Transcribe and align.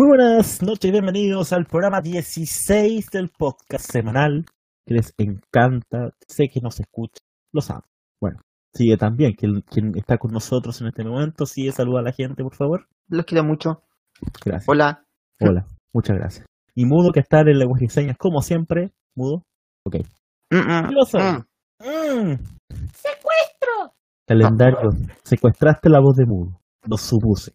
Muy 0.00 0.16
buenas 0.16 0.62
noches 0.62 0.88
y 0.88 0.92
bienvenidos 0.92 1.52
al 1.52 1.66
programa 1.66 2.00
16 2.00 3.10
del 3.10 3.28
podcast 3.28 3.84
semanal 3.84 4.46
que 4.86 4.94
les 4.94 5.12
encanta, 5.18 6.14
sé 6.26 6.48
que 6.48 6.62
nos 6.62 6.80
escucha, 6.80 7.20
lo 7.52 7.60
saben. 7.60 7.82
Bueno, 8.18 8.40
sigue 8.72 8.96
también, 8.96 9.34
quien, 9.34 9.60
quien 9.60 9.92
está 9.98 10.16
con 10.16 10.32
nosotros 10.32 10.80
en 10.80 10.86
este 10.86 11.04
momento, 11.04 11.44
sigue, 11.44 11.70
saluda 11.72 12.00
a 12.00 12.04
la 12.04 12.12
gente, 12.12 12.42
por 12.42 12.54
favor. 12.54 12.86
Los 13.08 13.26
quiero 13.26 13.44
mucho. 13.44 13.82
Gracias. 14.42 14.66
Hola. 14.70 15.04
Hola, 15.38 15.66
muchas 15.92 16.16
gracias. 16.16 16.46
Y 16.74 16.86
Mudo, 16.86 17.12
que 17.12 17.20
está 17.20 17.40
en 17.40 17.58
lenguaje 17.58 17.84
de 17.84 17.90
señas, 17.90 18.16
como 18.16 18.40
siempre. 18.40 18.92
Mudo. 19.14 19.42
Ok. 19.84 19.96
Mm, 20.50 20.56
mm, 20.56 20.88
¿Qué 20.88 20.94
pasa? 20.98 21.46
mm. 21.78 22.30
Mm. 22.30 22.38
¡Secuestro! 22.94 23.94
Calendario. 24.26 24.78
Secuestraste 25.24 25.90
la 25.90 26.00
voz 26.00 26.16
de 26.16 26.24
Mudo. 26.24 26.58
Lo 26.86 26.96
supuse. 26.96 27.52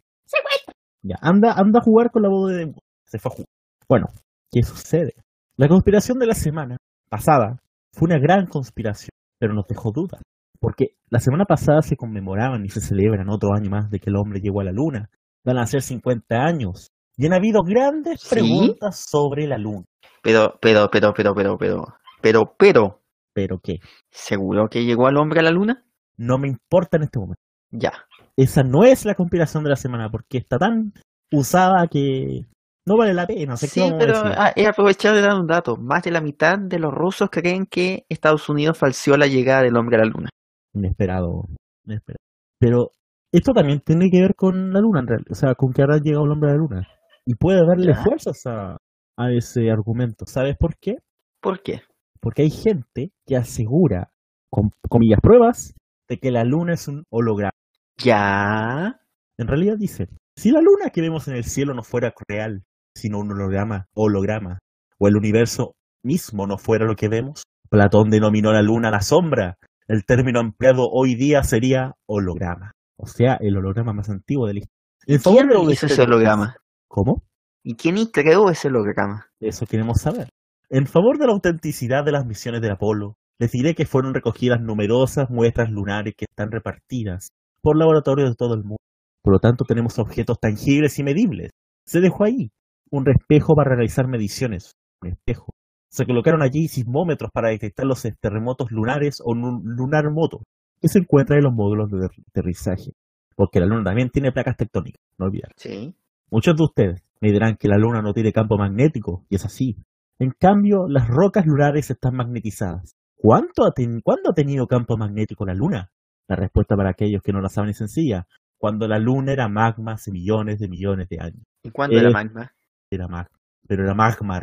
Anda, 1.21 1.53
anda 1.53 1.79
a 1.79 1.83
jugar 1.83 2.11
con 2.11 2.23
la 2.23 2.29
voz 2.29 2.51
de. 2.51 2.73
Se 3.05 3.19
fue 3.19 3.31
a 3.31 3.35
jugar. 3.35 3.47
Bueno, 3.87 4.07
¿qué 4.51 4.63
sucede? 4.63 5.13
La 5.57 5.67
conspiración 5.67 6.19
de 6.19 6.27
la 6.27 6.33
semana 6.33 6.77
pasada 7.09 7.61
fue 7.91 8.07
una 8.07 8.19
gran 8.19 8.47
conspiración, 8.47 9.11
pero 9.39 9.53
nos 9.53 9.67
dejó 9.67 9.91
dudas. 9.91 10.21
Porque 10.59 10.95
la 11.09 11.19
semana 11.19 11.45
pasada 11.45 11.81
se 11.81 11.95
conmemoraban 11.95 12.65
y 12.65 12.69
se 12.69 12.81
celebran 12.81 13.29
otro 13.29 13.53
año 13.53 13.69
más 13.69 13.89
de 13.89 13.99
que 13.99 14.09
el 14.09 14.15
hombre 14.15 14.39
llegó 14.39 14.61
a 14.61 14.65
la 14.65 14.71
luna. 14.71 15.09
Van 15.43 15.57
a 15.57 15.67
ser 15.67 15.81
50 15.81 16.35
años. 16.35 16.89
Y 17.17 17.27
han 17.27 17.33
habido 17.33 17.61
grandes 17.63 18.21
¿Sí? 18.21 18.35
preguntas 18.35 19.05
sobre 19.07 19.47
la 19.47 19.57
luna. 19.57 19.85
Pero, 20.23 20.57
pero, 20.59 20.89
pero, 20.91 21.13
pero, 21.13 21.35
pero, 21.35 21.57
pero, 21.57 21.85
pero, 22.21 22.55
pero, 22.57 23.01
¿Pero 23.35 23.59
qué? 23.61 23.79
¿seguro 24.11 24.69
que 24.69 24.85
llegó 24.85 25.09
el 25.09 25.17
hombre 25.17 25.41
a 25.41 25.43
la 25.43 25.51
luna? 25.51 25.83
No 26.17 26.37
me 26.37 26.47
importa 26.47 26.95
en 26.97 27.03
este 27.03 27.19
momento. 27.19 27.41
Ya. 27.69 27.91
Esa 28.37 28.63
no 28.63 28.83
es 28.83 29.05
la 29.05 29.15
conspiración 29.15 29.63
de 29.63 29.69
la 29.69 29.75
semana 29.75 30.09
porque 30.09 30.37
está 30.37 30.57
tan 30.57 30.93
usada 31.31 31.87
que 31.87 32.45
no 32.87 32.97
vale 32.97 33.13
la 33.13 33.25
pena. 33.25 33.51
No 33.51 33.57
sé 33.57 33.67
qué 33.67 33.81
Sí, 33.81 33.93
pero 33.97 34.13
ah, 34.17 34.51
he 34.55 34.67
aprovechado 34.67 35.15
de 35.15 35.21
dar 35.21 35.39
un 35.39 35.47
dato. 35.47 35.77
Más 35.77 36.03
de 36.03 36.11
la 36.11 36.21
mitad 36.21 36.57
de 36.59 36.79
los 36.79 36.93
rusos 36.93 37.29
creen 37.31 37.65
que 37.65 38.05
Estados 38.09 38.47
Unidos 38.49 38.77
falseó 38.77 39.17
la 39.17 39.27
llegada 39.27 39.63
del 39.63 39.77
hombre 39.77 39.97
a 39.97 39.99
la 39.99 40.05
luna. 40.05 40.29
Inesperado, 40.73 41.45
inesperado. 41.85 42.19
Pero 42.59 42.91
esto 43.31 43.53
también 43.53 43.79
tiene 43.81 44.09
que 44.11 44.21
ver 44.21 44.35
con 44.35 44.71
la 44.73 44.79
luna, 44.81 44.99
en 44.99 45.07
realidad. 45.07 45.31
O 45.31 45.35
sea, 45.35 45.55
con 45.55 45.73
que 45.73 45.81
ahora 45.81 45.95
ha 45.95 45.99
llegado 45.99 46.25
el 46.25 46.31
hombre 46.31 46.49
a 46.49 46.53
la 46.53 46.59
luna. 46.59 46.87
Y 47.25 47.35
puede 47.35 47.65
darle 47.65 47.93
Ya. 47.93 48.03
fuerzas 48.03 48.45
a, 48.45 48.77
a 49.17 49.31
ese 49.31 49.71
argumento. 49.71 50.25
¿Sabes 50.27 50.55
por 50.57 50.77
qué? 50.77 50.97
¿Por 51.41 51.61
qué? 51.63 51.81
Porque 52.19 52.43
hay 52.43 52.49
gente 52.51 53.11
que 53.25 53.35
asegura, 53.35 54.11
con 54.51 54.69
comillas 54.89 55.19
pruebas, 55.21 55.73
de 56.07 56.17
que 56.17 56.31
la 56.31 56.43
luna 56.43 56.73
es 56.73 56.87
un 56.87 57.03
holograma. 57.09 57.51
Ya. 57.98 58.99
En 59.38 59.48
realidad 59.48 59.76
dice, 59.77 60.07
si 60.38 60.51
la 60.51 60.62
luna 60.62 60.90
que 60.91 61.01
vemos 61.01 61.27
en 61.27 61.35
el 61.35 61.43
cielo 61.43 61.74
no 61.74 61.84
fuera 61.84 62.13
real, 62.27 62.63
sino 62.96 63.20
un 63.20 63.32
holograma, 63.32 63.87
holograma, 63.93 64.59
o 64.97 65.07
el 65.07 65.18
universo 65.18 65.75
mismo 66.03 66.47
no 66.47 66.57
fuera 66.57 66.85
lo 66.85 66.96
que 66.96 67.09
vemos, 67.09 67.44
Platón 67.69 68.09
denominó 68.09 68.53
la 68.53 68.62
luna 68.62 68.91
la 68.91 69.02
sombra. 69.02 69.57
El 69.88 70.06
término 70.06 70.40
empleado 70.40 70.88
hoy 70.91 71.16
día 71.16 71.44
sería 71.44 71.94
holograma. 72.07 72.72
O 72.97 73.07
sea, 73.07 73.38
el 73.41 73.57
holograma 73.57 73.94
más 73.94 74.09
antiguo 74.09 74.47
de 74.47 74.53
la 74.53 74.59
historia. 75.06 75.47
¿Quién 75.47 75.69
hizo 75.69 75.85
ese 75.85 76.02
holograma? 76.02 76.56
¿Cómo? 76.88 77.24
¿Y 77.63 77.75
quién 77.75 77.97
creó 78.07 78.50
ese 78.50 78.69
holograma? 78.69 79.28
Eso 79.40 79.66
queremos 79.66 80.02
saber. 80.02 80.30
En 80.69 80.88
favor 80.88 81.18
de 81.18 81.28
la 81.28 81.34
autenticidad 81.34 82.03
de 82.03 82.12
las 82.12 82.25
misiones 82.25 82.62
de 82.62 82.72
Apolo, 82.72 83.18
les 83.40 83.52
diré 83.52 83.75
que 83.75 83.85
fueron 83.85 84.13
recogidas 84.13 84.62
numerosas 84.62 85.30
muestras 85.30 85.69
lunares 85.69 86.13
que 86.18 86.25
están 86.30 86.52
repartidas 86.52 87.30
por 87.66 87.78
laboratorios 87.78 88.30
de 88.30 88.35
todo 88.35 88.53
el 88.53 88.62
mundo. 88.63 88.78
Por 89.24 89.34
lo 89.34 89.40
tanto, 89.40 89.66
tenemos 89.66 89.97
objetos 89.97 90.40
tangibles 90.40 91.00
y 91.00 91.03
medibles. 91.03 91.50
Se 91.86 92.00
dejó 92.00 92.24
ahí 92.26 92.52
un 92.92 93.09
espejo 93.09 93.56
para 93.56 93.74
realizar 93.76 94.08
mediciones. 94.08 94.74
Un 95.02 95.09
espejo. 95.09 95.52
Se 95.90 96.06
colocaron 96.06 96.44
allí 96.44 96.68
sismómetros 96.68 97.31
para 97.34 97.50
detectar 97.50 97.86
los 97.88 98.04
terremotos 98.22 98.72
lunares 98.72 99.20
o 99.22 99.31
un 99.31 99.64
lunar 99.66 100.12
moto 100.12 100.44
que 100.80 100.88
se 100.90 101.00
encuentran 101.00 101.40
en 101.40 101.46
los 101.46 101.54
módulos 101.54 101.90
de 101.90 102.06
aterrizaje. 102.30 102.92
Porque 103.36 103.59
la 103.59 103.66
luna 103.66 103.84
también 103.84 104.09
tiene 104.12 104.31
placas 104.31 104.58
tectónicas, 104.58 105.02
no 105.18 105.25
olvidar. 105.25 105.52
Sí. 105.58 105.96
Muchos 106.30 106.56
de 106.56 106.64
ustedes 106.64 107.04
me 107.22 107.31
dirán 107.31 107.56
que 107.58 107.68
la 107.68 107.78
Luna 107.78 108.02
no 108.02 108.14
tiene 108.14 108.31
campo 108.34 108.58
magnético, 108.58 109.25
y 109.30 109.36
es 109.36 109.46
así. 109.46 109.78
En 110.20 110.31
cambio, 110.31 110.88
las 110.88 111.08
rocas 111.08 111.46
lunares 111.46 111.90
están 111.90 112.16
magnetizadas. 112.16 112.94
¿Cuánto 113.16 113.66
ha 113.66 113.72
ten- 113.72 114.02
¿Cuándo 114.02 114.30
ha 114.30 114.34
tenido 114.34 114.68
campo 114.68 114.98
magnético 114.98 115.46
la 115.46 115.54
Luna? 115.54 115.90
La 116.28 116.36
respuesta 116.36 116.75
para 116.75 116.90
aquellos 116.91 117.22
que 117.22 117.31
no 117.31 117.41
la 117.41 117.50
saben 117.50 117.69
es 117.69 117.78
sencilla. 117.78 118.28
Cuando 118.58 118.88
la 118.88 119.00
Luna 119.00 119.31
era 119.31 119.47
magma 119.47 119.94
hace 119.94 120.12
millones 120.12 120.59
de 120.59 120.68
millones 120.68 121.08
de 121.09 121.19
años. 121.19 121.44
¿Y 121.63 121.69
cuándo 121.72 121.97
era 121.97 122.09
Eh, 122.09 122.13
magma? 122.13 122.52
Era 122.90 123.08
magma. 123.08 123.38
Pero 123.68 123.84
era 123.84 123.94
magma. 123.94 124.41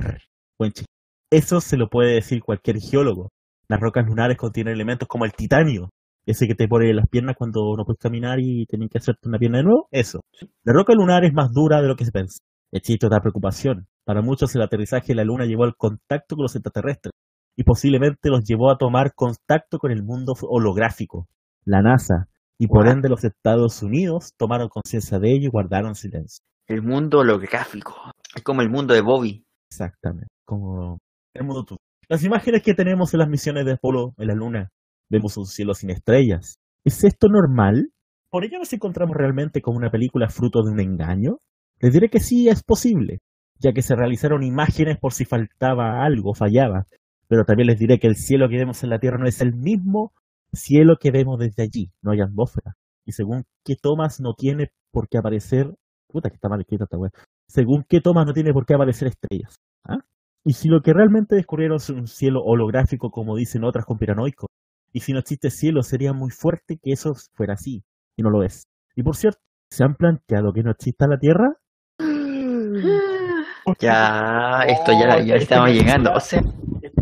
Buen 0.58 0.72
chiste. 0.72 0.90
Eso 1.30 1.60
se 1.60 1.76
lo 1.76 1.88
puede 1.88 2.14
decir 2.14 2.42
cualquier 2.42 2.76
geólogo. 2.78 3.30
Las 3.68 3.80
rocas 3.80 4.06
lunares 4.06 4.36
contienen 4.36 4.74
elementos 4.74 5.08
como 5.08 5.24
el 5.24 5.32
titanio. 5.32 5.88
Ese 6.26 6.46
que 6.46 6.54
te 6.54 6.68
pone 6.68 6.92
las 6.92 7.08
piernas 7.08 7.34
cuando 7.36 7.74
no 7.76 7.84
puedes 7.84 7.98
caminar 7.98 8.38
y 8.38 8.66
tienen 8.66 8.88
que 8.88 8.98
hacerte 8.98 9.28
una 9.28 9.38
pierna 9.38 9.58
de 9.58 9.64
nuevo. 9.64 9.88
Eso. 9.90 10.20
La 10.62 10.72
roca 10.72 10.92
lunar 10.94 11.24
es 11.24 11.32
más 11.32 11.50
dura 11.52 11.80
de 11.80 11.88
lo 11.88 11.96
que 11.96 12.04
se 12.04 12.12
piensa. 12.12 12.38
Existe 12.70 13.06
otra 13.06 13.20
preocupación. 13.20 13.86
Para 14.04 14.22
muchos 14.22 14.54
el 14.54 14.62
aterrizaje 14.62 15.08
de 15.08 15.14
la 15.16 15.24
luna 15.24 15.46
llevó 15.46 15.64
al 15.64 15.74
contacto 15.76 16.36
con 16.36 16.44
los 16.44 16.54
extraterrestres 16.54 17.12
y 17.56 17.64
posiblemente 17.64 18.30
los 18.30 18.44
llevó 18.44 18.70
a 18.70 18.78
tomar 18.78 19.14
contacto 19.14 19.78
con 19.78 19.90
el 19.90 20.02
mundo 20.02 20.32
holográfico, 20.42 21.26
la 21.64 21.82
NASA, 21.82 22.28
y 22.58 22.66
por 22.66 22.88
ende 22.88 23.08
los 23.08 23.24
Estados 23.24 23.82
Unidos 23.82 24.34
tomaron 24.36 24.68
conciencia 24.68 25.18
de 25.18 25.32
ello 25.32 25.46
y 25.46 25.50
guardaron 25.50 25.94
silencio. 25.94 26.44
El 26.68 26.82
mundo 26.82 27.18
holográfico. 27.18 27.94
Es 28.34 28.42
como 28.42 28.62
el 28.62 28.70
mundo 28.70 28.94
de 28.94 29.02
Bobby. 29.02 29.44
Exactamente, 29.70 30.28
como 30.44 30.98
el 31.34 31.44
mundo 31.44 31.64
tú. 31.64 31.76
Las 32.08 32.24
imágenes 32.24 32.62
que 32.62 32.74
tenemos 32.74 33.14
en 33.14 33.20
las 33.20 33.28
misiones 33.28 33.64
de 33.64 33.72
Apolo 33.72 34.14
en 34.18 34.28
la 34.28 34.34
luna, 34.34 34.70
vemos 35.08 35.36
un 35.36 35.46
cielo 35.46 35.74
sin 35.74 35.90
estrellas. 35.90 36.56
¿Es 36.84 37.04
esto 37.04 37.28
normal? 37.28 37.90
¿Por 38.30 38.44
ello 38.44 38.58
nos 38.58 38.72
encontramos 38.72 39.16
realmente 39.16 39.60
con 39.60 39.76
una 39.76 39.90
película 39.90 40.28
fruto 40.28 40.62
de 40.62 40.72
un 40.72 40.80
engaño? 40.80 41.38
Les 41.80 41.92
diré 41.92 42.08
que 42.08 42.20
sí 42.20 42.48
es 42.48 42.62
posible, 42.62 43.20
ya 43.58 43.72
que 43.72 43.82
se 43.82 43.94
realizaron 43.94 44.42
imágenes 44.42 44.98
por 44.98 45.12
si 45.12 45.24
faltaba 45.24 46.04
algo, 46.04 46.34
fallaba. 46.34 46.86
Pero 47.28 47.44
también 47.44 47.66
les 47.68 47.78
diré 47.78 47.98
que 47.98 48.06
el 48.06 48.16
cielo 48.16 48.48
que 48.48 48.56
vemos 48.56 48.82
en 48.84 48.90
la 48.90 48.98
Tierra 48.98 49.18
no 49.18 49.26
es 49.26 49.40
el 49.40 49.54
mismo 49.54 50.12
cielo 50.52 50.96
que 51.00 51.10
vemos 51.10 51.38
desde 51.38 51.62
allí, 51.62 51.90
no 52.02 52.12
hay 52.12 52.20
atmósfera. 52.20 52.74
Y 53.04 53.12
según 53.12 53.44
qué 53.64 53.74
tomas 53.76 54.20
no 54.20 54.34
tiene 54.34 54.70
por 54.90 55.08
qué 55.08 55.18
aparecer... 55.18 55.74
Puta 56.08 56.28
que 56.28 56.34
está 56.34 56.48
mal 56.48 56.60
escrita 56.60 56.84
esta 56.84 56.98
wea. 56.98 57.10
Según 57.48 57.84
qué 57.88 58.00
tomas 58.00 58.26
no 58.26 58.34
tiene 58.34 58.52
por 58.52 58.66
qué 58.66 58.74
aparecer 58.74 59.08
estrellas. 59.08 59.56
¿ah? 59.84 60.00
Y 60.44 60.52
si 60.52 60.68
lo 60.68 60.82
que 60.82 60.92
realmente 60.92 61.36
descubrieron 61.36 61.76
es 61.76 61.88
un 61.88 62.06
cielo 62.06 62.42
holográfico, 62.44 63.10
como 63.10 63.34
dicen 63.34 63.64
otras 63.64 63.86
conspiranoicos, 63.86 64.48
y 64.92 65.00
si 65.00 65.12
no 65.12 65.20
existe 65.20 65.50
cielo, 65.50 65.82
sería 65.82 66.12
muy 66.12 66.30
fuerte 66.30 66.78
que 66.82 66.92
eso 66.92 67.14
fuera 67.32 67.54
así, 67.54 67.82
y 68.16 68.22
no 68.22 68.28
lo 68.28 68.42
es. 68.42 68.64
Y 68.94 69.02
por 69.02 69.16
cierto, 69.16 69.40
¿se 69.70 69.84
han 69.84 69.94
planteado 69.94 70.52
que 70.52 70.62
no 70.62 70.70
exista 70.70 71.06
la 71.06 71.18
Tierra? 71.18 71.56
Ya, 73.78 74.64
esto 74.66 74.90
ya, 74.90 75.20
ya 75.20 75.36
estamos 75.36 75.70
llegando. 75.70 76.12
O 76.12 76.18
sea, 76.18 76.42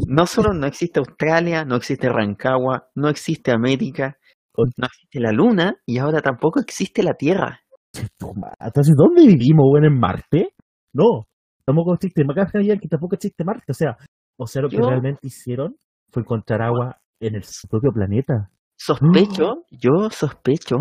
no 0.06 0.26
solo 0.26 0.52
no 0.52 0.66
existe 0.66 1.00
Australia, 1.00 1.64
no 1.64 1.76
existe 1.76 2.08
Rancagua, 2.08 2.88
no 2.94 3.08
existe 3.08 3.52
América, 3.52 4.16
no 4.56 4.86
existe 4.86 5.20
la 5.20 5.32
Luna 5.32 5.76
y 5.86 5.98
ahora 5.98 6.20
tampoco 6.20 6.60
existe 6.60 7.02
la 7.02 7.14
Tierra. 7.14 7.60
Entonces, 7.92 8.94
¿dónde 8.96 9.26
vivimos, 9.26 9.66
bueno, 9.68 9.88
en 9.88 9.98
Marte? 9.98 10.54
No, 10.92 11.26
tampoco 11.64 11.94
existe. 11.94 12.22
Que 12.24 12.88
tampoco 12.88 13.14
existe 13.16 13.44
Marte. 13.44 13.64
O 13.68 13.74
sea, 13.74 13.96
o 14.38 14.46
sea, 14.46 14.62
lo 14.62 14.68
que 14.68 14.76
Yo- 14.76 14.88
realmente 14.88 15.26
hicieron 15.26 15.76
fue 16.10 16.22
encontrar 16.22 16.62
agua 16.62 17.00
en 17.20 17.36
el 17.36 17.44
su 17.44 17.68
propio 17.68 17.92
planeta. 17.92 18.50
Sospecho, 18.78 19.64
yo 19.70 20.10
sospecho 20.10 20.76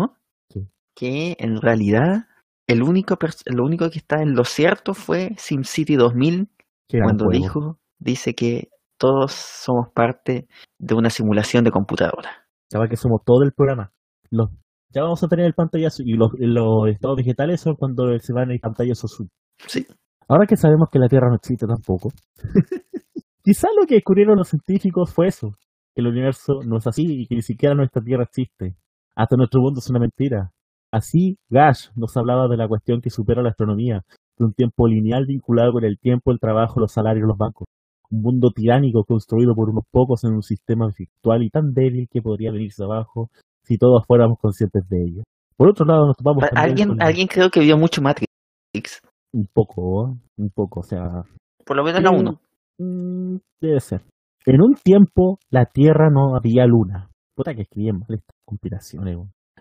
¿Qué? 0.48 0.66
que 0.96 1.36
en 1.38 1.60
realidad 1.60 2.26
el 2.66 2.82
único, 2.82 3.18
lo 3.46 3.64
único 3.64 3.90
que 3.90 3.98
está 3.98 4.22
en 4.22 4.34
lo 4.34 4.44
cierto 4.44 4.94
fue 4.94 5.34
SimCity 5.36 5.96
2000 5.96 6.48
Que 6.88 6.96
era 6.98 7.06
un 7.06 7.16
cuando 7.18 7.30
dijo, 7.30 7.78
dice 7.98 8.34
que 8.34 8.68
todos 9.00 9.32
somos 9.32 9.88
parte 9.94 10.46
de 10.78 10.94
una 10.94 11.08
simulación 11.08 11.64
de 11.64 11.70
computadora. 11.70 12.46
Chaval, 12.70 12.90
que 12.90 12.96
somos 12.96 13.22
todo 13.24 13.42
el 13.44 13.52
programa. 13.52 13.92
Los, 14.30 14.50
ya 14.90 15.02
vamos 15.02 15.24
a 15.24 15.26
tener 15.26 15.46
el 15.46 15.54
pantallazo 15.54 16.02
y 16.04 16.12
los, 16.12 16.32
los 16.38 16.86
estados 16.88 17.16
vegetales 17.16 17.62
son 17.62 17.76
cuando 17.76 18.16
se 18.18 18.32
van 18.34 18.50
el 18.50 18.60
pantallazo 18.60 19.06
azul. 19.06 19.28
Sí. 19.66 19.86
Ahora 20.28 20.46
que 20.46 20.56
sabemos 20.56 20.90
que 20.92 20.98
la 20.98 21.08
Tierra 21.08 21.28
no 21.30 21.36
existe 21.36 21.66
tampoco, 21.66 22.10
quizá 23.42 23.68
lo 23.74 23.86
que 23.86 23.94
descubrieron 23.94 24.36
los 24.36 24.48
científicos 24.48 25.12
fue 25.14 25.28
eso, 25.28 25.56
que 25.94 26.02
el 26.02 26.06
universo 26.06 26.60
no 26.66 26.76
es 26.76 26.86
así 26.86 27.22
y 27.22 27.26
que 27.26 27.36
ni 27.36 27.42
siquiera 27.42 27.74
nuestra 27.74 28.02
Tierra 28.02 28.24
existe. 28.24 28.76
Hasta 29.16 29.34
nuestro 29.36 29.62
mundo 29.62 29.80
es 29.80 29.88
una 29.88 29.98
mentira. 29.98 30.52
Así, 30.92 31.38
Gash 31.48 31.88
nos 31.96 32.14
hablaba 32.18 32.48
de 32.48 32.58
la 32.58 32.68
cuestión 32.68 33.00
que 33.00 33.08
supera 33.08 33.42
la 33.42 33.50
astronomía, 33.50 34.02
de 34.36 34.44
un 34.44 34.52
tiempo 34.52 34.86
lineal 34.86 35.24
vinculado 35.24 35.72
con 35.72 35.84
el 35.84 35.98
tiempo, 35.98 36.32
el 36.32 36.38
trabajo, 36.38 36.80
los 36.80 36.92
salarios, 36.92 37.26
los 37.26 37.38
bancos. 37.38 37.66
Un 38.10 38.22
mundo 38.22 38.50
tiránico 38.54 39.04
construido 39.04 39.54
por 39.54 39.70
unos 39.70 39.84
pocos 39.90 40.24
en 40.24 40.32
un 40.32 40.42
sistema 40.42 40.88
virtual 40.96 41.42
y 41.42 41.50
tan 41.50 41.72
débil 41.72 42.08
que 42.10 42.22
podría 42.22 42.50
venirse 42.50 42.82
abajo 42.82 43.30
si 43.64 43.78
todos 43.78 44.04
fuéramos 44.06 44.38
conscientes 44.38 44.88
de 44.88 45.04
ello. 45.04 45.22
Por 45.56 45.70
otro 45.70 45.84
lado, 45.84 46.06
nos 46.06 46.16
topamos 46.16 46.44
Alguien, 46.54 46.88
con 46.88 47.02
alguien 47.02 47.28
creo 47.28 47.50
que 47.50 47.60
vio 47.60 47.76
mucho 47.76 48.02
Matrix. 48.02 48.26
Un 49.32 49.46
poco, 49.52 50.16
un 50.36 50.50
poco, 50.54 50.80
o 50.80 50.82
sea, 50.82 51.22
Por 51.64 51.76
lo 51.76 51.84
menos 51.84 52.02
la 52.02 52.10
1. 52.10 52.40
mm, 52.78 53.36
debe 53.60 53.80
ser. 53.80 54.02
En 54.46 54.62
un 54.62 54.74
tiempo, 54.74 55.38
la 55.50 55.66
Tierra 55.66 56.08
no 56.10 56.34
había 56.34 56.66
luna. 56.66 57.10
Puta 57.36 57.54
que 57.54 57.62
escribían 57.62 57.98
mal 57.98 58.18
estas. 58.18 58.40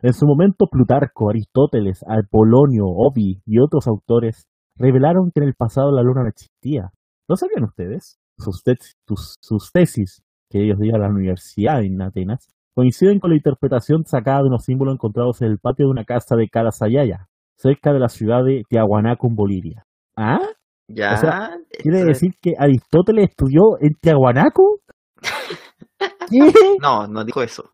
En 0.01 0.13
su 0.13 0.25
momento, 0.25 0.67
Plutarco, 0.67 1.29
Aristóteles, 1.29 2.03
Apolonio, 2.07 2.85
Ovi 2.85 3.41
y 3.45 3.59
otros 3.59 3.87
autores 3.87 4.47
revelaron 4.75 5.31
que 5.31 5.41
en 5.41 5.47
el 5.47 5.55
pasado 5.55 5.91
la 5.91 6.01
luna 6.01 6.23
no 6.23 6.29
existía. 6.29 6.91
¿No 7.27 7.35
sabían 7.35 7.65
ustedes? 7.65 8.18
Sus, 8.39 8.63
tus- 9.05 9.35
sus 9.41 9.71
tesis, 9.71 10.23
que 10.49 10.63
ellos 10.63 10.79
dieron 10.79 11.01
a 11.01 11.07
la 11.07 11.13
universidad 11.13 11.83
en 11.83 12.01
Atenas, 12.01 12.47
coinciden 12.73 13.19
con 13.19 13.31
la 13.31 13.35
interpretación 13.37 14.05
sacada 14.05 14.39
de 14.41 14.47
unos 14.47 14.63
símbolos 14.63 14.93
encontrados 14.95 15.41
en 15.41 15.49
el 15.51 15.59
patio 15.59 15.85
de 15.87 15.91
una 15.91 16.05
casa 16.05 16.35
de 16.35 16.47
Carasayaya, 16.49 17.27
cerca 17.57 17.91
de 17.93 17.99
la 17.99 18.07
ciudad 18.09 18.43
de 18.43 18.63
Tiahuanaco, 18.69 19.27
en 19.27 19.35
Bolivia. 19.35 19.85
¿Ah? 20.15 20.39
Ya. 20.87 21.13
o 21.13 21.17
sea, 21.17 21.49
¿Quiere 21.77 22.03
decir 22.03 22.31
que 22.41 22.53
Aristóteles 22.57 23.29
estudió 23.29 23.77
en 23.79 23.93
Tiahuanaco? 24.01 24.79
¿Qué? 26.29 26.39
No, 26.81 27.07
no 27.07 27.23
dijo 27.25 27.41
eso. 27.41 27.69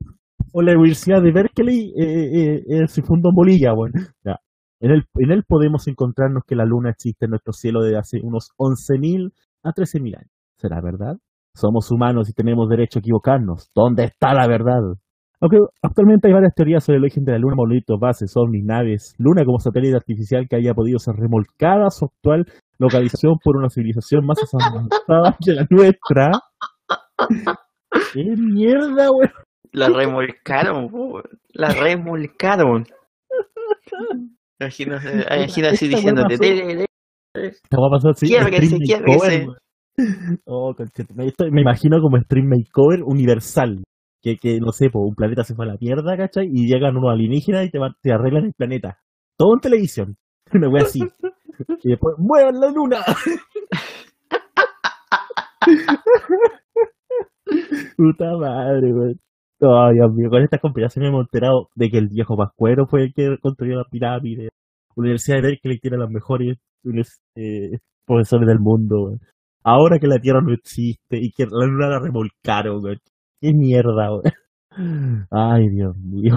O 0.53 0.61
la 0.61 0.71
Universidad 0.73 1.21
de 1.21 1.31
Berkeley 1.31 1.93
eh, 1.97 2.03
eh, 2.03 2.63
eh, 2.69 2.87
se 2.87 3.01
fundó 3.03 3.29
en 3.29 3.35
Bolivia, 3.35 3.73
bueno. 3.73 3.93
Ya. 4.23 4.37
En, 4.79 4.91
él, 4.91 5.03
en 5.15 5.31
él 5.31 5.43
podemos 5.47 5.87
encontrarnos 5.87 6.43
que 6.47 6.55
la 6.55 6.65
luna 6.65 6.89
existe 6.91 7.25
en 7.25 7.31
nuestro 7.31 7.53
cielo 7.53 7.81
desde 7.83 7.97
hace 7.97 8.19
unos 8.23 8.49
11.000 8.57 9.31
a 9.63 9.71
13.000 9.71 10.17
años. 10.17 10.31
¿Será 10.57 10.81
verdad? 10.81 11.15
Somos 11.53 11.91
humanos 11.91 12.29
y 12.29 12.33
tenemos 12.33 12.69
derecho 12.69 12.99
a 12.99 13.01
equivocarnos. 13.01 13.69
¿Dónde 13.73 14.05
está 14.05 14.33
la 14.33 14.47
verdad? 14.47 14.81
Aunque 15.41 15.57
actualmente 15.81 16.27
hay 16.27 16.33
varias 16.33 16.53
teorías 16.55 16.83
sobre 16.83 16.97
el 16.97 17.03
origen 17.03 17.23
de 17.25 17.33
la 17.33 17.39
luna, 17.39 17.55
monolitos, 17.55 17.99
bases, 17.99 18.35
ovnis, 18.35 18.63
naves, 18.63 19.15
luna 19.17 19.43
como 19.45 19.59
satélite 19.59 19.95
artificial 19.95 20.47
que 20.49 20.55
haya 20.55 20.73
podido 20.73 20.97
ser 20.97 21.15
remolcada 21.15 21.87
a 21.87 21.91
su 21.91 22.05
actual 22.05 22.45
localización 22.79 23.35
por 23.43 23.57
una 23.57 23.69
civilización 23.69 24.25
más 24.25 24.37
avanzada 24.53 25.37
que 25.43 25.53
la 25.53 25.67
nuestra. 25.69 26.31
¡Qué 28.13 28.23
mierda, 28.37 29.11
weón! 29.11 29.31
La 29.71 29.89
remolcaron, 29.89 30.89
po, 30.89 31.21
la 31.53 31.69
remolcaron. 31.69 32.85
Imagino, 34.59 34.95
imagino 34.95 35.67
así 35.67 35.85
Esta 35.85 35.97
diciéndote. 35.97 36.35
Esta 37.33 37.77
va 37.77 37.87
a 37.87 37.91
pasar 37.91 38.11
así. 38.11 38.33
Weón. 38.33 39.55
Oh, 40.45 40.73
me, 41.15 41.25
esto- 41.27 41.45
me 41.51 41.61
imagino 41.61 42.01
como 42.01 42.17
stream 42.19 42.47
makeover 42.49 43.03
universal. 43.03 43.83
Que, 44.21 44.37
que 44.37 44.59
no 44.59 44.71
sé, 44.71 44.89
po, 44.89 44.99
un 45.01 45.13
planeta 45.15 45.43
se 45.43 45.53
fue 45.55 45.65
a 45.65 45.69
la 45.69 45.77
mierda, 45.79 46.17
¿cachai? 46.17 46.47
Y 46.51 46.67
llegan 46.67 46.97
unos 46.97 47.11
alienígenas 47.13 47.67
y 47.67 47.69
te, 47.69 47.79
te 48.01 48.11
arreglan 48.11 48.45
el 48.45 48.53
planeta. 48.53 48.97
Todo 49.37 49.53
en 49.53 49.59
televisión. 49.59 50.15
Una 50.53 50.69
wea 50.69 50.83
así. 50.83 50.99
Y 51.83 51.89
después, 51.89 52.15
¡muevan 52.17 52.59
la 52.59 52.69
luna! 52.71 52.97
Puta 57.97 58.37
madre, 58.37 58.91
weón. 58.93 59.19
Ay, 59.61 59.93
Dios 59.95 60.13
mío, 60.13 60.29
con 60.29 60.41
estas 60.43 60.59
conspiraciones 60.59 61.09
hemos 61.09 61.25
enterado 61.25 61.69
de 61.75 61.89
que 61.89 61.97
el 61.97 62.09
viejo 62.09 62.35
Pascuero 62.35 62.85
fue 62.87 63.03
el 63.03 63.13
que 63.13 63.37
construyó 63.41 63.75
la 63.77 63.85
pirámide. 63.89 64.49
Universidad 64.95 65.37
de 65.37 65.41
Berkeley 65.43 65.79
tiene 65.79 65.97
los 65.97 66.09
mejores 66.09 66.57
eh, 67.35 67.77
profesores 68.05 68.47
del 68.47 68.59
mundo. 68.59 69.17
Ahora 69.67 69.97
que 69.97 70.05
la 70.05 70.19
Tierra 70.19 70.41
no 70.41 70.53
existe 70.53 71.17
y 71.17 71.31
que 71.31 71.45
la 71.45 71.65
luna 71.65 71.89
la 71.89 71.99
remolcaron, 71.99 72.83
weón. 72.83 72.99
Qué 73.41 73.51
mierda, 73.51 74.11
weón. 74.11 75.25
Ay, 75.31 75.69
Dios 75.69 75.97
mío. 75.97 76.35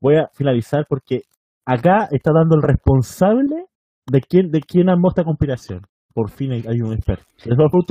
Voy 0.00 0.16
a 0.16 0.28
finalizar 0.34 0.84
porque 0.88 1.22
acá 1.64 2.08
está 2.10 2.32
dando 2.34 2.56
el 2.56 2.62
responsable 2.62 3.66
de 4.10 4.20
quién, 4.20 4.50
de 4.50 4.60
quién 4.62 4.88
armó 4.88 5.10
esta 5.10 5.22
conspiración. 5.22 5.82
Por 6.12 6.30
fin 6.30 6.50
hay, 6.50 6.64
hay 6.66 6.80
un 6.80 6.92
experto. 6.92 7.24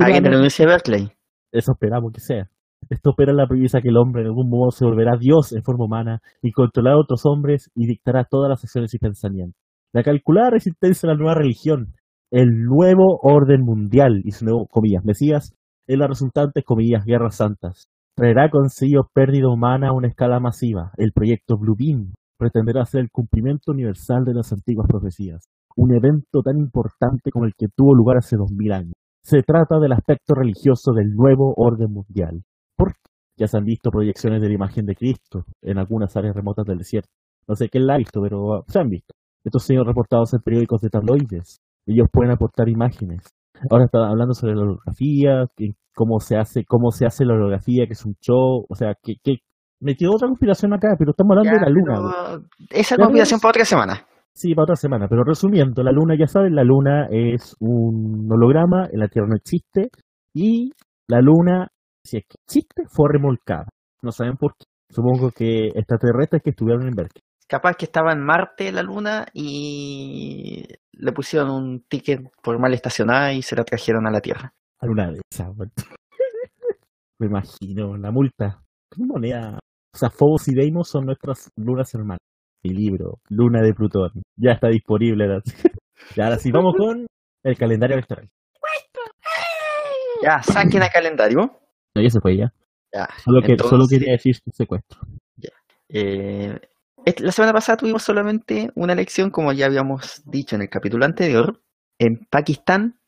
Alguien 0.00 0.26
Universidad 0.26 0.66
de 0.66 0.72
Berkeley. 0.74 1.12
eso 1.52 1.72
esperamos 1.72 2.12
que 2.12 2.20
sea. 2.20 2.50
Esto 2.90 3.10
opera 3.10 3.30
en 3.30 3.38
la 3.38 3.46
premisa 3.46 3.80
que 3.80 3.88
el 3.88 3.96
hombre 3.96 4.22
en 4.22 4.28
algún 4.28 4.50
modo 4.50 4.72
se 4.72 4.84
volverá 4.84 5.16
Dios 5.16 5.52
en 5.52 5.62
forma 5.62 5.86
humana 5.86 6.20
y 6.42 6.52
controlará 6.52 6.96
a 6.96 7.00
otros 7.00 7.24
hombres 7.24 7.70
y 7.74 7.86
dictará 7.86 8.24
todas 8.24 8.50
las 8.50 8.62
acciones 8.62 8.92
y 8.92 8.98
pensamientos. 8.98 9.58
La 9.92 10.02
calculada 10.02 10.50
resistencia 10.50 11.08
a 11.08 11.12
la 11.12 11.18
nueva 11.18 11.34
religión, 11.34 11.94
el 12.30 12.62
nuevo 12.62 13.18
orden 13.22 13.62
mundial 13.62 14.22
y 14.24 14.30
su 14.30 14.44
nuevo, 14.44 14.66
comillas, 14.66 15.04
Mesías, 15.04 15.52
es 15.86 15.98
la 15.98 16.06
resultante, 16.06 16.62
comillas, 16.62 17.04
guerras 17.04 17.36
santas. 17.36 17.88
Traerá 18.14 18.50
consigo 18.50 19.08
pérdida 19.12 19.48
humana 19.48 19.88
a 19.88 19.92
una 19.92 20.08
escala 20.08 20.38
masiva. 20.38 20.92
El 20.96 21.12
proyecto 21.12 21.56
Blue 21.58 21.74
Beam 21.76 22.12
pretenderá 22.38 22.84
ser 22.84 23.00
el 23.00 23.10
cumplimiento 23.10 23.72
universal 23.72 24.24
de 24.24 24.34
las 24.34 24.52
antiguas 24.52 24.86
profecías. 24.88 25.48
Un 25.76 25.94
evento 25.94 26.42
tan 26.42 26.58
importante 26.58 27.30
como 27.30 27.46
el 27.46 27.54
que 27.56 27.66
tuvo 27.74 27.94
lugar 27.94 28.18
hace 28.18 28.36
dos 28.36 28.52
mil 28.52 28.72
años. 28.72 28.94
Se 29.22 29.42
trata 29.42 29.78
del 29.78 29.92
aspecto 29.92 30.34
religioso 30.34 30.92
del 30.92 31.14
nuevo 31.14 31.54
orden 31.56 31.92
mundial. 31.92 32.42
¿Por 32.76 32.92
qué? 32.92 33.10
Ya 33.36 33.46
se 33.46 33.58
han 33.58 33.64
visto 33.64 33.90
proyecciones 33.90 34.40
de 34.40 34.48
la 34.48 34.54
imagen 34.54 34.86
de 34.86 34.94
Cristo 34.94 35.44
en 35.62 35.78
algunas 35.78 36.16
áreas 36.16 36.34
remotas 36.36 36.66
del 36.66 36.78
desierto. 36.78 37.10
No 37.48 37.56
sé 37.56 37.68
quién 37.68 37.86
la 37.86 37.94
ha 37.94 37.98
visto, 37.98 38.20
pero 38.22 38.42
uh, 38.42 38.62
se 38.68 38.78
han 38.78 38.88
visto. 38.88 39.14
Estos 39.44 39.64
sido 39.64 39.82
reportados 39.84 40.32
en 40.34 40.40
periódicos 40.40 40.80
de 40.82 40.90
tabloides. 40.90 41.60
Ellos 41.86 42.08
pueden 42.12 42.32
aportar 42.32 42.68
imágenes. 42.68 43.22
Ahora 43.70 43.84
está 43.84 44.06
hablando 44.08 44.32
sobre 44.34 44.54
la 44.54 44.62
holografía, 44.62 45.46
que- 45.56 45.74
cómo 45.94 46.18
se 46.20 46.36
hace, 46.36 46.64
cómo 46.64 46.90
se 46.92 47.04
hace 47.06 47.24
la 47.24 47.34
holografía, 47.34 47.86
que 47.86 47.92
es 47.92 48.04
un 48.06 48.14
show, 48.20 48.64
o 48.68 48.74
sea, 48.74 48.94
que, 49.02 49.14
que 49.22 49.38
me 49.80 49.96
quedó 49.96 50.12
otra 50.14 50.28
conspiración 50.28 50.72
acá, 50.72 50.94
pero 50.98 51.10
estamos 51.10 51.36
hablando 51.36 51.58
Ya, 51.58 51.64
de 51.64 51.66
la 51.66 51.72
luna. 51.72 52.44
Esa 52.70 52.96
conspiración 52.96 53.40
para 53.40 53.50
otra 53.50 53.64
semana. 53.64 54.06
Sí, 54.32 54.54
para 54.54 54.64
otra 54.64 54.76
semana. 54.76 55.08
Pero 55.08 55.24
resumiendo, 55.24 55.82
la 55.82 55.90
luna, 55.92 56.14
ya 56.18 56.26
saben, 56.26 56.54
la 56.54 56.64
luna 56.64 57.06
es 57.10 57.56
un 57.60 58.28
holograma, 58.30 58.88
la 58.92 59.08
Tierra 59.08 59.28
no 59.28 59.36
existe, 59.36 59.90
y 60.34 60.70
la 61.08 61.20
luna, 61.20 61.68
si 62.04 62.18
es 62.18 62.24
que 62.28 62.36
existe, 62.46 62.84
fue 62.88 63.08
remolcada. 63.12 63.66
No 64.02 64.12
saben 64.12 64.36
por 64.36 64.52
qué. 64.56 64.64
Supongo 64.90 65.30
que 65.30 65.68
extraterrestres 65.74 66.42
que 66.42 66.50
estuvieron 66.50 66.86
en 66.86 66.94
Berkeley. 66.94 67.22
Capaz 67.50 67.74
que 67.74 67.86
estaba 67.86 68.12
en 68.12 68.20
Marte 68.20 68.70
la 68.70 68.84
luna 68.84 69.26
y 69.34 70.64
le 70.92 71.12
pusieron 71.12 71.50
un 71.50 71.80
ticket 71.88 72.20
por 72.44 72.60
mal 72.60 72.72
estacionada 72.74 73.32
y 73.32 73.42
se 73.42 73.56
la 73.56 73.64
trajeron 73.64 74.06
a 74.06 74.12
la 74.12 74.20
Tierra. 74.20 74.54
Alguna 74.78 75.08
güey. 75.08 75.68
Me 77.18 77.26
imagino, 77.26 77.96
la 77.96 78.12
multa. 78.12 78.62
¿Qué 78.88 79.02
moneda? 79.04 79.58
O 79.92 79.98
sea, 79.98 80.10
Phobos 80.10 80.46
y 80.46 80.54
Deimos 80.54 80.88
son 80.88 81.06
nuestras 81.06 81.50
lunas 81.56 81.92
hermanas. 81.92 82.20
Mi 82.62 82.70
libro, 82.70 83.18
Luna 83.30 83.62
de 83.62 83.74
Plutón. 83.74 84.12
Ya 84.36 84.52
está 84.52 84.68
disponible. 84.68 85.40
Y 86.16 86.20
ahora 86.22 86.38
sí, 86.38 86.50
vamos 86.50 86.74
con 86.78 87.06
el 87.44 87.58
calendario 87.58 87.94
electoral. 87.96 88.26
Ya, 90.22 90.42
saquen 90.42 90.82
el 90.82 90.88
calendario. 90.88 91.60
No, 91.94 92.02
ya 92.02 92.08
se 92.08 92.20
fue 92.20 92.38
ya. 92.38 92.50
Ya, 92.90 93.06
Solo, 93.22 93.42
que, 93.42 93.58
solo 93.58 93.84
quería 93.86 94.12
decir 94.12 94.34
secuestro. 94.52 94.98
eh, 95.90 96.58
la 97.18 97.32
semana 97.32 97.52
pasada 97.52 97.76
tuvimos 97.78 98.02
solamente 98.02 98.70
una 98.74 98.92
elección, 98.92 99.30
como 99.30 99.52
ya 99.52 99.66
habíamos 99.66 100.22
dicho 100.26 100.56
en 100.56 100.62
el 100.62 100.68
capítulo 100.68 101.04
anterior, 101.04 101.62
en 101.98 102.26
Pakistán, 102.30 103.00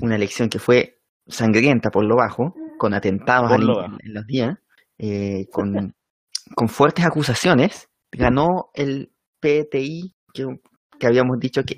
una 0.00 0.16
elección 0.16 0.48
que 0.48 0.58
fue 0.58 1.00
sangrienta 1.26 1.90
por 1.90 2.04
lo 2.04 2.16
bajo, 2.16 2.54
con 2.78 2.94
atentados 2.94 3.50
Por 3.50 3.60
al- 3.60 3.66
lo 3.66 3.76
bajo. 3.76 3.96
en 4.02 4.14
los 4.14 4.26
días, 4.26 4.58
eh, 4.98 5.46
con, 5.52 5.94
con 6.54 6.68
fuertes 6.68 7.04
acusaciones, 7.04 7.88
ganó 8.12 8.70
el 8.74 9.12
PTI 9.40 10.14
que, 10.32 10.58
que 10.98 11.06
habíamos 11.06 11.38
dicho 11.38 11.62
que 11.64 11.76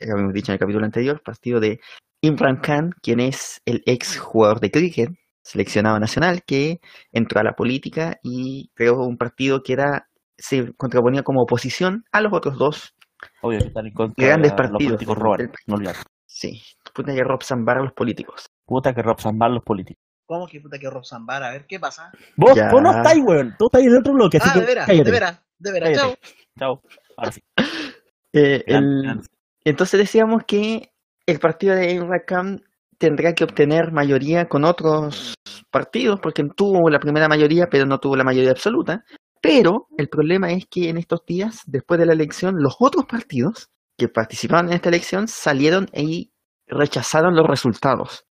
habíamos 0.00 0.32
dicho 0.32 0.52
en 0.52 0.54
el 0.54 0.58
capítulo 0.60 0.84
anterior, 0.84 1.22
partido 1.22 1.60
de 1.60 1.80
Imran 2.22 2.60
Khan, 2.60 2.92
quien 3.02 3.20
es 3.20 3.60
el 3.66 3.82
ex 3.86 4.18
jugador 4.18 4.60
de 4.60 4.70
cricket, 4.70 5.10
seleccionado 5.42 5.98
nacional, 6.00 6.42
que 6.44 6.80
entró 7.12 7.40
a 7.40 7.44
la 7.44 7.54
política 7.54 8.18
y 8.22 8.70
creó 8.74 9.04
un 9.04 9.16
partido 9.18 9.62
que 9.62 9.74
era 9.74 10.08
se 10.38 10.72
contraponía 10.74 11.22
como 11.22 11.42
oposición 11.42 12.04
a 12.12 12.20
los 12.20 12.32
otros 12.32 12.56
dos. 12.58 12.94
Obvio 13.42 13.58
que 13.60 13.66
están 13.68 13.86
en 13.86 13.92
contra 13.94 14.26
Grandes 14.26 14.52
de 14.52 14.56
partidos 14.56 14.82
los 14.82 14.88
políticos 14.92 15.18
roban, 15.18 15.38
del- 15.38 15.50
no 15.66 15.74
olvidar. 15.76 15.96
Sí, 16.26 16.62
puta 16.94 17.14
que 17.14 17.24
Rob 17.24 17.42
Zambar 17.42 17.78
a 17.78 17.82
los 17.84 17.92
políticos. 17.92 18.46
Puta 18.66 18.92
que 18.94 19.02
Rob 19.02 19.20
Zambar 19.20 19.50
los 19.50 19.64
políticos. 19.64 20.02
¿Cómo 20.26 20.46
que 20.46 20.60
puta 20.60 20.78
que 20.78 20.90
Rob 20.90 21.04
Zambar? 21.04 21.42
A 21.44 21.50
ver, 21.52 21.66
¿qué 21.66 21.78
pasa? 21.78 22.10
Vos, 22.36 22.54
Ya. 22.54 22.70
vos 22.70 22.82
no 22.82 22.90
estáis, 22.90 23.22
weón. 23.24 23.54
Tú 23.58 23.66
estás 23.66 23.82
en 23.82 23.88
el 23.88 23.96
otro 23.98 24.12
bloque, 24.12 24.38
Ah, 24.42 24.58
de 24.58 24.66
veras, 24.66 24.86
de 24.88 25.02
veras, 25.10 25.40
de 25.58 25.72
veras. 25.72 25.92
Chao. 25.94 26.14
Chao. 26.58 26.82
Ahora 27.16 27.32
sí. 27.32 27.42
Eh, 28.32 28.62
el- 28.66 29.20
Entonces 29.64 29.98
decíamos 29.98 30.42
que 30.46 30.92
el 31.26 31.38
partido 31.38 31.74
de 31.74 31.92
Imran 31.92 32.20
Khan 32.26 32.62
tendrá 32.98 33.32
que 33.34 33.44
obtener 33.44 33.92
mayoría 33.92 34.46
con 34.46 34.64
otros 34.64 35.34
partidos, 35.70 36.20
porque 36.20 36.44
tuvo 36.54 36.90
la 36.90 36.98
primera 37.00 37.28
mayoría, 37.28 37.66
pero 37.70 37.86
no 37.86 37.98
tuvo 37.98 38.14
la 38.14 38.24
mayoría 38.24 38.50
absoluta. 38.50 39.04
Pero 39.46 39.86
el 39.96 40.08
problema 40.08 40.50
es 40.50 40.66
que 40.66 40.88
en 40.88 40.96
estos 40.96 41.24
días, 41.24 41.62
después 41.66 42.00
de 42.00 42.06
la 42.06 42.14
elección, 42.14 42.56
los 42.58 42.76
otros 42.80 43.06
partidos 43.06 43.70
que 43.96 44.08
participaban 44.08 44.66
en 44.66 44.72
esta 44.72 44.88
elección 44.88 45.28
salieron 45.28 45.88
y 45.94 46.32
rechazaron 46.66 47.36
los 47.36 47.46
resultados, 47.46 48.26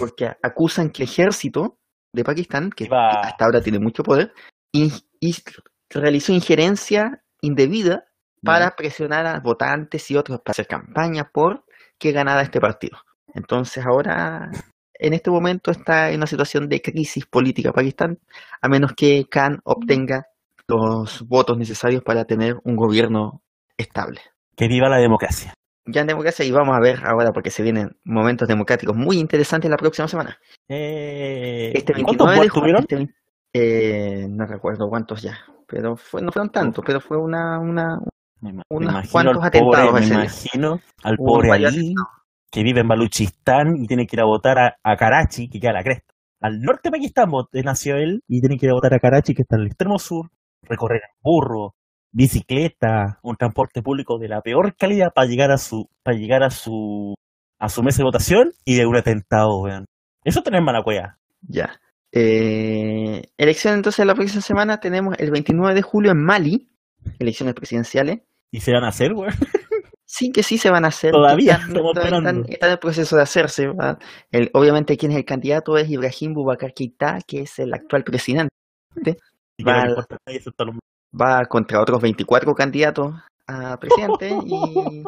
porque 0.00 0.32
acusan 0.42 0.90
que 0.90 1.04
el 1.04 1.08
ejército 1.08 1.78
de 2.12 2.24
Pakistán, 2.24 2.70
que 2.70 2.88
hasta 2.90 3.44
ahora 3.44 3.62
tiene 3.62 3.78
mucho 3.78 4.02
poder, 4.02 4.32
y, 4.72 4.92
y 5.20 5.36
realizó 5.88 6.32
injerencia 6.32 7.22
indebida 7.40 8.06
para 8.42 8.74
presionar 8.74 9.26
a 9.26 9.38
votantes 9.38 10.10
y 10.10 10.16
otros 10.16 10.40
para 10.40 10.50
hacer 10.50 10.66
campaña 10.66 11.30
por 11.32 11.64
que 11.96 12.10
ganara 12.10 12.42
este 12.42 12.60
partido. 12.60 12.98
Entonces 13.34 13.86
ahora, 13.86 14.50
en 14.94 15.12
este 15.12 15.30
momento 15.30 15.70
está 15.70 16.10
en 16.10 16.16
una 16.16 16.26
situación 16.26 16.68
de 16.68 16.82
crisis 16.82 17.24
política 17.24 17.72
Pakistán, 17.72 18.18
a 18.60 18.68
menos 18.68 18.94
que 18.96 19.26
Khan 19.30 19.60
obtenga 19.62 20.26
los 20.70 21.26
votos 21.26 21.58
necesarios 21.58 22.02
para 22.02 22.24
tener 22.24 22.56
un 22.64 22.76
gobierno 22.76 23.42
estable. 23.76 24.20
Que 24.56 24.68
viva 24.68 24.88
la 24.88 24.98
democracia. 24.98 25.52
Ya 25.86 26.02
en 26.02 26.06
democracia 26.06 26.44
y 26.44 26.50
vamos 26.52 26.76
a 26.76 26.80
ver 26.80 27.00
ahora 27.04 27.32
porque 27.32 27.50
se 27.50 27.62
vienen 27.62 27.96
momentos 28.04 28.46
democráticos 28.46 28.94
muy 28.94 29.18
interesantes 29.18 29.70
la 29.70 29.76
próxima 29.76 30.06
semana. 30.06 30.38
Eh, 30.68 31.72
Este 31.74 31.92
¿y 31.96 32.02
¿Cuántos 32.02 32.28
29 32.28 32.32
de 32.32 32.38
votos 32.38 32.52
tuvieron? 32.52 32.82
este 32.82 33.14
eh, 33.52 34.28
no 34.28 34.46
recuerdo 34.46 34.88
cuántos 34.88 35.22
ya, 35.22 35.36
pero 35.66 35.96
fue, 35.96 36.22
no 36.22 36.30
fueron 36.30 36.50
tantos, 36.50 36.84
pero 36.86 37.00
fue 37.00 37.16
una, 37.16 37.58
una 37.58 37.98
unos 38.68 39.10
cuantos 39.10 39.42
atentados 39.44 39.90
pobre, 39.90 40.00
me 40.06 40.06
imagino 40.06 40.80
al 41.02 41.16
pobre 41.16 41.50
Ali 41.52 41.94
que 42.50 42.62
vive 42.62 42.80
en 42.80 42.88
Baluchistán 42.88 43.76
y 43.76 43.86
tiene 43.86 44.06
que 44.06 44.16
ir 44.16 44.20
a 44.20 44.24
votar 44.26 44.58
a, 44.58 44.76
a 44.82 44.96
Karachi, 44.96 45.48
que 45.48 45.58
queda 45.60 45.70
a 45.70 45.74
la 45.74 45.82
cresta. 45.82 46.14
Al 46.40 46.60
norte 46.60 46.82
de 46.84 46.92
Pakistán 46.92 47.30
eh, 47.52 47.62
nació 47.62 47.96
él 47.96 48.22
y 48.26 48.40
tiene 48.40 48.56
que 48.56 48.66
ir 48.66 48.70
a 48.70 48.74
votar 48.74 48.94
a 48.94 48.98
Karachi, 48.98 49.34
que 49.34 49.42
está 49.42 49.56
en 49.56 49.62
el 49.62 49.66
extremo 49.68 49.98
sur, 49.98 50.30
recorrer 50.62 51.02
en 51.04 51.10
burro, 51.22 51.74
bicicleta, 52.12 53.18
un 53.22 53.36
transporte 53.36 53.82
público 53.82 54.18
de 54.18 54.28
la 54.28 54.40
peor 54.42 54.74
calidad 54.76 55.12
para 55.12 55.26
llegar 55.26 55.50
a 55.50 55.58
su, 55.58 55.88
para 56.02 56.16
llegar 56.16 56.42
a 56.42 56.50
su, 56.50 57.14
a 57.58 57.68
su 57.68 57.82
mesa 57.82 57.98
de 57.98 58.04
votación 58.04 58.52
y 58.64 58.76
de 58.76 58.86
un 58.86 58.96
atentado, 58.96 59.62
vean. 59.62 59.84
Eso 60.24 60.42
tener 60.42 60.62
mala 60.62 60.82
cueva. 60.82 61.18
Ya. 61.42 61.80
Eh, 62.12 63.22
elección 63.38 63.74
entonces 63.74 64.04
la 64.04 64.14
próxima 64.14 64.42
semana 64.42 64.80
tenemos 64.80 65.16
el 65.18 65.30
29 65.30 65.74
de 65.74 65.82
julio 65.82 66.10
en 66.10 66.22
Mali, 66.22 66.68
elecciones 67.18 67.54
presidenciales. 67.54 68.20
Y 68.50 68.60
se 68.60 68.72
van 68.72 68.84
a 68.84 68.88
hacer, 68.88 69.12
weón. 69.12 69.32
Sí 70.04 70.32
que 70.32 70.42
sí 70.42 70.58
se 70.58 70.70
van 70.70 70.84
a 70.84 70.88
hacer. 70.88 71.12
Todavía 71.12 71.52
están, 71.54 71.76
están- 72.16 72.44
están 72.48 72.68
en 72.68 72.72
el 72.72 72.78
proceso 72.80 73.14
de 73.16 73.22
hacerse. 73.22 73.70
El- 74.32 74.50
obviamente 74.54 74.96
quien 74.96 75.12
es 75.12 75.18
el 75.18 75.24
candidato 75.24 75.78
es 75.78 75.88
Ibrahim 75.88 76.34
Boubacar 76.34 76.74
Keïta, 76.74 77.20
que 77.24 77.42
es 77.42 77.58
el 77.60 77.72
actual 77.72 78.02
presidente. 78.02 78.50
Y 79.60 79.64
que 79.64 79.70
no 79.70 79.76
Vale. 79.76 79.84
le 79.84 79.90
importa 79.90 80.14
a 80.14 80.18
nadie 80.26 80.38
excepto 80.38 80.62
a 80.62 80.66
los- 80.66 80.76
Va 81.20 81.44
contra 81.46 81.80
otros 81.80 82.00
24 82.00 82.54
candidatos 82.54 83.14
a 83.46 83.76
presidente 83.78 84.30
y 84.46 85.02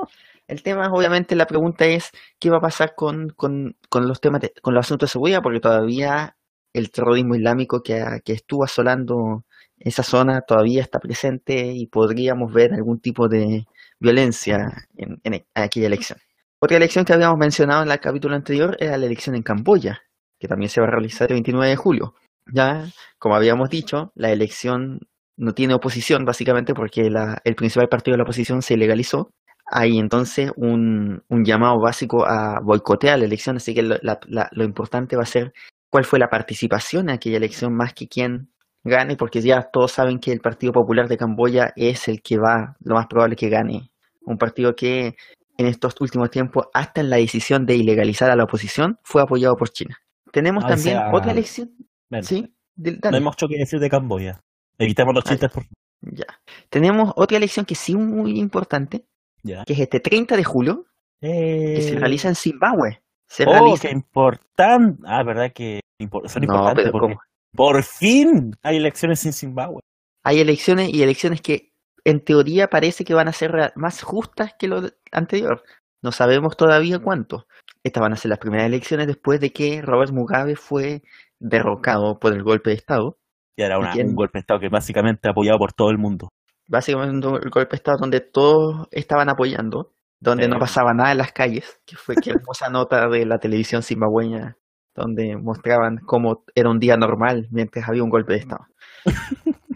el 0.48 0.62
tema, 0.62 0.88
obviamente, 0.92 1.36
la 1.36 1.46
pregunta 1.46 1.86
es 1.86 2.10
qué 2.40 2.50
va 2.50 2.58
a 2.58 2.60
pasar 2.60 2.94
con, 2.96 3.30
con, 3.30 3.76
con 3.88 4.08
los 4.08 4.20
temas, 4.20 4.40
de- 4.40 4.52
con 4.60 4.74
los 4.74 4.84
asuntos 4.86 5.08
de 5.08 5.12
seguridad, 5.12 5.40
porque 5.42 5.60
todavía 5.60 6.36
el 6.74 6.90
terrorismo 6.90 7.34
islámico 7.36 7.82
que, 7.82 8.20
que 8.24 8.32
estuvo 8.32 8.64
asolando 8.64 9.44
esa 9.78 10.02
zona 10.02 10.40
todavía 10.42 10.80
está 10.82 10.98
presente 10.98 11.66
y 11.72 11.86
podríamos 11.86 12.52
ver 12.52 12.72
algún 12.74 12.98
tipo 13.00 13.28
de 13.28 13.66
violencia 14.00 14.86
en, 14.96 15.20
en 15.24 15.44
aquella 15.54 15.86
elección. 15.86 16.18
Otra 16.60 16.76
elección 16.76 17.04
que 17.04 17.12
habíamos 17.12 17.38
mencionado 17.38 17.82
en 17.82 17.90
el 17.90 18.00
capítulo 18.00 18.34
anterior 18.34 18.76
era 18.80 18.96
la 18.96 19.06
elección 19.06 19.34
en 19.36 19.42
Camboya, 19.42 20.00
que 20.38 20.48
también 20.48 20.68
se 20.68 20.80
va 20.80 20.86
a 20.86 20.90
realizar 20.90 21.28
el 21.30 21.34
29 21.36 21.68
de 21.70 21.76
julio. 21.76 22.14
Ya, 22.46 22.86
como 23.18 23.34
habíamos 23.36 23.70
dicho, 23.70 24.12
la 24.14 24.30
elección 24.30 25.00
no 25.36 25.52
tiene 25.54 25.74
oposición 25.74 26.24
básicamente 26.24 26.74
porque 26.74 27.08
la- 27.10 27.40
el 27.44 27.54
principal 27.54 27.88
partido 27.88 28.14
de 28.14 28.18
la 28.18 28.24
oposición 28.24 28.62
se 28.62 28.76
legalizó. 28.76 29.30
Hay 29.66 29.98
entonces 29.98 30.50
un, 30.56 31.22
un 31.28 31.44
llamado 31.44 31.80
básico 31.80 32.26
a 32.26 32.60
boicotear 32.62 33.18
la 33.18 33.24
elección, 33.24 33.56
así 33.56 33.74
que 33.74 33.82
lo, 33.82 33.96
la- 34.02 34.20
la- 34.26 34.48
lo 34.52 34.64
importante 34.64 35.16
va 35.16 35.22
a 35.22 35.26
ser 35.26 35.52
cuál 35.90 36.04
fue 36.04 36.18
la 36.18 36.28
participación 36.28 37.08
en 37.08 37.14
aquella 37.14 37.36
elección 37.38 37.74
más 37.74 37.94
que 37.94 38.08
quién 38.08 38.50
gane, 38.84 39.16
porque 39.16 39.40
ya 39.40 39.62
todos 39.72 39.92
saben 39.92 40.18
que 40.18 40.32
el 40.32 40.40
Partido 40.40 40.72
Popular 40.72 41.08
de 41.08 41.16
Camboya 41.16 41.72
es 41.76 42.08
el 42.08 42.20
que 42.22 42.36
va, 42.38 42.76
lo 42.80 42.96
más 42.96 43.06
probable 43.06 43.36
que 43.36 43.48
gane. 43.48 43.90
Un 44.26 44.36
partido 44.38 44.74
que 44.74 45.14
en 45.56 45.66
estos 45.66 45.94
últimos 46.00 46.30
tiempos, 46.30 46.66
hasta 46.74 47.00
en 47.00 47.10
la 47.10 47.16
decisión 47.18 47.64
de 47.66 47.76
ilegalizar 47.76 48.30
a 48.30 48.36
la 48.36 48.44
oposición, 48.44 48.98
fue 49.04 49.22
apoyado 49.22 49.54
por 49.56 49.68
China. 49.70 49.98
Tenemos 50.32 50.64
o 50.64 50.66
también 50.68 50.96
sea, 50.96 51.12
otra 51.12 51.30
elección. 51.30 51.70
Bueno, 52.12 52.26
Sí, 52.26 52.54
No 52.76 53.08
hay 53.16 53.20
mucho 53.22 53.48
que 53.48 53.56
decir 53.56 53.80
de 53.80 53.88
Camboya. 53.88 54.38
Evitemos 54.78 55.14
los 55.14 55.24
chistes, 55.24 55.50
por 55.50 55.64
Ya. 56.02 56.26
Tenemos 56.68 57.12
otra 57.16 57.38
elección 57.38 57.64
que 57.64 57.74
sí 57.74 57.96
muy 57.96 58.38
importante, 58.38 59.06
Ya. 59.42 59.64
que 59.64 59.72
es 59.72 59.78
este 59.78 59.98
30 60.00 60.36
de 60.36 60.44
julio, 60.44 60.84
que 61.20 61.78
se 61.80 61.92
Eh, 61.94 61.98
realiza 61.98 62.28
en 62.28 62.34
Zimbabue. 62.34 63.02
Se 63.28 63.44
oh, 63.46 63.50
realiza. 63.52 63.88
qué 63.88 63.94
importante. 63.94 65.02
Ah, 65.06 65.22
verdad 65.22 65.52
que 65.54 65.80
impor- 66.00 66.28
son 66.28 66.42
No, 66.42 66.46
importantes 66.52 66.84
pero 66.84 66.92
porque 66.92 67.14
¿cómo? 67.14 67.22
por 67.54 67.82
fin 67.82 68.54
hay 68.62 68.76
elecciones 68.76 69.24
en 69.24 69.32
Zimbabue. 69.32 69.80
Hay 70.24 70.40
elecciones 70.40 70.92
y 70.92 71.02
elecciones 71.02 71.40
que 71.40 71.72
en 72.04 72.20
teoría 72.20 72.68
parece 72.68 73.04
que 73.06 73.14
van 73.14 73.28
a 73.28 73.32
ser 73.32 73.72
más 73.76 74.02
justas 74.02 74.52
que 74.58 74.68
lo 74.68 74.82
anterior. 75.12 75.62
No 76.02 76.10
sabemos 76.12 76.56
todavía 76.56 76.98
cuánto. 76.98 77.46
Estas 77.84 78.00
van 78.00 78.12
a 78.12 78.16
ser 78.16 78.28
las 78.30 78.38
primeras 78.40 78.66
elecciones 78.66 79.06
después 79.06 79.38
de 79.40 79.52
que 79.52 79.80
Robert 79.82 80.10
Mugabe 80.12 80.56
fue 80.56 81.02
derrocado 81.42 82.18
por 82.18 82.32
el 82.32 82.42
golpe 82.42 82.70
de 82.70 82.76
Estado. 82.76 83.18
Y 83.56 83.62
era 83.62 83.78
una- 83.78 83.94
un 83.94 84.14
golpe 84.14 84.38
de 84.38 84.40
Estado 84.40 84.60
que 84.60 84.68
básicamente 84.68 85.28
apoyado 85.28 85.58
por 85.58 85.72
todo 85.72 85.90
el 85.90 85.98
mundo. 85.98 86.30
Básicamente 86.68 87.26
un 87.26 87.38
golpe 87.50 87.70
de 87.72 87.76
Estado 87.76 87.98
donde 88.00 88.20
todos 88.20 88.86
estaban 88.90 89.28
apoyando, 89.28 89.92
donde 90.20 90.48
no 90.48 90.54
Sí. 90.56 90.60
pasaba 90.60 90.94
nada 90.94 91.12
en 91.12 91.18
las 91.18 91.32
calles, 91.32 91.80
que 91.84 91.96
fue 91.96 92.14
que 92.16 92.30
hermosa 92.30 92.70
nota 92.70 93.08
de 93.08 93.26
la 93.26 93.38
televisión 93.38 93.82
zimbabueña 93.82 94.56
donde 94.94 95.36
mostraban 95.36 95.98
cómo 96.04 96.44
era 96.54 96.68
un 96.70 96.78
día 96.78 96.96
normal 96.98 97.48
mientras 97.50 97.88
había 97.88 98.04
un 98.04 98.10
golpe 98.10 98.34
de 98.34 98.38
Estado. 98.40 98.66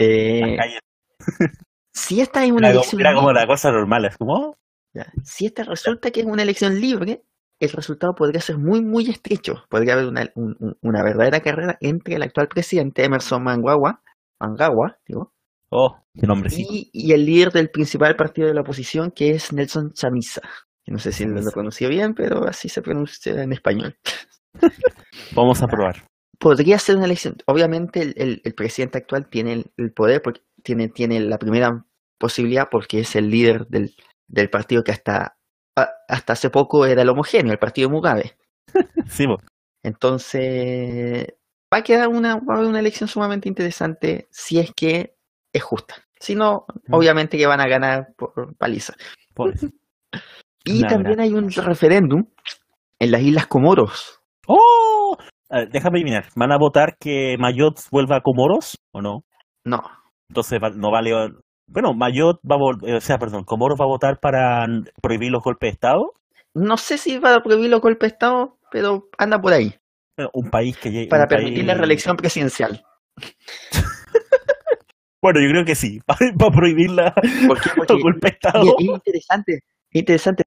Eh, 0.00 0.56
si 1.92 2.20
esta 2.20 2.44
es 2.44 2.52
una 2.52 2.68
Era, 2.68 2.76
elección 2.78 3.00
era 3.00 3.14
como 3.14 3.32
la 3.32 3.46
cosa 3.48 3.72
normal. 3.72 4.04
Es 4.04 4.16
como, 4.16 4.32
oh, 4.34 4.56
ya, 4.94 5.06
si 5.24 5.46
esta 5.46 5.64
resulta 5.64 6.12
que 6.12 6.20
es 6.20 6.26
una 6.26 6.42
elección 6.44 6.80
libre, 6.80 7.22
el 7.60 7.70
resultado 7.70 8.14
podría 8.14 8.40
ser 8.40 8.58
muy, 8.58 8.82
muy 8.82 9.08
estrecho. 9.10 9.64
Podría 9.68 9.94
haber 9.94 10.06
una, 10.06 10.30
un- 10.34 10.56
un- 10.60 10.76
una 10.82 11.02
verdadera 11.02 11.40
carrera 11.40 11.76
entre 11.80 12.14
el 12.16 12.22
actual 12.22 12.48
presidente 12.48 13.04
Emerson 13.04 13.42
Mnangagwa, 13.42 14.00
Mnangagwa, 14.40 14.98
digo, 15.06 15.32
oh, 15.70 15.96
qué 16.14 16.26
nombrecito. 16.26 16.68
y, 16.72 16.90
y 16.92 17.12
el 17.12 17.24
líder 17.26 17.50
del 17.52 17.70
principal 17.70 18.14
partido 18.16 18.48
de 18.48 18.54
la 18.54 18.60
oposición, 18.62 19.10
que 19.10 19.30
es 19.30 19.52
Nelson 19.52 19.92
Chamisa. 19.92 20.42
No 20.86 20.98
sé 20.98 21.12
si 21.12 21.24
lo 21.24 21.30
Chamisa. 21.34 21.50
pronuncié 21.52 21.88
bien, 21.88 22.14
pero 22.14 22.46
así 22.48 22.68
se 22.68 22.80
pronuncia 22.80 23.42
en 23.42 23.52
español. 23.52 23.96
Vamos 25.34 25.62
a 25.62 25.66
probar. 25.66 26.04
Podría 26.38 26.78
ser 26.78 26.96
una 26.96 27.06
elección. 27.06 27.36
Obviamente 27.46 28.00
el, 28.00 28.14
el- 28.16 28.40
el 28.44 28.54
presidente 28.54 28.98
actual 28.98 29.28
tiene 29.28 29.52
el, 29.54 29.72
el 29.76 29.92
poder, 29.92 30.22
porque 30.22 30.40
tiene, 30.62 30.88
tiene 30.88 31.20
la 31.20 31.38
primera 31.38 31.84
posibilidad 32.18 32.68
porque 32.70 33.00
es 33.00 33.16
el 33.16 33.28
líder 33.30 33.66
del, 33.68 33.94
del 34.28 34.48
partido 34.50 34.82
que 34.82 34.92
hasta, 34.92 35.36
hasta 36.08 36.32
hace 36.32 36.50
poco 36.50 36.86
era 36.86 37.02
el 37.02 37.08
homogéneo, 37.08 37.52
el 37.52 37.58
partido 37.58 37.88
de 37.88 37.94
Mugabe. 37.94 38.36
Sí, 39.08 39.26
po. 39.26 39.38
Entonces, 39.82 41.26
va 41.72 41.78
a 41.78 41.82
quedar 41.82 42.08
una, 42.08 42.36
va 42.36 42.54
a 42.54 42.56
haber 42.58 42.68
una 42.68 42.80
elección 42.80 43.08
sumamente 43.08 43.48
interesante 43.48 44.28
si 44.30 44.58
es 44.58 44.72
que 44.74 45.14
es 45.52 45.62
justa. 45.62 45.94
Si 46.20 46.34
no, 46.34 46.66
Mm. 46.88 46.94
obviamente 46.94 47.38
que 47.38 47.46
van 47.46 47.60
a 47.60 47.68
ganar 47.68 48.08
por 48.16 48.54
paliza. 48.56 48.94
Por- 49.34 49.54
Y 50.64 50.82
también 50.82 51.20
hay 51.20 51.32
un 51.32 51.50
referéndum 51.50 52.26
en 52.98 53.10
las 53.10 53.22
Islas 53.22 53.46
Comoros. 53.46 54.20
¡Oh! 54.46 55.16
A 55.48 55.58
ver, 55.60 55.70
déjame 55.70 55.98
adivinar. 55.98 56.26
¿Van 56.34 56.52
a 56.52 56.58
votar 56.58 56.96
que 56.98 57.36
Mayot 57.38 57.80
vuelva 57.90 58.16
a 58.16 58.20
Comoros 58.20 58.76
o 58.92 59.00
no? 59.00 59.24
No, 59.64 59.82
Entonces 60.28 60.60
no 60.76 60.90
vale. 60.90 61.12
Bueno, 61.68 61.94
Mayot 61.94 62.40
va 62.50 62.56
a 62.56 62.58
vol- 62.58 62.96
o 62.96 63.00
sea, 63.00 63.18
perdón, 63.18 63.44
Comoros 63.44 63.78
va 63.80 63.84
a 63.84 63.88
votar 63.88 64.18
para 64.20 64.66
prohibir 65.02 65.30
los 65.30 65.42
golpes 65.42 65.68
de 65.68 65.72
Estado. 65.74 66.14
no 66.54 66.76
sé 66.76 66.98
si 66.98 67.18
va 67.18 67.34
a 67.36 67.42
prohibir 67.42 67.70
los 67.70 67.80
golpes 67.80 68.08
de 68.10 68.14
Estado, 68.14 68.58
pero 68.70 69.08
anda 69.18 69.40
por 69.40 69.52
ahí, 69.52 69.74
Bueno, 70.16 70.30
un 70.34 70.50
país 70.50 70.76
que 70.78 71.06
para 71.10 71.28
permitir 71.28 71.64
la 71.64 71.74
reelección 71.74 72.16
presidencial. 72.16 72.84
Bueno, 75.20 75.40
yo 75.40 75.50
creo 75.50 75.64
que 75.64 75.74
sí. 75.74 76.00
Para 76.06 76.50
prohibir 76.54 76.90
la, 76.92 77.12
¿Por 77.12 77.60
qué? 77.60 77.70
los 77.70 77.76
Porque 77.76 78.00
golpes 78.00 78.20
de 78.22 78.28
Estado. 78.28 78.62
es 78.78 78.84
interesante, 78.84 79.54
es 79.90 80.00
interesante 80.00 80.44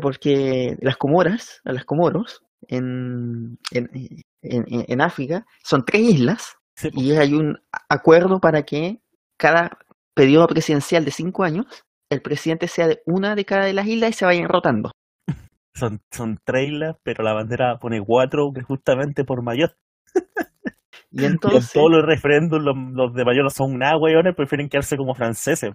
porque 0.00 0.76
las 0.80 0.96
Comoras, 0.96 1.60
las 1.64 1.84
Comoros, 1.84 2.40
en, 2.68 3.58
en, 3.72 3.90
en, 4.42 4.64
en 4.88 5.00
África, 5.00 5.44
son 5.64 5.84
tres 5.84 6.02
islas 6.02 6.56
Sí, 6.76 6.90
po. 6.90 7.00
y 7.00 7.12
hay 7.16 7.34
un 7.34 7.60
acuerdo 7.88 8.40
para 8.40 8.62
que 8.62 9.00
cada 9.36 9.76
periodo 10.14 10.46
presidencial 10.46 11.04
de 11.04 11.10
cinco 11.10 11.44
años 11.44 11.66
el 12.10 12.20
presidente 12.20 12.68
sea 12.68 12.88
de 12.88 13.00
una 13.06 13.34
de 13.34 13.44
cada 13.44 13.64
de 13.64 13.72
las 13.72 13.86
islas 13.86 14.10
y 14.10 14.12
se 14.12 14.24
vayan 14.26 14.48
rotando. 14.48 14.92
Son, 15.74 16.00
son 16.10 16.38
tres 16.44 16.68
islas, 16.68 16.96
pero 17.02 17.24
la 17.24 17.32
bandera 17.32 17.78
pone 17.78 17.98
cuatro, 18.04 18.52
que 18.54 18.60
justamente 18.60 19.24
por 19.24 19.42
Mayot. 19.42 19.72
Y 20.14 20.18
Y 21.22 21.24
en 21.24 21.32
entonces, 21.32 21.72
todos 21.72 21.90
los 21.90 22.04
referéndums, 22.04 22.62
los, 22.62 22.76
los 22.92 23.14
de 23.14 23.24
Mayot 23.24 23.44
no 23.44 23.50
son 23.50 23.78
nada, 23.78 23.96
weones, 23.96 24.34
prefieren 24.34 24.68
quedarse 24.68 24.98
como 24.98 25.14
franceses. 25.14 25.70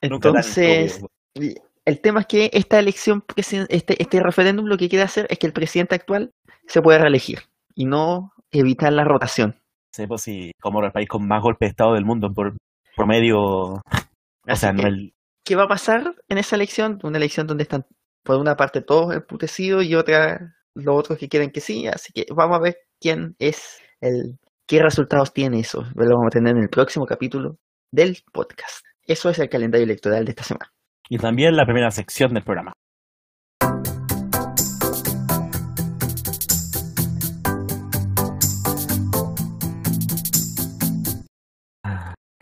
Entonces 0.00 1.02
el 1.88 2.02
tema 2.02 2.20
es 2.20 2.26
que 2.26 2.50
esta 2.52 2.78
elección, 2.78 3.24
este, 3.36 4.02
este 4.02 4.20
referéndum 4.20 4.66
lo 4.66 4.76
que 4.76 4.90
quiere 4.90 5.04
hacer 5.04 5.26
es 5.30 5.38
que 5.38 5.46
el 5.46 5.54
presidente 5.54 5.94
actual 5.94 6.34
se 6.66 6.82
pueda 6.82 6.98
reelegir 6.98 7.38
y 7.74 7.86
no 7.86 8.30
evitar 8.50 8.92
la 8.92 9.04
rotación. 9.04 9.56
Sí, 9.98 10.06
pues 10.06 10.22
sí, 10.22 10.52
como 10.60 10.80
el 10.84 10.92
país 10.92 11.08
con 11.08 11.26
más 11.26 11.42
golpes 11.42 11.66
de 11.66 11.70
Estado 11.70 11.94
del 11.94 12.04
mundo 12.04 12.32
por 12.32 12.56
promedio. 12.94 13.40
O 13.40 13.82
Así 14.46 14.60
sea, 14.60 14.72
no 14.72 14.82
que 14.82 14.88
el, 14.88 15.12
qué 15.44 15.56
va 15.56 15.64
a 15.64 15.68
pasar 15.68 16.14
en 16.28 16.38
esa 16.38 16.54
elección, 16.54 17.00
una 17.02 17.18
elección 17.18 17.48
donde 17.48 17.64
están 17.64 17.84
por 18.22 18.36
una 18.36 18.54
parte 18.54 18.80
todos 18.80 19.12
emputecidos 19.12 19.84
y 19.84 19.96
otra 19.96 20.54
los 20.76 20.96
otros 20.96 21.18
que 21.18 21.28
quieren 21.28 21.50
que 21.50 21.60
sí, 21.60 21.88
así 21.88 22.12
que 22.12 22.26
vamos 22.32 22.58
a 22.58 22.60
ver 22.60 22.76
quién 23.00 23.34
es 23.40 23.80
el 24.00 24.38
qué 24.68 24.80
resultados 24.80 25.32
tiene 25.32 25.58
eso. 25.58 25.82
Lo 25.96 26.04
vamos 26.04 26.28
a 26.28 26.38
tener 26.38 26.56
en 26.56 26.62
el 26.62 26.68
próximo 26.68 27.04
capítulo 27.04 27.56
del 27.90 28.18
podcast. 28.32 28.86
Eso 29.04 29.30
es 29.30 29.40
el 29.40 29.48
calendario 29.48 29.84
electoral 29.84 30.24
de 30.24 30.30
esta 30.30 30.44
semana. 30.44 30.70
Y 31.08 31.18
también 31.18 31.56
la 31.56 31.64
primera 31.64 31.90
sección 31.90 32.32
del 32.34 32.44
programa. 32.44 32.72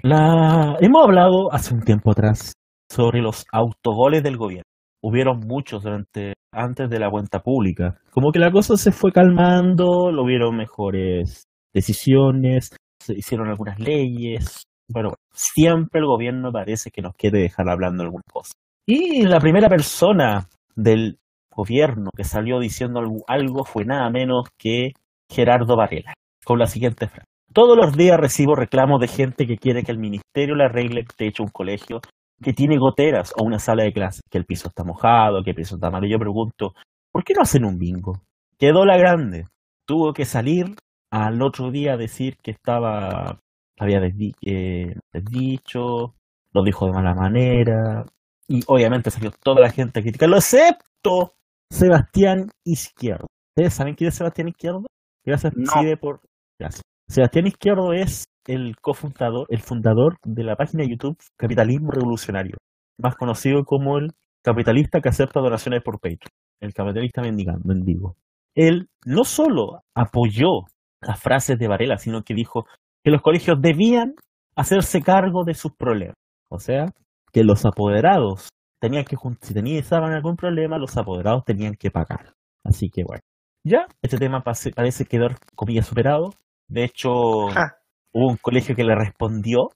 La... 0.07 0.77
Hemos 0.79 1.03
hablado 1.03 1.53
hace 1.53 1.75
un 1.75 1.81
tiempo 1.83 2.13
atrás 2.13 2.53
sobre 2.89 3.21
los 3.21 3.45
autogoles 3.51 4.23
del 4.23 4.37
gobierno. 4.37 4.71
Hubieron 5.03 5.41
muchos 5.41 5.83
durante 5.83 6.35
antes 6.53 6.89
de 6.89 7.01
la 7.01 7.11
cuenta 7.11 7.41
pública. 7.41 7.99
Como 8.13 8.31
que 8.31 8.39
la 8.39 8.53
cosa 8.53 8.77
se 8.77 8.93
fue 8.93 9.11
calmando, 9.11 10.13
lo 10.13 10.23
hubieron 10.23 10.57
mejores 10.57 11.49
decisiones, 11.75 12.77
se 13.03 13.15
hicieron 13.15 13.49
algunas 13.49 13.81
leyes. 13.81 14.63
Bueno, 14.89 15.15
siempre 15.33 15.99
el 15.99 16.07
gobierno 16.07 16.53
parece 16.53 16.93
que 16.93 17.03
nos 17.03 17.17
quiere 17.17 17.41
dejar 17.41 17.69
hablando 17.69 18.05
algunas 18.05 18.27
cosas. 18.33 18.53
Y 18.87 19.25
la 19.25 19.41
primera 19.41 19.69
persona 19.69 20.47
del 20.77 21.19
gobierno 21.51 22.11
que 22.17 22.23
salió 22.23 22.61
diciendo 22.61 23.01
algo 23.27 23.65
fue 23.65 23.85
nada 23.85 24.09
menos 24.11 24.45
que 24.57 24.93
Gerardo 25.29 25.77
Varela, 25.77 26.15
con 26.45 26.61
la 26.61 26.67
siguiente 26.67 27.09
frase. 27.09 27.27
Todos 27.57 27.75
los 27.75 27.97
días 27.97 28.19
recibo 28.21 28.55
reclamos 28.55 29.01
de 29.01 29.09
gente 29.09 29.47
que 29.47 29.57
quiere 29.57 29.83
que 29.83 29.91
el 29.91 29.99
ministerio 29.99 30.55
le 30.55 30.65
arregle 30.65 31.01
el 31.01 31.07
techo 31.07 31.43
a 31.43 31.47
un 31.47 31.51
colegio 31.51 32.03
que 32.43 32.53
tiene 32.53 32.77
goteras 32.77 33.33
o 33.35 33.47
una 33.47 33.59
sala 33.59 33.83
de 33.83 33.95
clase, 33.95 34.21
que 34.31 34.37
el 34.37 34.45
piso 34.45 34.69
está 34.69 34.85
mojado, 34.85 35.43
que 35.43 35.53
el 35.53 35.57
piso 35.57 35.77
está 35.77 35.91
malo. 35.91 36.07
Yo 36.07 36.19
pregunto, 36.19 36.75
¿por 37.11 37.25
qué 37.25 37.33
no 37.33 37.41
hacen 37.41 37.65
un 37.65 37.79
bingo? 37.79 38.21
Quedó 38.59 38.85
la 38.85 38.99
grande. 38.99 39.47
Tuvo 39.87 40.13
que 40.13 40.27
salir 40.27 40.75
al 41.11 41.41
otro 41.41 41.71
día 41.71 41.95
a 41.95 41.97
decir 41.97 42.37
que 42.43 42.51
estaba, 42.51 43.41
había 43.79 44.01
desdi 44.01 44.35
eh, 44.45 44.95
desdicho, 45.11 46.15
lo 46.53 46.63
dijo 46.63 46.85
de 46.85 46.93
mala 46.93 47.15
manera, 47.15 48.05
y 48.47 48.61
obviamente 48.67 49.11
salió 49.11 49.31
toda 49.43 49.63
la 49.63 49.71
gente 49.71 50.01
a 50.01 50.03
criticarlo, 50.03 50.37
excepto 50.37 51.33
Sebastián 51.71 52.51
Izquierdo. 52.67 53.29
¿Ustedes 53.57 53.73
saben 53.73 53.95
quién 53.95 54.09
es 54.09 54.15
Sebastián 54.15 54.49
Izquierdo? 54.49 54.83
Gracias, 55.25 55.55
No. 55.57 55.73
Cide, 55.73 55.97
por... 55.97 56.21
Gracias. 56.59 56.83
Sebastián 57.09 57.47
Izquierdo 57.47 57.93
es 57.93 58.25
el 58.47 58.77
cofundador, 58.81 59.47
el 59.49 59.61
fundador 59.61 60.17
de 60.25 60.43
la 60.43 60.57
página 60.57 60.83
de 60.83 60.91
YouTube 60.91 61.19
Capitalismo 61.37 61.91
Revolucionario, 61.93 62.57
más 62.99 63.17
conocido 63.17 63.65
como 63.65 63.99
el 63.99 64.13
capitalista 64.43 65.01
que 65.01 65.09
acepta 65.09 65.41
donaciones 65.41 65.83
por 65.83 66.01
Patreon, 66.01 66.31
el 66.61 66.75
capitalista 66.75 67.23
mendigo. 67.23 68.17
Él 68.55 68.89
no 69.05 69.25
solo 69.25 69.83
apoyó 69.95 70.65
las 71.01 71.21
frases 71.21 71.59
de 71.59 71.69
Varela, 71.69 71.99
sino 71.99 72.23
que 72.23 72.35
dijo 72.35 72.67
que 73.05 73.11
los 73.11 73.23
colegios 73.23 73.61
debían 73.61 74.15
hacerse 74.57 75.03
cargo 75.03 75.45
de 75.45 75.55
sus 75.55 75.73
problemas. 75.77 76.17
O 76.51 76.59
sea, 76.59 76.87
que 77.33 77.45
los 77.45 77.65
apoderados 77.67 78.49
tenían 78.81 79.05
que, 79.05 79.17
si 79.43 79.55
tenían 79.55 79.85
algún 79.93 80.37
problema, 80.37 80.79
los 80.79 80.97
apoderados 80.97 81.45
tenían 81.45 81.75
que 81.75 81.91
pagar. 81.91 82.33
Así 82.65 82.89
que 82.89 83.05
bueno, 83.05 83.21
ya 83.65 83.87
este 84.03 84.19
tema 84.19 84.43
parece 84.43 85.05
quedar, 85.05 85.37
comillas, 85.55 85.87
superado. 85.87 86.31
De 86.69 86.85
hecho, 86.85 87.11
hubo 87.11 88.29
un 88.31 88.37
colegio 88.37 88.75
que 88.75 88.85
le 88.85 88.95
respondió, 88.95 89.71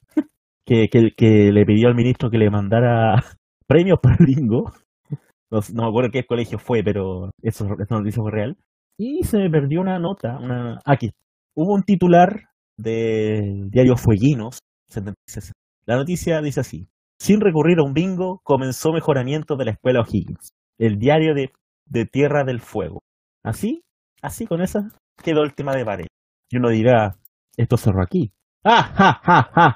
que, 0.65 0.89
que, 0.89 1.11
que 1.17 1.53
le 1.53 1.65
pidió 1.65 1.89
al 1.89 1.95
ministro 1.95 2.31
que 2.31 2.39
le 2.39 2.51
mandara 2.51 3.23
premios 3.67 3.99
para 4.01 4.17
el 4.19 4.27
bingo. 4.27 4.73
No, 5.51 5.61
no 5.75 5.83
me 5.83 5.89
acuerdo 5.89 6.11
qué 6.13 6.25
colegio 6.25 6.59
fue, 6.59 6.83
pero 6.85 7.31
eso, 7.43 7.67
eso 7.79 7.95
noticia 7.99 8.23
fue 8.23 8.31
real. 8.31 8.57
Y 8.99 9.25
se 9.25 9.39
me 9.39 9.51
perdió 9.51 9.81
una 9.81 9.99
nota, 9.99 10.39
una 10.39 10.79
aquí. 10.85 11.11
Hubo 11.55 11.75
un 11.75 11.83
titular 11.83 12.51
del 12.77 13.71
diario 13.71 13.97
Fueguinos. 13.97 14.59
76. 14.89 15.53
La 15.87 15.97
noticia 15.97 16.41
dice 16.41 16.61
así. 16.61 16.89
Sin 17.19 17.41
recurrir 17.41 17.79
a 17.79 17.83
un 17.83 17.93
bingo, 17.93 18.41
comenzó 18.45 18.93
mejoramiento 18.93 19.57
de 19.57 19.67
la 19.67 19.71
escuela 19.73 20.01
O'Higgins. 20.01 20.53
El 20.79 20.99
diario 20.99 21.35
de, 21.35 21.53
de 21.87 22.07
Tierra 22.07 22.45
del 22.45 22.61
Fuego. 22.61 23.03
Así, 23.43 23.83
así 24.23 24.47
con 24.47 24.63
esa 24.63 24.89
quedó 25.23 25.43
el 25.43 25.55
tema 25.55 25.75
de 25.75 25.85
Varela. 25.85 26.09
Y 26.51 26.57
uno 26.57 26.71
dirá, 26.71 27.17
esto 27.57 27.77
cerró 27.77 28.03
aquí. 28.03 28.33
¡Ah. 28.65 29.71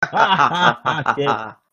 ¡Qué, 1.16 1.26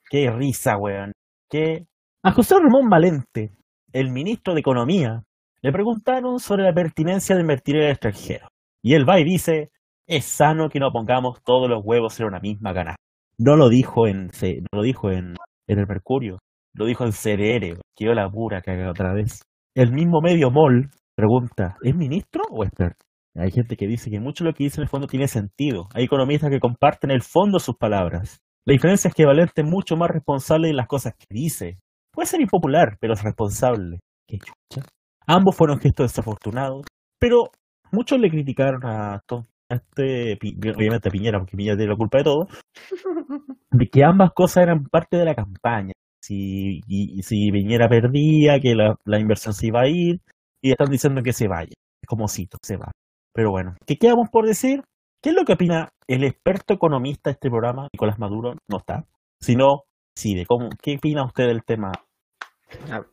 qué 0.10 0.32
risa, 0.32 0.78
weón! 0.78 1.12
¡Qué... 1.50 1.86
A 2.24 2.32
José 2.32 2.56
Ramón 2.56 2.90
Valente, 2.90 3.52
el 3.92 4.10
ministro 4.10 4.54
de 4.54 4.62
Economía, 4.62 5.24
le 5.62 5.72
preguntaron 5.72 6.40
sobre 6.40 6.64
la 6.64 6.74
pertinencia 6.74 7.36
de 7.36 7.42
invertir 7.42 7.76
en 7.76 7.84
el 7.84 7.92
extranjero. 7.92 8.48
Y 8.82 8.94
él 8.94 9.08
va 9.08 9.20
y 9.20 9.26
dice, 9.26 9.72
es 10.08 10.26
sano 10.26 10.70
que 10.70 10.80
no 10.80 10.92
pongamos 10.92 11.44
todos 11.44 11.70
los 11.70 11.84
huevos 11.84 12.20
en 12.20 12.28
una 12.28 12.40
misma 12.40 12.74
canasta. 12.74 13.02
No 13.38 13.56
lo 13.58 13.68
dijo 13.68 14.08
en, 14.08 14.28
no 14.28 14.68
lo 14.72 14.82
dijo 14.82 15.12
en, 15.12 15.36
en 15.68 15.80
el 15.80 15.88
Mercurio, 15.88 16.40
lo 16.74 16.86
dijo 16.86 17.04
en 17.04 17.12
CDR, 17.12 17.80
quedó 17.96 18.14
la 18.14 18.30
pura 18.30 18.62
caga 18.62 18.90
otra 18.90 19.14
vez. 19.14 19.42
El 19.76 19.92
mismo 19.92 20.22
medio 20.22 20.52
MOL 20.52 20.90
pregunta, 21.16 21.78
¿es 21.82 21.96
ministro 21.96 22.44
o 22.50 22.64
experto? 22.64 23.06
Hay 23.36 23.52
gente 23.52 23.76
que 23.76 23.88
dice 23.88 24.10
que 24.10 24.20
mucho 24.20 24.44
de 24.44 24.52
lo 24.52 24.56
que 24.56 24.64
dice 24.64 24.80
en 24.80 24.84
el 24.84 24.90
fondo 24.90 25.08
tiene 25.08 25.28
sentido. 25.28 25.88
Hay 25.94 26.06
economistas 26.06 26.50
que 26.50 26.60
comparten 26.60 27.12
el 27.12 27.22
fondo 27.22 27.60
sus 27.60 27.76
palabras. 27.76 28.40
La 28.66 28.74
diferencia 28.74 29.10
es 29.10 29.14
que 29.14 29.26
Valente 29.26 29.62
es 29.62 29.68
mucho 29.68 29.96
más 29.98 30.10
responsable 30.10 30.68
de 30.70 30.74
las 30.74 30.88
cosas 30.88 31.14
que 31.16 31.26
dice. 31.30 31.78
Puede 32.12 32.28
ser 32.28 32.42
impopular, 32.42 32.98
pero 33.00 33.14
es 33.14 33.22
responsable. 33.24 34.00
Qué 34.28 34.38
chucha. 34.40 34.88
Ambos 35.28 35.56
fueron 35.56 35.80
gestos 35.80 36.12
desafortunados, 36.12 36.86
pero 37.20 37.50
muchos 37.92 38.20
le 38.20 38.30
criticaron 38.30 38.86
a, 38.86 39.22
to- 39.28 39.44
a 39.70 39.76
este, 39.76 40.34
obviamente 40.76 41.10
a 41.10 41.12
Piñera, 41.12 41.40
porque 41.40 41.58
Piñera 41.58 41.76
tiene 41.76 41.92
la 41.92 41.98
culpa 41.98 42.20
de 42.20 42.24
todo, 42.24 42.48
de 43.72 43.88
que 43.88 44.04
ambas 44.04 44.32
cosas 44.34 44.64
eran 44.64 44.86
parte 44.86 45.18
de 45.18 45.26
la 45.26 45.36
campaña. 45.36 45.94
Si, 46.22 46.80
y, 46.88 47.20
y 47.20 47.24
si 47.24 47.52
Piñera 47.52 47.88
perdía, 47.88 48.60
que 48.60 48.74
la, 48.76 48.96
la 49.06 49.20
inversión 49.20 49.54
se 49.54 49.68
iba 49.68 49.82
a 49.82 49.88
ir, 49.88 50.20
y 50.62 50.72
están 50.72 50.90
diciendo 50.90 51.22
que 51.22 51.34
se 51.34 51.48
vaya. 51.48 51.74
Como 52.08 52.28
cito, 52.28 52.58
se 52.64 52.78
va. 52.78 52.92
Pero 53.36 53.52
bueno, 53.52 53.76
¿qué 53.86 53.98
quedamos 53.98 54.30
por 54.32 54.48
decir? 54.48 54.82
¿Qué 55.22 55.30
es 55.30 55.36
lo 55.36 55.44
que 55.44 55.54
opina 55.54 55.90
el 56.08 56.24
experto 56.24 56.74
economista 56.74 57.30
de 57.30 57.34
este 57.34 57.50
programa, 57.50 57.90
Nicolás 57.94 58.18
Maduro? 58.18 58.54
No 58.70 58.78
está. 58.78 59.06
Sino, 59.42 59.84
sí, 60.16 60.36
de 60.36 60.46
cómo, 60.46 60.70
¿qué 60.82 60.96
opina 60.96 61.26
usted 61.26 61.48
del 61.48 61.66
tema? 61.66 61.92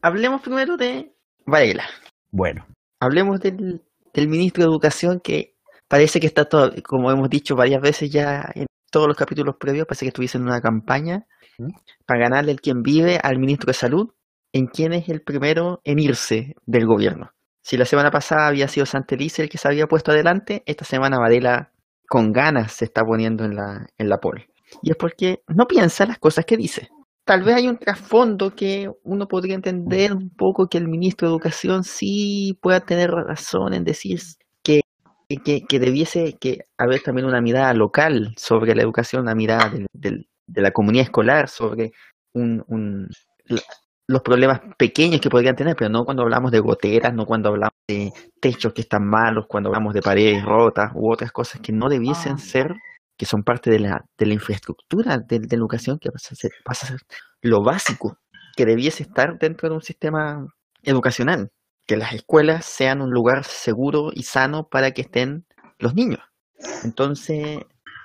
Hablemos 0.00 0.40
primero 0.40 0.76
de 0.76 1.12
Varela. 1.44 1.84
Bueno, 2.30 2.64
Hablemos 3.02 3.40
del, 3.40 3.82
del 4.14 4.28
ministro 4.28 4.62
de 4.62 4.70
Educación 4.70 5.18
que 5.18 5.56
parece 5.88 6.20
que 6.20 6.28
está 6.28 6.44
todo, 6.44 6.70
como 6.86 7.10
hemos 7.10 7.28
dicho 7.28 7.56
varias 7.56 7.82
veces 7.82 8.12
ya 8.12 8.48
en 8.54 8.66
todos 8.92 9.08
los 9.08 9.16
capítulos 9.16 9.56
previos, 9.58 9.88
parece 9.88 10.04
que 10.04 10.10
estuviese 10.10 10.38
en 10.38 10.44
una 10.44 10.60
campaña 10.60 11.26
¿Mm? 11.58 11.70
para 12.06 12.20
ganarle 12.20 12.52
el 12.52 12.60
quien 12.60 12.82
vive 12.82 13.18
al 13.20 13.40
ministro 13.40 13.66
de 13.66 13.74
Salud, 13.74 14.10
en 14.52 14.66
quien 14.66 14.92
es 14.92 15.08
el 15.08 15.22
primero 15.22 15.80
en 15.82 15.98
irse 15.98 16.54
del 16.64 16.86
gobierno. 16.86 17.30
Si 17.62 17.76
la 17.76 17.84
semana 17.84 18.10
pasada 18.10 18.48
había 18.48 18.68
sido 18.68 18.86
Santelice 18.86 19.42
el 19.42 19.48
que 19.48 19.58
se 19.58 19.68
había 19.68 19.86
puesto 19.86 20.10
adelante, 20.10 20.62
esta 20.66 20.84
semana 20.84 21.18
Varela 21.18 21.70
con 22.08 22.32
ganas 22.32 22.72
se 22.72 22.84
está 22.84 23.04
poniendo 23.04 23.44
en 23.44 23.56
la, 23.56 23.86
en 23.98 24.08
la 24.08 24.18
pole. 24.18 24.48
Y 24.82 24.90
es 24.90 24.96
porque 24.96 25.42
no 25.48 25.66
piensa 25.66 26.04
las 26.06 26.18
cosas 26.18 26.44
que 26.44 26.56
dice. 26.56 26.88
Tal 27.24 27.42
vez 27.42 27.54
hay 27.54 27.68
un 27.68 27.78
trasfondo 27.78 28.54
que 28.54 28.90
uno 29.04 29.28
podría 29.28 29.54
entender 29.54 30.12
un 30.12 30.28
poco 30.30 30.68
que 30.68 30.76
el 30.78 30.88
ministro 30.88 31.28
de 31.28 31.32
Educación 31.34 31.84
sí 31.84 32.58
pueda 32.60 32.80
tener 32.80 33.10
razón 33.12 33.74
en 33.74 33.84
decir 33.84 34.20
que, 34.64 34.80
que, 35.44 35.62
que 35.64 35.78
debiese 35.78 36.36
que 36.40 36.64
haber 36.76 37.00
también 37.02 37.26
una 37.28 37.40
mirada 37.40 37.72
local 37.74 38.34
sobre 38.36 38.74
la 38.74 38.82
educación, 38.82 39.22
una 39.22 39.36
mirada 39.36 39.68
del- 39.68 39.86
del- 39.92 40.28
de 40.48 40.62
la 40.62 40.72
comunidad 40.72 41.04
escolar 41.04 41.48
sobre 41.48 41.92
un, 42.32 42.64
los 44.06 44.22
problemas 44.22 44.60
pequeños 44.76 45.20
que 45.20 45.30
podrían 45.30 45.56
tener, 45.56 45.76
pero 45.76 45.90
no 45.90 46.04
cuando 46.04 46.22
hablamos 46.22 46.50
de 46.50 46.60
goteras, 46.60 47.14
no 47.14 47.24
cuando 47.24 47.50
hablamos 47.50 47.74
de 47.88 48.12
techos 48.40 48.72
que 48.72 48.82
están 48.82 49.06
malos, 49.06 49.46
cuando 49.48 49.68
hablamos 49.68 49.94
de 49.94 50.02
paredes 50.02 50.44
rotas 50.44 50.90
u 50.94 51.12
otras 51.12 51.32
cosas 51.32 51.60
que 51.60 51.72
no 51.72 51.88
debiesen 51.88 52.38
ser, 52.38 52.74
que 53.16 53.26
son 53.26 53.42
parte 53.42 53.70
de 53.70 53.78
la, 53.78 54.04
de 54.18 54.26
la 54.26 54.34
infraestructura 54.34 55.18
de, 55.18 55.38
de 55.38 55.56
la 55.56 55.60
educación, 55.60 55.98
que 56.00 56.10
pasa 56.10 56.30
a, 56.32 56.36
ser, 56.36 56.50
pasa 56.64 56.86
a 56.86 56.88
ser 56.90 57.00
lo 57.40 57.62
básico 57.62 58.18
que 58.56 58.66
debiese 58.66 59.04
estar 59.04 59.38
dentro 59.38 59.68
de 59.68 59.74
un 59.76 59.82
sistema 59.82 60.46
educacional, 60.82 61.50
que 61.86 61.96
las 61.96 62.12
escuelas 62.12 62.64
sean 62.64 63.00
un 63.00 63.10
lugar 63.10 63.44
seguro 63.44 64.10
y 64.12 64.24
sano 64.24 64.68
para 64.70 64.90
que 64.92 65.02
estén 65.02 65.46
los 65.78 65.94
niños. 65.94 66.20
Entonces, 66.84 67.58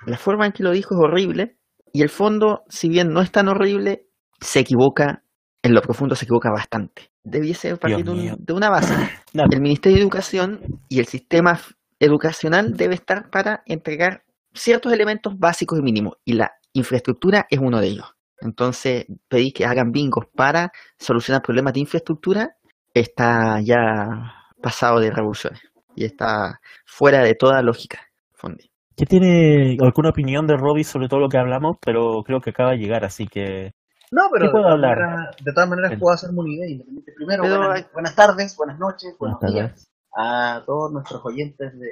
la 0.06 0.18
forma 0.18 0.46
en 0.46 0.52
que 0.52 0.62
lo 0.62 0.70
dijo 0.70 0.94
es 0.94 1.00
horrible 1.00 1.56
y 1.92 2.02
el 2.02 2.08
fondo, 2.08 2.62
si 2.68 2.88
bien 2.88 3.12
no 3.12 3.20
es 3.20 3.30
tan 3.30 3.48
horrible, 3.48 4.06
se 4.40 4.60
equivoca, 4.60 5.22
en 5.68 5.74
lo 5.74 5.82
profundo 5.82 6.14
se 6.14 6.24
equivoca 6.24 6.50
bastante. 6.50 7.10
Debiese 7.22 7.76
partir 7.76 8.04
de, 8.04 8.10
un- 8.10 8.18
mío. 8.18 8.34
de 8.38 8.52
una 8.52 8.70
base. 8.70 8.94
El 9.34 9.60
Ministerio 9.60 9.96
de 9.96 10.02
Educación 10.02 10.60
y 10.88 10.98
el 10.98 11.06
sistema 11.06 11.60
educacional 12.00 12.76
debe 12.76 12.94
estar 12.94 13.30
para 13.30 13.62
entregar 13.66 14.22
ciertos 14.54 14.92
elementos 14.92 15.38
básicos 15.38 15.78
y 15.78 15.82
mínimos 15.82 16.14
y 16.24 16.32
la 16.34 16.52
infraestructura 16.72 17.46
es 17.50 17.58
uno 17.58 17.80
de 17.80 17.88
ellos. 17.88 18.06
Entonces, 18.40 19.06
pedir 19.28 19.52
que 19.52 19.66
hagan 19.66 19.90
bingos 19.90 20.26
para 20.34 20.70
solucionar 20.98 21.42
problemas 21.42 21.74
de 21.74 21.80
infraestructura 21.80 22.56
está 22.94 23.60
ya 23.60 24.32
pasado 24.62 25.00
de 25.00 25.10
revoluciones 25.10 25.60
y 25.94 26.04
está 26.04 26.60
fuera 26.86 27.22
de 27.22 27.34
toda 27.34 27.62
lógica. 27.62 28.00
Fondi. 28.32 28.70
¿Qué 28.96 29.06
tiene 29.06 29.76
alguna 29.80 30.10
opinión 30.10 30.46
de 30.46 30.56
Robbie 30.56 30.84
sobre 30.84 31.08
todo 31.08 31.20
lo 31.20 31.28
que 31.28 31.38
hablamos? 31.38 31.76
Pero 31.84 32.22
creo 32.24 32.40
que 32.40 32.50
acaba 32.50 32.70
de 32.72 32.78
llegar, 32.78 33.04
así 33.04 33.26
que... 33.26 33.72
No, 34.10 34.22
pero 34.32 34.40
¿Qué 34.42 34.46
de 34.46 34.50
puedo 34.52 34.64
todas, 34.64 34.74
hablar? 34.74 34.98
maneras, 34.98 35.36
de 35.44 35.52
todas 35.52 35.68
maneras 35.68 35.92
El- 35.92 35.98
puedo 35.98 36.14
hacerme 36.14 36.40
una 36.40 36.52
idea 36.52 36.68
independiente. 36.68 37.12
Primero, 37.16 37.42
Pero 37.42 37.58
buenas, 37.92 38.14
tardes, 38.16 38.56
buenas 38.56 38.78
noches, 38.78 39.14
buenos 39.18 39.38
Buenas 39.40 39.54
días 39.54 39.92
a 40.16 40.62
todos 40.66 40.90
nuestros 40.92 41.24
oyentes 41.24 41.78
de 41.78 41.88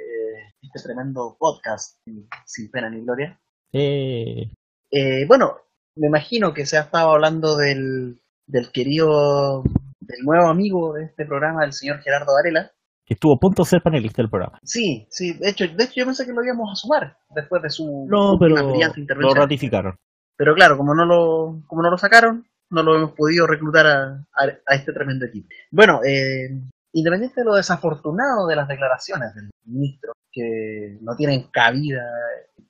este 0.61 0.81
tremendo 0.83 1.37
podcast 1.39 1.97
sin- 2.45 2.71
pena 2.71 2.89
ni 2.89 3.01
gloria. 3.03 3.39
Eh, 3.71 4.51
Eh, 4.91 5.25
bueno, 5.27 5.57
me 5.95 6.07
imagino 6.07 6.53
que 6.53 6.65
se 6.65 6.77
ha 6.77 6.81
estado 6.81 7.11
hablando 7.11 7.55
del, 7.57 8.19
del 8.47 8.71
querido, 8.71 9.61
del 9.99 10.19
nuevo 10.23 10.47
amigo 10.49 10.93
de 10.93 11.03
este 11.05 11.25
programa, 11.25 11.63
el 11.65 11.73
señor 11.73 11.99
Gerardo 12.01 12.33
Varela. 12.33 12.71
que 13.05 13.13
estuvo 13.13 13.35
a 13.35 13.39
punto 13.39 13.63
de 13.63 13.69
ser 13.69 13.81
panelista 13.81 14.21
del 14.21 14.29
programa. 14.29 14.59
Sí, 14.63 15.07
sí, 15.09 15.31
de 15.33 15.49
hecho, 15.49 15.63
de 15.65 15.83
hecho 15.83 15.93
yo 15.95 16.05
pensé 16.05 16.25
que 16.25 16.33
lo 16.33 16.43
íbamos 16.43 16.69
a 16.71 16.75
sumar 16.75 17.17
después 17.33 17.61
de 17.61 17.69
su 17.69 18.05
No, 18.09 18.35
pero 18.39 18.55
brillante 18.67 18.97
lo 18.97 19.01
intervención. 19.03 19.35
ratificaron. 19.37 19.97
Pero 20.37 20.53
claro, 20.55 20.77
como 20.77 20.93
no 20.95 21.05
lo, 21.05 21.63
como 21.67 21.81
no 21.81 21.89
lo 21.89 21.97
sacaron, 21.97 22.45
no 22.69 22.83
lo 22.83 22.95
hemos 22.97 23.11
podido 23.13 23.47
reclutar 23.47 23.87
a, 23.87 24.25
a- 24.35 24.75
este 24.75 24.93
tremendo 24.93 25.25
equipo. 25.25 25.47
Bueno, 25.71 26.01
eh, 26.05 26.49
independiente 26.93 27.41
de 27.41 27.45
lo 27.45 27.55
desafortunado 27.55 28.47
de 28.47 28.55
las 28.55 28.67
declaraciones 28.67 29.33
del 29.35 29.49
ministro, 29.65 30.13
que 30.31 30.97
no 31.01 31.15
tienen 31.15 31.49
cabida 31.51 32.03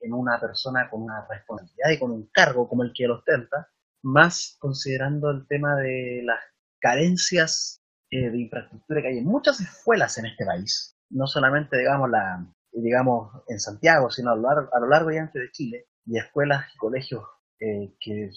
en 0.02 0.14
una 0.14 0.40
persona 0.40 0.90
con 0.90 1.02
una 1.04 1.26
responsabilidad 1.30 1.90
y 1.92 2.00
con 2.00 2.12
un 2.12 2.30
cargo 2.32 2.68
como 2.70 2.84
el 2.84 2.94
que 2.94 3.06
él 3.06 3.12
ostenta, 3.12 3.68
más 4.04 4.56
considerando 4.60 5.30
el 5.32 5.46
tema 5.48 5.76
de 5.76 6.22
las 6.24 6.40
carencias 6.80 7.82
eh, 8.12 8.30
de 8.30 8.38
infraestructura 8.40 9.02
que 9.02 9.08
hay 9.10 9.18
en 9.18 9.26
muchas 9.26 9.60
escuelas 9.60 10.18
en 10.18 10.28
este 10.28 10.46
país, 10.46 10.96
no 11.10 11.28
solamente, 11.28 11.78
digamos, 11.78 12.10
la, 12.10 12.46
digamos, 12.72 13.32
en 13.48 13.60
Santiago, 13.60 14.10
sino 14.10 14.32
a 14.32 14.36
lo 14.36 14.44
largo, 14.44 14.70
a 14.74 14.80
lo 14.80 14.88
largo 14.88 15.12
y 15.12 15.18
ancho 15.18 15.40
de 15.40 15.52
Chile, 15.52 15.88
y 16.06 16.18
escuelas 16.18 16.66
y 16.74 16.78
colegios 16.78 17.24
eh, 17.60 17.94
que, 18.00 18.30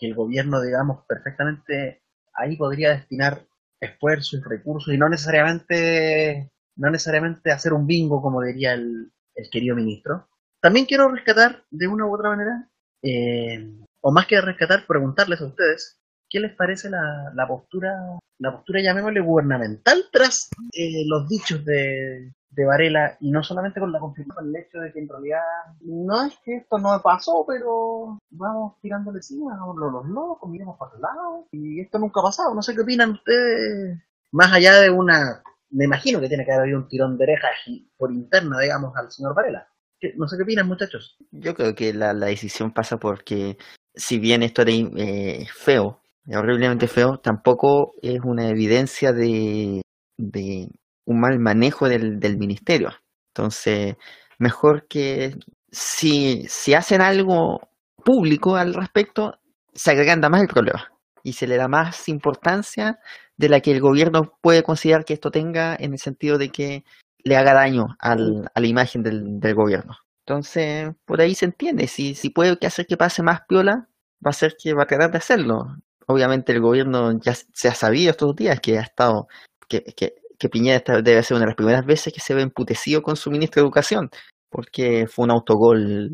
el 0.00 0.14
gobierno, 0.14 0.62
digamos, 0.62 1.04
perfectamente 1.06 2.02
ahí 2.32 2.56
podría 2.56 2.90
destinar 2.90 3.46
esfuerzos 3.78 4.40
y 4.40 4.48
recursos 4.48 4.94
y 4.94 4.98
no 4.98 5.08
necesariamente 5.08 6.50
no 6.76 6.90
necesariamente 6.90 7.50
hacer 7.50 7.74
un 7.74 7.86
bingo 7.86 8.22
como 8.22 8.40
diría 8.40 8.72
el, 8.72 9.12
el 9.34 9.50
querido 9.50 9.76
ministro. 9.76 10.28
También 10.60 10.86
quiero 10.86 11.08
rescatar 11.08 11.64
de 11.70 11.86
una 11.86 12.06
u 12.06 12.14
otra 12.14 12.30
manera, 12.30 12.70
eh, 13.02 13.70
o 14.00 14.12
más 14.12 14.26
que 14.26 14.40
rescatar, 14.40 14.86
preguntarles 14.86 15.40
a 15.40 15.46
ustedes 15.46 16.00
qué 16.30 16.40
les 16.40 16.54
parece 16.54 16.88
la, 16.88 17.32
la 17.34 17.46
postura, 17.46 17.90
la 18.38 18.52
postura 18.52 18.80
llamémosle 18.80 19.20
gubernamental 19.20 20.04
tras 20.12 20.48
eh, 20.72 21.04
los 21.06 21.28
dichos 21.28 21.64
de, 21.64 22.32
de 22.50 22.64
Varela 22.64 23.16
y 23.20 23.30
no 23.30 23.42
solamente 23.42 23.78
con 23.80 23.92
la 23.92 24.00
confirmación 24.00 24.52
del 24.52 24.62
hecho 24.62 24.78
de 24.78 24.92
que 24.92 24.98
en 24.98 25.08
realidad 25.08 25.40
no 25.82 26.24
es 26.24 26.36
que 26.44 26.56
esto 26.56 26.78
no 26.78 27.00
pasó, 27.02 27.44
pero 27.46 28.18
vamos 28.30 28.74
tirándole 28.82 29.18
encima, 29.18 29.54
hagámoslo 29.54 29.90
los 29.90 30.06
locos, 30.06 30.50
miremos 30.50 30.76
para 30.78 30.94
el 30.96 31.00
lado 31.00 31.46
y 31.52 31.80
esto 31.80 31.98
nunca 31.98 32.20
ha 32.20 32.24
pasado. 32.24 32.54
No 32.54 32.62
sé 32.62 32.74
qué 32.74 32.80
opinan 32.82 33.12
ustedes, 33.12 33.98
más 34.32 34.52
allá 34.52 34.74
de 34.80 34.90
una, 34.90 35.42
me 35.70 35.84
imagino 35.84 36.20
que 36.20 36.28
tiene 36.28 36.44
que 36.44 36.50
haber 36.52 36.62
habido 36.64 36.78
un 36.80 36.88
tirón 36.88 37.16
de 37.16 37.24
orejas 37.24 37.50
por 37.96 38.12
interna, 38.12 38.58
digamos, 38.60 38.96
al 38.96 39.10
señor 39.10 39.34
Varela. 39.34 39.66
¿Qué- 40.00 40.14
No 40.16 40.26
sé 40.26 40.36
qué 40.36 40.42
opinan, 40.42 40.66
muchachos. 40.66 41.16
Yo 41.30 41.54
creo 41.54 41.74
que 41.74 41.92
la, 41.94 42.12
la 42.14 42.26
decisión 42.26 42.72
pasa 42.72 42.96
porque, 42.96 43.58
si 43.94 44.18
bien 44.18 44.42
esto 44.42 44.62
era 44.62 44.72
eh, 44.72 45.46
feo, 45.54 46.00
horriblemente 46.26 46.88
feo, 46.88 47.18
tampoco 47.18 47.94
es 48.02 48.20
una 48.24 48.48
evidencia 48.48 49.12
de, 49.12 49.82
de 50.16 50.68
un 51.10 51.20
mal 51.20 51.38
manejo 51.38 51.88
del, 51.88 52.20
del 52.20 52.38
ministerio. 52.38 52.90
Entonces, 53.34 53.96
mejor 54.38 54.86
que 54.88 55.36
si, 55.70 56.46
si 56.48 56.74
hacen 56.74 57.00
algo 57.00 57.60
público 58.04 58.56
al 58.56 58.74
respecto, 58.74 59.38
se 59.74 59.90
agranda 59.92 60.28
más 60.28 60.42
el 60.42 60.48
problema 60.48 60.92
y 61.22 61.34
se 61.34 61.46
le 61.46 61.56
da 61.56 61.68
más 61.68 62.08
importancia 62.08 62.98
de 63.36 63.48
la 63.48 63.60
que 63.60 63.72
el 63.72 63.80
gobierno 63.80 64.32
puede 64.40 64.62
considerar 64.62 65.04
que 65.04 65.14
esto 65.14 65.30
tenga 65.30 65.76
en 65.78 65.92
el 65.92 65.98
sentido 65.98 66.38
de 66.38 66.50
que 66.50 66.84
le 67.24 67.36
haga 67.36 67.54
daño 67.54 67.96
al- 68.00 68.50
a 68.54 68.60
la 68.60 68.66
imagen 68.66 69.02
del, 69.02 69.38
del 69.40 69.54
gobierno. 69.54 69.96
Entonces, 70.26 70.90
por 71.04 71.20
ahí 71.20 71.34
se 71.34 71.44
entiende. 71.46 71.86
Si, 71.88 72.14
si 72.14 72.30
puede 72.30 72.56
que 72.58 72.66
hacer 72.66 72.86
que 72.86 72.96
pase 72.96 73.22
más 73.22 73.40
piola, 73.48 73.88
va 74.24 74.30
a 74.30 74.32
ser 74.32 74.56
que 74.62 74.74
va 74.74 74.84
a 74.84 74.86
tratar 74.86 75.10
de 75.10 75.18
hacerlo. 75.18 75.76
Obviamente 76.06 76.52
el 76.52 76.60
gobierno 76.60 77.18
ya 77.20 77.34
se 77.34 77.68
ha 77.68 77.74
sabido 77.74 78.10
estos 78.10 78.34
días 78.36 78.60
que 78.60 78.78
ha 78.78 78.82
estado, 78.82 79.28
que, 79.68 79.82
que, 79.84 80.14
que 80.40 80.48
Piñera 80.48 81.02
debe 81.02 81.22
ser 81.22 81.36
una 81.36 81.44
de 81.44 81.50
las 81.50 81.56
primeras 81.56 81.84
veces 81.84 82.12
que 82.12 82.20
se 82.20 82.34
ve 82.34 82.42
emputecido 82.42 83.02
con 83.02 83.14
su 83.14 83.30
ministro 83.30 83.60
de 83.60 83.66
Educación, 83.66 84.08
porque 84.48 85.06
fue 85.06 85.26
un 85.26 85.30
autogol 85.30 86.10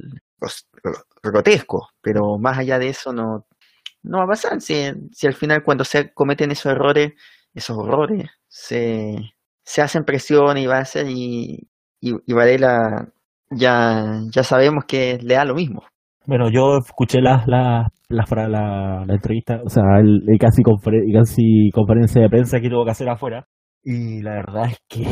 grotesco, 1.23 1.89
pero 2.03 2.37
más 2.39 2.59
allá 2.59 2.79
de 2.79 2.89
eso 2.89 3.13
no, 3.13 3.47
no 4.03 4.19
va 4.19 4.25
a 4.25 4.29
pasar. 4.29 4.61
Si, 4.61 4.75
si 5.13 5.27
al 5.27 5.35
final 5.35 5.63
cuando 5.65 5.85
se 5.85 6.13
cometen 6.13 6.51
esos 6.51 6.73
errores, 6.73 7.13
esos 7.55 7.77
horrores, 7.79 8.29
se, 8.49 9.15
se 9.65 9.81
hacen 9.83 10.05
presión 10.05 10.59
y 10.59 10.67
va 10.67 10.79
a 10.79 10.85
ser 10.85 11.07
y, 11.09 11.69
y, 12.01 12.15
y 12.27 12.33
Varela 12.35 13.09
ya, 13.51 14.21
ya 14.31 14.43
sabemos 14.43 14.85
que 14.87 15.19
le 15.23 15.35
da 15.35 15.45
lo 15.45 15.55
mismo. 15.55 15.83
Bueno, 16.27 16.51
yo 16.51 16.79
escuché 16.79 17.21
la, 17.21 17.45
la, 17.47 17.87
la, 18.09 18.25
la, 18.49 19.05
la 19.07 19.15
entrevista, 19.15 19.61
o 19.65 19.69
sea, 19.69 19.85
el, 20.01 20.23
el 20.29 20.39
casi, 20.41 20.63
conferen- 20.63 21.13
casi 21.17 21.71
conferencia 21.73 22.21
de 22.23 22.29
prensa 22.29 22.61
que 22.61 22.69
tuvo 22.69 22.85
que 22.85 22.91
hacer 22.91 23.09
afuera. 23.09 23.47
Y 23.89 24.21
la 24.21 24.33
verdad 24.33 24.65
es 24.67 24.79
que, 24.89 25.03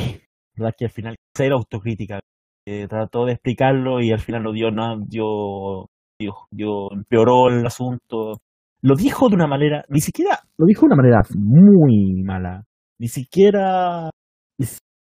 la 0.56 0.64
verdad 0.64 0.70
es 0.70 0.76
que 0.76 0.84
al 0.86 0.90
final, 0.90 1.16
cero 1.36 1.56
autocrítica. 1.58 2.18
Eh, 2.66 2.88
trató 2.88 3.26
de 3.26 3.32
explicarlo 3.32 4.00
y 4.00 4.10
al 4.10 4.20
final 4.20 4.42
no 4.42 4.52
dio 4.52 4.70
nada, 4.70 4.96
dio, 5.06 5.86
dio, 6.18 6.32
dio- 6.50 6.92
empeoró 6.92 7.48
el 7.50 7.64
asunto. 7.66 8.40
Lo 8.80 8.96
dijo 8.96 9.28
de 9.28 9.34
una 9.36 9.46
manera, 9.46 9.84
ni 9.90 10.00
siquiera, 10.00 10.40
lo 10.58 10.64
dijo 10.66 10.80
de 10.80 10.86
una 10.86 10.96
manera 10.96 11.20
muy 11.38 12.22
mala. 12.24 12.64
Ni 12.98 13.08
siquiera, 13.08 14.10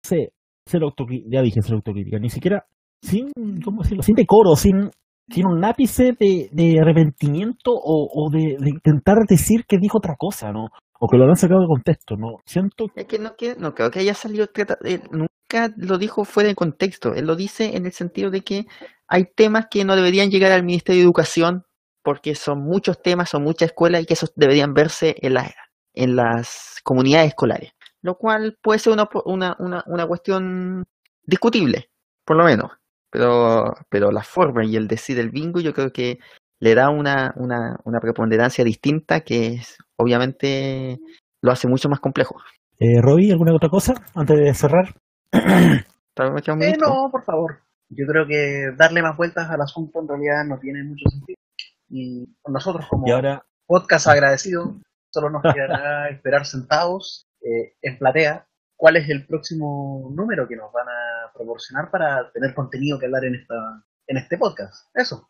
sé, 0.03 0.29
cero 0.67 0.87
autocrítica, 0.87 1.29
ya 1.37 1.41
dije 1.41 1.59
cero 1.61 1.77
autocrítica, 1.77 2.17
ni 2.17 2.29
siquiera, 2.29 2.65
sin, 3.03 3.27
¿cómo 3.63 3.81
decirlo? 3.83 4.03
Sin 4.03 4.15
decoro, 4.15 4.55
sin, 4.55 4.89
sin 5.29 5.45
un 5.45 5.63
ápice 5.65 6.13
de, 6.17 6.49
de 6.53 6.79
arrepentimiento 6.81 7.71
o, 7.73 8.07
o 8.11 8.29
de 8.31 8.55
intentar 8.69 9.17
decir 9.27 9.65
que 9.67 9.77
dijo 9.79 9.97
otra 9.97 10.15
cosa, 10.17 10.51
¿no? 10.51 10.67
O 11.01 11.07
que 11.07 11.17
lo 11.17 11.25
han 11.25 11.35
sacado 11.37 11.61
de 11.61 11.67
contexto, 11.67 12.17
¿no? 12.17 12.37
Siento 12.45 12.87
Es 12.95 13.05
que 13.05 13.19
no, 13.19 13.73
creo 13.73 13.89
que 13.91 13.99
haya 13.99 14.13
salido, 14.13 14.47
él 14.83 15.01
nunca 15.11 15.73
lo 15.77 15.97
dijo 15.97 16.25
fuera 16.25 16.49
de 16.49 16.55
contexto. 16.55 17.13
Él 17.15 17.25
lo 17.25 17.35
dice 17.35 17.75
en 17.77 17.85
el 17.85 17.93
sentido 17.93 18.29
de 18.31 18.41
que 18.41 18.65
hay 19.07 19.25
temas 19.35 19.67
que 19.71 19.85
no 19.85 19.95
deberían 19.95 20.29
llegar 20.29 20.51
al 20.51 20.63
Ministerio 20.63 20.99
de 20.99 21.05
Educación 21.05 21.63
porque 22.03 22.35
son 22.35 22.59
muchos 22.63 23.01
temas, 23.01 23.29
son 23.29 23.43
muchas 23.43 23.69
escuelas 23.69 24.01
y 24.03 24.05
que 24.05 24.13
esos 24.13 24.33
deberían 24.35 24.73
verse 24.73 25.15
en, 25.21 25.35
la- 25.35 25.53
en 25.93 26.15
las 26.15 26.79
comunidades 26.83 27.29
escolares. 27.29 27.71
Lo 28.01 28.15
cual 28.17 28.57
puede 28.61 28.79
ser 28.79 28.93
una, 28.93 29.07
una, 29.25 29.55
una, 29.59 29.83
una 29.87 30.07
cuestión 30.07 30.85
discutible, 31.23 31.89
por 32.25 32.37
lo 32.37 32.43
menos. 32.45 32.71
Pero, 33.09 33.73
pero 33.89 34.11
la 34.11 34.23
forma 34.23 34.65
y 34.65 34.75
el 34.75 34.87
decir 34.87 35.17
el 35.19 35.29
bingo 35.31 35.59
yo 35.59 35.73
creo 35.73 35.91
que 35.91 36.19
le 36.59 36.75
da 36.75 36.89
una, 36.89 37.33
una, 37.37 37.77
una 37.85 37.99
preponderancia 37.99 38.63
distinta 38.63 39.21
que 39.21 39.47
es, 39.55 39.77
obviamente 39.99 40.99
lo 41.41 41.51
hace 41.51 41.67
mucho 41.67 41.89
más 41.89 41.99
complejo. 41.99 42.35
Eh, 42.79 43.01
Robbie, 43.01 43.31
¿alguna 43.31 43.53
otra 43.53 43.69
cosa 43.69 43.93
antes 44.15 44.37
de 44.37 44.53
cerrar? 44.53 44.95
Eh, 46.19 46.75
no, 46.77 47.09
por 47.09 47.23
favor. 47.23 47.59
Yo 47.87 48.05
creo 48.05 48.27
que 48.27 48.75
darle 48.75 49.01
más 49.01 49.15
vueltas 49.15 49.49
al 49.49 49.61
asunto 49.61 50.01
en 50.01 50.07
realidad 50.09 50.43
no 50.45 50.59
tiene 50.59 50.83
mucho 50.83 51.07
sentido. 51.09 51.37
Y 51.87 52.27
nosotros 52.45 52.87
como 52.89 53.07
Y 53.07 53.11
ahora, 53.11 53.45
podcast 53.65 54.07
agradecido, 54.07 54.75
solo 55.11 55.29
nos 55.29 55.41
quedará 55.41 56.09
esperar 56.11 56.45
sentados 56.45 57.29
eh, 57.39 57.73
en 57.81 57.97
platea 57.97 58.47
cuál 58.75 58.97
es 58.97 59.09
el 59.09 59.25
próximo 59.27 60.11
número 60.13 60.45
que 60.45 60.57
nos 60.57 60.73
van 60.73 60.89
a 60.89 61.31
proporcionar 61.33 61.89
para 61.89 62.29
tener 62.33 62.53
contenido 62.53 62.99
que 62.99 63.05
hablar 63.05 63.23
en 63.23 63.35
esta 63.35 63.55
en 64.07 64.17
este 64.17 64.37
podcast. 64.37 64.89
Eso. 64.93 65.29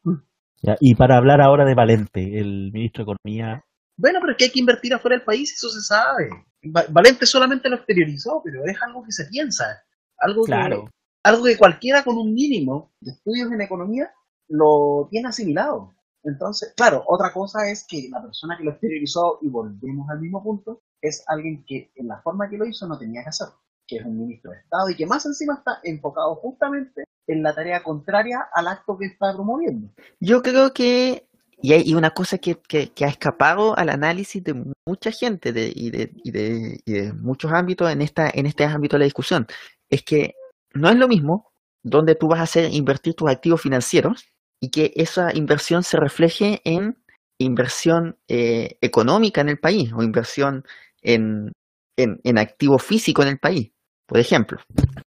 ya, 0.63 0.75
y 0.79 0.95
para 0.95 1.17
hablar 1.17 1.39
ahora 1.41 1.65
de 1.65 1.75
Valente, 1.75 2.39
el 2.39 2.71
ministro 2.73 3.05
de 3.05 3.11
Economía, 3.11 3.63
Bueno, 3.99 4.19
pero 4.21 4.31
es 4.31 4.37
que 4.37 4.45
hay 4.45 4.51
que 4.51 4.59
invertir 4.61 4.93
afuera 4.93 5.17
del 5.17 5.25
país, 5.25 5.51
eso 5.53 5.69
se 5.69 5.81
sabe. 5.81 6.29
Va- 6.75 6.85
Valente 6.89 7.25
solamente 7.25 7.69
lo 7.69 7.75
exteriorizó, 7.75 8.41
pero 8.43 8.63
es 8.65 8.77
algo 8.81 9.03
que 9.03 9.11
se 9.11 9.25
piensa. 9.25 9.83
Algo 10.17 10.43
que, 10.43 10.51
claro, 10.51 10.89
algo 11.23 11.43
que 11.43 11.57
cualquiera 11.57 12.03
con 12.03 12.17
un 12.17 12.33
mínimo 12.33 12.93
de 13.01 13.11
estudios 13.11 13.51
en 13.51 13.61
economía 13.61 14.09
lo 14.47 15.07
tiene 15.11 15.27
asimilado. 15.29 15.93
Entonces, 16.23 16.73
claro, 16.75 17.03
otra 17.07 17.31
cosa 17.33 17.69
es 17.69 17.85
que 17.87 18.07
la 18.09 18.21
persona 18.21 18.57
que 18.57 18.63
lo 18.63 18.71
exteriorizó, 18.71 19.39
y 19.41 19.49
volvemos 19.49 20.09
al 20.09 20.19
mismo 20.21 20.41
punto, 20.43 20.81
es 21.01 21.23
alguien 21.27 21.63
que 21.65 21.91
en 21.95 22.07
la 22.07 22.21
forma 22.21 22.49
que 22.49 22.57
lo 22.57 22.65
hizo 22.65 22.87
no 22.87 22.97
tenía 22.97 23.23
que 23.23 23.29
hacerlo, 23.29 23.55
que 23.87 23.97
es 23.97 24.05
un 24.05 24.17
ministro 24.19 24.51
de 24.51 24.59
Estado 24.59 24.89
y 24.89 24.95
que 24.95 25.05
más 25.05 25.25
encima 25.25 25.55
está 25.55 25.79
enfocado 25.83 26.35
justamente 26.35 27.03
en 27.27 27.43
la 27.43 27.53
tarea 27.53 27.83
contraria 27.83 28.49
al 28.53 28.67
acto 28.67 28.97
que 28.97 29.05
está 29.05 29.33
promoviendo. 29.33 29.89
Yo 30.19 30.41
creo 30.41 30.73
que 30.73 31.28
y 31.61 31.73
hay 31.73 31.93
una 31.93 32.11
cosa 32.11 32.37
que, 32.37 32.55
que, 32.55 32.91
ha 33.05 33.09
escapado 33.09 33.77
al 33.77 33.89
análisis 33.89 34.43
de 34.43 34.63
mucha 34.85 35.11
gente 35.11 35.51
de, 35.51 35.71
y, 35.75 35.89
de, 35.89 36.11
y, 36.23 36.31
de, 36.31 37.13
muchos 37.13 37.51
ámbitos 37.51 37.91
en, 37.91 38.01
esta, 38.01 38.29
en 38.33 38.45
este 38.45 38.63
ámbito 38.63 38.95
de 38.95 38.99
la 38.99 39.05
discusión, 39.05 39.45
es 39.89 40.03
que 40.03 40.35
no 40.73 40.89
es 40.89 40.95
lo 40.95 41.07
mismo 41.07 41.51
donde 41.83 42.15
tú 42.15 42.27
vas 42.27 42.39
a 42.39 42.43
hacer 42.43 42.73
invertir 42.73 43.13
tus 43.13 43.29
activos 43.29 43.61
financieros 43.61 44.25
y 44.61 44.69
que 44.69 44.93
esa 44.95 45.33
inversión 45.35 45.83
se 45.83 45.97
refleje 45.97 46.61
en 46.63 46.97
inversión 47.39 48.17
eh, 48.27 48.77
económica 48.81 49.41
en 49.41 49.49
el 49.49 49.59
país 49.59 49.91
o 49.93 50.03
inversión 50.03 50.63
en, 51.01 51.51
en, 51.97 52.19
en 52.23 52.37
activo 52.37 52.77
físico 52.77 53.21
en 53.21 53.29
el 53.29 53.39
país. 53.39 53.71
Por 54.05 54.19
ejemplo, 54.19 54.59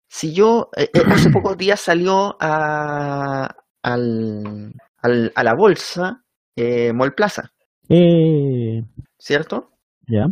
si 0.09 0.33
yo 0.33 0.71
eh, 0.77 0.91
eh, 0.93 1.03
hace 1.07 1.31
pocos 1.31 1.57
días 1.57 1.81
salió 1.81 2.37
a, 2.41 3.55
al, 3.83 4.73
al- 4.99 5.33
a 5.35 5.45
la 5.45 5.55
bolsa 5.55 6.22
eh, 6.57 6.93
Mall 6.93 7.15
Plaza, 7.15 7.53
Eh, 7.89 8.83
¿cierto? 9.19 9.71
ya. 10.07 10.27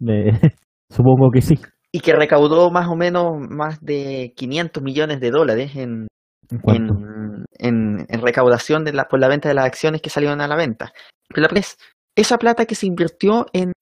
Supongo 0.90 1.30
que 1.32 1.40
sí. 1.40 1.58
Y 1.92 2.00
que 2.00 2.14
recaudó 2.14 2.70
más 2.70 2.88
o 2.88 2.96
menos 2.96 3.32
más 3.38 3.80
de 3.80 4.32
500 4.36 4.82
millones 4.82 5.20
de 5.20 5.30
dólares 5.30 5.76
en, 5.76 6.06
¿En 6.66 6.88
en, 7.58 8.06
recaudación 8.20 8.84
de 8.84 8.92
la, 8.92 9.04
por 9.04 9.20
la 9.20 9.28
venta 9.28 9.48
de 9.48 9.54
las 9.54 9.66
acciones 9.66 10.02
que 10.02 10.10
salieron 10.10 10.40
a 10.40 10.48
la 10.48 10.56
venta. 10.56 10.92
Pero 11.28 11.48
la 11.48 11.62
esa 12.14 12.38
plata 12.38 12.66
que 12.66 12.74
se 12.74 12.86
invirtió 12.86 13.46
en 13.52 13.72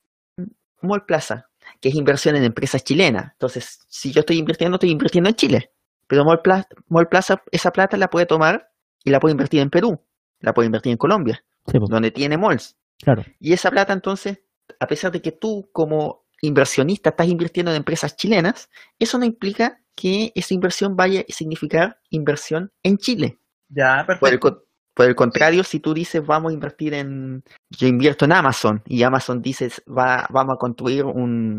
Mall 0.83 1.05
Plaza, 1.05 1.47
que 1.81 1.89
es 1.89 1.95
inversión 1.95 2.37
en 2.37 2.45
empresas 2.45 2.85
chilenas. 2.85 3.33
Entonces, 3.33 3.81
si 3.89 4.13
yo 4.13 4.21
estoy 4.21 4.39
invirtiendo, 4.39 4.77
estoy 4.77 4.91
invirtiendo 4.91 5.31
en 5.31 5.37
Chile. 5.37 5.71
Pero 6.07 6.25
Mall 6.25 6.41
Plaza, 6.43 6.69
Mall 6.89 7.09
Plaza 7.09 7.43
esa 7.51 7.71
plata 7.71 7.97
la 7.97 8.09
puede 8.09 8.27
tomar 8.27 8.69
y 9.05 9.11
la 9.11 9.21
puede 9.21 9.33
invertir 9.33 9.61
en 9.61 9.71
Perú, 9.71 10.01
la 10.41 10.53
puede 10.55 10.67
invertir 10.67 10.93
en 10.93 10.99
Colombia, 10.99 11.45
Sí, 11.67 11.79
pues, 11.79 11.91
donde 11.91 12.11
tiene 12.11 12.37
malls. 12.39 12.77
claro. 13.03 13.25
Y 13.39 13.53
esa 13.53 13.71
plata 13.71 13.93
entonces, 13.93 14.41
a 14.79 14.87
pesar 14.87 15.13
de 15.13 15.21
que 15.23 15.33
tú 15.33 15.69
como 15.73 16.25
inversionista 16.43 17.11
estás 17.11 17.29
invirtiendo 17.29 17.71
en 17.71 17.77
empresas 17.79 18.17
chilenas, 18.17 18.69
eso 18.99 19.19
no 19.19 19.25
implica 19.25 19.81
que 19.95 20.33
esa 20.35 20.55
inversión 20.55 20.97
vaya 20.97 21.21
a 21.21 21.33
significar 21.33 21.99
inversión 22.11 22.73
en 22.83 22.97
Chile. 22.97 23.39
Ya, 23.69 24.05
Por 24.07 24.15
el, 24.15 24.19
perfecto. 24.41 24.65
por 24.95 25.07
el 25.07 25.15
contrario, 25.15 25.63
si 25.65 25.81
tú 25.81 25.93
dices 25.93 26.25
vamos 26.25 26.51
a 26.51 26.55
invertir 26.55 26.95
en, 26.95 27.45
yo 27.69 27.87
invierto 27.87 28.25
en 28.25 28.33
Amazon 28.33 28.83
y 28.87 29.03
Amazon 29.03 29.43
dices 29.43 29.83
va, 29.87 30.27
vamos 30.31 30.55
a 30.55 30.59
construir 30.59 31.05
un, 31.05 31.59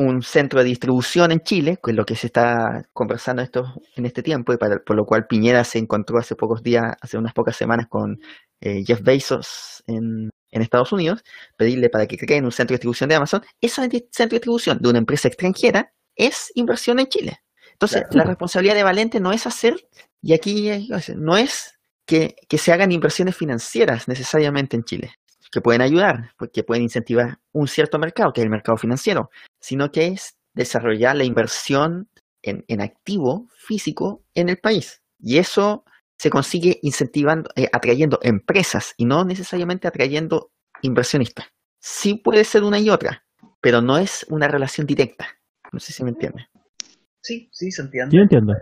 un 0.00 0.22
centro 0.22 0.60
de 0.60 0.64
distribución 0.66 1.30
en 1.30 1.40
Chile, 1.40 1.78
que 1.82 1.90
es 1.90 1.96
lo 1.96 2.04
que 2.06 2.16
se 2.16 2.26
está 2.28 2.86
conversando 2.92 3.42
esto, 3.42 3.74
en 3.96 4.06
este 4.06 4.22
tiempo, 4.22 4.52
y 4.52 4.56
para, 4.56 4.78
por 4.78 4.96
lo 4.96 5.04
cual 5.04 5.26
Piñera 5.26 5.62
se 5.64 5.78
encontró 5.78 6.18
hace 6.18 6.34
pocos 6.36 6.62
días, 6.62 6.94
hace 7.00 7.18
unas 7.18 7.34
pocas 7.34 7.54
semanas 7.56 7.86
con 7.88 8.18
eh, 8.60 8.82
Jeff 8.86 9.02
Bezos 9.02 9.82
en, 9.86 10.30
en 10.50 10.62
Estados 10.62 10.92
Unidos, 10.92 11.22
pedirle 11.56 11.90
para 11.90 12.06
que 12.06 12.16
creen 12.16 12.44
un 12.44 12.52
centro 12.52 12.72
de 12.74 12.76
distribución 12.78 13.08
de 13.08 13.16
Amazon, 13.16 13.42
ese 13.60 13.82
centro 14.10 14.28
de 14.30 14.38
distribución 14.38 14.78
de 14.80 14.88
una 14.88 14.98
empresa 14.98 15.28
extranjera 15.28 15.92
es 16.16 16.50
inversión 16.54 16.98
en 16.98 17.06
Chile. 17.06 17.40
Entonces, 17.72 18.02
Claro. 18.02 18.16
la 18.18 18.24
responsabilidad 18.24 18.74
de 18.74 18.82
Valente 18.82 19.20
no 19.20 19.32
es 19.32 19.46
hacer, 19.46 19.74
y 20.22 20.32
aquí 20.32 20.68
eh, 20.70 20.86
no 21.16 21.36
es 21.36 21.78
que, 22.06 22.34
que 22.48 22.58
se 22.58 22.72
hagan 22.72 22.90
inversiones 22.92 23.36
financieras 23.36 24.08
necesariamente 24.08 24.76
en 24.76 24.84
Chile, 24.84 25.12
que 25.50 25.60
pueden 25.60 25.82
ayudar, 25.82 26.32
porque 26.38 26.62
pueden 26.62 26.84
incentivar 26.84 27.38
un 27.52 27.66
cierto 27.66 27.98
mercado, 27.98 28.32
que 28.32 28.40
es 28.40 28.44
el 28.44 28.50
mercado 28.50 28.78
financiero, 28.78 29.30
sino 29.60 29.90
que 29.90 30.08
es 30.08 30.36
desarrollar 30.54 31.16
la 31.16 31.24
inversión 31.24 32.08
en, 32.42 32.64
en 32.68 32.80
activo 32.80 33.46
físico 33.56 34.24
en 34.34 34.48
el 34.48 34.58
país. 34.58 35.02
Y 35.18 35.38
eso 35.38 35.84
se 36.18 36.30
consigue 36.30 36.78
incentivando, 36.82 37.50
eh, 37.56 37.68
atrayendo 37.72 38.18
empresas 38.22 38.94
y 38.96 39.06
no 39.06 39.24
necesariamente 39.24 39.88
atrayendo 39.88 40.52
inversionistas. 40.82 41.46
Sí 41.78 42.14
puede 42.14 42.44
ser 42.44 42.62
una 42.62 42.78
y 42.78 42.90
otra, 42.90 43.24
pero 43.60 43.80
no 43.80 43.96
es 43.96 44.26
una 44.28 44.46
relación 44.46 44.86
directa. 44.86 45.26
No 45.72 45.80
sé 45.80 45.92
si 45.92 46.04
me 46.04 46.10
entiende. 46.10 46.46
Sí, 47.22 47.48
sí, 47.52 47.70
se 47.70 47.82
entiende. 47.82 48.16
Yo 48.16 48.22
entiendo. 48.22 48.54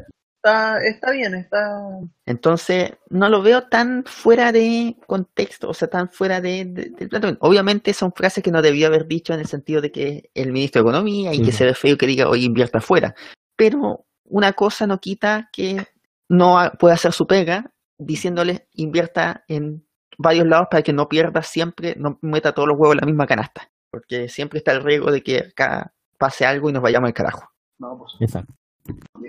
Está, 0.42 0.81
está 0.85 1.11
bien, 1.11 1.35
está. 1.35 1.81
Entonces, 2.24 2.92
no 3.11 3.29
lo 3.29 3.42
veo 3.42 3.64
tan 3.64 4.05
fuera 4.07 4.53
de 4.53 4.96
contexto, 5.07 5.68
o 5.68 5.74
sea, 5.74 5.88
tan 5.88 6.09
fuera 6.09 6.40
de, 6.40 6.64
de- 6.64 6.90
del 6.90 7.09
planteamiento. 7.09 7.44
Obviamente 7.44 7.92
son 7.92 8.12
frases 8.12 8.44
que 8.44 8.53
no 8.53 8.62
debió 8.62 8.87
haber 8.87 9.07
dicho 9.07 9.35
en 9.35 9.40
el 9.40 9.46
sentido 9.46 9.81
de 9.81 9.90
que 9.90 10.31
el 10.35 10.53
ministro 10.53 10.83
de 10.83 10.88
Economía 10.88 11.33
y 11.35 11.38
Sí, 11.38 11.44
que 11.44 11.53
se 11.53 11.64
ve 11.64 11.74
feo 11.74 11.98
que 11.98 12.07
diga, 12.07 12.29
oye, 12.29 12.44
invierta 12.44 12.79
afuera. 12.79 13.14
Pero 13.57 14.07
una 14.24 14.53
cosa 14.53 14.87
no 14.87 15.01
quita 15.01 15.48
que 15.53 15.87
no 16.29 16.70
pueda 16.79 16.94
hacer 16.94 17.12
su 17.12 17.27
pega 17.27 17.72
diciéndole 17.98 18.68
invierta 18.74 19.44
en 19.48 19.85
varios 20.18 20.46
lados 20.46 20.68
para 20.70 20.83
que 20.85 20.92
no 20.92 21.09
pierda 21.09 21.42
siempre, 21.42 21.94
no 21.96 22.18
meta 22.22 22.53
todos 22.53 22.68
los 22.68 22.79
huevos 22.79 22.94
en 22.94 23.01
la 23.01 23.07
misma 23.07 23.27
canasta. 23.27 23.70
Porque 23.90 24.29
siempre 24.29 24.59
está 24.59 24.70
el 24.72 24.85
riesgo 24.85 25.11
de 25.11 25.22
que 25.22 25.38
acá 25.38 25.92
pase 26.16 26.46
algo 26.46 26.70
y 26.70 26.72
nos 26.72 26.83
vayamos 26.83 27.09
al 27.09 27.14
carajo. 27.14 27.51
No, 27.79 27.98
por 27.98 28.09
supuesto. 28.09 28.38
Exacto. 28.38 28.55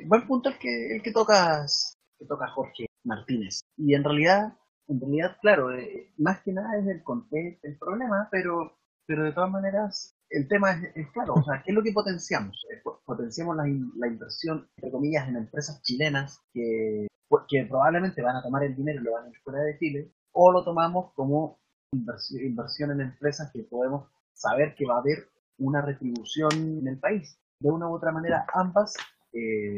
Buen 0.05 0.27
punto 0.27 0.49
el 0.49 0.57
que, 0.57 0.95
el 0.95 1.01
que 1.01 1.11
tocas, 1.11 1.93
que 2.17 2.25
toca 2.25 2.47
Jorge 2.49 2.85
Martínez. 3.03 3.61
Y 3.77 3.93
en 3.93 4.03
realidad, 4.03 4.53
en 4.87 4.99
realidad, 4.99 5.37
claro, 5.41 5.73
eh, 5.75 6.11
más 6.17 6.41
que 6.41 6.51
nada 6.53 6.77
es 6.77 6.87
el 6.87 7.03
el 7.63 7.77
problema, 7.77 8.27
pero, 8.31 8.77
pero 9.05 9.23
de 9.23 9.31
todas 9.33 9.51
maneras, 9.51 10.15
el 10.29 10.47
tema 10.47 10.71
es, 10.95 11.07
claro, 11.11 11.33
o 11.35 11.43
sea, 11.43 11.61
¿qué 11.63 11.71
es 11.71 11.75
lo 11.75 11.83
que 11.83 11.91
potenciamos? 11.91 12.65
Eh, 12.71 12.81
po- 12.83 13.01
Potenciamos 13.05 13.55
la, 13.55 13.63
la 13.63 14.07
inversión, 14.07 14.69
entre 14.77 14.91
comillas, 14.91 15.27
en 15.27 15.35
empresas 15.37 15.81
chilenas 15.81 16.41
que, 16.53 17.07
pues, 17.27 17.43
que 17.47 17.65
probablemente 17.65 18.21
van 18.21 18.35
a 18.35 18.43
tomar 18.43 18.63
el 18.63 18.75
dinero 18.75 19.01
y 19.01 19.03
lo 19.03 19.13
van 19.13 19.25
a 19.25 19.29
ir 19.29 19.37
fuera 19.43 19.61
de 19.61 19.77
Chile, 19.79 20.11
o 20.31 20.51
lo 20.51 20.63
tomamos 20.63 21.11
como 21.13 21.59
inversión, 21.91 22.43
inversión 22.43 22.91
en 22.91 23.01
empresas 23.01 23.51
que 23.51 23.63
podemos 23.63 24.07
saber 24.33 24.75
que 24.75 24.85
va 24.85 24.95
a 24.97 24.99
haber 24.99 25.27
una 25.57 25.81
retribución 25.81 26.51
en 26.53 26.87
el 26.87 26.99
país. 26.99 27.37
De 27.59 27.69
una 27.69 27.89
u 27.89 27.95
otra 27.95 28.11
manera, 28.11 28.45
ambas 28.53 28.93
eh, 29.33 29.75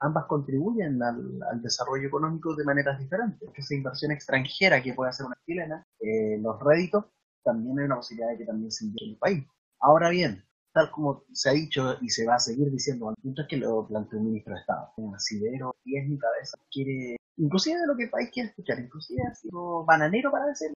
ambas 0.00 0.24
contribuyen 0.26 1.02
al, 1.02 1.40
al 1.50 1.62
desarrollo 1.62 2.08
económico 2.08 2.54
de 2.54 2.64
maneras 2.64 2.98
diferentes. 2.98 3.48
Esa 3.54 3.74
inversión 3.74 4.12
extranjera 4.12 4.82
que 4.82 4.92
puede 4.94 5.10
hacer 5.10 5.26
una 5.26 5.38
chilena, 5.46 5.86
eh, 6.00 6.38
los 6.40 6.60
réditos, 6.62 7.06
también 7.42 7.78
hay 7.78 7.84
una 7.86 7.96
posibilidad 7.96 8.30
de 8.30 8.38
que 8.38 8.44
también 8.46 8.70
se 8.70 8.84
invierta 8.86 9.04
en 9.04 9.10
el 9.12 9.18
país. 9.18 9.44
Ahora 9.80 10.10
bien, 10.10 10.44
tal 10.72 10.90
como 10.90 11.24
se 11.32 11.50
ha 11.50 11.52
dicho 11.52 11.96
y 12.00 12.08
se 12.08 12.26
va 12.26 12.34
a 12.36 12.38
seguir 12.40 12.70
diciendo, 12.70 13.08
al 13.08 13.16
punto 13.22 13.42
es 13.42 13.48
que 13.48 13.56
lo 13.58 13.86
planteó 13.86 14.18
un 14.18 14.26
ministro 14.26 14.54
de 14.54 14.60
Estado, 14.60 14.90
un 14.96 15.14
asidero, 15.14 15.76
y 15.84 15.98
es 15.98 16.08
mi 16.08 16.18
cabeza, 16.18 16.58
quiere, 16.70 17.16
inclusive 17.36 17.78
de 17.80 17.86
lo 17.86 17.96
que 17.96 18.04
el 18.04 18.10
país 18.10 18.30
quiere 18.32 18.48
escuchar, 18.48 18.80
inclusive 18.80 19.22
ha 19.30 19.34
sido 19.34 19.84
bananero 19.84 20.30
para 20.32 20.46
decir, 20.46 20.72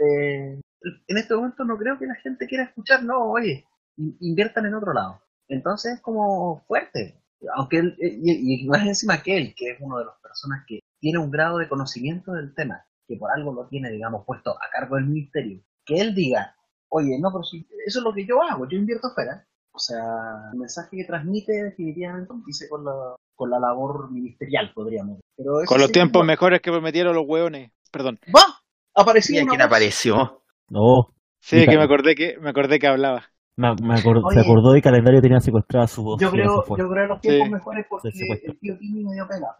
eh, 0.00 0.60
en 1.08 1.16
este 1.16 1.34
momento 1.34 1.64
no 1.64 1.76
creo 1.76 1.98
que 1.98 2.06
la 2.06 2.14
gente 2.16 2.46
quiera 2.46 2.64
escuchar, 2.64 3.02
no, 3.02 3.30
oye, 3.30 3.66
in- 3.96 4.16
inviertan 4.20 4.66
en 4.66 4.74
otro 4.74 4.92
lado. 4.92 5.20
Entonces 5.48 5.94
es 5.94 6.00
como 6.00 6.62
fuerte, 6.66 7.20
aunque 7.56 7.78
él, 7.78 7.96
eh, 8.00 8.18
y, 8.22 8.64
y 8.64 8.66
más 8.66 8.86
encima 8.86 9.22
que 9.22 9.36
él, 9.36 9.54
que 9.56 9.70
es 9.70 9.80
una 9.80 9.98
de 9.98 10.06
las 10.06 10.14
personas 10.22 10.64
que 10.66 10.80
tiene 11.00 11.18
un 11.18 11.30
grado 11.30 11.58
de 11.58 11.68
conocimiento 11.68 12.32
del 12.32 12.54
tema, 12.54 12.84
que 13.06 13.16
por 13.16 13.30
algo 13.30 13.52
lo 13.52 13.66
tiene, 13.68 13.90
digamos, 13.90 14.24
puesto 14.26 14.50
a 14.50 14.70
cargo 14.72 14.96
del 14.96 15.06
ministerio, 15.06 15.60
que 15.84 16.00
él 16.00 16.14
diga, 16.14 16.56
oye, 16.88 17.18
no, 17.20 17.30
pero 17.32 17.44
si 17.44 17.66
eso 17.86 17.98
es 17.98 18.04
lo 18.04 18.12
que 18.12 18.26
yo 18.26 18.42
hago, 18.42 18.68
yo 18.68 18.78
invierto 18.78 19.10
fuera. 19.14 19.46
O 19.72 19.78
sea, 19.78 20.50
el 20.52 20.58
mensaje 20.58 20.96
que 20.96 21.04
transmite 21.04 21.52
definitivamente 21.52 22.32
dice 22.46 22.68
con 22.68 22.84
la, 22.84 23.16
con 23.34 23.50
la 23.50 23.58
labor 23.58 24.10
ministerial, 24.12 24.72
podríamos 24.72 25.16
decir. 25.16 25.24
Pero 25.36 25.60
eso 25.60 25.68
Con 25.68 25.78
los 25.78 25.88
sí, 25.88 25.92
tiempos 25.92 26.20
bueno, 26.20 26.28
mejores 26.28 26.60
que 26.60 26.70
prometieron 26.70 27.14
los 27.14 27.24
hueones. 27.26 27.72
Perdón. 27.90 28.20
¡Va! 28.34 28.62
Apareció 28.94 29.44
quién 29.46 29.62
apareció. 29.62 30.42
No. 30.68 31.12
Sí, 31.40 31.66
que 31.66 31.76
me 31.76 31.82
acordé 31.82 32.14
que 32.14 32.38
me 32.38 32.50
acordé 32.50 32.78
que 32.78 32.86
hablaba. 32.86 33.30
Me, 33.56 33.68
me 33.82 33.94
acor- 33.94 34.20
Oye. 34.24 34.34
se 34.34 34.40
acordó 34.40 34.72
de 34.72 34.82
calendario 34.82 35.20
tenía 35.20 35.40
secuestrada 35.40 35.86
su 35.86 36.02
voz. 36.02 36.20
Yo 36.20 36.30
creo, 36.30 36.64
yo 36.76 36.88
creo 36.88 37.06
los 37.06 37.20
tiempos 37.20 37.46
Sí. 37.46 37.52
mejores 37.52 37.86
porque 37.88 38.08
el 38.46 38.58
tío 38.58 38.78
Timmy 38.78 39.04
me 39.04 39.14
dio 39.14 39.26
pega. 39.28 39.56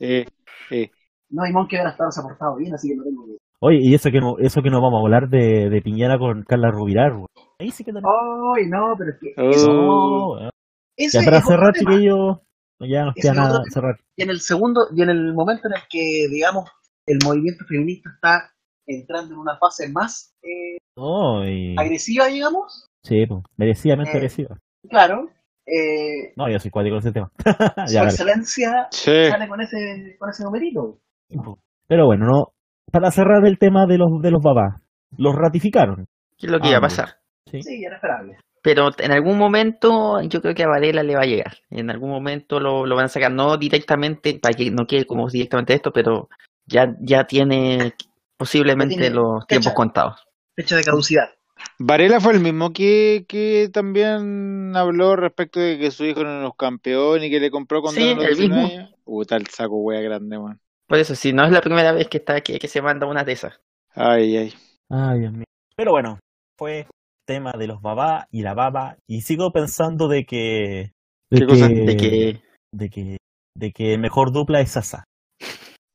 Eh, 0.00 0.24
eh. 0.70 0.90
No, 1.28 1.46
y 1.46 1.52
Monkey 1.52 1.78
ahora 1.78 1.90
estado 1.90 2.10
se 2.10 2.20
ha 2.20 2.22
portado 2.24 2.56
bien, 2.56 2.74
así 2.74 2.88
que 2.88 2.96
no 2.96 3.04
tengo 3.04 3.26
que... 3.26 3.36
Oye, 3.62 3.78
y 3.82 3.94
eso 3.94 4.10
que 4.10 4.20
no, 4.20 4.38
eso 4.38 4.62
que 4.62 4.70
no 4.70 4.80
vamos 4.80 5.00
a 5.00 5.02
hablar 5.04 5.28
de, 5.28 5.68
de 5.68 5.82
Piñera 5.82 6.18
con 6.18 6.42
Carla 6.44 6.70
Rubilar, 6.70 7.12
güey. 7.12 7.26
Ahí 7.60 7.70
sí 7.70 7.84
que 7.84 7.92
tenemos. 7.92 8.10
¡Ay, 8.56 8.66
no! 8.68 8.94
Pero 8.96 9.10
es 9.10 9.18
que... 9.20 9.34
Oh. 9.36 9.50
eso- 9.50 9.72
No, 9.72 10.28
weón. 10.32 10.50
ese 10.96 11.18
Ya 11.20 11.24
para 11.24 11.42
cerrar, 11.42 11.72
tema. 11.74 11.90
chiquillos, 11.92 12.38
ya 12.80 13.04
nos 13.04 13.14
queda 13.14 13.34
nada 13.34 13.60
cerrar. 13.70 13.96
Y 14.16 14.22
en 14.22 14.30
el 14.30 14.40
segundo, 14.40 14.86
y 14.96 15.02
en 15.02 15.10
el 15.10 15.34
momento 15.34 15.68
en 15.68 15.74
el 15.74 15.82
que, 15.90 16.26
digamos, 16.30 16.70
el 17.06 17.18
movimiento 17.22 17.64
feminista 17.68 18.08
está 18.14 18.50
entrando 18.86 19.34
en 19.34 19.40
una 19.40 19.58
fase 19.58 19.90
más 19.92 20.34
eh, 20.42 20.78
No, 20.96 21.46
y... 21.46 21.76
agresiva, 21.78 22.26
digamos, 22.26 22.86
Sí, 23.02 23.24
pues, 23.26 23.42
merecidamente 23.56 24.12
Eh, 24.12 24.16
agresiva. 24.16 24.56
claro, 24.88 25.28
eh, 25.66 26.32
No, 26.36 26.50
yo 26.50 26.58
soy 26.58 26.70
cuático 26.70 26.94
con 26.96 26.98
ese 27.00 27.12
tema. 27.12 27.30
su 27.86 27.94
ya, 27.94 28.04
excelencia 28.04 28.88
Sí. 28.90 29.26
sale 29.30 29.48
con 29.48 29.60
ese, 29.60 30.16
con 30.18 30.30
ese 30.30 30.44
numerito. 30.44 30.98
Pero 31.86 32.06
bueno, 32.06 32.26
no, 32.26 32.44
para 32.92 33.10
cerrar 33.10 33.44
el 33.46 33.58
tema 33.58 33.86
de 33.86 33.98
los, 33.98 34.20
de 34.20 34.30
los 34.30 34.42
babás, 34.42 34.80
los 35.16 35.34
ratificaron. 35.34 36.06
¿Qué 36.38 36.46
es 36.46 36.52
lo 36.52 36.58
que 36.60 36.68
iba 36.68 36.76
a 36.76 36.78
Ambos. 36.78 36.96
pasar? 36.96 37.16
Sí. 37.50 37.62
Sí, 37.62 37.84
era 37.84 37.96
esperable. 37.96 38.36
Pero 38.62 38.90
en 38.98 39.12
algún 39.12 39.38
momento 39.38 40.20
yo 40.22 40.42
creo 40.42 40.54
que 40.54 40.62
a 40.64 40.68
Varela 40.68 41.02
le 41.02 41.14
va 41.14 41.22
a 41.22 41.26
llegar. 41.26 41.54
En 41.70 41.90
algún 41.90 42.10
momento 42.10 42.60
lo, 42.60 42.84
lo 42.84 42.94
van 42.96 43.06
a 43.06 43.08
sacar, 43.08 43.32
no 43.32 43.56
directamente, 43.56 44.38
para 44.40 44.54
que 44.54 44.70
no 44.70 44.86
quede 44.86 45.06
como 45.06 45.28
directamente 45.28 45.72
esto, 45.74 45.92
pero 45.92 46.28
ya, 46.66 46.94
ya 47.00 47.24
tiene 47.24 47.94
Posiblemente 48.36 48.94
tiene 48.96 49.10
los 49.14 49.42
fecha. 49.44 49.46
tiempos 49.60 49.72
contados. 49.74 50.26
Fecha 50.56 50.76
de 50.76 50.84
caducidad. 50.84 51.28
Varela 51.78 52.20
fue 52.20 52.34
el 52.34 52.40
mismo 52.40 52.72
que, 52.72 53.24
que 53.28 53.70
también 53.72 54.72
habló 54.76 55.16
respecto 55.16 55.60
de 55.60 55.78
que 55.78 55.90
su 55.90 56.04
hijo 56.04 56.22
no 56.22 56.30
era 56.30 56.46
un 56.46 56.52
campeón 56.52 57.24
y 57.24 57.30
que 57.30 57.40
le 57.40 57.50
compró 57.50 57.80
con 57.82 57.94
Sí, 57.94 58.10
el 58.10 58.18
19 58.18 58.62
mismo. 58.62 58.88
Puta, 59.04 59.36
el 59.36 59.46
saco 59.46 59.76
wea 59.76 60.00
grande, 60.00 60.38
man. 60.38 60.60
Por 60.86 60.98
eso, 60.98 61.14
si 61.14 61.32
no 61.32 61.44
es 61.44 61.52
la 61.52 61.60
primera 61.60 61.92
vez 61.92 62.08
que 62.08 62.18
está 62.18 62.34
aquí, 62.34 62.58
que 62.58 62.68
se 62.68 62.82
manda 62.82 63.06
una 63.06 63.24
de 63.24 63.32
esas. 63.32 63.60
Ay, 63.94 64.36
ay. 64.36 64.54
Ay, 64.88 65.20
Dios 65.20 65.32
mío. 65.32 65.44
Pero 65.76 65.92
bueno, 65.92 66.18
fue 66.58 66.86
tema 67.26 67.52
de 67.52 67.66
los 67.66 67.80
babá 67.80 68.26
y 68.30 68.42
la 68.42 68.54
baba. 68.54 68.96
Y 69.08 69.22
sigo 69.22 69.52
pensando 69.52 70.08
de 70.08 70.24
que. 70.24 70.92
De 71.30 71.40
¿Qué 71.40 71.46
cosa? 71.46 71.68
que, 71.68 71.74
De 71.74 71.96
que 71.96 72.42
de 72.72 72.90
que. 72.90 73.16
De 73.56 73.72
que 73.72 73.98
mejor 73.98 74.32
dupla 74.32 74.60
es 74.60 74.72
Sasa. 74.72 75.04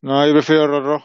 No, 0.01 0.25
yo 0.25 0.33
prefiero 0.33 0.67
Rorro. 0.67 1.03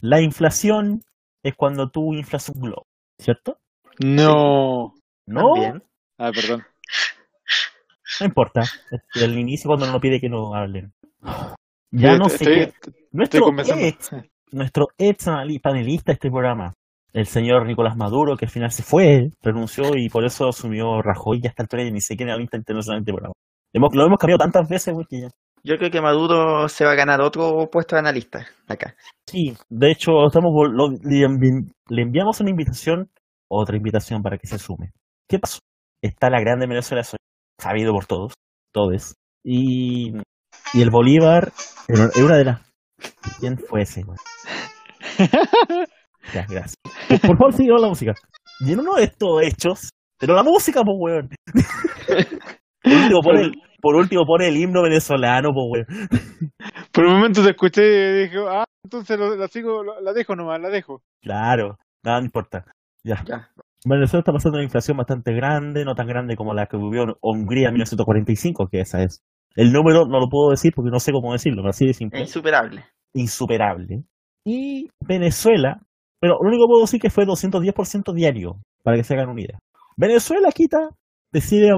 La 0.00 0.20
inflación 0.20 1.02
es 1.42 1.54
cuando 1.54 1.88
tú 1.90 2.12
inflas 2.12 2.48
un 2.48 2.60
globo, 2.60 2.86
¿cierto? 3.18 3.58
No. 3.98 4.94
No, 5.26 5.52
también. 5.54 5.82
Ah, 6.18 6.30
perdón. 6.32 6.64
no 8.20 8.26
importa. 8.26 8.62
Es 9.14 9.22
el 9.22 9.38
inicio 9.38 9.68
cuando 9.68 9.88
uno 9.88 10.00
pide 10.00 10.20
que 10.20 10.28
nos 10.28 10.54
hablen. 10.54 10.92
Ya 11.90 12.16
no 12.16 12.28
sé 12.28 12.36
estoy, 12.36 12.54
qué. 12.54 13.08
Nuestro 13.12 13.52
ex, 13.78 14.10
nuestro 14.52 14.88
ex 14.98 15.24
panelista 15.62 16.12
de 16.12 16.14
este 16.14 16.30
programa, 16.30 16.74
el 17.12 17.26
señor 17.26 17.66
Nicolás 17.66 17.96
Maduro, 17.96 18.36
que 18.36 18.44
al 18.44 18.50
final 18.50 18.70
se 18.70 18.82
fue, 18.82 19.30
renunció 19.40 19.96
y 19.96 20.08
por 20.08 20.24
eso 20.24 20.48
asumió 20.48 21.00
Rajoy 21.00 21.40
y 21.42 21.46
hasta 21.46 21.62
el 21.62 21.68
tren 21.68 21.94
ni 21.94 22.00
sé 22.00 22.16
quién 22.16 22.28
analista 22.28 22.56
internacional 22.56 23.00
de 23.00 23.02
este 23.02 23.12
programa. 23.12 23.34
Hemos, 23.72 23.94
lo 23.94 24.06
hemos 24.06 24.18
cambiado 24.18 24.38
tantas 24.38 24.68
veces, 24.68 24.94
güey, 24.94 25.06
que 25.08 25.20
ya. 25.22 25.28
Yo 25.66 25.76
creo 25.78 25.90
que 25.90 26.00
Maduro 26.00 26.68
se 26.68 26.84
va 26.84 26.92
a 26.92 26.96
ganar 26.96 27.20
otro 27.20 27.68
puesto 27.72 27.96
de 27.96 28.00
analista 28.00 28.46
acá. 28.68 28.94
Sí, 29.28 29.52
de 29.68 29.90
hecho, 29.90 30.12
estamos 30.26 30.52
lo- 30.70 30.90
le, 31.02 31.26
envi- 31.26 31.72
le 31.88 32.02
enviamos 32.02 32.40
una 32.40 32.50
invitación, 32.50 33.10
otra 33.50 33.76
invitación 33.76 34.22
para 34.22 34.38
que 34.38 34.46
se 34.46 34.58
sume. 34.58 34.92
¿Qué 35.28 35.40
pasó? 35.40 35.58
Está 36.00 36.30
la 36.30 36.40
grande 36.40 36.68
Venezuela, 36.68 37.02
sabido 37.60 37.92
por 37.92 38.06
todos, 38.06 38.34
todos. 38.72 39.14
Y, 39.44 40.12
y 40.72 40.82
el 40.82 40.90
Bolívar, 40.90 41.52
es 41.88 42.16
una 42.16 42.36
de 42.36 42.44
las... 42.44 42.60
¿Quién 43.40 43.58
fue 43.58 43.82
ese, 43.82 44.02
güey? 44.04 44.18
Ya, 46.34 46.44
gracias. 46.48 46.74
Por, 47.08 47.20
por 47.20 47.38
favor, 47.38 47.52
sigue 47.54 47.70
con 47.70 47.82
la 47.82 47.88
música. 47.88 48.12
Y 48.60 48.72
en 48.72 48.80
uno 48.80 48.94
de 48.96 49.04
estos 49.04 49.42
hechos, 49.42 49.90
pero 50.18 50.34
la 50.34 50.42
música, 50.42 50.82
pues, 50.82 50.96
weón. 50.98 51.28
Por 52.82 52.92
último, 52.92 53.20
pone 53.20 53.40
el, 53.42 53.52
por 53.80 53.96
último, 53.96 54.24
pone 54.26 54.48
el 54.48 54.56
himno 54.56 54.82
venezolano, 54.82 55.50
pues, 55.52 55.86
weón. 55.88 56.10
Por 56.92 57.04
un 57.06 57.14
momento 57.14 57.42
te 57.42 57.50
escuché 57.50 57.82
y 57.82 58.22
dije, 58.24 58.38
ah, 58.48 58.64
entonces 58.84 59.18
lo- 59.18 59.36
la 59.36 59.48
sigo, 59.48 59.82
lo- 59.82 60.00
la 60.00 60.12
dejo 60.12 60.34
nomás, 60.36 60.60
la 60.60 60.68
dejo. 60.70 61.02
Claro, 61.22 61.78
nada 62.04 62.20
no 62.20 62.26
importa. 62.26 62.64
Ya. 63.04 63.22
Ya. 63.26 63.50
Venezuela 63.84 64.20
está 64.20 64.32
pasando 64.32 64.56
una 64.58 64.64
inflación 64.64 64.96
bastante 64.96 65.32
grande, 65.32 65.84
no 65.84 65.94
tan 65.94 66.08
grande 66.08 66.34
como 66.36 66.54
la 66.54 66.66
que 66.66 66.76
vivió 66.76 67.04
en 67.04 67.14
Hungría 67.20 67.68
en 67.68 67.74
1945, 67.74 68.68
que 68.68 68.80
esa 68.80 69.02
es. 69.02 69.20
El 69.54 69.72
número 69.72 70.06
no 70.06 70.18
lo 70.18 70.28
puedo 70.28 70.50
decir 70.50 70.72
porque 70.74 70.90
no 70.90 70.98
sé 70.98 71.12
cómo 71.12 71.32
decirlo, 71.32 71.62
pero 71.62 71.70
así 71.70 71.86
de 71.86 71.94
simple. 71.94 72.20
Es 72.20 72.28
insuperable. 72.28 72.84
Insuperable. 73.14 74.02
Y 74.44 74.88
Venezuela, 75.00 75.80
pero 76.20 76.34
lo 76.42 76.48
único 76.48 76.64
que 76.64 76.68
puedo 76.68 76.80
decir 76.82 77.00
que 77.00 77.10
fue 77.10 77.24
210% 77.26 78.12
diario, 78.12 78.56
para 78.82 78.96
que 78.96 79.04
se 79.04 79.14
hagan 79.14 79.28
una 79.30 79.40
idea. 79.40 79.58
Venezuela 79.96 80.50
quita, 80.52 80.90
decide 81.32 81.70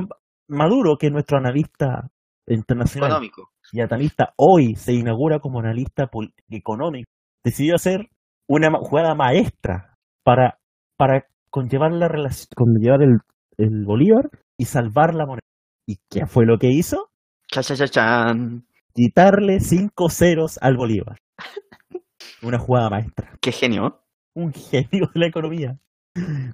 Maduro, 0.49 0.97
que 0.99 1.07
es 1.09 1.13
nuestro 1.13 1.39
analista 1.39 2.11
internacional 2.47 3.11
Económico. 3.11 3.51
y 3.73 3.81
analista 3.81 4.33
hoy 4.37 4.75
se 4.77 4.93
inaugura 4.95 5.39
como 5.41 5.61
analista 5.61 6.09
económico, 6.51 7.11
decidió 7.45 7.75
hacer 7.75 8.09
una 8.49 8.71
jugada 8.79 9.15
maestra 9.15 9.95
para, 10.25 10.59
para 10.97 11.27
conllevar, 11.51 11.93
la 11.93 12.09
relac- 12.09 12.49
conllevar 12.55 13.03
el, 13.03 13.19
el 13.59 13.85
Bolívar 13.85 14.31
y 14.59 14.65
salvar 14.65 15.15
la 15.15 15.27
moneda. 15.27 15.43
¿Y 15.87 15.97
qué 16.11 16.27
fue 16.27 16.47
lo 16.47 16.59
que 16.59 16.69
hizo? 16.71 17.11
Cha, 17.51 17.63
cha, 17.63 17.77
cha, 17.77 17.89
chan. 17.89 18.65
Quitarle 18.95 19.61
cinco 19.61 20.09
ceros 20.09 20.59
al 20.63 20.77
Bolívar. 20.77 21.17
Una 22.43 22.59
jugada 22.59 22.91
maestra. 22.91 23.37
Qué 23.41 23.53
genio. 23.53 24.01
Un 24.35 24.53
genio 24.53 25.09
de 25.15 25.21
la 25.21 25.27
economía. 25.27 25.79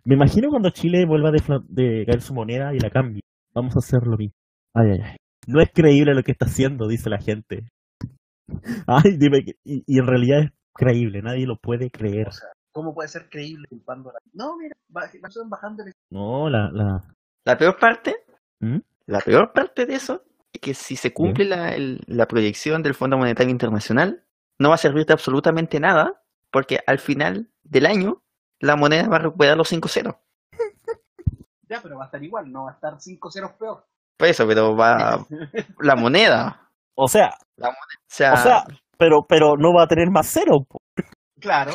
Me 0.04 0.14
imagino 0.14 0.48
cuando 0.50 0.70
Chile 0.70 1.04
vuelva 1.06 1.30
de, 1.30 1.38
fla- 1.38 1.64
de 1.68 2.04
caer 2.06 2.20
su 2.20 2.34
moneda 2.34 2.74
y 2.74 2.78
la 2.80 2.90
cambie. 2.90 3.22
Vamos 3.54 3.76
a 3.76 3.78
hacer 3.78 4.06
lo 4.06 4.16
mismo. 4.16 4.34
Ay, 4.74 4.90
ay, 4.92 5.00
ay. 5.02 5.16
No 5.46 5.60
es 5.60 5.70
creíble 5.72 6.14
lo 6.14 6.22
que 6.22 6.32
está 6.32 6.46
haciendo, 6.46 6.88
dice 6.88 7.10
la 7.10 7.18
gente. 7.20 7.68
Ay, 8.86 9.16
dime, 9.16 9.44
que- 9.44 9.56
y, 9.64 9.82
y 9.86 9.98
en 9.98 10.06
realidad 10.06 10.40
es 10.40 10.50
creíble, 10.74 11.22
nadie 11.22 11.46
lo 11.46 11.56
puede 11.56 11.90
creer. 11.90 12.28
O 12.28 12.32
sea, 12.32 12.48
¿cómo 12.72 12.94
puede 12.94 13.08
ser 13.08 13.28
creíble 13.30 13.66
culpando 13.68 14.10
a 14.10 14.14
la... 14.14 14.18
No, 14.32 14.56
mira, 14.56 14.74
va- 14.94 15.08
van 15.22 15.50
bajando 15.50 15.84
el... 15.84 15.92
No, 16.10 16.48
la, 16.50 16.70
la... 16.70 17.04
La 17.46 17.58
peor 17.58 17.78
parte, 17.78 18.16
¿Mm? 18.60 18.78
la 19.06 19.20
peor 19.20 19.52
parte 19.52 19.84
de 19.86 19.94
eso, 19.94 20.24
es 20.52 20.60
que 20.60 20.74
si 20.74 20.96
se 20.96 21.12
cumple 21.12 21.44
la, 21.44 21.74
el- 21.74 22.00
la 22.06 22.26
proyección 22.26 22.82
del 22.82 22.94
Fondo 22.94 23.18
Monetario 23.18 23.50
Internacional, 23.50 24.24
no 24.58 24.70
va 24.70 24.74
a 24.76 24.78
servir 24.78 25.04
de 25.06 25.12
absolutamente 25.12 25.78
nada, 25.80 26.22
porque 26.50 26.80
al 26.86 26.98
final 26.98 27.50
del 27.64 27.86
año, 27.86 28.22
la 28.60 28.76
moneda 28.76 29.08
va 29.08 29.16
a 29.16 29.20
recuperar 29.20 29.56
los 29.56 29.68
5 29.68 29.88
ceros. 29.88 30.14
Ya, 31.68 31.80
pero 31.82 31.96
va 31.96 32.04
a 32.04 32.06
estar 32.06 32.22
igual, 32.22 32.50
no 32.50 32.64
va 32.64 32.72
a 32.72 32.74
estar 32.74 33.00
5 33.00 33.30
ceros 33.30 33.52
peor. 33.58 33.84
Por 34.18 34.28
eso, 34.28 34.46
pero 34.46 34.76
va 34.76 35.24
la 35.80 35.96
moneda. 35.96 36.70
O 36.96 37.08
sea, 37.08 37.30
O 37.58 37.72
sea, 38.08 38.32
o 38.32 38.36
sea, 38.36 38.64
pero, 38.98 39.24
pero 39.28 39.54
no 39.58 39.72
va 39.74 39.84
a 39.84 39.88
tener 39.88 40.08
más 40.10 40.28
cero. 40.32 40.64
po. 40.68 40.78
Claro. 41.40 41.72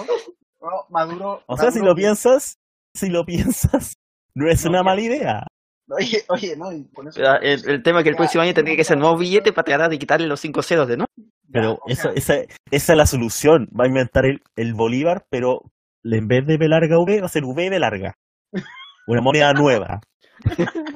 No, 0.62 0.68
Maduro... 0.90 1.42
O 1.48 1.58
sea, 1.58 1.72
si 1.72 1.80
lo 1.80 1.94
piensas, 1.96 2.58
si 2.96 3.10
lo 3.10 3.26
piensas, 3.26 3.94
no 4.36 4.50
es 4.50 4.64
No, 4.64 4.72
una 4.72 4.84
mala 4.84 5.02
idea. 5.02 5.44
Oye, 5.92 6.24
oye, 6.30 6.56
no, 6.56 6.72
y 6.72 6.88
con 6.94 7.08
eso... 7.08 7.20
el, 7.42 7.68
el 7.68 7.84
tema 7.84 8.00
es 8.00 8.04
que 8.04 8.10
el 8.12 8.16
próximo 8.16 8.44
año 8.44 8.54
tendría 8.54 8.78
que 8.78 8.84
ser 8.84 8.98
nuevo 8.98 9.18
billete 9.18 9.52
para 9.54 9.66
tratar 9.66 9.90
de 9.90 9.98
quitarle 9.98 10.28
los 10.28 10.40
5 10.40 10.62
ceros 10.62 10.88
de 10.88 10.98
no. 10.98 11.06
Pero 11.52 11.74
o 11.74 11.80
esa, 11.88 12.04
sea, 12.04 12.12
esa, 12.14 12.34
esa 12.70 12.94
es 12.94 12.98
la 12.98 13.06
solución. 13.08 13.68
Va 13.78 13.86
a 13.86 13.88
inventar 13.88 14.26
el, 14.26 14.42
el 14.56 14.76
Bolívar, 14.76 15.26
pero 15.32 15.62
en 16.04 16.28
vez 16.28 16.46
de 16.46 16.58
B 16.58 16.68
larga 16.68 16.98
V, 17.00 17.20
va 17.22 17.26
a 17.26 17.30
ser 17.30 17.44
V 17.44 17.70
de 17.70 17.80
larga. 17.80 18.14
Una 19.10 19.22
moneda 19.22 19.54
nueva. 19.54 20.00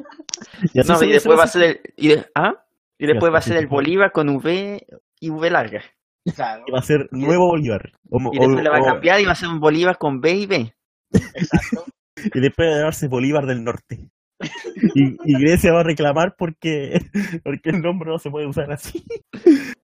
Y 0.73 0.79
así 0.79 0.89
No, 0.91 0.95
se 0.97 1.05
y 1.07 1.11
después 1.11 1.37
va 1.37 1.43
a 1.43 1.47
ser 1.47 1.63
el, 1.63 1.79
y, 1.97 2.07
de- 2.09 2.25
¿ah? 2.35 2.53
y 2.97 3.07
después 3.07 3.33
va 3.33 3.39
a 3.39 3.41
ser 3.41 3.57
el. 3.57 3.67
Bolívar 3.67 4.11
con 4.11 4.29
V 4.29 4.85
y 5.19 5.29
V 5.29 5.49
larga. 5.49 5.81
Claro, 6.35 6.63
y 6.67 6.71
va 6.71 6.79
a 6.79 6.83
ser 6.83 7.07
nuevo 7.11 7.47
Bolívar. 7.47 7.91
O- 8.09 8.19
Y 8.31 8.37
o- 8.37 8.41
después 8.41 8.63
le 8.63 8.69
va 8.69 8.77
a 8.77 8.81
o- 8.81 8.85
cambiar 8.85 9.19
y 9.19 9.25
va 9.25 9.31
a 9.33 9.35
ser 9.35 9.49
un 9.49 9.59
Bolívar 9.59 9.97
con 9.97 10.21
B 10.21 10.31
y 10.33 10.45
B. 10.45 10.73
exacto. 11.11 11.85
y 12.33 12.39
después 12.39 12.69
de 12.69 12.75
llamarse 12.77 13.07
Bolívar 13.07 13.45
del 13.45 13.63
Norte. 13.63 14.09
Y, 14.95 15.15
y 15.25 15.39
Grecia 15.41 15.73
va 15.73 15.81
a 15.81 15.83
reclamar 15.83 16.35
porque, 16.37 16.99
porque 17.43 17.69
el 17.71 17.81
nombre 17.81 18.09
no 18.11 18.19
se 18.19 18.29
puede 18.29 18.47
usar 18.47 18.71
así. 18.71 19.03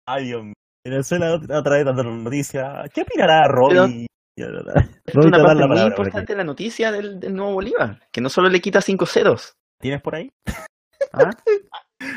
Ay, 0.05 0.25
Dios 0.25 0.43
mío. 0.43 0.53
Venezuela 0.85 1.35
otra 1.35 1.75
vez 1.77 1.85
dando 1.85 2.03
noticia. 2.03 2.83
¿Qué 2.93 3.01
opinará 3.01 3.47
Robbie? 3.47 4.07
Es 5.06 5.15
una 5.15 5.43
parte 5.43 5.62
la 5.62 5.67
muy 5.67 5.80
importante 5.80 6.34
de 6.34 6.38
la 6.38 6.43
noticia 6.43 6.91
del, 6.91 7.19
del 7.19 7.34
nuevo 7.34 7.54
Bolívar, 7.54 8.00
que 8.12 8.21
no 8.21 8.30
solo 8.30 8.50
le 8.50 8.62
quita 8.62 8.82
5 8.82 9.06
ceros. 9.08 9.58
¿Tienes 9.80 10.02
por 10.02 10.15
ahí? 10.15 10.32
¿ah? 11.13 11.32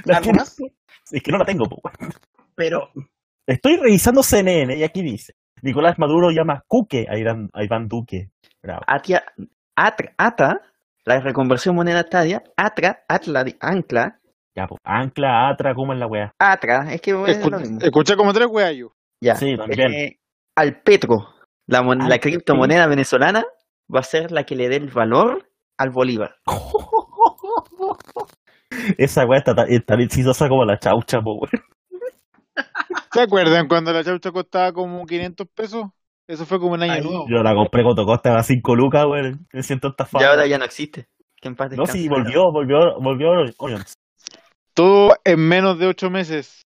¿La. 0.04 0.20
Es 1.12 1.24
que 1.24 1.32
no 1.32 1.38
la 1.38 1.44
tengo. 1.44 1.64
Pero, 2.54 2.90
Estoy 3.46 3.78
revisando 3.78 4.22
CNN 4.22 4.76
y 4.76 4.84
aquí 4.84 5.02
dice: 5.02 5.34
Nicolás 5.62 5.98
Maduro 5.98 6.30
llama 6.30 6.62
Cuque 6.68 7.06
a 7.08 7.18
Iván, 7.18 7.48
a 7.52 7.64
Iván 7.64 7.88
Duque. 7.88 8.30
Bravo. 8.62 8.82
Atia, 8.86 9.24
atra, 9.74 10.12
ata, 10.16 10.60
la 11.04 11.20
reconversión 11.20 11.74
monetaria, 11.74 12.44
atra, 12.56 13.02
atla, 13.08 13.44
ancla, 13.60 14.20
Ya. 14.54 14.68
Ancla, 14.84 15.48
atra, 15.48 15.74
¿cómo 15.74 15.94
es 15.94 15.98
la 15.98 16.06
weá? 16.06 16.32
atra, 16.38 16.92
es 16.92 17.00
que 17.00 17.12
bueno, 17.12 17.26
es 17.26 17.50
lo 17.50 17.58
mismo. 17.58 17.78
escuché 17.80 18.14
como 18.14 18.32
tres 18.32 18.46
weas 18.48 18.76
yo. 18.76 18.92
Ya. 19.20 19.34
Sí, 19.34 19.56
también. 19.56 19.92
Eh, 19.92 20.20
al 20.54 20.80
petro, 20.82 21.34
la, 21.66 21.82
mon- 21.82 22.08
la 22.08 22.18
criptomoneda 22.18 22.86
venezolana, 22.86 23.44
va 23.94 24.00
a 24.00 24.04
ser 24.04 24.32
la 24.32 24.44
que 24.44 24.56
le 24.56 24.68
dé 24.68 24.76
el 24.76 24.88
valor 24.88 25.48
al 25.76 25.90
Bolívar. 25.90 26.36
Esa 28.98 29.26
weá 29.26 29.38
está, 29.38 29.54
tan- 29.54 29.70
es 29.70 29.84
tan 29.84 30.48
como 30.48 30.64
la 30.64 30.78
chaucha, 30.78 31.20
po, 31.20 31.34
weón. 31.34 31.50
¿Se 33.12 33.20
acuerdan 33.20 33.66
cuando 33.68 33.92
la 33.92 34.04
chaucha 34.04 34.30
costaba 34.30 34.72
como 34.72 35.04
500 35.04 35.46
pesos? 35.48 35.86
Eso 36.28 36.46
fue 36.46 36.60
como 36.60 36.74
un 36.74 36.82
año 36.82 37.02
nuevo. 37.02 37.26
Yo 37.28 37.42
la 37.42 37.54
compré 37.54 37.82
cuando 37.82 38.06
costaba 38.06 38.42
5 38.42 38.76
lucas, 38.76 39.04
weón. 39.06 39.46
Me 39.52 39.62
siento 39.62 39.88
estafado. 39.88 40.24
Y 40.24 40.28
ahora 40.28 40.46
ya 40.46 40.58
no 40.58 40.64
existe. 40.64 41.08
Que 41.40 41.48
en 41.48 41.56
paz 41.56 41.72
No, 41.72 41.86
sí, 41.86 42.08
volvió, 42.08 42.52
volvió, 42.52 43.00
volvió. 43.00 43.46
Todo 44.74 45.16
en 45.24 45.40
menos 45.40 45.78
de 45.78 45.86
8 45.86 46.10
meses. 46.10 46.62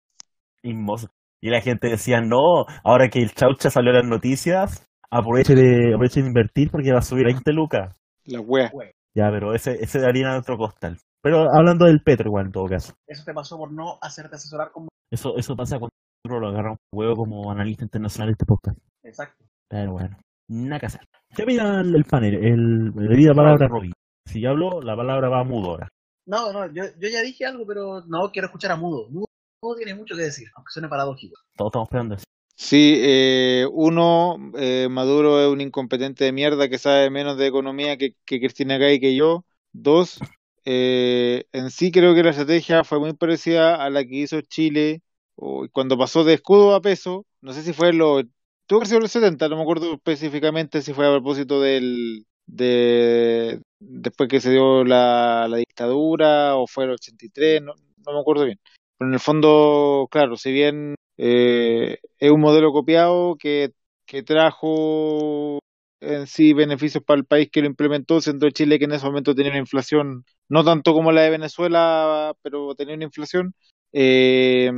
Inmoso. 0.62 1.10
Y 1.42 1.50
la 1.50 1.60
gente 1.60 1.88
decía, 1.88 2.20
no, 2.20 2.66
ahora 2.84 3.08
que 3.08 3.20
el 3.20 3.32
chaucha 3.32 3.70
salió 3.70 3.90
en 3.90 3.96
las 3.96 4.06
noticias, 4.06 4.86
aproveche 5.10 5.54
de, 5.54 5.94
aproveche 5.94 6.20
de 6.20 6.28
invertir 6.28 6.70
porque 6.70 6.92
va 6.92 6.98
a 6.98 7.02
subir 7.02 7.26
a 7.26 7.32
20 7.32 7.52
lucas. 7.52 7.96
La 8.26 8.40
wea. 8.40 8.70
Ya, 9.14 9.30
pero 9.30 9.54
ese, 9.54 9.82
ese 9.82 10.00
de 10.00 10.06
harina 10.06 10.32
de 10.32 10.38
otro 10.40 10.56
costal. 10.56 10.98
Pero 11.22 11.46
hablando 11.52 11.86
del 11.86 12.02
Petro 12.02 12.28
igual 12.28 12.46
en 12.46 12.52
todo 12.52 12.66
caso. 12.66 12.94
Eso 13.06 13.24
te 13.24 13.34
pasó 13.34 13.56
por 13.56 13.72
no 13.72 13.98
hacerte 14.00 14.36
asesorar 14.36 14.70
como... 14.70 14.88
Eso, 15.10 15.36
eso 15.36 15.56
pasa 15.56 15.78
cuando 15.78 16.40
lo 16.40 16.48
agarra 16.48 16.72
un 16.72 16.78
huevo 16.92 17.16
como 17.16 17.50
analista 17.50 17.84
internacional 17.84 18.28
de 18.28 18.32
este 18.32 18.46
podcast. 18.46 18.78
Exacto. 19.02 19.44
Pero 19.68 19.92
bueno, 19.92 20.16
nada 20.48 20.78
que 20.78 20.86
hacer. 20.86 21.00
¿Qué 21.34 21.44
mira 21.46 21.80
el, 21.80 21.94
el 21.94 22.04
panel? 22.04 22.34
El, 22.34 22.90
le 22.90 23.26
la 23.26 23.34
palabra 23.34 23.66
a 23.66 23.68
Robin. 23.68 23.92
Si 24.26 24.40
yo 24.40 24.50
hablo, 24.50 24.80
la 24.82 24.96
palabra 24.96 25.28
va 25.28 25.40
a 25.40 25.44
mudo 25.44 25.70
ahora. 25.70 25.88
No, 26.26 26.52
no, 26.52 26.66
yo, 26.66 26.84
yo 26.98 27.08
ya 27.08 27.22
dije 27.22 27.44
algo, 27.44 27.66
pero 27.66 28.02
no 28.06 28.30
quiero 28.30 28.46
escuchar 28.46 28.72
a 28.72 28.76
Mudo. 28.76 29.08
Mudo, 29.10 29.26
Mudo 29.62 29.76
tiene 29.76 29.94
mucho 29.94 30.16
que 30.16 30.22
decir, 30.22 30.48
aunque 30.56 30.72
suene 30.72 30.88
paradójico. 30.88 31.36
Todos 31.56 31.70
estamos 31.70 31.86
esperando 31.88 32.14
eso. 32.14 32.24
Sí, 32.56 32.94
eh, 32.98 33.66
uno, 33.70 34.36
eh, 34.56 34.88
Maduro 34.90 35.40
es 35.40 35.48
un 35.48 35.60
incompetente 35.60 36.24
de 36.24 36.32
mierda 36.32 36.68
que 36.68 36.78
sabe 36.78 37.10
menos 37.10 37.36
de 37.36 37.46
economía 37.46 37.96
que, 37.96 38.14
que 38.24 38.38
Cristina 38.40 38.78
Gay 38.78 39.00
que 39.00 39.14
yo. 39.14 39.44
Dos, 39.72 40.18
eh, 40.64 41.44
en 41.52 41.70
sí 41.70 41.90
creo 41.90 42.14
que 42.14 42.22
la 42.22 42.30
estrategia 42.30 42.84
fue 42.84 43.00
muy 43.00 43.12
parecida 43.14 43.82
a 43.82 43.88
la 43.90 44.04
que 44.04 44.16
hizo 44.16 44.40
Chile 44.42 45.02
o- 45.36 45.66
cuando 45.72 45.96
pasó 45.98 46.24
de 46.24 46.34
escudo 46.34 46.74
a 46.74 46.80
peso. 46.80 47.26
No 47.40 47.52
sé 47.52 47.62
si 47.62 47.72
fue 47.72 47.92
lo, 47.92 48.22
tuvo 48.66 48.80
que 48.80 48.86
ser 48.86 49.00
los 49.00 49.12
70, 49.12 49.48
no 49.48 49.56
me 49.56 49.62
acuerdo 49.62 49.94
específicamente 49.94 50.82
si 50.82 50.92
fue 50.92 51.06
a 51.06 51.10
propósito 51.12 51.60
del, 51.60 52.26
de, 52.46 53.60
después 53.78 54.28
que 54.28 54.40
se 54.40 54.50
dio 54.52 54.84
la, 54.84 55.46
la 55.48 55.56
dictadura 55.58 56.56
o 56.56 56.66
fue 56.66 56.84
el 56.84 56.90
83, 56.90 57.62
no, 57.62 57.74
no 58.06 58.12
me 58.12 58.20
acuerdo 58.20 58.44
bien. 58.44 58.58
Pero 59.00 59.08
en 59.08 59.14
el 59.14 59.20
fondo, 59.20 60.08
claro, 60.10 60.36
si 60.36 60.52
bien 60.52 60.94
eh, 61.16 61.98
es 62.18 62.30
un 62.30 62.40
modelo 62.42 62.70
copiado 62.70 63.36
que, 63.38 63.72
que 64.04 64.22
trajo 64.22 65.58
en 66.00 66.26
sí 66.26 66.52
beneficios 66.52 67.02
para 67.02 67.18
el 67.18 67.24
país 67.24 67.48
que 67.50 67.62
lo 67.62 67.66
implementó, 67.66 68.20
siendo 68.20 68.50
Chile 68.50 68.78
que 68.78 68.84
en 68.84 68.92
ese 68.92 69.06
momento 69.06 69.34
tenía 69.34 69.52
una 69.52 69.60
inflación 69.60 70.24
no 70.50 70.64
tanto 70.64 70.92
como 70.92 71.12
la 71.12 71.22
de 71.22 71.30
Venezuela, 71.30 72.34
pero 72.42 72.74
tenía 72.74 72.94
una 72.94 73.04
inflación. 73.04 73.54
Eh, 73.92 74.70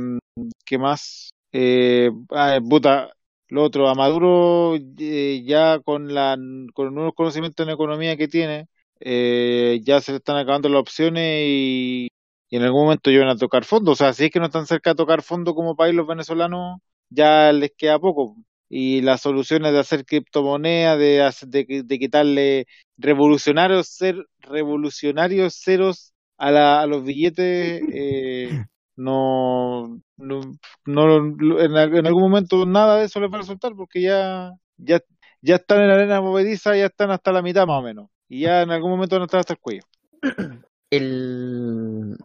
¿qué 0.65 0.77
más? 0.77 1.31
Eh, 1.51 2.09
ah, 2.31 2.59
puta, 2.67 3.11
lo 3.49 3.63
otro, 3.63 3.89
a 3.89 3.95
Maduro 3.95 4.75
eh, 4.99 5.43
ya 5.45 5.79
con 5.81 6.13
la 6.13 6.37
con 6.73 6.95
nuevos 6.95 7.13
conocimientos 7.15 7.67
en 7.67 7.73
economía 7.73 8.17
que 8.17 8.27
tiene, 8.29 8.67
eh, 9.01 9.81
ya 9.83 10.01
se 10.01 10.13
le 10.13 10.17
están 10.19 10.37
acabando 10.37 10.69
las 10.69 10.79
opciones 10.81 11.43
y, 11.47 12.07
y 12.53 12.57
en 12.57 12.63
algún 12.63 12.83
momento 12.85 13.09
llegan 13.09 13.29
a 13.29 13.35
tocar 13.37 13.65
fondo. 13.65 13.91
O 13.93 13.95
sea, 13.95 14.13
si 14.13 14.25
es 14.25 14.31
que 14.31 14.39
no 14.39 14.45
están 14.47 14.67
cerca 14.67 14.91
de 14.91 14.95
tocar 14.95 15.21
fondo 15.23 15.55
como 15.55 15.75
país 15.75 15.95
los 15.95 16.05
venezolanos, 16.07 16.79
ya 17.09 17.51
les 17.51 17.71
queda 17.77 17.99
poco. 17.99 18.35
Y 18.69 19.01
las 19.01 19.21
soluciones 19.21 19.71
de 19.73 19.79
hacer 19.79 20.05
criptomonedas, 20.05 20.97
de, 20.99 21.21
hacer- 21.23 21.49
de, 21.49 21.83
de 21.85 21.99
quitarle 21.99 22.65
revolucionarios, 22.97 23.87
ser, 23.87 24.25
revolucionarios 24.39 25.55
ceros 25.63 26.13
a, 26.37 26.51
la, 26.51 26.81
a 26.81 26.87
los 26.87 27.03
billetes, 27.03 27.83
eh, 27.91 28.59
no, 28.95 29.99
no, 30.17 30.41
no 30.85 31.17
en, 31.59 31.75
en 31.77 32.05
algún 32.07 32.23
momento 32.23 32.65
nada 32.65 32.97
de 32.97 33.05
eso 33.05 33.19
les 33.19 33.31
va 33.31 33.37
a 33.37 33.41
resultar 33.41 33.73
porque 33.75 34.01
ya, 34.01 34.51
ya, 34.77 34.99
ya 35.41 35.55
están 35.55 35.81
en 35.81 35.87
la 35.89 35.95
arena 35.95 36.21
movediza, 36.21 36.75
ya 36.75 36.85
están 36.87 37.11
hasta 37.11 37.31
la 37.31 37.41
mitad 37.41 37.65
más 37.67 37.79
o 37.79 37.83
menos. 37.83 38.09
Y 38.29 38.41
ya 38.41 38.61
en 38.61 38.71
algún 38.71 38.91
momento 38.91 39.15
van 39.15 39.23
a 39.23 39.25
estar 39.25 39.39
hasta 39.39 39.53
el 39.53 39.59
cuello. 39.59 39.83
el 40.91 42.17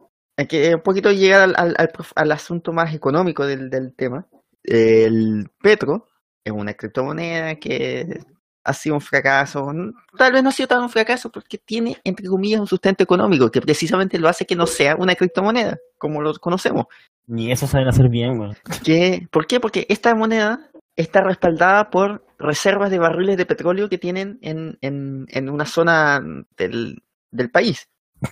que 0.47 0.75
un 0.75 0.83
poquito 0.83 1.11
llegar 1.11 1.43
al, 1.43 1.57
al, 1.57 1.91
al 2.15 2.33
asunto 2.33 2.73
más 2.73 2.95
económico 2.95 3.47
del, 3.47 3.71
del 3.71 3.95
tema. 3.95 4.27
El 4.63 5.51
Petro 5.61 6.07
es 6.45 6.53
una 6.53 6.75
criptomoneda 6.75 7.57
que 7.57 8.21
ha 8.65 8.73
sido 8.75 8.97
un 8.97 9.01
fracaso. 9.01 9.73
Tal 10.17 10.33
vez 10.33 10.43
no 10.43 10.51
ha 10.51 10.53
sido 10.53 10.69
tan 10.69 10.83
un 10.83 10.91
fracaso 10.91 11.31
porque 11.31 11.59
tiene, 11.59 11.97
entre 12.05 12.27
comillas, 12.27 12.61
un 12.61 12.67
sustento 12.67 13.03
económico 13.03 13.51
que 13.51 13.63
precisamente 13.63 14.19
lo 14.19 14.29
hace 14.29 14.45
que 14.45 14.57
no 14.57 14.67
sea 14.67 14.95
una 14.97 15.15
criptomoneda, 15.15 15.79
como 15.97 16.21
lo 16.21 16.35
conocemos. 16.35 16.87
Ni 17.27 17.51
eso 17.51 17.67
saben 17.67 17.89
hacer 17.89 18.09
bien. 18.09 18.55
¿Qué? 18.85 19.27
¿Por 19.31 19.47
qué? 19.47 19.59
Porque 19.59 19.87
esta 19.89 20.15
moneda 20.15 20.71
está 20.97 21.23
respaldada 21.23 21.91
por 21.91 22.25
reservas 22.39 22.91
de 22.91 22.99
barriles 22.99 23.37
de 23.37 23.47
petróleo 23.47 23.89
que 23.89 23.99
tienen 23.99 24.39
en, 24.43 24.79
en, 24.81 25.27
en 25.29 25.49
una 25.49 25.65
zona 25.65 26.23
del, 26.57 27.03
del 27.31 27.51
país. 27.51 27.89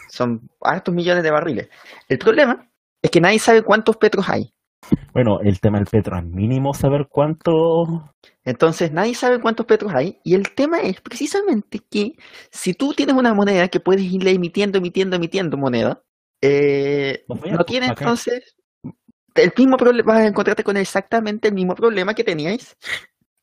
Son 0.09 0.49
hartos 0.61 0.95
millones 0.95 1.23
de 1.23 1.31
barriles. 1.31 1.69
El 2.09 2.19
problema 2.19 2.69
es 3.03 3.11
que 3.11 3.21
nadie 3.21 3.39
sabe 3.39 3.63
cuántos 3.63 3.97
petros 3.97 4.29
hay. 4.29 4.53
Bueno, 5.13 5.41
el 5.41 5.59
tema 5.61 5.79
del 5.79 5.87
Petro, 5.87 6.17
al 6.17 6.27
mínimo 6.27 6.75
saber 6.75 7.09
cuánto. 7.11 8.13
Entonces 8.45 8.93
nadie 8.93 9.15
sabe 9.15 9.41
cuántos 9.41 9.67
petros 9.67 9.93
hay. 9.95 10.21
Y 10.23 10.35
el 10.35 10.55
tema 10.55 10.79
es 10.81 11.01
precisamente 11.01 11.81
que 11.91 12.13
si 12.51 12.75
tú 12.75 12.93
tienes 12.93 13.17
una 13.17 13.35
moneda 13.35 13.69
que 13.69 13.81
puedes 13.81 14.05
irle 14.05 14.31
emitiendo, 14.31 14.79
emitiendo, 14.79 15.17
emitiendo 15.17 15.57
moneda, 15.57 16.03
eh, 16.41 17.25
no 17.29 17.65
tienes 17.65 17.91
acá. 17.91 18.05
entonces 18.05 18.57
el 19.35 19.53
mismo 19.57 19.77
problema, 19.77 20.13
vas 20.13 20.23
a 20.23 20.27
encontrarte 20.27 20.65
con 20.65 20.77
exactamente 20.77 21.49
el 21.49 21.55
mismo 21.55 21.75
problema 21.75 22.15
que 22.15 22.25
teníais 22.25 22.77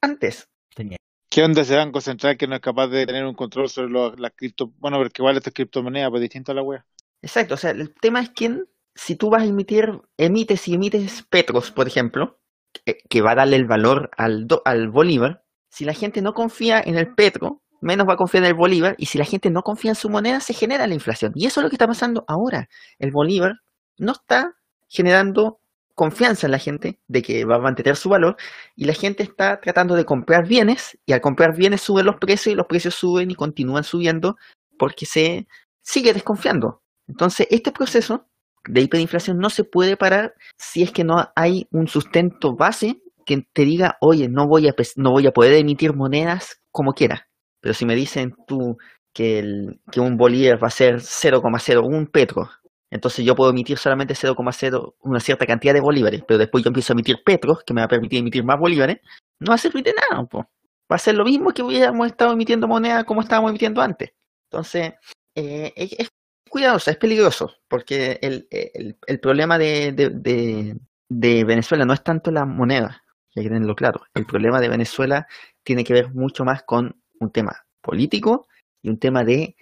antes. 0.02 0.48
Tenía. 0.76 0.98
¿Qué 1.34 1.44
onda 1.44 1.64
ese 1.64 1.76
Banco 1.76 2.00
Central 2.00 2.38
que 2.38 2.46
no 2.46 2.54
es 2.54 2.62
capaz 2.62 2.90
de 2.90 3.08
tener 3.08 3.26
un 3.26 3.34
control 3.34 3.68
sobre 3.68 3.92
las 3.92 4.34
cripto... 4.36 4.72
Bueno, 4.78 5.00
porque 5.00 5.20
igual 5.20 5.36
esta 5.36 5.50
es 5.50 5.56
criptomoneda, 5.56 6.12
pues 6.12 6.22
distinto 6.22 6.52
a 6.52 6.56
la 6.56 6.62
wea. 6.62 6.86
Exacto, 7.24 7.56
o 7.56 7.58
sea, 7.58 7.72
el 7.72 7.92
tema 7.96 8.22
es 8.22 8.30
que 8.30 8.62
si 8.94 9.16
tú 9.16 9.32
vas 9.32 9.42
a 9.42 9.46
emitir, 9.48 10.00
emites 10.16 10.68
y 10.68 10.76
emites 10.76 11.24
petros, 11.24 11.72
por 11.72 11.88
ejemplo, 11.88 12.38
que, 12.86 13.00
que 13.10 13.22
va 13.24 13.32
a 13.32 13.36
darle 13.36 13.56
el 13.56 13.66
valor 13.66 14.12
al, 14.16 14.46
do- 14.46 14.62
al 14.64 14.90
bolívar, 14.90 15.44
si 15.70 15.86
la 15.86 15.96
gente 15.96 16.22
no 16.22 16.36
confía 16.36 16.80
en 16.80 17.00
el 17.00 17.16
petro, 17.16 17.64
menos 17.82 18.08
va 18.08 18.14
a 18.14 18.18
confiar 18.18 18.44
en 18.44 18.50
el 18.50 18.56
bolívar, 18.56 18.94
y 19.00 19.08
si 19.08 19.18
la 19.18 19.26
gente 19.26 19.50
no 19.50 19.64
confía 19.64 19.90
en 19.90 19.96
su 19.96 20.12
moneda, 20.12 20.40
se 20.40 20.54
genera 20.54 20.86
la 20.86 20.94
inflación. 20.94 21.32
Y 21.34 21.48
eso 21.48 21.62
es 21.62 21.64
lo 21.64 21.70
que 21.72 21.78
está 21.78 21.88
pasando 21.88 22.26
ahora. 22.28 22.70
El 23.00 23.10
bolívar 23.10 23.54
no 23.98 24.12
está 24.12 24.56
generando 24.88 25.62
confianza 25.96 26.48
en 26.48 26.52
la 26.52 26.60
gente 26.60 27.00
de 27.08 27.22
que 27.22 27.46
va 27.46 27.56
a 27.56 27.60
mantener 27.60 27.96
su 27.96 28.10
valor, 28.10 28.36
y 28.76 28.86
la 28.86 28.94
gente 28.94 29.24
está 29.24 29.60
tratando 29.60 29.96
de 29.96 30.06
comprar 30.06 30.48
bienes, 30.48 30.98
y 31.06 31.14
al 31.14 31.22
comprar 31.22 31.56
bienes 31.56 31.82
suben 31.82 32.06
los 32.06 32.18
precios, 32.18 32.54
y 32.54 32.56
los 32.56 32.68
precios 32.68 32.96
suben 32.96 33.32
y 33.32 33.36
continúan 33.36 33.84
subiendo 33.84 34.38
porque 34.78 35.06
se 35.06 35.48
sigue 35.82 36.14
desconfiando. 36.14 36.82
Entonces, 37.08 37.48
este 37.52 37.72
proceso 37.72 38.28
de 38.68 38.82
hiperinflación 38.82 39.38
no 39.38 39.50
se 39.50 39.64
puede 39.64 39.98
parar 39.98 40.36
si 40.58 40.84
es 40.84 40.92
que 40.92 41.04
no 41.04 41.32
hay 41.36 41.68
un 41.72 41.88
sustento 41.88 42.56
base 42.56 43.02
que 43.26 43.46
te 43.54 43.64
diga, 43.64 43.98
oye, 44.02 44.30
no 44.30 44.48
voy 44.48 44.68
a, 44.68 44.76
no 44.96 45.12
voy 45.12 45.28
a 45.28 45.32
poder 45.32 45.54
emitir 45.54 45.94
monedas 45.94 46.62
como 46.72 46.94
quiera. 46.94 47.28
Pero 47.62 47.74
si 47.74 47.86
me 47.86 47.96
dicen 47.96 48.36
tú 48.48 48.78
que, 49.14 49.40
el, 49.40 49.82
que 49.92 50.00
un 50.00 50.18
bolívar 50.18 50.62
va 50.62 50.68
a 50.68 50.72
ser 50.72 50.96
0,01 50.96 52.12
petro, 52.12 52.50
entonces 52.94 53.26
yo 53.26 53.36
puedo 53.36 53.50
emitir 53.50 53.78
solamente 53.80 54.14
0,0 54.14 54.96
una 55.00 55.20
cierta 55.20 55.48
cantidad 55.48 55.74
de 55.74 55.82
bolívares, 55.82 56.24
pero 56.28 56.38
después 56.38 56.64
yo 56.64 56.68
empiezo 56.68 56.94
a 56.94 56.96
emitir 56.96 57.24
petros, 57.26 57.64
que 57.66 57.74
me 57.74 57.82
va 57.82 57.86
a 57.86 57.90
permitir 57.90 58.20
emitir 58.20 58.44
más 58.44 58.60
bolívares, 58.60 59.00
no 59.40 59.50
va 59.50 59.56
a 59.56 59.58
servir 59.58 59.84
de 59.84 59.94
nada. 59.94 60.24
po. 60.26 60.48
Va 60.92 60.96
a 60.96 61.00
ser 61.00 61.16
lo 61.16 61.26
mismo 61.26 61.52
que 61.52 61.64
hubiéramos 61.64 62.06
estado 62.06 62.34
emitiendo 62.34 62.68
moneda 62.68 63.04
como 63.04 63.22
estábamos 63.22 63.50
emitiendo 63.50 63.82
antes. 63.82 64.12
Entonces, 64.52 64.94
eh, 65.34 65.74
es, 65.76 66.12
cuidadoso, 66.48 66.92
es 66.92 66.98
peligroso, 66.98 67.52
porque 67.68 68.20
el, 68.22 68.48
el, 68.52 69.20
problema 69.20 69.58
de, 69.58 69.92
de, 69.92 70.12
de, 70.12 70.78
de 71.10 71.44
Venezuela 71.46 71.86
no 71.86 71.94
es 71.94 72.04
tanto 72.04 72.30
la 72.30 72.46
moneda, 72.46 73.02
hay 73.36 73.42
que 73.42 73.50
tenerlo 73.50 73.76
claro. 73.76 74.04
El 74.14 74.28
problema 74.28 74.62
de 74.62 74.70
Venezuela 74.70 75.26
tiene 75.64 75.84
que 75.84 75.94
ver 75.94 76.14
mucho 76.14 76.46
más 76.46 76.62
con 76.62 76.96
un 77.20 77.32
tema 77.32 77.66
político 77.82 78.48
y 78.84 78.90
un 78.90 79.00
tema 79.00 79.24
de 79.24 79.56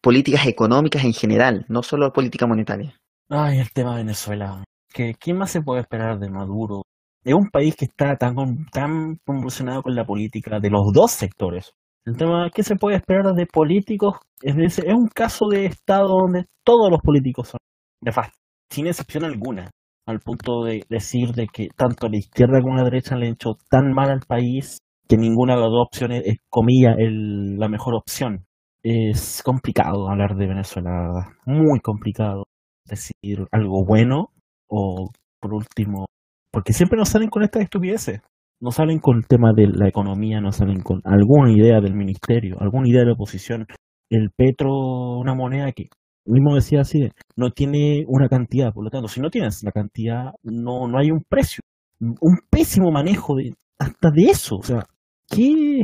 políticas 0.00 0.46
económicas 0.46 1.04
en 1.04 1.12
general, 1.12 1.64
no 1.68 1.82
solo 1.82 2.12
política 2.12 2.46
monetaria. 2.46 2.94
Ay, 3.28 3.58
el 3.58 3.70
tema 3.72 3.92
de 3.92 4.02
Venezuela. 4.02 4.64
¿Qué, 4.92 5.14
¿Quién 5.14 5.38
más 5.38 5.50
se 5.50 5.62
puede 5.62 5.82
esperar 5.82 6.18
de 6.18 6.30
Maduro? 6.30 6.82
Es 7.24 7.34
un 7.34 7.48
país 7.50 7.76
que 7.76 7.84
está 7.84 8.16
tan, 8.16 8.34
tan 8.72 9.16
convulsionado 9.26 9.82
con 9.82 9.94
la 9.94 10.04
política 10.04 10.58
de 10.58 10.70
los 10.70 10.92
dos 10.92 11.12
sectores. 11.12 11.72
El 12.04 12.16
tema, 12.16 12.50
¿qué 12.52 12.62
se 12.62 12.76
puede 12.76 12.96
esperar 12.96 13.34
de 13.34 13.46
políticos? 13.46 14.16
Es, 14.42 14.56
de 14.56 14.64
ese- 14.64 14.86
es 14.88 14.94
un 14.94 15.08
caso 15.08 15.46
de 15.48 15.66
Estado 15.66 16.08
donde 16.08 16.46
todos 16.64 16.90
los 16.90 17.00
políticos 17.02 17.48
son 17.48 17.58
nefastos, 18.02 18.38
sin 18.70 18.86
excepción 18.86 19.24
alguna, 19.24 19.70
al 20.06 20.20
punto 20.20 20.64
de 20.64 20.82
decir 20.88 21.32
de 21.34 21.46
que 21.46 21.68
tanto 21.76 22.08
la 22.08 22.16
izquierda 22.16 22.62
como 22.62 22.76
la 22.76 22.84
derecha 22.84 23.16
le 23.16 23.26
han 23.26 23.34
hecho 23.34 23.56
tan 23.70 23.92
mal 23.92 24.10
al 24.10 24.20
país 24.26 24.78
que 25.06 25.18
ninguna 25.18 25.54
de 25.54 25.60
las 25.60 25.70
dos 25.70 25.86
opciones 25.86 26.22
es, 26.24 26.38
comilla, 26.48 26.94
la 26.98 27.68
mejor 27.68 27.94
opción. 27.94 28.46
Es 28.82 29.42
complicado 29.42 30.08
hablar 30.08 30.36
de 30.36 30.46
Venezuela. 30.46 31.36
Muy 31.44 31.80
complicado 31.80 32.44
decir 32.86 33.46
algo 33.52 33.84
bueno 33.84 34.30
o 34.68 35.10
por 35.40 35.54
último, 35.54 36.06
porque 36.52 36.72
siempre 36.72 36.98
nos 36.98 37.08
salen 37.08 37.28
con 37.28 37.42
estas 37.42 37.62
estupideces. 37.62 38.20
No 38.60 38.70
salen 38.70 38.98
con 38.98 39.18
el 39.18 39.26
tema 39.26 39.52
de 39.54 39.68
la 39.68 39.88
economía, 39.88 40.40
no 40.40 40.52
salen 40.52 40.82
con 40.82 41.00
alguna 41.04 41.50
idea 41.50 41.80
del 41.80 41.94
ministerio, 41.94 42.56
alguna 42.60 42.88
idea 42.88 43.00
de 43.00 43.06
la 43.06 43.12
oposición. 43.14 43.66
El 44.10 44.30
petro, 44.36 44.70
una 45.18 45.34
moneda 45.34 45.72
que, 45.72 45.88
mismo 46.26 46.54
decía 46.54 46.82
así, 46.82 47.08
no 47.36 47.50
tiene 47.52 48.04
una 48.06 48.28
cantidad, 48.28 48.72
por 48.72 48.84
lo 48.84 48.90
tanto, 48.90 49.08
si 49.08 49.20
no 49.20 49.30
tienes 49.30 49.62
la 49.62 49.72
cantidad, 49.72 50.32
no, 50.42 50.88
no 50.88 50.98
hay 50.98 51.10
un 51.10 51.22
precio. 51.26 51.62
Un 52.00 52.38
pésimo 52.50 52.90
manejo 52.90 53.36
de, 53.36 53.54
hasta 53.78 54.10
de 54.10 54.24
eso, 54.24 54.56
o 54.56 54.62
sea, 54.62 54.84
¿qué? 55.28 55.82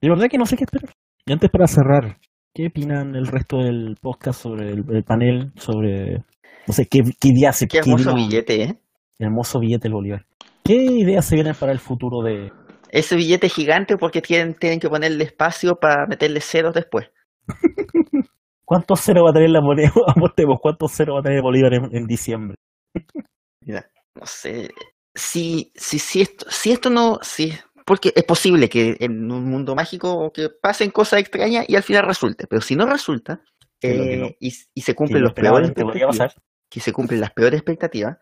De 0.00 0.08
verdad 0.08 0.26
que 0.28 0.38
no 0.38 0.46
sé 0.46 0.56
qué 0.56 0.64
esperar. 0.64 0.92
Y 1.26 1.32
antes 1.32 1.50
para 1.50 1.66
cerrar, 1.66 2.18
¿Qué 2.56 2.68
opinan 2.68 3.14
el 3.14 3.26
resto 3.26 3.58
del 3.58 3.96
podcast 4.00 4.40
sobre 4.40 4.70
el, 4.70 4.82
el 4.90 5.04
panel? 5.04 5.52
Sobre, 5.56 6.24
no 6.66 6.72
sé, 6.72 6.86
qué, 6.86 7.00
qué 7.20 7.28
ideas 7.28 7.54
se 7.54 7.66
Qué 7.66 7.80
hermoso 7.80 8.08
qué- 8.08 8.16
billete, 8.16 8.62
¿eh? 8.62 8.78
hermoso 9.18 9.60
billete 9.60 9.82
del 9.82 9.92
Bolívar. 9.92 10.24
¿Qué 10.64 10.74
ideas 10.74 11.26
se 11.26 11.34
vienen 11.34 11.54
para 11.54 11.72
el 11.72 11.80
futuro 11.80 12.22
de, 12.22 12.50
Ese 12.88 13.14
billete 13.14 13.50
gigante 13.50 13.98
porque 13.98 14.22
tienen, 14.22 14.54
tienen 14.54 14.80
que 14.80 14.88
ponerle 14.88 15.24
espacio 15.24 15.74
para 15.76 16.06
meterle 16.06 16.40
ceros 16.40 16.72
después. 16.72 17.10
¿Cuántos 18.64 19.02
ceros 19.02 19.26
va 19.26 19.30
a 19.32 19.34
tener 19.34 19.50
la 19.50 19.60
moneda? 19.60 19.92
¿cuántos 20.62 20.92
ceros 20.92 21.16
va 21.16 21.20
a 21.20 21.24
tener 21.24 21.42
Bolívar 21.42 21.74
en, 21.74 21.94
en 21.94 22.06
diciembre? 22.06 22.56
Mira, 23.60 23.86
no 24.18 24.24
sé. 24.24 24.70
Si, 25.14 25.70
si, 25.74 25.98
si, 25.98 26.22
esto, 26.22 26.46
si 26.48 26.72
esto 26.72 26.88
no. 26.88 27.18
Si, 27.20 27.52
porque 27.86 28.12
es 28.14 28.24
posible 28.24 28.68
que 28.68 28.96
en 29.00 29.30
un 29.30 29.44
mundo 29.44 29.74
mágico 29.74 30.32
que 30.32 30.50
pasen 30.50 30.90
cosas 30.90 31.20
extrañas 31.20 31.64
y 31.68 31.76
al 31.76 31.82
final 31.84 32.04
resulte. 32.04 32.46
Pero 32.46 32.60
si 32.60 32.74
no 32.76 32.84
resulta 32.84 33.40
eh, 33.80 34.16
no- 34.18 34.30
y, 34.40 34.52
y 34.74 34.80
se 34.82 34.94
cumplen 34.94 35.22
los 35.22 35.32
peores 35.32 35.70
que 35.72 35.80
expectativas, 35.82 36.36
se 36.70 36.92
cumplen 36.92 37.20
las 37.20 37.30
peores 37.30 37.58
expectativas, 37.58 38.18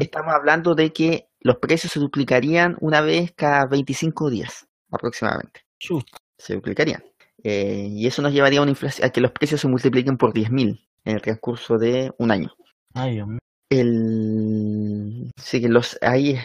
estamos 0.00 0.32
hablando 0.32 0.74
de 0.74 0.92
que 0.92 1.28
los 1.40 1.56
precios 1.56 1.92
se 1.92 1.98
duplicarían 2.00 2.76
una 2.80 3.00
vez 3.00 3.32
cada 3.34 3.66
25 3.66 4.30
días 4.30 4.68
aproximadamente. 4.90 5.62
Chut. 5.78 6.06
Se 6.38 6.54
duplicarían. 6.54 7.02
Eh, 7.42 7.88
y 7.90 8.06
eso 8.06 8.22
nos 8.22 8.32
llevaría 8.32 8.60
a, 8.60 8.62
una 8.62 8.70
inflación, 8.70 9.06
a 9.08 9.10
que 9.10 9.20
los 9.22 9.32
precios 9.32 9.60
se 9.60 9.68
multipliquen 9.68 10.18
por 10.18 10.32
10.000 10.34 10.78
en 11.04 11.14
el 11.14 11.22
transcurso 11.22 11.78
de 11.78 12.12
un 12.18 12.30
año. 12.30 12.52
Ay, 12.94 13.14
Dios 13.14 13.26
mío. 13.28 13.38
el 13.70 15.30
sí 15.36 15.60
que 15.60 15.68
los 15.68 15.98
ahí 16.02 16.36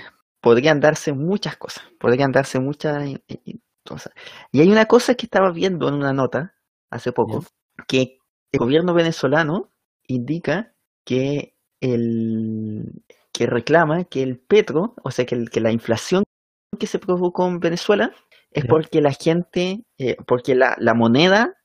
podrían 0.46 0.80
darse 0.80 1.14
muchas 1.14 1.58
cosas 1.58 1.84
podrían 2.00 2.32
darse 2.32 2.60
muchas 2.60 3.04
eh, 3.08 3.24
eh, 3.28 3.56
cosas. 3.86 4.14
Y 4.52 4.62
hay 4.62 4.72
una 4.72 4.86
cosa 4.86 5.16
que 5.16 5.26
estaba 5.26 5.52
viendo 5.52 5.88
en 5.90 5.96
una 5.96 6.14
nota 6.14 6.56
hace 6.92 7.12
poco 7.12 7.46
que 7.88 8.20
el 8.52 8.60
gobierno 8.60 8.94
venezolano 8.94 9.72
indica 10.08 10.74
que 11.06 11.56
el 11.82 13.04
que 13.34 13.48
reclama 13.48 14.06
que 14.06 14.24
el 14.24 14.40
petro 14.40 14.96
o 15.04 15.12
sea 15.12 15.26
que, 15.26 15.36
el- 15.36 15.50
que 15.50 15.60
la 15.62 15.72
inflación 15.72 16.24
que 16.80 16.88
se 16.88 17.00
provocó 17.00 17.48
en 17.48 17.60
Venezuela 17.60 18.12
es 18.52 18.66
porque 18.66 19.02
la 19.02 19.12
gente 19.14 19.84
eh, 19.98 20.18
porque 20.28 20.56
la, 20.56 20.76
la 20.80 20.94
moneda 20.94 21.56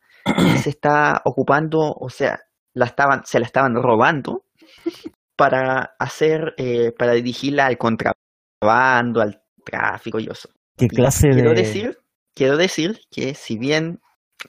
se 0.62 0.70
está 0.70 1.22
ocupando 1.24 1.92
o 1.94 2.10
sea 2.10 2.40
la 2.74 2.86
estaban 2.86 3.22
se 3.24 3.40
la 3.40 3.46
estaban 3.46 3.74
robando 3.76 4.44
para 5.36 5.94
hacer, 5.98 6.54
eh, 6.58 6.92
para 6.98 7.12
dirigirla 7.14 7.66
al 7.66 7.78
contrabando, 7.78 8.19
al 8.62 9.42
tráfico 9.64 10.18
y 10.20 10.26
eso. 10.30 10.48
¿Qué 10.76 10.86
Y 10.86 10.88
clase 10.88 11.28
de...? 11.28 11.34
quiero 11.34 11.54
decir, 11.54 11.98
quiero 12.34 12.56
decir 12.56 13.00
que 13.10 13.34
si 13.34 13.58
bien 13.58 14.00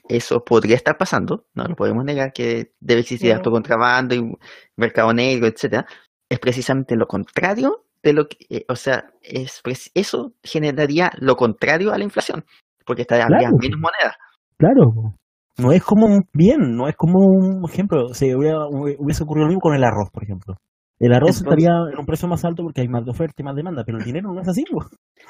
eso 0.08 0.44
podría 0.44 0.76
estar 0.76 0.96
pasando, 0.96 1.46
no 1.54 1.64
lo 1.64 1.74
podemos 1.76 2.04
negar 2.04 2.32
que 2.32 2.72
debe 2.80 3.00
existir 3.00 3.32
alto 3.32 3.50
contrabando 3.50 4.14
y 4.14 4.32
mercado 4.76 5.12
negro, 5.12 5.46
etcétera, 5.46 5.86
es 6.30 6.38
precisamente 6.38 6.96
lo 6.96 7.06
contrario 7.06 7.84
de 8.02 8.12
lo 8.14 8.26
que, 8.28 8.36
eh, 8.48 8.64
o 8.68 8.76
sea, 8.76 9.04
es 9.22 9.60
eso 9.94 10.32
generaría 10.42 11.10
lo 11.18 11.36
contrario 11.36 11.92
a 11.92 11.98
la 11.98 12.04
inflación, 12.04 12.44
porque 12.86 13.02
estaría 13.02 13.26
Claro. 13.26 13.56
menos 13.58 13.78
moneda. 13.78 14.16
Claro. 14.56 15.14
No 15.58 15.72
es 15.72 15.82
como 15.84 16.06
un 16.06 16.22
bien, 16.32 16.74
no 16.74 16.88
es 16.88 16.96
como 16.96 17.18
un 17.18 17.62
ejemplo. 17.68 18.14
Si 18.14 18.34
hubiera- 18.34 18.66
hubiese 18.66 19.22
ocurrido 19.24 19.44
lo 19.44 19.48
mismo 19.50 19.60
con 19.60 19.74
el 19.74 19.84
arroz, 19.84 20.10
por 20.10 20.24
ejemplo. 20.24 20.56
El 21.02 21.12
arroz 21.12 21.38
Entonces- 21.40 21.42
estaría 21.64 21.92
en 21.92 21.98
un 21.98 22.06
precio 22.06 22.28
más 22.28 22.44
alto 22.44 22.62
porque 22.62 22.80
hay 22.80 22.88
más 22.88 23.04
de 23.04 23.10
oferta 23.10 23.34
y 23.38 23.42
más 23.44 23.56
demanda, 23.56 23.82
pero 23.84 23.98
el 23.98 24.04
dinero 24.04 24.32
no 24.32 24.40
es 24.40 24.46
así. 24.48 24.64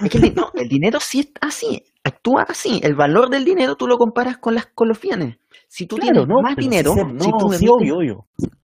Es 0.05 0.11
que 0.11 0.19
el, 0.19 0.35
no, 0.35 0.51
el 0.55 0.69
dinero 0.69 0.99
sí 1.01 1.21
es 1.21 1.33
así, 1.41 1.83
actúa 2.05 2.43
así. 2.43 2.79
El 2.83 2.95
valor 2.95 3.31
del 3.31 3.45
dinero 3.45 3.75
tú 3.75 3.87
lo 3.87 3.97
comparas 3.97 4.37
con 4.37 4.55
las 4.55 4.69
bienes. 5.01 5.39
Si 5.69 5.87
tú 5.87 5.97
Claro, 5.97 6.13
tienes 6.13 6.29
no, 6.29 6.43
más 6.43 6.57
dinero, 6.57 6.93
sé- 6.93 7.05
no, 7.05 7.21
si 7.25 7.31
tú 7.39 7.53
sí, 7.55 7.67
obvio, 7.69 7.97
obvio. 7.97 8.27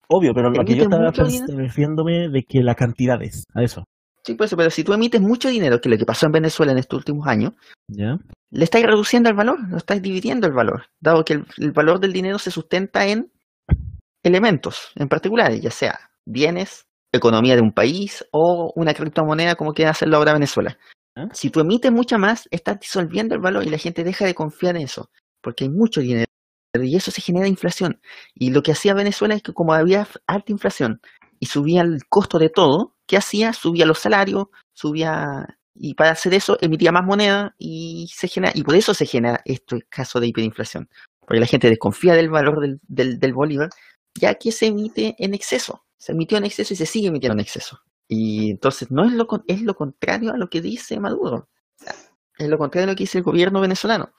Obvio, 0.10 0.34
pero 0.36 0.52
lo 0.52 0.64
que 0.64 0.76
yo 0.76 0.84
estaba 0.84 1.10
refiriéndome 1.12 2.30
de 2.30 2.43
que 2.43 2.62
la 2.62 2.76
cantidad 2.76 3.20
es 3.24 3.45
a 3.56 3.64
eso. 3.64 3.84
sí, 4.24 4.36
por 4.36 4.45
eso, 4.45 4.56
pero 4.56 4.70
si 4.70 4.84
tú 4.84 4.93
emites 4.93 5.22
mucho 5.22 5.49
dinero, 5.49 5.80
que 5.82 5.89
es 5.89 5.91
lo 5.93 5.97
que 5.97 6.06
pasó 6.06 6.28
en 6.28 6.34
Venezuela 6.34 6.72
en 6.74 6.78
estos 6.78 6.97
últimos 6.97 7.26
años, 7.28 7.54
¿Ya? 7.88 8.18
le 8.52 8.64
estáis 8.64 8.86
reduciendo 8.86 9.30
el 9.30 9.36
valor, 9.36 9.58
lo 9.70 9.78
estáis 9.78 10.02
dividiendo 10.04 10.45
el 10.45 10.54
valor, 10.54 10.84
dado 10.99 11.26
que 11.26 11.34
el, 11.34 11.45
el 11.58 11.72
valor 11.72 11.99
del 11.99 12.14
dinero 12.14 12.38
se 12.38 12.52
sustenta 12.52 13.08
en 13.08 13.32
elementos 14.24 14.91
en 14.95 15.08
particulares, 15.08 15.62
ya 15.62 15.72
sea 15.72 15.99
bienes, 16.26 16.86
economía 17.12 17.55
de 17.55 17.62
un 17.62 17.74
país 17.74 18.26
o 18.32 18.72
una 18.76 18.93
criptomoneda 18.93 19.55
como 19.55 19.74
quiere 19.74 19.91
hacerlo 19.91 20.18
ahora 20.18 20.34
Venezuela. 20.34 20.78
¿Ah? 21.16 21.28
Si 21.34 21.49
tú 21.49 21.59
emites 21.59 21.91
mucha 21.91 22.18
más, 22.18 22.47
estás 22.51 22.80
disolviendo 22.80 23.36
el 23.36 23.41
valor 23.41 23.66
y 23.66 23.70
la 23.70 23.78
gente 23.78 24.03
deja 24.03 24.26
de 24.26 24.34
confiar 24.34 24.76
en 24.78 24.84
eso, 24.84 25.09
porque 25.41 25.66
hay 25.66 25.70
mucho 25.70 26.01
dinero 26.01 26.26
y 26.80 26.95
eso 26.95 27.12
se 27.12 27.22
genera 27.22 27.47
inflación. 27.47 27.99
Y 28.34 28.51
lo 28.51 28.62
que 28.62 28.72
hacía 28.72 28.93
Venezuela 28.93 29.36
es 29.36 29.43
que 29.43 29.53
como 29.53 29.74
había 29.74 30.07
alta 30.26 30.51
inflación 30.51 31.01
y 31.39 31.47
subía 31.47 31.82
el 31.82 31.99
costo 32.07 32.39
de 32.39 32.49
todo, 32.49 32.95
¿qué 33.07 33.18
hacía? 33.18 33.51
Subía 33.51 33.86
los 33.86 33.99
salarios, 33.99 34.45
subía 34.74 35.57
y 35.74 35.95
para 35.95 36.12
hacer 36.12 36.34
eso 36.34 36.57
emitía 36.62 36.91
más 36.91 37.05
moneda 37.05 37.55
y 37.57 38.07
se 38.14 38.28
genera 38.28 38.53
y 38.55 38.64
por 38.64 38.76
eso 38.76 38.93
se 38.93 39.05
genera 39.05 39.41
este 39.45 39.82
caso 39.89 40.20
de 40.20 40.28
hiperinflación, 40.28 40.89
porque 41.20 41.39
la 41.39 41.45
gente 41.45 41.70
desconfía 41.70 42.14
del 42.14 42.30
valor 42.30 42.62
del, 42.62 42.80
del, 42.88 43.20
del 43.20 43.34
bolívar, 43.34 43.70
ya 44.20 44.36
que 44.36 44.51
se 44.51 44.68
emite 44.68 45.16
en 45.18 45.34
exceso, 45.34 45.84
se 46.02 46.14
emitió 46.14 46.38
en 46.39 46.45
exceso 46.45 46.74
y 46.74 46.78
se 46.78 46.88
sigue 46.88 47.10
emitiendo 47.10 47.34
en 47.36 47.41
exceso. 47.41 47.80
Y 48.08 48.49
entonces 48.52 48.89
no 48.89 49.06
es 49.06 49.14
lo 49.14 49.28
con- 49.28 49.43
es 49.47 49.62
lo 49.62 49.76
contrario 49.76 50.34
a 50.34 50.38
lo 50.38 50.49
que 50.49 50.60
dice 50.62 50.99
Maduro, 50.99 51.36
O 51.36 51.84
sea, 51.84 51.93
es 52.39 52.49
lo 52.49 52.58
contrario 52.58 52.88
a 52.89 52.91
lo 52.91 52.95
que 52.95 53.04
dice 53.04 53.20
el 53.20 53.24
gobierno 53.24 53.62
venezolano. 53.62 54.10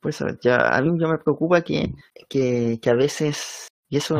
Por 0.00 0.10
eso 0.10 0.26
ya 0.42 0.56
a 0.76 0.82
mí 0.82 0.90
ya 1.00 1.06
me 1.06 1.18
preocupa 1.18 1.62
que, 1.62 1.94
que, 2.28 2.80
que 2.82 2.90
a 2.90 2.94
veces 2.94 3.68
y 3.88 3.98
eso 3.98 4.16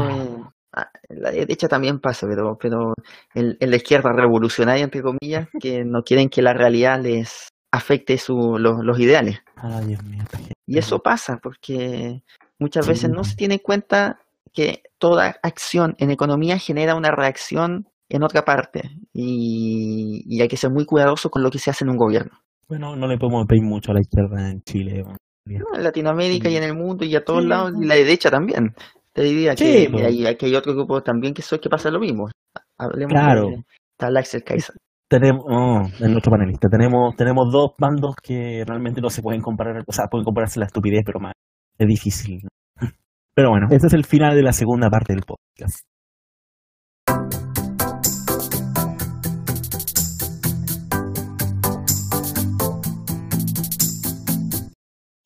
ah, 0.74 0.90
en 1.08 1.22
la 1.22 1.32
derecha 1.32 1.66
también 1.66 1.98
pasa, 1.98 2.26
pero 2.28 2.56
pero 2.56 2.94
en, 3.34 3.56
en 3.58 3.70
la 3.70 3.76
izquierda 3.76 4.12
revolucionaria, 4.12 4.84
entre 4.84 5.02
comillas, 5.02 5.48
que 5.60 5.84
no 5.84 6.04
quieren 6.04 6.28
que 6.28 6.40
la 6.40 6.52
realidad 6.54 7.00
les 7.02 7.48
afecte 7.72 8.16
su, 8.18 8.58
los, 8.58 8.84
los 8.84 8.98
ideales. 9.00 9.40
Ay, 9.56 9.86
Dios 9.86 10.04
mío. 10.04 10.22
esta 10.22 10.38
gente. 10.38 10.52
Y 10.66 10.78
eso 10.78 11.00
pasa 11.02 11.38
porque 11.42 12.22
muchas 12.58 12.86
veces 12.86 13.10
no 13.10 13.24
se 13.24 13.34
tiene 13.34 13.54
en 13.54 13.60
cuenta 13.60 14.20
que 14.52 14.82
toda 14.98 15.36
acción 15.42 15.94
en 15.98 16.10
economía 16.10 16.58
genera 16.58 16.94
una 16.94 17.10
reacción 17.10 17.88
en 18.08 18.22
otra 18.22 18.44
parte 18.44 18.90
y, 19.12 20.22
y 20.26 20.40
hay 20.42 20.48
que 20.48 20.56
ser 20.56 20.70
muy 20.70 20.84
cuidadoso 20.84 21.30
con 21.30 21.42
lo 21.42 21.50
que 21.50 21.58
se 21.58 21.70
hace 21.70 21.84
en 21.84 21.90
un 21.90 21.96
gobierno. 21.96 22.32
Bueno, 22.68 22.96
no 22.96 23.06
le 23.06 23.18
podemos 23.18 23.46
pedir 23.46 23.62
mucho 23.62 23.90
a 23.92 23.94
la 23.94 24.00
izquierda 24.00 24.50
en 24.50 24.62
Chile. 24.62 25.02
¿no? 25.46 25.66
En 25.74 25.82
Latinoamérica 25.82 26.48
y 26.48 26.56
en 26.56 26.62
el 26.62 26.74
mundo 26.74 27.04
y 27.04 27.14
a 27.16 27.24
todos 27.24 27.42
Sí. 27.42 27.48
lados 27.48 27.72
y 27.80 27.84
la 27.86 27.94
derecha 27.94 28.30
también. 28.30 28.74
Te 29.12 29.22
diría 29.22 29.56
Sí, 29.56 29.64
que 29.64 29.88
pues. 29.90 30.04
hay, 30.06 30.26
aquí 30.26 30.46
hay 30.46 30.54
otro 30.54 30.74
grupo 30.74 31.02
también 31.02 31.34
que, 31.34 31.42
so- 31.42 31.60
que 31.60 31.68
pasa 31.68 31.90
lo 31.90 32.00
mismo. 32.00 32.28
Hablemos 32.78 33.12
Claro. 33.12 33.48
de 33.98 34.18
Axel 34.18 34.42
Kaiser. 34.44 34.74
Tenemos, 35.08 35.44
oh, 35.46 35.82
es 36.00 36.08
nuestro 36.08 36.30
panelista. 36.30 36.68
Tenemos, 36.70 37.14
tenemos 37.16 37.52
dos 37.52 37.72
bandos 37.78 38.14
que 38.22 38.64
realmente 38.66 39.00
no 39.02 39.10
se 39.10 39.20
pueden 39.20 39.42
comparar. 39.42 39.82
O 39.86 39.92
sea, 39.92 40.06
pueden 40.06 40.24
compararse 40.24 40.58
la 40.58 40.66
estupidez, 40.66 41.02
pero 41.04 41.20
más 41.20 41.34
es 41.78 41.86
difícil. 41.86 42.40
Pero 43.34 43.48
bueno, 43.48 43.68
este 43.70 43.86
es 43.86 43.94
el 43.94 44.04
final 44.04 44.34
de 44.34 44.42
la 44.42 44.52
segunda 44.52 44.90
parte 44.90 45.14
del 45.14 45.22
podcast. 45.22 45.86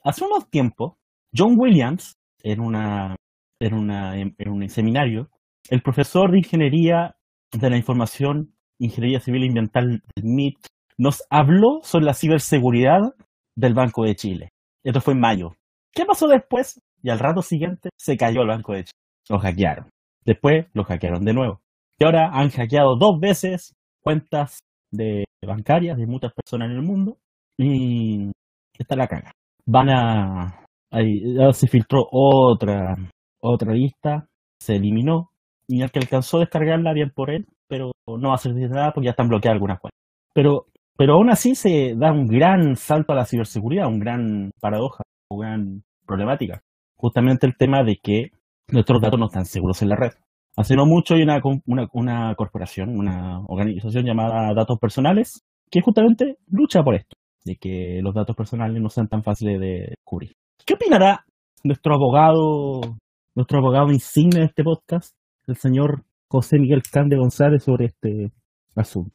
Hace 0.05 0.25
unos 0.25 0.49
tiempos, 0.51 0.95
John 1.37 1.57
Williams, 1.59 2.17
en, 2.45 2.61
una, 2.61 3.17
en, 3.61 3.75
una, 3.75 4.17
en, 4.17 4.37
en 4.39 4.53
un 4.53 4.69
seminario, 4.69 5.29
el 5.69 5.83
profesor 5.83 6.31
de 6.31 6.39
Ingeniería 6.39 7.17
de 7.53 7.71
la 7.71 7.77
Información, 7.77 8.55
Ingeniería 8.79 9.19
Civil 9.19 9.43
e 9.43 9.49
Ambiental 9.49 10.03
del 10.15 10.25
MIT, 10.25 10.59
nos 10.97 11.25
habló 11.29 11.81
sobre 11.83 12.05
la 12.05 12.15
ciberseguridad 12.15 13.01
del 13.57 13.75
Banco 13.75 14.05
de 14.05 14.15
Chile. 14.15 14.53
Esto 14.85 15.01
fue 15.01 15.15
en 15.15 15.21
mayo. 15.21 15.57
¿Qué 15.93 16.05
pasó 16.05 16.29
después? 16.29 16.81
Y 17.07 17.11
al 17.11 17.21
rato 17.21 17.41
siguiente 17.41 17.91
se 17.97 18.17
cayó 18.17 18.43
el 18.43 18.49
Banco 18.49 18.73
de 18.73 18.83
Chile. 18.83 18.99
Lo 19.29 19.39
hackearon. 19.39 19.89
Después 20.25 20.67
lo 20.73 20.83
hackearon 20.83 21.25
de 21.25 21.35
nuevo. 21.35 21.61
Y 22.01 22.05
ahora 22.05 22.31
han 22.33 22.51
hackeado 22.51 22.97
dos 22.99 23.21
veces 23.21 23.75
cuentas 24.03 24.59
de 24.91 25.25
bancarias 25.47 25.97
de 25.99 26.07
muchas 26.09 26.33
personas 26.35 26.69
en 26.69 26.79
el 26.79 26.83
mundo. 26.83 27.19
Y 27.57 28.33
está 28.77 28.97
la 28.97 29.07
caga. 29.07 29.31
Van 29.67 29.89
a... 29.89 30.65
Se 31.53 31.69
filtró 31.69 32.09
otra, 32.11 32.97
otra 33.41 33.73
lista, 33.73 34.27
se 34.61 34.75
eliminó. 34.75 35.31
Y 35.69 35.83
el 35.83 35.93
que 35.93 36.01
alcanzó 36.01 36.39
a 36.39 36.41
descargarla, 36.41 36.93
bien 36.93 37.13
por 37.15 37.31
él, 37.31 37.47
pero 37.69 37.93
no 38.09 38.31
va 38.31 38.35
a 38.35 38.39
servir 38.39 38.69
de 38.69 38.75
nada 38.75 38.91
porque 38.93 39.07
ya 39.07 39.11
están 39.13 39.29
bloqueadas 39.29 39.55
algunas 39.55 39.79
cuentas. 39.79 40.01
Pero, 40.35 40.67
pero 40.97 41.15
aún 41.15 41.31
así 41.31 41.55
se 41.55 41.95
da 41.97 42.11
un 42.11 42.27
gran 42.27 42.75
salto 42.75 43.13
a 43.13 43.17
la 43.17 43.27
ciberseguridad, 43.27 43.87
un 43.87 44.01
gran 44.01 44.51
paradoja, 44.61 45.05
una 45.31 45.49
gran 45.51 45.83
problemática. 46.05 46.63
Justamente 46.97 47.47
el 47.47 47.57
tema 47.57 47.83
de 47.85 47.97
que 48.03 48.31
nuestros 48.69 49.01
datos 49.01 49.19
no 49.19 49.27
están 49.27 49.45
seguros 49.45 49.83
en 49.83 49.91
la 49.91 49.97
red. 49.97 50.13
Hace 50.57 50.75
no 50.75 50.87
mucho 50.87 51.15
hay 51.15 51.23
una, 51.23 51.41
com- 51.41 51.61
una, 51.67 51.87
una 51.93 52.35
corporación, 52.35 52.99
una 52.99 53.41
organización 53.47 54.05
llamada 54.05 54.55
Datos 54.55 54.79
Personales, 54.79 55.45
que 55.71 55.83
justamente 55.83 56.39
lucha 56.49 56.83
por 56.83 56.95
esto, 56.95 57.15
de 57.45 57.57
que 57.57 58.01
los 58.03 58.15
datos 58.15 58.35
personales 58.35 58.81
no 58.81 58.89
sean 58.89 59.09
tan 59.09 59.23
fáciles 59.23 59.61
de 59.61 59.87
descubrir. 59.91 60.33
¿Qué 60.65 60.75
opinará 60.75 61.25
nuestro 61.63 61.95
abogado, 61.95 62.81
nuestro 63.35 63.59
abogado 63.59 63.93
insigne 63.93 64.41
de 64.41 64.47
este 64.47 64.65
podcast, 64.65 65.15
el 65.47 65.57
señor 65.57 66.05
José 66.29 66.59
Miguel 66.59 66.83
Cande 66.91 67.17
González, 67.17 67.63
sobre 67.63 67.87
este 67.87 68.33
asunto. 68.75 69.13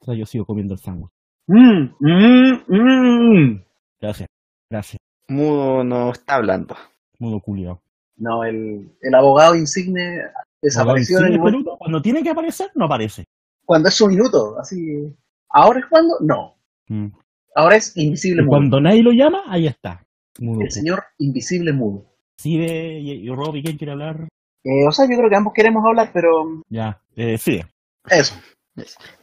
O 0.00 0.04
sea, 0.04 0.14
yo 0.14 0.26
sigo 0.26 0.44
comiendo 0.44 0.74
el 0.74 0.80
sándwich. 0.80 1.10
Mm, 1.46 1.94
mm, 2.00 2.64
mm. 2.68 3.64
Gracias, 4.00 4.28
gracias. 4.70 4.98
Mudo 5.28 5.84
no 5.84 6.10
está 6.10 6.36
hablando. 6.36 6.74
Mudo 7.20 7.38
culiao. 7.40 7.80
No, 8.16 8.42
el, 8.44 8.90
el 9.00 9.14
abogado 9.14 9.54
insigne 9.54 10.20
desapareció 10.60 11.18
en 11.18 11.24
Abogado 11.34 11.48
el 11.48 11.54
insigne, 11.54 11.76
Cuando 11.78 12.02
tiene 12.02 12.22
que 12.22 12.30
aparecer, 12.30 12.70
no 12.74 12.86
aparece. 12.86 13.24
cuando 13.64 13.88
es 13.88 13.94
su 13.94 14.08
minuto. 14.08 14.58
Así. 14.58 15.14
¿Ahora 15.50 15.78
es 15.80 15.86
cuando? 15.86 16.14
No. 16.20 16.56
Mm. 16.88 17.06
Ahora 17.54 17.76
es 17.76 17.96
invisible 17.96 18.42
Y 18.42 18.44
mudo. 18.44 18.56
cuando 18.56 18.80
nadie 18.80 19.02
lo 19.02 19.12
llama, 19.12 19.42
ahí 19.48 19.66
está. 19.68 20.04
Mudo. 20.40 20.62
El 20.62 20.70
señor 20.70 21.02
invisible 21.18 21.72
mudo. 21.72 22.04
Sí, 22.36 22.56
y, 22.58 23.10
y 23.12 23.28
Robbie, 23.30 23.62
¿quién 23.62 23.76
quiere 23.76 23.92
hablar? 23.92 24.26
Eh, 24.64 24.86
o 24.88 24.92
sea, 24.92 25.06
yo 25.10 25.16
creo 25.16 25.30
que 25.30 25.36
ambos 25.36 25.52
queremos 25.54 25.82
hablar, 25.86 26.10
pero 26.12 26.62
Ya, 26.68 27.00
eh, 27.16 27.38
sí. 27.38 27.60
eso. 28.08 28.34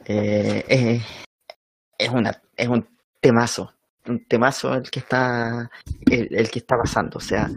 Eh, 0.05 0.63
eh, 0.67 1.01
es 1.97 2.09
una 2.09 2.41
es 2.55 2.67
un 2.67 2.85
temazo 3.21 3.71
un 4.09 4.25
temazo 4.25 4.73
el 4.73 4.89
que 4.89 4.99
está 4.99 5.69
el, 6.09 6.49
que 6.49 6.59
está 6.59 6.77
pasando 6.77 7.17
o 7.17 7.21
sea 7.21 7.49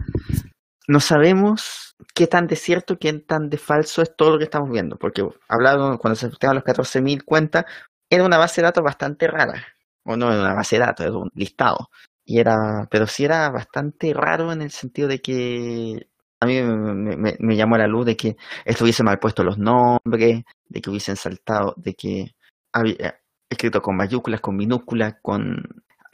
no 0.87 0.99
sabemos 0.99 1.95
qué 2.13 2.27
tan 2.27 2.47
de 2.47 2.55
cierto 2.55 2.97
qué 2.97 3.13
tan 3.13 3.49
de 3.49 3.57
falso 3.57 4.01
es 4.01 4.15
todo 4.15 4.31
lo 4.31 4.37
que 4.37 4.45
estamos 4.45 4.69
viendo 4.69 4.97
porque 4.97 5.27
hablado 5.47 5.97
cuando 5.99 6.15
se 6.15 6.27
afectaban 6.27 6.55
los 6.55 6.65
14.000 6.65 7.23
cuentas 7.23 7.65
era 8.09 8.25
una 8.25 8.37
base 8.37 8.61
de 8.61 8.65
datos 8.65 8.83
bastante 8.83 9.27
rara 9.27 9.65
o 10.03 10.17
no 10.17 10.31
era 10.31 10.41
una 10.41 10.53
base 10.53 10.77
de 10.77 10.85
datos 10.85 11.05
era 11.05 11.17
un 11.17 11.31
listado 11.33 11.89
y 12.25 12.39
era 12.39 12.87
pero 12.89 13.07
sí 13.07 13.25
era 13.25 13.49
bastante 13.49 14.13
raro 14.13 14.51
en 14.51 14.61
el 14.61 14.71
sentido 14.71 15.07
de 15.07 15.21
que 15.21 16.07
a 16.41 16.47
mí 16.47 16.59
me, 16.59 17.55
llamó 17.55 17.75
a 17.75 17.79
la 17.79 17.87
luz 17.87 18.05
de 18.05 18.17
que 18.17 18.35
estuviese 18.65 19.03
mal 19.03 19.19
puesto 19.19 19.43
los 19.43 19.59
nombres 19.59 20.43
de 20.67 20.81
que 20.81 20.89
hubiesen 20.89 21.15
saltado 21.15 21.75
de 21.77 21.93
que 21.93 22.35
había 22.73 23.21
escrito 23.47 23.81
con 23.81 23.95
mayúsculas, 23.95 24.41
con 24.41 24.55
minúsculas, 24.55 25.15
con 25.21 25.61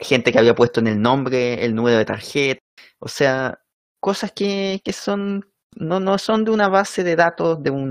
gente 0.00 0.32
que 0.32 0.38
había 0.38 0.54
puesto 0.54 0.80
en 0.80 0.86
el 0.88 1.00
nombre 1.00 1.64
el 1.64 1.74
número 1.74 1.98
de 1.98 2.04
tarjeta, 2.04 2.60
o 2.98 3.08
sea, 3.08 3.58
cosas 4.00 4.32
que, 4.32 4.80
que 4.84 4.92
son 4.92 5.44
no, 5.76 6.00
no 6.00 6.18
son 6.18 6.44
de 6.44 6.50
una 6.50 6.68
base 6.68 7.04
de 7.04 7.16
datos 7.16 7.62
de 7.62 7.70
un 7.70 7.90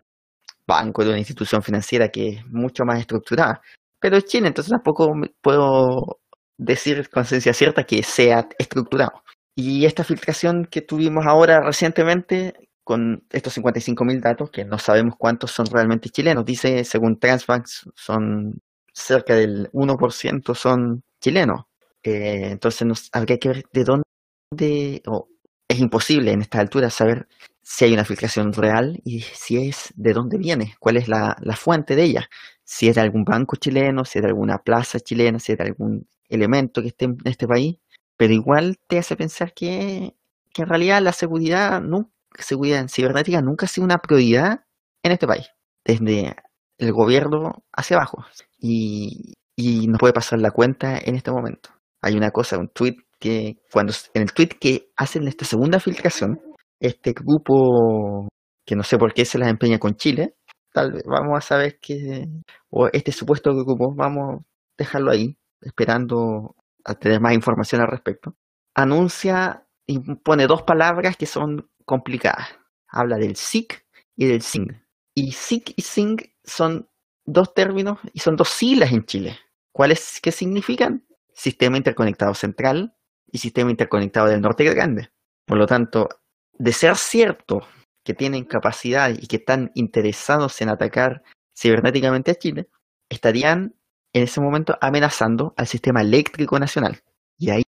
banco, 0.67 1.03
de 1.03 1.09
una 1.09 1.19
institución 1.19 1.63
financiera 1.63 2.09
que 2.09 2.29
es 2.29 2.45
mucho 2.47 2.83
más 2.85 2.99
estructurada. 2.99 3.61
Pero 3.99 4.17
es 4.17 4.25
Chile, 4.25 4.47
entonces 4.47 4.71
tampoco 4.71 5.13
puedo 5.41 6.19
decir 6.57 7.09
con 7.09 7.25
ciencia 7.25 7.53
cierta 7.53 7.83
que 7.83 8.03
sea 8.03 8.47
estructurado. 8.59 9.23
Y 9.55 9.85
esta 9.85 10.03
filtración 10.03 10.65
que 10.65 10.81
tuvimos 10.81 11.25
ahora 11.25 11.61
recientemente 11.61 12.53
con 12.83 13.25
estos 13.31 13.57
55.000 13.57 14.21
datos, 14.21 14.51
que 14.51 14.63
no 14.65 14.79
sabemos 14.79 15.15
cuántos 15.17 15.51
son 15.51 15.65
realmente 15.65 16.09
chilenos, 16.09 16.45
dice, 16.45 16.83
según 16.83 17.19
Transbank, 17.19 17.65
son 17.95 18.61
cerca 18.93 19.35
del 19.35 19.69
1% 19.71 20.55
son 20.55 21.03
chilenos. 21.21 21.63
Eh, 22.07 22.51
entonces 22.51 22.87
nos, 22.87 23.09
habría 23.11 23.37
que 23.37 23.49
ver 23.49 23.63
de 23.73 23.83
dónde, 23.83 25.01
o 25.07 25.27
es 25.67 25.79
imposible 25.79 26.31
en 26.31 26.41
esta 26.41 26.59
altura 26.59 26.89
saber 26.89 27.27
si 27.61 27.85
hay 27.85 27.93
una 27.93 28.05
filtración 28.05 28.53
real 28.53 29.01
y 29.03 29.21
si 29.21 29.57
es 29.67 29.93
de 29.95 30.13
dónde 30.13 30.37
viene, 30.37 30.75
cuál 30.79 30.95
es 30.97 31.07
la, 31.09 31.35
fuente 31.57 31.95
de 31.97 32.03
ella, 32.03 32.29
si 32.63 32.87
es 32.87 32.95
de 32.95 33.01
algún 33.01 33.25
banco 33.25 33.57
chileno, 33.57 34.05
si 34.05 34.19
es 34.19 34.23
de 34.23 34.29
alguna 34.29 34.59
plaza 34.59 34.99
chilena, 35.01 35.39
si 35.39 35.51
es 35.51 35.57
de 35.57 35.65
algún 35.65 36.07
elemento 36.29 36.81
que 36.81 36.87
esté 36.89 37.05
en 37.05 37.17
este 37.25 37.47
país, 37.47 37.77
pero 38.15 38.33
igual 38.33 38.77
te 38.87 38.99
hace 38.99 39.15
pensar 39.17 39.53
que, 39.53 40.15
que 40.53 40.61
en 40.61 40.69
realidad 40.69 41.01
la 41.01 41.11
seguridad, 41.13 41.81
nu- 41.81 42.09
seguridad 42.39 42.79
en 42.79 42.89
cibernética 42.89 43.41
nunca 43.41 43.65
ha 43.65 43.69
sido 43.69 43.85
una 43.85 43.97
prioridad 43.99 44.63
en 45.03 45.11
este 45.11 45.27
país, 45.27 45.47
desde 45.85 46.35
el 46.77 46.93
gobierno 46.93 47.65
hacia 47.73 47.97
abajo. 47.97 48.25
Y, 48.59 49.33
y 49.57 49.87
nos 49.87 49.99
puede 49.99 50.13
pasar 50.13 50.39
la 50.39 50.51
cuenta 50.51 50.97
en 50.97 51.15
este 51.15 51.31
momento. 51.31 51.69
Hay 52.01 52.15
una 52.15 52.31
cosa, 52.31 52.57
un 52.57 52.69
tweet 52.69 52.95
que 53.19 53.57
cuando 53.71 53.93
en 54.13 54.21
el 54.21 54.33
tweet 54.33 54.49
que 54.59 54.91
hacen 54.95 55.27
esta 55.27 55.45
segunda 55.45 55.79
filtración, 55.79 56.39
este 56.79 57.13
grupo 57.13 58.27
que 58.65 58.75
no 58.75 58.83
sé 58.83 58.97
por 58.97 59.13
qué 59.13 59.25
se 59.25 59.39
las 59.39 59.49
empeña 59.49 59.79
con 59.79 59.95
Chile, 59.95 60.35
tal 60.73 60.91
vez 60.91 61.03
vamos 61.05 61.37
a 61.37 61.41
saber 61.41 61.79
que, 61.79 62.25
o 62.69 62.87
este 62.91 63.11
supuesto 63.11 63.51
grupo, 63.53 63.95
vamos 63.95 64.41
a 64.41 64.45
dejarlo 64.77 65.11
ahí, 65.11 65.37
esperando 65.61 66.55
a 66.83 66.93
tener 66.93 67.19
más 67.21 67.33
información 67.33 67.81
al 67.81 67.87
respecto, 67.87 68.35
anuncia 68.75 69.65
y 69.87 69.99
pone 70.17 70.47
dos 70.47 70.63
palabras 70.63 71.17
que 71.17 71.25
son 71.25 71.69
complicadas. 71.85 72.49
Habla 72.89 73.17
del 73.17 73.35
SIC 73.35 73.85
y 74.15 74.27
del 74.27 74.41
SING. 74.41 74.83
Y 75.15 75.31
SIC 75.31 75.73
y 75.75 75.81
SING 75.81 76.17
son 76.43 76.87
dos 77.25 77.53
términos 77.53 77.99
y 78.13 78.19
son 78.19 78.35
dos 78.35 78.49
siglas 78.49 78.91
en 78.91 79.05
Chile. 79.05 79.39
¿Cuáles 79.71 80.19
qué 80.21 80.31
significan? 80.31 81.05
Sistema 81.37 81.77
Interconectado 81.77 82.33
Central 82.33 82.95
y 83.31 83.37
Sistema 83.37 83.69
Interconectado 83.69 84.27
del 84.27 84.41
Norte 84.41 84.63
Grande. 84.63 85.11
Por 85.45 85.59
lo 85.59 85.67
tanto, 85.67 86.09
de 86.53 86.73
ser 86.73 86.95
cierto 86.95 87.61
que 88.03 88.15
tienen 88.15 88.45
capacidad 88.45 89.11
y 89.11 89.27
que 89.27 89.35
están 89.35 89.71
interesados 89.75 90.59
en 90.61 90.69
atacar 90.69 91.21
cibernéticamente 91.55 92.31
a 92.31 92.35
Chile, 92.35 92.69
estarían 93.07 93.75
en 94.13 94.23
ese 94.23 94.41
momento 94.41 94.77
amenazando 94.81 95.53
al 95.57 95.67
sistema 95.67 96.01
eléctrico 96.01 96.57
nacional. 96.57 97.01
Y 97.37 97.51
ahí 97.51 97.63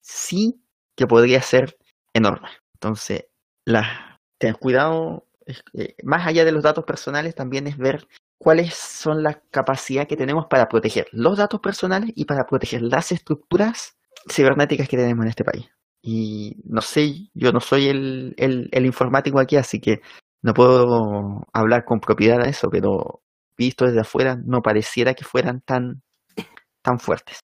sí 0.00 0.64
que 0.96 1.06
podría 1.06 1.42
ser 1.42 1.76
enorme. 2.14 2.48
Entonces, 2.74 3.26
la, 3.66 4.18
tener 4.38 4.56
cuidado, 4.56 5.26
eh, 5.74 5.96
más 6.02 6.26
allá 6.26 6.46
de 6.46 6.52
los 6.52 6.62
datos 6.62 6.84
personales, 6.84 7.34
también 7.34 7.66
es 7.66 7.76
ver 7.76 8.08
cuáles 8.40 8.74
son 8.74 9.22
las 9.22 9.36
capacidades 9.50 10.08
que 10.08 10.16
tenemos 10.16 10.46
para 10.48 10.66
proteger 10.66 11.06
los 11.12 11.36
datos 11.36 11.60
personales 11.60 12.10
y 12.14 12.24
para 12.24 12.46
proteger 12.46 12.80
las 12.80 13.12
estructuras 13.12 13.98
cibernéticas 14.30 14.88
que 14.88 14.96
tenemos 14.96 15.24
en 15.24 15.28
este 15.28 15.44
país. 15.44 15.68
Y 16.02 16.56
no 16.64 16.80
sé, 16.80 17.28
yo 17.34 17.52
no 17.52 17.60
soy 17.60 17.88
el, 17.88 18.34
el, 18.38 18.70
el 18.72 18.86
informático 18.86 19.38
aquí, 19.38 19.56
así 19.56 19.78
que 19.78 20.00
no 20.40 20.54
puedo 20.54 21.46
hablar 21.52 21.84
con 21.84 22.00
propiedad 22.00 22.42
de 22.42 22.48
eso, 22.48 22.70
pero 22.70 23.20
visto 23.58 23.84
desde 23.84 24.00
afuera 24.00 24.38
no 24.42 24.62
pareciera 24.62 25.12
que 25.12 25.24
fueran 25.24 25.60
tan, 25.60 26.02
tan 26.80 26.98
fuertes. 26.98 27.40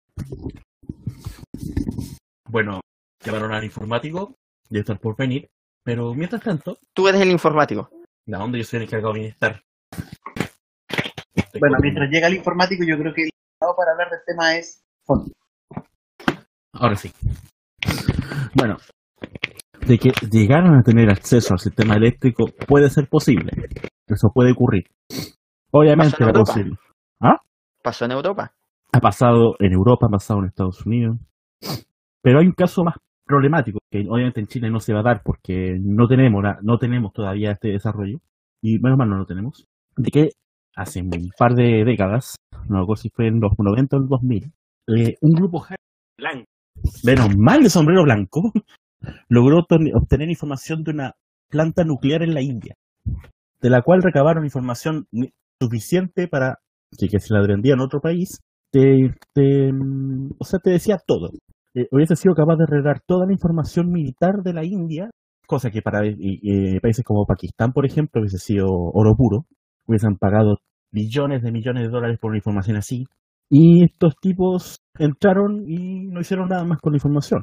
Bueno, 2.50 2.80
llamaron 3.22 3.52
al 3.52 3.66
informático, 3.66 4.38
ya 4.70 4.80
están 4.80 5.00
por 5.00 5.18
venir, 5.18 5.50
pero 5.84 6.14
mientras 6.14 6.42
tanto, 6.42 6.78
Tú 6.94 7.10
eres 7.10 7.20
el 7.20 7.32
informático. 7.32 7.90
¿a 8.32 8.38
dónde 8.38 8.60
yo 8.60 8.64
soy 8.64 8.78
el 8.78 8.84
encargado 8.84 9.14
de 9.14 9.20
bienestar? 9.20 9.65
Estoy 11.56 11.70
Bueno, 11.70 11.78
mientras 11.82 12.10
llega 12.10 12.28
el 12.28 12.36
informático, 12.36 12.84
yo 12.86 12.98
creo 12.98 13.14
que 13.14 13.22
el 13.24 13.30
indicado 13.30 13.76
para 13.78 13.92
hablar 13.94 14.10
del 14.10 14.20
tema 14.26 14.56
es 14.58 14.84
fondo. 15.06 15.32
Ahora 16.74 16.96
sí. 16.96 17.12
Bueno, 18.56 18.76
de 19.88 19.98
que 19.98 20.12
llegaran 20.30 20.76
a 20.76 20.84
tener 20.84 21.10
acceso 21.10 21.54
al 21.54 21.60
sistema 21.60 21.96
eléctrico 21.96 22.46
puede 22.68 22.90
ser 22.90 23.08
posible. 23.08 23.52
Eso 24.08 24.30
puede 24.34 24.52
ocurrir. 24.52 24.84
Obviamente 25.72 26.12
Pasó 26.12 26.24
en 26.24 26.26
la 26.28 26.32
Europa. 26.34 26.52
posible. 26.54 26.78
Pasó 27.82 28.06
en 28.06 28.12
Europa. 28.12 28.52
Ha 28.92 29.00
pasado 29.00 29.56
en 29.60 29.72
Europa, 29.74 30.08
ha 30.08 30.10
pasado 30.10 30.40
en 30.40 30.46
Estados 30.48 30.86
Unidos. 30.86 31.18
Pero 32.22 32.40
hay 32.40 32.48
un 32.48 32.54
caso 32.54 32.84
más 32.84 32.96
problemático 33.26 33.80
que 33.92 34.00
obviamente 34.10 34.40
en 34.42 34.48
Chile 34.48 34.70
no 34.70 34.80
se 34.80 34.94
va 34.94 35.00
a 35.02 35.04
dar 35.04 35.22
porque 35.24 35.78
no 35.80 36.08
tenemos 36.08 36.44
la- 36.44 36.58
no 36.64 36.78
tenemos 36.80 37.14
todavía 37.14 37.52
este 37.52 37.70
desarrollo 37.70 38.18
y 38.62 38.80
menos 38.80 38.98
mal 38.98 39.10
no 39.10 39.18
lo 39.18 39.26
tenemos. 39.26 39.66
De 39.96 40.10
que 40.12 40.30
hace 40.76 41.02
un 41.02 41.10
par 41.38 41.56
de 41.56 41.84
décadas, 41.86 42.36
no 42.70 42.82
recuerdo 42.82 43.02
si 43.02 43.10
fue 43.10 43.28
en 43.28 43.40
los 43.40 43.52
90 43.58 43.96
o 43.96 44.00
el 44.00 44.08
2000, 44.08 44.52
eh, 44.98 45.16
un 45.22 45.32
grupo 45.32 45.66
blanco, 46.18 46.46
menos 47.04 47.36
mal 47.38 47.64
de 47.64 47.70
sombrero 47.70 48.04
blanco, 48.04 48.52
logró 49.30 49.60
obten- 49.60 49.92
obtener 49.96 50.30
información 50.30 50.84
de 50.84 50.92
una 50.92 51.14
planta 51.50 51.84
nuclear 51.84 52.24
en 52.24 52.34
la 52.34 52.42
India, 52.42 52.76
de 53.62 53.70
la 53.70 53.82
cual 53.82 54.02
recabaron 54.04 54.44
información 54.46 55.08
suficiente 55.62 56.28
para 56.28 56.60
que, 56.98 57.08
que 57.08 57.20
se 57.20 57.34
la 57.34 57.46
vendía 57.46 57.74
en 57.74 57.80
otro 57.82 58.02
país, 58.02 58.40
te, 58.72 59.72
mm, 59.72 60.32
o 60.38 60.44
sea, 60.44 60.60
te 60.60 60.72
decía 60.72 60.98
todo. 61.06 61.30
Eh, 61.74 61.88
hubiese 61.92 62.16
sido 62.16 62.36
capaz 62.36 62.56
de 62.58 62.66
revelar 62.66 63.02
toda 63.06 63.26
la 63.26 63.34
información 63.34 63.90
militar 63.92 64.44
de 64.44 64.54
la 64.54 64.64
India, 64.66 65.10
cosa 65.48 65.70
que 65.72 65.82
para 65.82 66.06
eh, 66.06 66.16
eh, 66.20 66.80
países 66.82 67.04
como 67.06 67.26
Pakistán, 67.26 67.72
por 67.74 67.86
ejemplo, 67.86 68.22
hubiese 68.22 68.38
sido 68.40 68.68
oro 68.70 69.16
puro, 69.16 69.46
hubiesen 69.88 70.18
pagado 70.18 70.58
billones 70.92 71.44
de 71.44 71.52
millones 71.52 71.84
de 71.84 71.90
dólares 71.90 72.20
por 72.20 72.30
una 72.30 72.38
información 72.38 72.78
así. 72.78 73.06
Y 73.50 73.84
estos 73.84 74.16
tipos 74.20 74.80
entraron 74.98 75.64
y 75.68 76.08
no 76.08 76.22
hicieron 76.22 76.50
nada 76.50 76.64
más 76.64 76.80
con 76.80 76.94
la 76.94 76.98
información. 76.98 77.42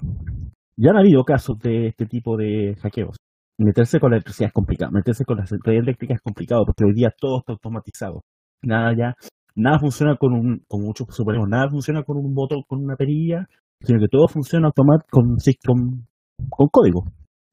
Ya 0.76 0.90
han 0.90 0.96
habido 0.96 1.22
casos 1.24 1.58
de 1.58 1.88
este 1.88 2.06
tipo 2.06 2.36
de 2.36 2.74
hackeos. 2.80 3.16
Meterse 3.58 4.00
con 4.00 4.10
la 4.10 4.16
electricidad 4.16 4.48
es 4.48 4.52
complicado, 4.52 4.90
meterse 4.92 5.24
con 5.24 5.36
la 5.36 5.44
red 5.44 5.78
eléctrica 5.78 6.14
es 6.14 6.20
complicado 6.20 6.64
porque 6.64 6.84
hoy 6.84 6.94
día 6.94 7.10
todo 7.16 7.38
está 7.38 7.52
automatizado. 7.52 8.22
Nada 8.62 8.92
ya, 8.96 9.14
nada 9.54 9.78
funciona 9.78 10.16
con 10.16 10.32
un, 10.32 10.64
como 10.66 10.86
muchos 10.86 11.06
suponemos, 11.10 11.48
nada 11.48 11.68
funciona 11.70 12.02
con 12.02 12.16
un 12.16 12.34
botón, 12.34 12.62
con 12.66 12.82
una 12.82 12.96
perilla, 12.96 13.46
sino 13.80 14.00
que 14.00 14.08
todo 14.10 14.26
funciona 14.26 14.68
automático 14.68 15.08
con, 15.10 15.36
con, 15.66 16.06
con 16.48 16.68
código. 16.68 17.04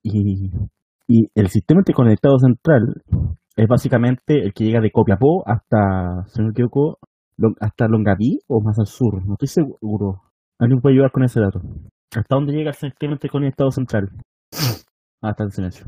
Y, 0.01 0.49
y 1.07 1.27
el 1.35 1.49
sistema 1.49 1.81
interconectado 1.81 2.39
central 2.39 3.03
es 3.59 3.67
básicamente 3.67 4.39
el 4.41 4.53
que 4.53 4.63
llega 4.63 4.79
de 4.79 4.89
Copiapó 4.89 5.43
hasta, 5.45 6.23
si 6.27 6.39
no 6.39 6.45
me 6.45 6.51
equivoco, 6.51 6.97
hasta 7.59 7.87
Longaví 7.89 8.39
o 8.47 8.61
más 8.61 8.79
al 8.79 8.85
sur. 8.85 9.15
No 9.25 9.33
estoy 9.33 9.49
seguro. 9.49 10.21
Alguien 10.57 10.79
puede 10.79 10.95
ayudar 10.95 11.11
con 11.11 11.23
ese 11.23 11.41
dato. 11.41 11.59
¿Hasta 12.15 12.35
dónde 12.35 12.53
llega 12.53 12.69
el 12.69 12.75
sistema 12.75 13.13
interconectado 13.13 13.69
central? 13.71 14.09
Hasta 15.21 15.43
el 15.43 15.51
silencio. 15.51 15.85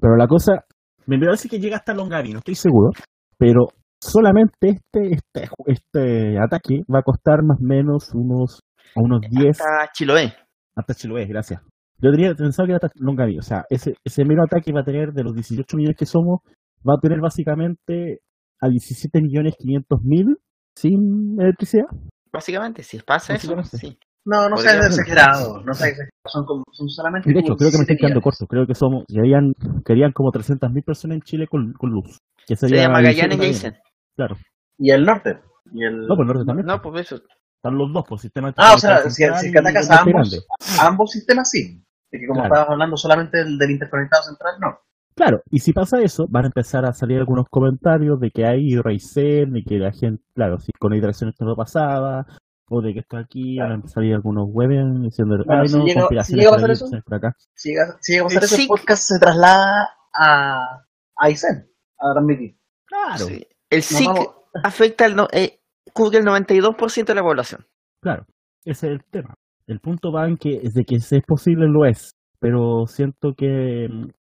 Pero 0.00 0.16
la 0.16 0.26
cosa, 0.26 0.64
me 1.06 1.18
parece 1.18 1.50
que 1.50 1.58
llega 1.58 1.76
hasta 1.76 1.92
Longaví, 1.92 2.32
no 2.32 2.38
estoy 2.38 2.54
seguro. 2.54 2.90
Pero 3.36 3.66
solamente 4.00 4.68
este, 4.70 5.12
este, 5.12 5.50
este 5.66 6.38
ataque 6.38 6.80
va 6.92 7.00
a 7.00 7.02
costar 7.02 7.42
más 7.44 7.58
o 7.60 7.64
menos 7.64 8.10
unos, 8.14 8.62
unos 8.96 9.20
10 9.28 9.60
Hasta 9.60 9.92
Chiloé. 9.92 10.32
hasta 10.74 10.94
Chiloé, 10.94 11.26
gracias. 11.26 11.60
Yo 11.98 12.10
tenía 12.10 12.32
pensado 12.34 12.66
que 12.66 12.72
era 12.72 12.80
hasta 12.82 12.98
Longaví. 12.98 13.38
O 13.38 13.42
sea, 13.42 13.64
ese, 13.68 13.92
ese 14.02 14.24
mero 14.24 14.42
ataque 14.42 14.72
va 14.72 14.80
a 14.80 14.84
tener, 14.84 15.12
de 15.12 15.22
los 15.22 15.34
18 15.34 15.76
millones 15.76 15.98
que 15.98 16.06
somos, 16.06 16.40
va 16.88 16.94
a 16.94 17.00
tener 17.00 17.20
básicamente 17.20 18.20
a 18.60 18.68
17 18.68 19.20
millones 19.22 19.54
500 19.58 20.02
mil 20.02 20.38
sin 20.76 21.40
electricidad. 21.40 21.86
Básicamente, 22.32 22.82
si 22.82 22.98
pasa 23.00 23.34
eso, 23.34 23.54
Básicamente. 23.56 23.76
sí. 23.78 23.98
No, 24.24 24.48
no 24.50 24.56
seas 24.58 24.86
exagerado. 24.86 25.62
No 25.64 25.72
seas 25.74 25.90
exagerado. 25.90 26.10
Son, 26.26 26.44
como- 26.44 26.64
son 26.72 26.88
solamente. 26.88 27.30
Y 27.30 27.32
de 27.34 27.40
hecho, 27.40 27.56
creo 27.56 27.70
que 27.70 27.78
me 27.78 27.82
estoy 27.82 27.96
17 27.96 27.98
quedando 28.00 28.20
corto. 28.20 28.46
Creo 28.46 28.66
que 28.66 28.74
somos, 28.74 29.04
querían, 29.08 29.52
querían 29.84 30.12
como 30.12 30.30
300 30.30 30.70
mil 30.70 30.82
personas 30.84 31.16
en 31.16 31.22
Chile 31.22 31.46
con, 31.48 31.72
con 31.72 31.90
luz. 31.90 32.18
Que 32.46 32.54
Se 32.56 32.68
llama 32.68 33.00
17 33.00 33.28
Magallanes. 33.36 33.62
Jason. 33.62 33.74
Claro. 34.16 34.36
Y 34.78 34.90
el 34.90 35.04
norte. 35.04 35.40
Y 35.72 35.84
el... 35.84 36.06
No, 36.06 36.16
pues 36.16 36.20
el 36.20 36.26
norte 36.26 36.44
también. 36.44 36.66
No, 36.66 36.80
pues 36.82 37.06
eso. 37.06 37.16
Están 37.16 37.76
los 37.76 37.92
dos, 37.92 38.04
por 38.08 38.18
sistema 38.18 38.54
Ah, 38.56 38.72
o 38.74 38.78
sea, 38.78 38.98
si, 39.02 39.10
si 39.10 39.14
central 39.24 39.44
es 39.46 39.52
que 39.52 39.58
atacas 39.58 39.88
y 39.88 39.92
a 39.92 39.96
ambos, 40.00 40.46
a 40.80 40.86
ambos 40.86 41.10
sistemas, 41.10 41.50
sí. 41.50 41.82
De 42.10 42.18
que 42.18 42.26
como 42.26 42.40
Claro. 42.40 42.54
estabas 42.54 42.70
hablando 42.72 42.96
solamente 42.96 43.38
del, 43.38 43.58
del 43.58 43.70
interconectado 43.72 44.22
central, 44.22 44.54
no. 44.60 44.78
Claro, 45.20 45.42
y 45.50 45.58
si 45.58 45.72
pasa 45.74 46.00
eso, 46.00 46.26
van 46.30 46.44
a 46.44 46.46
empezar 46.48 46.86
a 46.86 46.92
salir 46.94 47.18
algunos 47.18 47.44
comentarios 47.50 48.18
de 48.20 48.30
que 48.30 48.46
hay 48.46 48.74
Raizen 48.76 49.54
y 49.56 49.62
que 49.64 49.76
la 49.78 49.92
gente, 49.92 50.22
claro, 50.34 50.58
si 50.58 50.72
con 50.78 50.94
hidratación 50.94 51.28
esto 51.30 51.44
no 51.44 51.54
pasaba, 51.54 52.24
o 52.70 52.80
de 52.80 52.94
que 52.94 53.00
esto 53.00 53.18
aquí, 53.18 53.56
Claro. 53.56 53.70
van 53.70 53.82
a 53.84 53.88
salir 53.88 54.14
algunos 54.14 54.46
webs 54.48 55.02
diciendo, 55.02 55.36
Bueno, 55.44 55.60
ay 55.62 55.68
si 55.68 55.76
no, 55.76 55.84
llega- 55.84 55.92
si 55.92 55.98
conspiraciones 56.00 56.44
llega 56.44 56.56
a 56.56 56.60
por 56.60 56.70
eso, 56.70 56.86
por 57.04 57.14
acá. 57.16 57.36
Si 57.54 57.68
llega, 57.70 57.96
si 58.00 58.12
llega 58.12 58.22
a 58.24 58.28
pasar 58.28 58.42
Eh, 58.42 58.46
eso, 58.46 58.56
sí. 58.56 58.62
el 58.62 58.68
podcast 58.68 59.02
se 59.02 59.18
traslada 59.18 59.88
a, 60.14 60.84
a 61.18 61.30
ISEN, 61.30 61.66
a 61.98 62.12
transmitir. 62.12 62.56
Claro, 62.86 63.24
Sí. 63.26 63.46
El 63.68 63.82
SIC 63.82 64.06
vamos- 64.08 64.28
afecta 64.64 65.04
al 65.04 65.16
no, 65.16 65.28
eh, 65.32 65.60
cubre 65.92 66.18
el 66.18 66.24
92% 66.24 67.12
de 67.12 67.14
la 67.16 67.22
población. 67.22 67.66
claro, 68.00 68.24
ese 68.64 68.86
es 68.86 68.92
el 68.94 69.04
tema. 69.10 69.34
El 69.66 69.80
punto 69.80 70.10
va 70.12 70.26
en 70.26 70.36
que, 70.38 70.60
es 70.62 70.72
de 70.74 70.84
que 70.84 70.98
si 70.98 71.16
es 71.16 71.22
posible 71.26 71.66
lo 71.68 71.84
es, 71.84 72.12
pero 72.40 72.86
siento 72.86 73.34
que, 73.36 73.86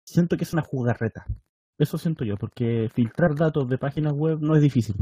siento 0.07 0.37
que 0.37 0.45
es 0.45 0.53
una 0.53 0.63
jugarreta. 0.63 1.25
Eso 1.79 1.99
siento 1.99 2.25
yo, 2.25 2.37
porque 2.37 2.89
filtrar 2.93 3.35
datos 3.35 3.69
de 3.69 3.79
páginas 3.79 4.13
web 4.13 4.39
no 4.41 4.55
es 4.55 4.63
difícil. 4.63 4.95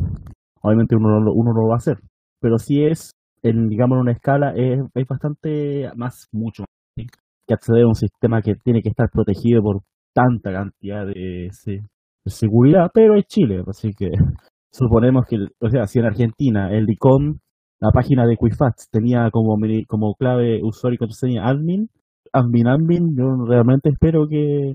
Obviamente 0.62 0.96
uno, 0.96 1.18
uno 1.32 1.52
no 1.52 1.62
lo 1.62 1.68
va 1.68 1.74
a 1.74 1.78
hacer, 1.78 1.98
pero 2.40 2.58
si 2.58 2.84
es, 2.84 3.12
en, 3.42 3.68
digamos, 3.68 3.96
en 3.96 4.02
una 4.02 4.12
escala, 4.12 4.52
es, 4.56 4.80
es 4.94 5.06
bastante 5.08 5.90
más, 5.96 6.28
mucho 6.32 6.62
más 6.62 7.06
que 7.46 7.54
acceder 7.54 7.82
a 7.82 7.88
un 7.88 7.94
sistema 7.94 8.40
que 8.40 8.54
tiene 8.54 8.80
que 8.82 8.88
estar 8.90 9.10
protegido 9.10 9.62
por 9.62 9.80
tanta 10.14 10.52
cantidad 10.52 11.04
de, 11.06 11.48
se- 11.52 11.80
de 12.24 12.30
seguridad, 12.30 12.90
pero 12.94 13.16
es 13.16 13.24
Chile, 13.26 13.62
así 13.66 13.90
que 13.92 14.10
suponemos 14.72 15.26
que, 15.26 15.36
o 15.60 15.68
sea, 15.68 15.86
si 15.86 15.98
en 15.98 16.06
Argentina 16.06 16.70
el 16.72 16.86
DICOM, 16.86 17.38
la 17.80 17.90
página 17.90 18.24
de 18.26 18.36
Quifax 18.36 18.88
tenía 18.90 19.28
como, 19.32 19.56
como 19.88 20.14
clave 20.14 20.60
usuario 20.62 20.94
y 20.94 20.98
contraseña 20.98 21.48
admin, 21.48 21.88
admin, 22.32 22.68
admin, 22.68 23.16
yo 23.16 23.44
realmente 23.44 23.90
espero 23.90 24.28
que, 24.28 24.72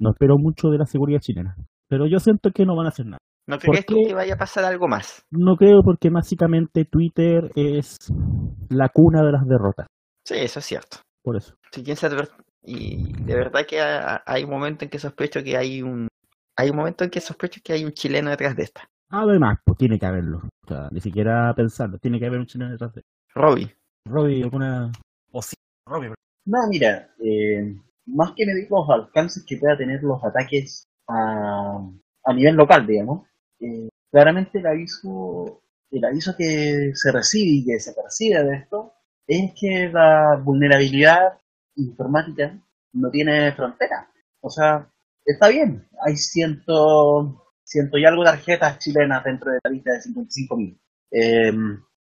no 0.00 0.10
espero 0.10 0.36
mucho 0.38 0.68
de 0.68 0.78
la 0.78 0.86
seguridad 0.86 1.20
chilena, 1.20 1.56
pero 1.88 2.06
yo 2.06 2.18
siento 2.18 2.50
que 2.52 2.64
no 2.64 2.76
van 2.76 2.86
a 2.86 2.88
hacer 2.90 3.06
nada. 3.06 3.18
¿No 3.48 3.58
¿Por 3.58 3.70
crees 3.70 3.86
que 3.86 4.12
vaya 4.14 4.34
a 4.34 4.38
pasar 4.38 4.64
algo 4.64 4.88
más? 4.88 5.22
No 5.30 5.56
creo 5.56 5.80
porque 5.84 6.10
básicamente 6.10 6.84
Twitter 6.84 7.52
es 7.54 7.96
la 8.70 8.88
cuna 8.88 9.22
de 9.24 9.32
las 9.32 9.46
derrotas, 9.46 9.86
Sí, 10.24 10.34
eso 10.38 10.58
es 10.58 10.64
cierto. 10.64 10.98
por 11.22 11.36
eso. 11.36 11.54
Si 11.70 11.82
quién 11.84 11.96
sabe, 11.96 12.16
y 12.64 13.12
de 13.22 13.34
verdad 13.36 13.60
que 13.68 13.80
ha- 13.80 14.22
hay 14.26 14.42
un 14.44 14.50
momento 14.50 14.84
en 14.84 14.90
que 14.90 14.98
sospecho 14.98 15.42
que 15.44 15.56
hay 15.56 15.82
un 15.82 16.08
hay 16.58 16.70
un 16.70 16.76
momento 16.76 17.04
en 17.04 17.10
que 17.10 17.20
sospecho 17.20 17.60
que 17.62 17.74
hay 17.74 17.84
un 17.84 17.92
chileno 17.92 18.30
detrás 18.30 18.56
de 18.56 18.62
esta. 18.64 18.88
Además, 19.10 19.58
pues 19.64 19.78
tiene 19.78 19.98
que 19.98 20.06
haberlo. 20.06 20.38
O 20.38 20.66
sea, 20.68 20.88
ni 20.90 21.00
siquiera 21.00 21.52
pensarlo, 21.54 21.98
tiene 21.98 22.18
que 22.18 22.26
haber 22.26 22.40
un 22.40 22.46
chileno 22.46 22.72
detrás 22.72 22.92
de 22.94 23.02
Robbie. 23.34 23.72
Robbie, 24.06 24.42
alguna... 24.42 24.90
O 25.32 25.42
sí, 25.42 25.54
Robbie, 25.86 26.08
No, 26.46 26.58
mira, 26.70 27.10
eh, 27.22 27.76
más 28.06 28.32
que 28.36 28.46
medir 28.46 28.68
los 28.70 28.88
alcances 28.90 29.44
que 29.46 29.56
pueda 29.56 29.76
tener 29.76 30.02
los 30.02 30.22
ataques 30.24 30.88
a, 31.08 31.78
a 32.24 32.32
nivel 32.34 32.54
local, 32.56 32.86
digamos, 32.86 33.26
eh, 33.60 33.88
claramente 34.10 34.58
el 34.58 34.66
aviso, 34.66 35.62
el 35.90 36.04
aviso 36.04 36.34
que 36.36 36.92
se 36.94 37.12
recibe 37.12 37.50
y 37.58 37.64
que 37.64 37.80
se 37.80 37.92
percibe 37.92 38.42
de 38.44 38.56
esto 38.56 38.92
es 39.26 39.52
que 39.58 39.88
la 39.92 40.40
vulnerabilidad 40.42 41.38
informática 41.76 42.58
no 42.92 43.10
tiene 43.10 43.52
frontera. 43.52 44.08
O 44.40 44.50
sea, 44.50 44.88
está 45.24 45.48
bien, 45.48 45.86
hay 46.04 46.16
ciento, 46.16 47.44
ciento 47.64 47.98
y 47.98 48.04
algo 48.04 48.24
tarjetas 48.24 48.78
chilenas 48.78 49.24
dentro 49.24 49.50
de 49.52 49.58
la 49.64 49.70
lista 49.70 49.92
de 49.92 50.00
55.000. 50.00 50.78
Eh, 51.10 51.52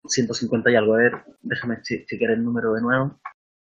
150 0.05 0.71
y 0.71 0.75
algo, 0.75 0.93
a 0.93 0.97
ver, 0.97 1.11
déjame 1.41 1.81
che- 1.81 2.05
chequear 2.05 2.31
el 2.31 2.43
número 2.43 2.73
de 2.73 2.81
nuevo. 2.81 3.19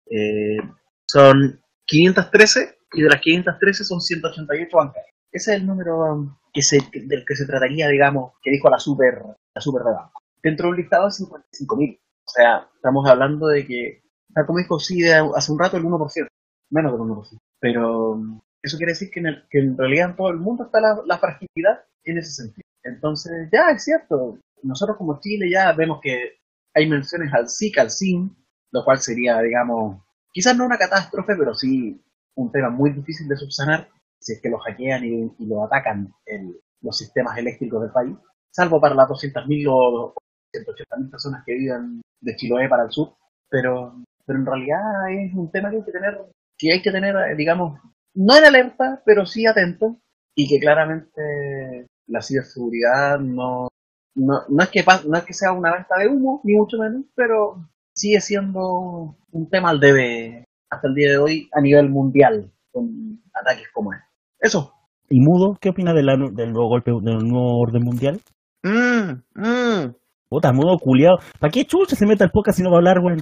Eh, 0.10 0.58
son 1.06 1.63
513 1.98 2.78
y 2.94 3.02
de 3.04 3.10
las 3.10 3.22
513 3.22 3.84
son 3.84 4.02
188 4.02 4.78
bancarias. 4.78 5.14
Ese 5.32 5.54
es 5.54 5.62
el 5.62 5.68
número 5.68 5.98
um, 6.14 6.36
que 6.52 6.62
se, 6.64 6.78
del 6.92 7.24
que 7.26 7.36
se 7.36 7.46
trataría, 7.46 7.88
digamos, 7.88 8.34
que 8.42 8.50
dijo 8.52 8.68
la 8.70 8.80
super, 8.80 9.22
la 9.54 9.62
super 9.62 9.84
redada. 9.84 10.12
Dentro 10.42 10.66
de 10.68 10.72
un 10.72 10.78
listado 10.78 11.06
de 11.06 11.12
55.000. 11.12 12.00
O 12.00 12.32
sea, 12.32 12.68
estamos 12.76 13.08
hablando 13.08 13.48
de 13.48 13.66
que, 13.68 14.02
tal 14.34 14.46
como 14.48 14.60
dijo 14.60 14.80
sí 14.80 15.02
de 15.02 15.14
hace 15.36 15.52
un 15.52 15.60
rato, 15.60 15.78
el 15.78 15.84
1%, 15.84 16.28
menos 16.72 16.92
del 16.92 17.02
1%. 17.02 17.38
Pero 17.60 18.12
um, 18.12 18.40
eso 18.62 18.78
quiere 18.78 18.94
decir 18.94 19.10
que 19.12 19.20
en, 19.20 19.28
el- 19.28 19.44
que 19.50 19.60
en 19.60 19.78
realidad 19.78 20.10
en 20.12 20.16
todo 20.16 20.30
el 20.30 20.38
mundo 20.38 20.66
está 20.66 20.82
la, 20.82 21.00
la 21.06 21.18
fragilidad 21.20 21.84
en 22.06 22.18
ese 22.18 22.32
sentido. 22.32 22.64
Entonces, 22.84 23.50
ya 23.52 23.70
es 23.70 23.84
cierto, 23.84 24.40
nosotros 24.64 24.98
como 24.98 25.20
Chile 25.20 25.50
ya 25.50 25.72
vemos 25.74 26.00
que 26.02 26.38
hay 26.74 26.90
menciones 26.90 27.32
al 27.34 27.48
SIC, 27.50 27.78
al 27.78 27.92
SIM, 27.92 28.36
lo 28.72 28.84
cual 28.84 29.00
sería, 29.00 29.40
digamos, 29.42 30.02
quizás 30.34 30.58
no 30.58 30.66
una 30.66 30.78
catástrofe, 30.78 31.36
pero 31.38 31.54
sí 31.54 32.02
un 32.36 32.52
tema 32.52 32.70
muy 32.70 32.92
difícil 32.92 33.28
de 33.28 33.38
subsanar 33.38 33.88
si 34.20 34.34
es 34.34 34.42
que 34.42 34.50
lo 34.50 34.58
hackean 34.60 35.04
y, 35.04 35.46
lo 35.46 35.66
atacan 35.66 36.14
en 36.26 36.56
los 36.82 36.98
sistemas 36.98 37.38
eléctricos 37.38 37.82
del 37.82 37.92
país, 37.92 38.16
salvo 38.50 38.80
para 38.80 38.96
las 38.96 39.08
200.000 39.10 39.68
o 39.70 40.14
180.000 40.54 41.12
personas 41.12 41.44
que 41.46 41.54
viven 41.54 42.02
de 42.22 42.36
Chiloé 42.36 42.70
para 42.70 42.84
el 42.84 42.92
sur, 42.92 43.16
pero, 43.50 43.96
pero 44.26 44.40
en 44.40 44.46
realidad 44.46 45.12
es 45.12 45.34
un 45.34 45.52
tema 45.52 45.70
que 45.70 45.78
hay 45.78 45.84
que 45.84 45.92
tener, 45.92 46.18
que 46.58 46.72
hay 46.72 46.82
que 46.82 46.92
tener, 46.92 47.16
eh, 47.16 47.36
digamos, 47.36 47.80
no 48.16 48.38
en 48.38 48.46
alerta, 48.46 49.02
pero 49.06 49.26
sí 49.26 49.46
atento, 49.46 49.98
y 50.36 50.48
que 50.48 50.60
claramente 50.60 51.88
la 52.08 52.22
ciberseguridad 52.22 53.20
no, 53.20 53.68
no, 54.16 54.42
no, 54.50 54.64
es 54.64 54.70
que, 54.70 54.84
no 55.08 55.18
es 55.18 55.24
que 55.24 55.34
sea 55.34 55.52
una 55.52 55.74
venta 55.74 55.98
de 55.98 56.08
humo, 56.08 56.42
ni 56.44 56.56
mucho 56.56 56.78
menos, 56.78 57.06
pero 57.16 57.70
sigue 57.94 58.20
siendo 58.22 59.16
un 59.32 59.50
tema 59.50 59.70
al 59.70 59.80
debe 59.80 60.46
hasta 60.70 60.88
el 60.88 60.96
día 60.96 61.12
de 61.12 61.18
hoy 61.18 61.50
a 61.54 61.62
nivel 61.62 61.90
mundial, 61.90 62.52
con 62.72 63.22
ataques 63.34 63.68
como 63.74 63.94
este. 63.94 64.06
Eso. 64.40 64.74
¿Y 65.10 65.20
Mudo? 65.20 65.58
¿Qué 65.62 65.70
opina 65.70 65.94
de 65.94 66.02
del 66.02 66.52
nuevo 66.52 66.70
golpe, 66.70 66.92
del 66.92 67.20
nuevo 67.20 67.60
orden 67.60 67.84
mundial? 67.84 68.20
Mm, 68.64 69.22
mm. 69.36 69.96
Puta, 70.30 70.52
Mudo 70.52 70.78
culiado. 70.80 71.18
¿Para 71.40 71.52
qué 71.52 71.66
chucha 71.66 71.96
se 71.96 72.06
mete 72.08 72.24
al 72.24 72.32
podcast 72.32 72.58
si 72.58 72.64
no 72.64 72.70
va 72.72 72.78
a 72.78 72.80
hablar, 72.80 73.00
güey? 73.02 73.18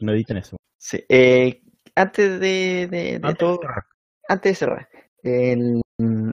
No 0.00 0.12
editen 0.12 0.36
eso. 0.36 0.56
Sí, 0.76 1.02
eh, 1.08 1.62
antes 1.94 2.40
de, 2.40 2.88
de- 2.88 2.88
de 2.90 3.14
Antes 3.16 3.30
de 3.30 3.34
todo, 3.36 3.58
cerrar. 3.62 3.84
antes 4.28 4.50
de 4.52 4.54
cerrar, 4.56 4.88
el- 5.22 5.80
mm, 5.98 6.30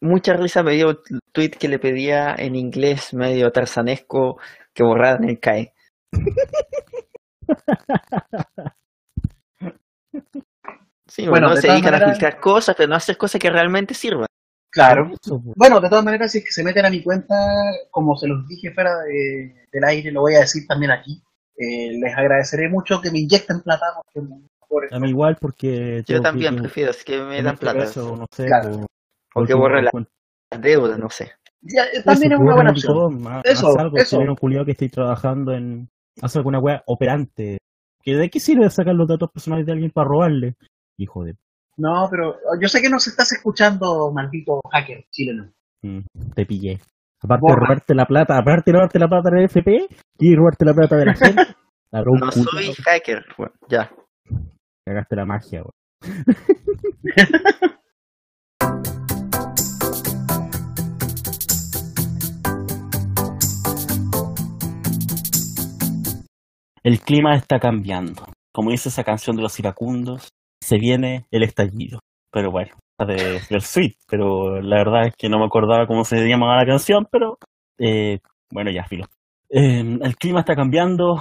mucha 0.00 0.32
risa 0.34 0.62
me 0.62 0.74
dio 0.74 0.90
el 0.90 0.98
tweet 1.32 1.50
que 1.50 1.68
le 1.68 1.78
pedía 1.78 2.34
en 2.36 2.56
inglés 2.56 3.12
medio 3.14 3.50
tarzanesco 3.52 4.38
que 4.74 4.82
borraran 4.82 5.24
el 5.28 5.38
CAE. 5.38 5.74
Sí, 11.06 11.26
Bueno, 11.26 11.56
se 11.56 11.68
dedican 11.68 11.94
a 11.94 12.10
filtrar 12.10 12.38
cosas, 12.40 12.76
pero 12.76 12.88
no 12.88 12.94
hacer 12.94 13.16
cosas 13.16 13.40
que 13.40 13.50
realmente 13.50 13.94
sirvan. 13.94 14.26
Claro. 14.70 15.08
Pues. 15.08 15.40
Bueno, 15.56 15.80
de 15.80 15.88
todas 15.88 16.04
maneras, 16.04 16.30
si 16.30 16.38
es 16.38 16.44
que 16.44 16.52
se 16.52 16.62
meten 16.62 16.86
a 16.86 16.90
mi 16.90 17.02
cuenta, 17.02 17.34
como 17.90 18.16
se 18.16 18.28
los 18.28 18.46
dije 18.46 18.70
fuera 18.72 18.96
de- 19.00 19.66
del 19.72 19.84
aire, 19.84 20.12
lo 20.12 20.20
voy 20.20 20.34
a 20.36 20.40
decir 20.40 20.66
también 20.68 20.92
aquí. 20.92 21.22
eh, 21.62 21.90
les 22.00 22.16
agradeceré 22.16 22.70
mucho 22.70 23.02
que 23.02 23.10
me 23.10 23.18
inyecten 23.18 23.60
plata 23.60 23.84
porque 24.14 24.26
por 24.66 24.94
A 24.94 24.98
mí 24.98 25.10
igual 25.10 25.36
porque... 25.38 26.02
Yo 26.06 26.22
también 26.22 26.54
que- 26.56 26.62
prefiero, 26.62 26.90
es 26.92 27.04
que 27.04 27.18
me 27.20 27.42
dan 27.42 27.48
este 27.54 27.58
plata. 27.66 27.80
caso, 27.80 28.16
no 28.16 28.24
sé, 28.34 28.46
Claro. 28.46 28.70
O 28.76 28.86
que 29.34 29.40
último, 29.40 29.58
borre 29.60 29.82
la- 29.82 29.90
Las 30.50 30.60
deudas, 30.62 30.98
no 30.98 31.10
sé. 31.10 31.32
Ya, 31.60 31.84
eh, 31.84 32.02
también 32.02 32.32
Eso, 32.32 32.36
es 32.36 32.40
una 32.40 32.50
que 32.50 32.54
buena 32.54 32.54
borren 32.54 32.68
opción. 32.68 33.26
Haz- 33.26 33.42
Eso, 33.44 33.68
haz 33.68 33.76
algo, 33.76 33.96
eso. 33.98 34.16
chileno 34.16 34.36
culiado 34.36 34.64
que 34.64 34.70
estéis 34.72 34.90
trabajando 34.92 35.52
en... 35.52 35.90
Haz 36.22 36.36
alguna 36.36 36.58
wea 36.58 36.82
operante. 36.86 37.58
¿Que 38.02 38.14
¿De 38.14 38.30
qué 38.30 38.40
sirve 38.40 38.68
sacar 38.70 38.94
los 38.94 39.08
datos 39.08 39.30
personales 39.30 39.66
de 39.66 39.72
alguien 39.72 39.90
para 39.90 40.08
robarle? 40.08 40.54
Hijo 40.98 41.24
de... 41.24 41.36
No, 41.76 42.08
pero 42.10 42.36
yo 42.60 42.68
sé 42.68 42.82
que 42.82 42.90
nos 42.90 43.06
estás 43.06 43.32
escuchando, 43.32 44.10
maldito 44.12 44.60
hacker 44.70 45.04
chileno. 45.10 45.50
Mm, 45.82 46.00
te 46.34 46.44
pillé. 46.46 46.78
Aparte 47.22 47.42
Borra. 47.42 47.54
de 47.54 47.60
robarte 47.60 47.94
la 47.94 48.06
plata, 48.06 48.38
aparte 48.38 48.70
de 48.70 48.76
robarte 48.76 48.98
la 48.98 49.08
plata 49.08 49.30
del 49.30 49.44
FP, 49.44 49.86
y 50.18 50.34
robarte 50.34 50.64
la 50.64 50.74
plata 50.74 50.96
de 50.96 51.04
la 51.06 51.14
gente. 51.14 51.42
Ladrón 51.92 52.20
No 52.20 52.32
soy 52.32 52.72
hacker. 52.84 53.24
Bueno, 53.36 53.52
ya. 53.68 53.90
Cagaste 54.86 55.16
la 55.16 55.24
magia, 55.26 55.62
weón. 55.62 55.74
El 66.82 67.00
clima 67.00 67.34
está 67.36 67.58
cambiando. 67.58 68.24
Como 68.52 68.70
dice 68.70 68.88
esa 68.88 69.04
canción 69.04 69.36
de 69.36 69.42
los 69.42 69.58
iracundos, 69.58 70.30
se 70.62 70.78
viene 70.78 71.26
el 71.30 71.42
estallido. 71.42 72.00
Pero 72.32 72.50
bueno, 72.50 72.74
de, 73.06 73.40
del 73.48 73.60
suite. 73.60 73.96
Pero 74.08 74.60
la 74.62 74.76
verdad 74.76 75.06
es 75.08 75.14
que 75.16 75.28
no 75.28 75.38
me 75.38 75.44
acordaba 75.44 75.86
cómo 75.86 76.04
se 76.04 76.26
llamaba 76.26 76.56
la 76.56 76.66
canción, 76.66 77.06
pero 77.10 77.38
eh, 77.78 78.18
bueno, 78.50 78.70
ya, 78.70 78.84
filo. 78.84 79.06
Eh, 79.50 79.98
el 80.00 80.16
clima 80.16 80.40
está 80.40 80.54
cambiando. 80.54 81.20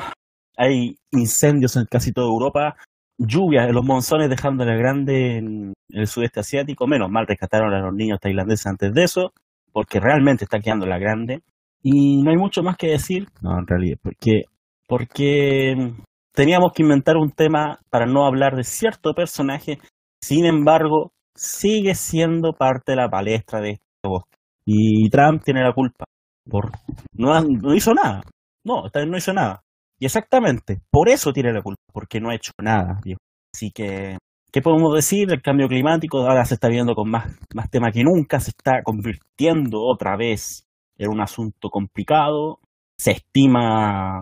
Hay 0.58 0.98
incendios 1.12 1.76
en 1.76 1.86
casi 1.86 2.12
toda 2.12 2.28
Europa. 2.28 2.76
Lluvias 3.18 3.68
en 3.68 3.76
los 3.76 3.84
monzones 3.84 4.30
dejando 4.30 4.64
la 4.64 4.76
grande 4.76 5.38
en 5.38 5.74
el 5.90 6.08
sudeste 6.08 6.40
asiático. 6.40 6.88
Menos 6.88 7.10
mal 7.10 7.28
rescataron 7.28 7.74
a 7.74 7.82
los 7.82 7.94
niños 7.94 8.20
tailandeses 8.22 8.66
antes 8.68 8.94
de 8.94 9.04
eso, 9.04 9.34
porque 9.74 10.00
realmente 10.00 10.46
está 10.46 10.60
quedando 10.60 10.86
la 10.86 11.00
grande. 11.00 11.42
Y 11.82 12.22
no 12.22 12.32
hay 12.32 12.38
mucho 12.38 12.64
más 12.64 12.78
que 12.78 12.88
decir. 12.88 13.28
No, 13.42 13.58
en 13.60 13.68
realidad, 13.68 13.98
porque 14.02 14.44
porque 14.90 15.94
teníamos 16.34 16.74
que 16.74 16.82
inventar 16.82 17.16
un 17.16 17.32
tema 17.32 17.80
para 17.92 18.08
no 18.08 18.26
hablar 18.26 18.56
de 18.56 18.64
cierto 18.64 19.14
personaje, 19.14 19.78
sin 20.22 20.46
embargo, 20.46 21.12
sigue 21.36 21.94
siendo 21.94 22.54
parte 22.54 22.94
de 22.94 22.96
la 22.96 23.10
palestra 23.10 23.62
de 23.62 23.74
este 23.74 23.86
bosque. 24.04 24.38
Y 24.66 25.08
Trump 25.10 25.44
tiene 25.44 25.62
la 25.62 25.74
culpa. 25.74 26.06
Por, 26.50 26.72
no, 27.14 27.76
hizo 27.76 27.94
nada. 27.94 28.24
No, 28.66 28.84
no 29.08 29.18
hizo 29.18 29.32
nada. 29.32 29.62
Y 30.00 30.06
exactamente, 30.06 30.82
por 30.90 31.08
eso 31.08 31.32
tiene 31.32 31.54
la 31.54 31.62
culpa, 31.62 31.82
porque 31.94 32.20
no 32.20 32.32
ha 32.32 32.36
hecho 32.36 32.52
nada. 32.60 33.00
Así 33.54 33.72
que, 33.72 34.18
¿qué 34.52 34.62
podemos 34.62 34.96
decir? 34.96 35.32
El 35.32 35.42
cambio 35.42 35.68
climático 35.68 36.20
ahora 36.20 36.46
se 36.46 36.56
está 36.56 36.68
viendo 36.68 36.96
con 36.96 37.12
más, 37.12 37.38
más 37.54 37.70
tema 37.70 37.92
que 37.92 38.04
nunca, 38.04 38.40
se 38.40 38.52
está 38.52 38.82
convirtiendo 38.84 39.82
otra 39.82 40.16
vez 40.18 40.64
en 40.98 41.12
un 41.12 41.22
asunto 41.22 41.70
complicado. 41.70 42.60
Se 42.98 43.12
estima 43.12 44.22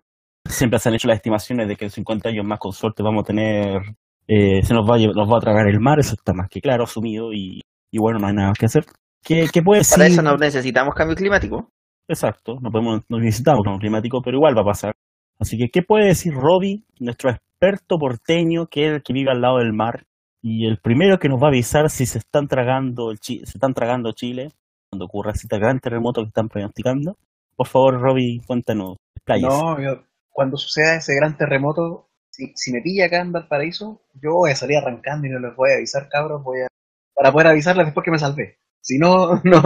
siempre 0.49 0.79
se 0.79 0.89
han 0.89 0.95
hecho 0.95 1.07
las 1.07 1.17
estimaciones 1.17 1.67
de 1.67 1.75
que 1.75 1.85
en 1.85 1.91
50 1.91 2.29
años 2.29 2.45
más 2.45 2.59
con 2.59 2.71
suerte 2.73 3.03
vamos 3.03 3.21
a 3.23 3.27
tener, 3.27 3.81
eh, 4.27 4.61
se 4.63 4.73
nos 4.73 4.89
va, 4.89 4.95
a, 4.95 4.99
nos 4.99 5.31
va 5.31 5.37
a 5.37 5.41
tragar 5.41 5.67
el 5.67 5.79
mar, 5.79 5.99
eso 5.99 6.13
está 6.15 6.33
más 6.33 6.49
que 6.49 6.61
claro, 6.61 6.83
asumido, 6.83 7.33
y, 7.33 7.61
y 7.91 7.97
bueno, 7.99 8.19
no 8.19 8.27
hay 8.27 8.33
nada 8.33 8.53
que 8.57 8.65
hacer. 8.65 8.85
¿Qué, 9.23 9.47
qué 9.51 9.61
puede 9.61 9.81
Para 9.89 10.07
eso 10.07 10.21
no 10.21 10.37
necesitamos 10.37 10.93
cambio 10.95 11.15
climático. 11.15 11.69
Exacto, 12.07 12.57
no, 12.61 12.71
podemos, 12.71 13.01
no 13.09 13.19
necesitamos 13.19 13.63
cambio 13.63 13.79
climático, 13.79 14.21
pero 14.21 14.37
igual 14.37 14.57
va 14.57 14.61
a 14.61 14.65
pasar. 14.65 14.93
Así 15.39 15.57
que, 15.57 15.69
¿qué 15.69 15.81
puede 15.83 16.05
decir 16.07 16.33
Robbie, 16.33 16.83
nuestro 16.99 17.29
experto 17.29 17.97
porteño, 17.99 18.67
que 18.67 18.87
es 18.87 18.93
el 18.93 19.03
que 19.03 19.13
vive 19.13 19.31
al 19.31 19.41
lado 19.41 19.57
del 19.57 19.73
mar, 19.73 20.05
y 20.41 20.65
el 20.67 20.77
primero 20.77 21.19
que 21.19 21.29
nos 21.29 21.41
va 21.41 21.47
a 21.47 21.49
avisar 21.49 21.89
si 21.89 22.05
se 22.05 22.19
están 22.19 22.47
tragando, 22.47 23.11
el 23.11 23.19
Chi- 23.19 23.39
se 23.45 23.57
están 23.57 23.73
tragando 23.73 24.13
Chile, 24.13 24.49
cuando 24.89 25.05
ocurra 25.05 25.31
ese 25.31 25.47
gran 25.57 25.79
terremoto 25.79 26.21
que 26.21 26.27
están 26.29 26.47
pronosticando? 26.47 27.17
Por 27.55 27.67
favor, 27.67 27.99
Robbie, 27.99 28.39
cuéntanos, 28.45 28.95
expláyese. 29.15 29.47
No, 29.47 29.81
yo- 29.81 30.03
cuando 30.37 30.55
suceda 30.55 30.97
ese 30.97 31.15
gran 31.15 31.35
terremoto, 31.35 32.09
si, 32.29 32.53
si 32.55 32.71
me 32.71 32.81
pilla 32.81 33.07
acá 33.07 33.21
en 33.21 33.31
Valparaíso, 33.31 34.03
yo 34.21 34.33
voy 34.33 34.51
a 34.51 34.55
salir 34.55 34.77
arrancando 34.77 35.25
y 35.25 35.31
no 35.31 35.39
les 35.39 35.55
voy 35.55 35.71
a 35.71 35.77
avisar, 35.77 36.09
cabros, 36.09 36.43
voy 36.43 36.61
a, 36.61 36.67
para 37.15 37.31
poder 37.31 37.47
avisarles 37.47 37.87
después 37.87 38.05
que 38.05 38.11
me 38.11 38.19
salvé. 38.19 38.59
Si 38.79 38.99
no, 38.99 39.41
no. 39.43 39.61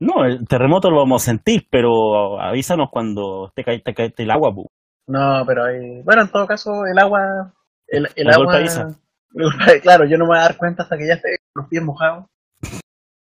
No, 0.00 0.24
el 0.24 0.48
terremoto 0.48 0.90
lo 0.90 0.96
vamos 0.96 1.22
a 1.22 1.26
sentir, 1.26 1.68
pero 1.70 2.40
avísanos 2.40 2.88
cuando 2.90 3.52
te 3.54 3.62
cae, 3.62 3.78
te 3.82 3.94
cae 3.94 4.12
el 4.16 4.30
agua, 4.32 4.52
pu. 4.52 4.66
No, 5.06 5.44
pero 5.46 5.66
hay, 5.66 6.02
bueno, 6.02 6.22
en 6.22 6.28
todo 6.28 6.48
caso, 6.48 6.86
el 6.86 6.98
agua, 6.98 7.54
el, 7.86 8.08
el 8.16 8.30
agua, 8.30 8.56
avisa. 8.56 8.98
claro, 9.82 10.06
yo 10.06 10.18
no 10.18 10.24
me 10.24 10.30
voy 10.30 10.38
a 10.38 10.48
dar 10.48 10.56
cuenta 10.56 10.82
hasta 10.82 10.98
que 10.98 11.06
ya 11.06 11.14
esté 11.14 11.36
con 11.52 11.62
los 11.62 11.70
pies 11.70 11.84
mojados. 11.84 12.26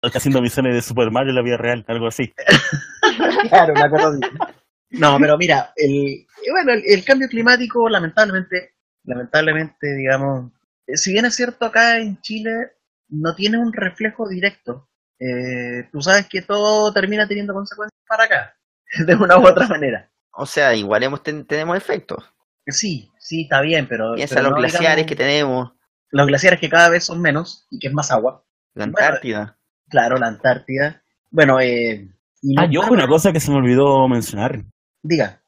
Haciendo 0.03 0.41
misiones 0.41 0.73
de 0.73 0.81
Super 0.81 1.11
Mario 1.11 1.31
en 1.31 1.35
la 1.35 1.43
vida 1.43 1.57
real, 1.57 1.83
algo 1.89 2.07
así. 2.07 2.31
Claro, 3.49 3.73
una 3.73 3.89
cosa 3.89 4.07
así. 4.07 4.60
No, 4.91 5.17
pero 5.19 5.37
mira, 5.37 5.71
el, 5.75 6.25
bueno, 6.51 6.73
el, 6.73 6.83
el 6.85 7.03
cambio 7.05 7.27
climático, 7.29 7.87
lamentablemente, 7.89 8.75
lamentablemente, 9.03 9.95
digamos, 9.95 10.51
eh, 10.87 10.97
si 10.97 11.13
bien 11.13 11.25
es 11.25 11.35
cierto 11.35 11.65
acá 11.65 11.97
en 11.97 12.19
Chile, 12.21 12.73
no 13.09 13.33
tiene 13.35 13.57
un 13.57 13.71
reflejo 13.73 14.27
directo. 14.27 14.89
Eh, 15.19 15.87
tú 15.91 16.01
sabes 16.01 16.27
que 16.27 16.41
todo 16.41 16.91
termina 16.93 17.27
teniendo 17.27 17.53
consecuencias 17.53 17.99
para 18.07 18.23
acá, 18.25 18.55
de 19.05 19.15
una 19.15 19.37
u 19.37 19.45
otra 19.47 19.67
manera. 19.67 20.09
O 20.33 20.45
sea, 20.45 20.73
igual 20.75 21.03
hemos 21.03 21.23
ten- 21.23 21.45
tenemos 21.45 21.77
efectos. 21.77 22.23
Sí, 22.67 23.09
sí, 23.19 23.43
está 23.43 23.61
bien, 23.61 23.87
pero... 23.87 24.13
Piensa 24.15 24.35
pero 24.35 24.49
los 24.49 24.51
no, 24.55 24.61
glaciares 24.61 24.95
digamos, 24.97 25.09
que 25.09 25.15
tenemos, 25.15 25.71
Los 26.09 26.27
glaciares 26.27 26.59
que 26.59 26.69
cada 26.69 26.89
vez 26.89 27.03
son 27.05 27.21
menos 27.21 27.65
y 27.69 27.79
que 27.79 27.87
es 27.87 27.93
más 27.93 28.11
agua. 28.11 28.43
la 28.73 28.85
Bueno, 28.85 28.97
Antártida. 28.97 29.57
Claro, 29.89 30.17
la 30.17 30.27
Antártida. 30.27 31.03
Bueno, 31.29 31.59
eh... 31.59 32.07
y 32.41 32.55
Ah, 32.59 32.67
y 32.69 32.77
ojo, 32.77 32.93
una 32.93 33.07
cosa 33.07 33.31
que 33.33 33.39
se 33.39 33.51
me 33.51 33.57
olvidó 33.57 34.07
mencionar. 34.07 34.63
Diga. 35.03 35.41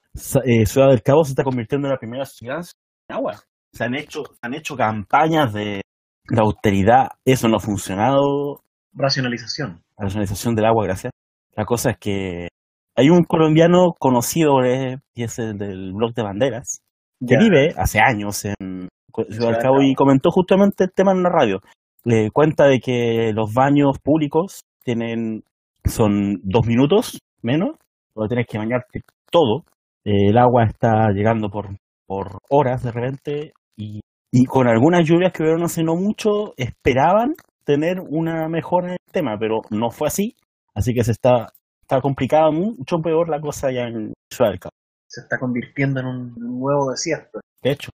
Eh, 0.45 0.65
Ciudad 0.65 0.89
del 0.89 1.01
Cabo 1.01 1.23
se 1.23 1.31
está 1.31 1.43
convirtiendo 1.43 1.87
en 1.87 1.93
la 1.93 1.99
primera 1.99 2.25
ciudad 2.25 2.61
sin 2.61 2.75
agua. 3.09 3.39
Se 3.71 3.83
han 3.83 3.95
hecho, 3.95 4.23
han 4.41 4.53
hecho 4.53 4.75
campañas 4.75 5.53
de, 5.53 5.81
de 6.29 6.39
austeridad, 6.39 7.07
eso 7.25 7.47
no 7.47 7.57
ha 7.57 7.59
funcionado, 7.59 8.61
Racionalización. 8.93 9.81
la 9.97 10.05
nacionalización 10.05 10.53
del 10.55 10.65
agua, 10.65 10.85
gracias. 10.85 11.11
La 11.55 11.65
cosa 11.65 11.91
es 11.91 11.97
que 11.97 12.47
hay 12.95 13.09
un 13.09 13.23
colombiano 13.23 13.93
conocido, 13.97 14.63
eh, 14.63 14.99
y 15.15 15.23
es 15.23 15.39
el 15.39 15.57
del 15.57 15.93
blog 15.93 16.13
de 16.13 16.21
banderas, 16.23 16.81
que 17.19 17.33
Ya. 17.33 17.39
vive 17.39 17.73
hace 17.75 17.99
años 17.99 18.45
en 18.45 18.87
Ciudad 19.29 19.51
del 19.53 19.57
Cabo 19.61 19.81
y 19.81 19.95
comentó 19.95 20.29
justamente 20.29 20.83
el 20.85 20.91
tema 20.93 21.11
en 21.11 21.23
la 21.23 21.29
radio. 21.29 21.59
Le 22.03 22.29
cuenta 22.31 22.65
de 22.67 22.79
que 22.79 23.31
los 23.33 23.51
baños 23.53 23.97
públicos 24.03 24.61
tienen, 24.83 25.43
son 25.85 26.39
dos 26.43 26.67
minutos 26.67 27.19
menos, 27.41 27.71
donde 28.15 28.29
tienes 28.29 28.47
que 28.47 28.57
bañarte 28.59 29.01
todo. 29.33 29.63
Eh, 30.05 30.29
el 30.29 30.37
agua 30.37 30.65
está 30.65 31.09
llegando 31.11 31.49
por, 31.49 31.75
por 32.05 32.37
horas 32.49 32.83
de 32.83 32.91
repente 32.91 33.53
y, 33.75 33.99
y 34.31 34.45
con 34.45 34.67
algunas 34.67 35.03
lluvias 35.07 35.33
que 35.33 35.43
hubieron 35.43 35.63
hace 35.63 35.83
no 35.83 35.95
mucho, 35.95 36.53
esperaban 36.57 37.33
tener 37.65 37.99
una 37.99 38.47
mejora 38.47 38.87
en 38.87 38.93
el 38.93 39.11
tema, 39.11 39.37
pero 39.39 39.61
no 39.71 39.89
fue 39.89 40.07
así. 40.07 40.35
Así 40.75 40.93
que 40.93 41.03
se 41.03 41.11
está, 41.11 41.47
está 41.81 42.01
complicada 42.01 42.51
mucho 42.51 42.97
peor 42.99 43.29
la 43.29 43.39
cosa 43.39 43.71
ya 43.71 43.83
en 43.83 44.13
Ciudad 44.31 44.51
del 44.51 44.59
Cabo. 44.59 44.73
Se 45.07 45.21
está 45.21 45.37
convirtiendo 45.39 45.99
en 46.01 46.07
un 46.07 46.33
nuevo 46.35 46.91
desierto. 46.91 47.39
De 47.61 47.71
hecho, 47.71 47.89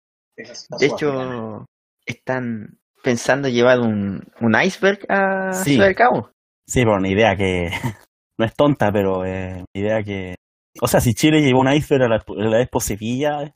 De 0.80 0.86
hecho, 0.86 1.66
están 2.06 2.80
pensando 3.04 3.50
llevar 3.50 3.80
un, 3.80 4.24
un 4.42 4.62
iceberg 4.62 5.00
a 5.10 5.52
Sí. 5.54 5.72
Ciudad 5.72 5.88
del 5.88 5.96
Cabo. 5.96 6.32
Sí, 6.66 6.82
pero 6.82 6.96
una 6.98 7.10
idea 7.10 7.36
que 7.36 7.70
no 8.38 8.46
es 8.46 8.56
tonta, 8.56 8.92
pero 8.92 9.26
eh, 9.26 9.56
una 9.56 9.66
idea 9.74 10.04
que... 10.04 10.36
O 10.82 10.88
sea, 10.88 11.02
si 11.02 11.14
Chile 11.14 11.42
llevó 11.42 11.62
un 11.62 11.72
iceberg 11.72 12.04
a 12.04 12.08
la, 12.08 12.16
a 12.16 12.50
la 12.50 12.62
Expo 12.62 12.80
Sevilla, 12.80 13.54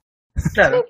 Claro. 0.53 0.83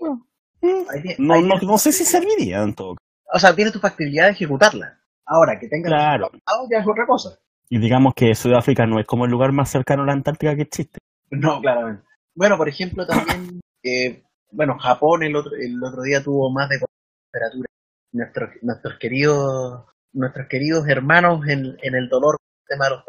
Ahí 0.90 1.02
tiene- 1.02 1.16
no, 1.20 1.42
no, 1.42 1.56
no 1.62 1.78
sé 1.78 1.92
si 1.92 2.06
serviría 2.06 2.62
en 2.64 2.74
todo 2.74 2.96
caso. 2.96 3.04
O 3.36 3.40
sea, 3.40 3.56
tiene 3.56 3.72
tu 3.72 3.80
factibilidad 3.80 4.26
de 4.26 4.32
ejecutarla. 4.32 5.00
Ahora, 5.26 5.60
que 5.60 5.68
tenga 5.68 5.88
Claro. 5.90 6.32
ya 6.72 6.78
es 6.80 6.88
otra 6.88 7.06
cosa. 7.06 7.38
Y 7.70 7.80
digamos 7.80 8.14
que 8.16 8.34
Sudáfrica 8.36 8.86
no 8.86 9.00
es 9.00 9.06
como 9.06 9.26
el 9.26 9.32
lugar 9.32 9.52
más 9.52 9.70
cercano 9.70 10.04
a 10.04 10.06
la 10.06 10.14
Antártica 10.14 10.56
que 10.56 10.62
existe. 10.64 11.00
No, 11.32 11.60
claramente. 11.60 12.04
Bueno, 12.36 12.58
por 12.58 12.70
ejemplo, 12.70 13.06
también, 13.06 13.60
eh, 13.84 14.24
bueno, 14.52 14.78
Japón 14.80 15.24
el 15.24 15.36
otro, 15.36 15.52
el 15.60 15.84
otro 15.84 16.04
día 16.04 16.24
tuvo 16.24 16.50
más 16.52 16.70
de 16.70 16.80
40 16.80 16.92
temperatura. 17.32 17.66
Nuestros, 18.14 18.50
nuestros 18.62 19.00
queridos, 19.00 19.86
nuestros 20.14 20.48
queridos 20.48 20.88
hermanos 20.88 21.48
en, 21.48 21.78
en 21.82 21.96
el 21.96 22.08
dolor 22.10 22.38
con 22.38 22.46
el 22.62 22.68
tema 22.68 22.86
de 22.86 22.92
los. 22.92 23.04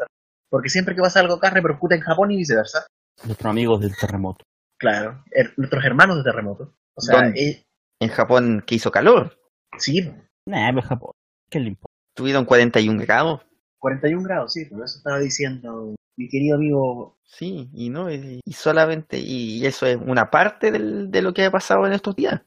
Porque 0.49 0.69
siempre 0.69 0.95
que 0.95 1.01
pasa 1.01 1.19
algo 1.19 1.35
acá 1.35 1.51
repercute 1.51 1.95
en 1.95 2.01
Japón 2.01 2.31
y 2.31 2.37
viceversa. 2.37 2.87
Nuestros 3.23 3.49
amigos 3.49 3.81
del 3.81 3.95
terremoto. 3.95 4.43
Claro, 4.77 5.23
nuestros 5.57 5.83
hermanos 5.85 6.17
de 6.17 6.23
terremoto. 6.23 6.73
O 6.95 7.01
sea, 7.01 7.29
eh, 7.29 7.63
En 7.99 8.09
Japón 8.09 8.63
que 8.65 8.75
hizo 8.75 8.91
calor. 8.91 9.37
sí, 9.77 10.01
Nah, 10.47 10.69
pero 10.73 10.81
Japón. 10.87 11.11
¿Qué 11.49 11.59
le 11.59 11.69
importa? 11.69 11.93
Tuvieron 12.15 12.45
41 12.45 13.01
grados. 13.01 13.41
41 13.79 14.23
grados, 14.23 14.53
sí, 14.53 14.65
por 14.65 14.83
eso 14.83 14.97
estaba 14.97 15.19
diciendo 15.19 15.95
mi 16.17 16.29
querido 16.29 16.55
amigo. 16.57 17.17
Sí, 17.23 17.69
y 17.73 17.89
no, 17.89 18.11
y 18.11 18.41
solamente, 18.53 19.17
y 19.17 19.65
eso 19.65 19.85
es 19.87 19.97
una 19.97 20.29
parte 20.29 20.71
del- 20.71 21.09
de 21.11 21.21
lo 21.21 21.33
que 21.33 21.45
ha 21.45 21.51
pasado 21.51 21.85
en 21.87 21.93
estos 21.93 22.15
días. 22.15 22.41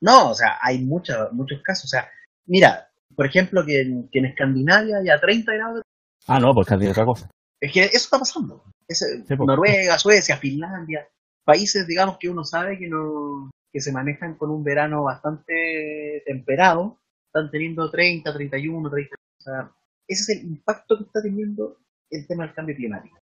No, 0.00 0.30
o 0.30 0.34
sea, 0.34 0.58
hay 0.60 0.78
mucha- 0.84 1.30
muchos 1.32 1.62
casos. 1.62 1.86
O 1.86 1.88
sea, 1.88 2.08
mira, 2.46 2.90
por 3.14 3.26
ejemplo, 3.26 3.64
que 3.64 3.80
en, 3.80 4.08
que 4.10 4.18
en 4.18 4.26
Escandinavia 4.26 4.98
ya 5.04 5.18
30 5.18 5.52
grados. 5.54 5.82
Ah, 6.26 6.38
no, 6.38 6.52
porque 6.54 6.74
hay 6.74 6.86
otra 6.88 7.04
cosa. 7.06 7.30
Es 7.60 7.72
que 7.72 7.84
eso 7.84 7.96
está 7.96 8.18
pasando. 8.18 8.62
Es, 8.88 9.02
eh, 9.02 9.24
Sí. 9.26 9.34
Noruega, 9.38 9.98
Suecia, 9.98 10.36
Finlandia, 10.36 11.06
países, 11.44 11.86
digamos, 11.86 12.18
que 12.18 12.28
uno 12.28 12.44
sabe 12.44 12.78
que 12.78 12.88
no 12.88 13.50
que 13.72 13.80
se 13.80 13.92
manejan 13.92 14.36
con 14.36 14.50
un 14.50 14.64
verano 14.64 15.02
bastante 15.02 16.22
temperado, 16.24 16.98
están 17.26 17.50
teniendo 17.50 17.90
30, 17.90 18.32
31, 18.32 18.88
30. 18.90 19.16
O 19.38 19.42
sea, 19.42 19.70
ese 20.08 20.32
es 20.32 20.38
el 20.40 20.46
impacto 20.46 20.96
que 20.96 21.04
está 21.04 21.20
teniendo 21.20 21.76
el 22.10 22.26
tema 22.26 22.44
del 22.46 22.54
cambio 22.54 22.74
climático. 22.76 23.18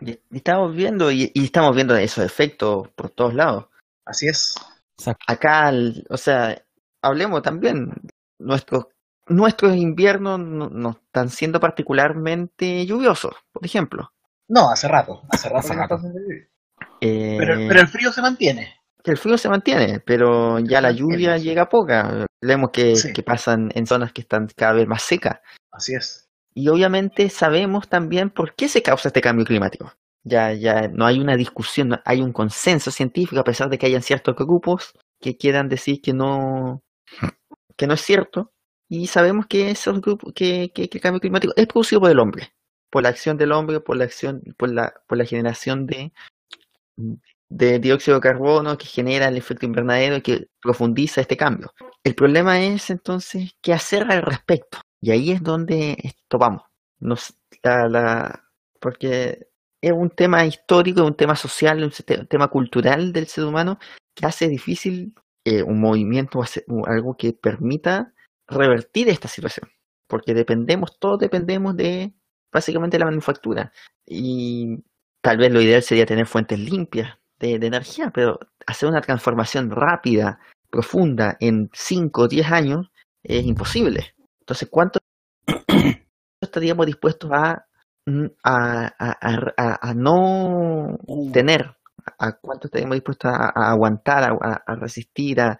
Y 0.00 0.20
estamos 0.30 0.74
viendo, 0.76 1.10
y, 1.10 1.32
y 1.34 1.44
estamos 1.46 1.74
viendo 1.74 1.96
esos 1.96 2.24
efectos 2.24 2.88
por 2.90 3.10
todos 3.10 3.34
lados. 3.34 3.66
Así 4.04 4.28
es. 4.28 4.54
Acá, 5.26 5.70
el- 5.70 6.06
o 6.08 6.16
sea, 6.16 6.62
hablemos 7.02 7.42
también, 7.42 7.92
nuestros 8.38 8.86
nuestros 9.28 9.74
inviernos 9.74 10.38
no, 10.38 10.68
no 10.68 10.90
están 10.90 11.30
siendo 11.30 11.58
particularmente 11.58 12.86
lluviosos, 12.86 13.34
por 13.52 13.64
ejemplo. 13.66 14.12
No, 14.48 14.70
hace 14.70 14.88
rato. 14.88 15.22
Hace 15.28 15.48
rato 15.48 15.94
Hace 15.96 16.08
que. 16.12 16.48
Eh, 17.00 17.36
Pero, 17.38 17.54
pero 17.68 17.80
el 17.80 17.88
frío 17.88 18.12
se 18.12 18.22
mantiene. 18.22 18.74
el 19.04 19.16
frío 19.16 19.38
se 19.38 19.48
mantiene, 19.48 20.00
pero 20.00 20.58
ya 20.60 20.80
la 20.80 20.90
lluvia 20.90 21.36
llega 21.38 21.68
poca. 21.68 22.26
Vemos 22.42 22.70
que, 22.72 22.96
Sí. 22.96 23.12
que 23.12 23.22
pasan 23.22 23.70
en 23.74 23.86
zonas 23.86 24.12
que 24.12 24.22
están 24.22 24.48
cada 24.56 24.72
vez 24.72 24.86
más 24.86 25.02
secas. 25.02 25.40
Así 25.70 25.94
es. 25.94 26.28
Y 26.54 26.68
obviamente 26.68 27.28
sabemos 27.28 27.88
también 27.88 28.30
por 28.30 28.54
qué 28.54 28.68
se 28.68 28.82
causa 28.82 29.08
este 29.08 29.20
cambio 29.20 29.44
climático. 29.44 29.92
Ya, 30.24 30.52
ya 30.54 30.88
no 30.88 31.06
hay 31.06 31.20
una 31.20 31.36
discusión, 31.36 31.88
no- 31.88 32.00
hay 32.04 32.20
un 32.20 32.32
consenso 32.32 32.90
científico, 32.90 33.40
a 33.40 33.44
pesar 33.44 33.68
de 33.68 33.78
que 33.78 33.86
hayan 33.86 34.02
ciertos 34.02 34.34
grupos 34.34 34.92
que 35.20 35.36
quieran 35.36 35.68
decir 35.68 36.00
que 36.02 36.12
no, 36.12 36.82
que 37.76 37.86
no 37.86 37.94
es 37.94 38.00
cierto. 38.00 38.52
Y 38.88 39.06
sabemos 39.06 39.46
que 39.46 39.70
esos 39.70 40.00
grupos, 40.00 40.32
que, 40.34 40.70
que- 40.74 40.88
que 40.88 40.98
el 40.98 41.02
cambio 41.02 41.20
climático 41.20 41.52
es 41.56 41.66
producido 41.66 42.00
por 42.00 42.10
el 42.10 42.18
hombre, 42.18 42.48
por 42.96 43.02
la 43.02 43.10
acción 43.10 43.36
del 43.36 43.52
hombre, 43.52 43.80
por 43.80 43.98
la 43.98 44.04
acción, 44.04 44.42
por 44.56 44.72
la, 44.72 44.94
por 45.06 45.18
la 45.18 45.26
generación 45.26 45.86
de, 45.86 46.14
de 47.50 47.78
dióxido 47.78 48.16
de 48.16 48.22
carbono 48.22 48.78
que 48.78 48.86
genera 48.86 49.28
el 49.28 49.36
efecto 49.36 49.66
invernadero 49.66 50.16
y 50.16 50.22
que 50.22 50.48
profundiza 50.62 51.20
este 51.20 51.36
cambio. 51.36 51.74
El 52.02 52.14
problema 52.14 52.58
es 52.58 52.88
entonces 52.88 53.54
qué 53.60 53.74
hacer 53.74 54.10
al 54.10 54.22
respecto. 54.22 54.78
Y 55.02 55.10
ahí 55.10 55.30
es 55.30 55.42
donde 55.42 56.14
topamos. 56.26 56.62
Porque 58.80 59.46
es 59.82 59.92
un 59.92 60.08
tema 60.08 60.46
histórico, 60.46 61.00
es 61.02 61.06
un 61.06 61.16
tema 61.18 61.36
social, 61.36 61.84
un 61.84 61.90
te- 61.90 62.24
tema 62.24 62.48
cultural 62.48 63.12
del 63.12 63.26
ser 63.26 63.44
humano 63.44 63.78
que 64.14 64.24
hace 64.24 64.48
difícil 64.48 65.14
eh, 65.44 65.62
un 65.62 65.82
movimiento, 65.82 66.40
algo 66.86 67.14
que 67.14 67.34
permita 67.34 68.14
revertir 68.48 69.10
esta 69.10 69.28
situación. 69.28 69.68
Porque 70.06 70.32
dependemos, 70.32 70.98
todos 70.98 71.18
dependemos 71.18 71.76
de 71.76 72.14
básicamente 72.56 72.98
la 72.98 73.04
manufactura. 73.06 73.70
Y 74.06 74.82
tal 75.20 75.36
vez 75.38 75.52
lo 75.52 75.60
ideal 75.60 75.82
sería 75.82 76.06
tener 76.06 76.26
fuentes 76.26 76.58
limpias 76.58 77.18
de, 77.38 77.58
de 77.58 77.66
energía, 77.66 78.10
pero 78.14 78.38
hacer 78.66 78.88
una 78.88 79.00
transformación 79.02 79.70
rápida, 79.70 80.38
profunda, 80.70 81.36
en 81.40 81.68
5 81.72 82.22
o 82.22 82.28
10 82.28 82.50
años 82.50 82.90
es 83.22 83.44
imposible. 83.44 84.14
Entonces, 84.40 84.68
¿cuánto 84.70 84.98
estaríamos 86.40 86.86
dispuestos 86.86 87.30
a, 87.32 87.66
mm, 88.06 88.26
a, 88.42 88.86
a- 88.98 89.78
a- 89.90 89.94
no 89.94 90.96
Uh, 91.06 91.30
tener? 91.32 91.76
¿A 92.18 92.32
cuánto 92.32 92.68
estaríamos 92.68 92.96
dispuestos 92.96 93.30
a, 93.32 93.48
aguantar, 93.72 94.22
a, 94.40 94.74
resistir, 94.76 95.40
a, 95.40 95.58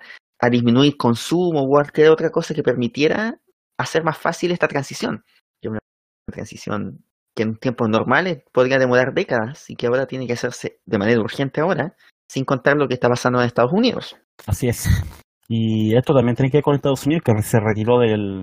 disminuir 0.50 0.96
consumo 0.96 1.62
o 1.62 1.68
cualquier 1.68 2.10
otra 2.10 2.30
cosa 2.30 2.54
que 2.54 2.62
permitiera 2.62 3.38
hacer 3.78 4.04
más 4.04 4.16
fácil 4.16 4.52
esta 4.52 4.68
transición? 4.68 5.24
Que 5.60 5.68
una 5.68 5.80
transición 6.32 7.04
que 7.34 7.42
en 7.42 7.56
tiempos 7.56 7.88
normales 7.88 8.42
podría 8.52 8.78
demorar 8.78 9.12
décadas 9.14 9.68
y 9.70 9.76
que 9.76 9.86
ahora 9.86 10.06
tiene 10.06 10.26
que 10.26 10.32
hacerse 10.32 10.80
de 10.86 10.98
manera 10.98 11.20
urgente 11.20 11.60
ahora, 11.60 11.94
sin 12.28 12.44
contar 12.44 12.76
lo 12.76 12.88
que 12.88 12.94
está 12.94 13.08
pasando 13.08 13.40
en 13.40 13.46
Estados 13.46 13.72
Unidos. 13.72 14.16
Así 14.46 14.68
es. 14.68 14.88
Y 15.48 15.96
esto 15.96 16.14
también 16.14 16.34
tiene 16.34 16.50
que 16.50 16.56
ver 16.58 16.64
con 16.64 16.74
Estados 16.74 17.06
Unidos, 17.06 17.22
que 17.24 17.42
se 17.42 17.60
retiró 17.60 17.98
del, 18.00 18.42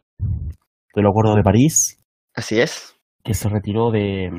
del 0.95 1.07
Acuerdo 1.07 1.35
de 1.35 1.43
París, 1.43 1.99
Así 2.35 2.59
es. 2.61 2.95
que 3.23 3.33
se 3.33 3.49
retiró 3.49 3.91
de, 3.91 4.29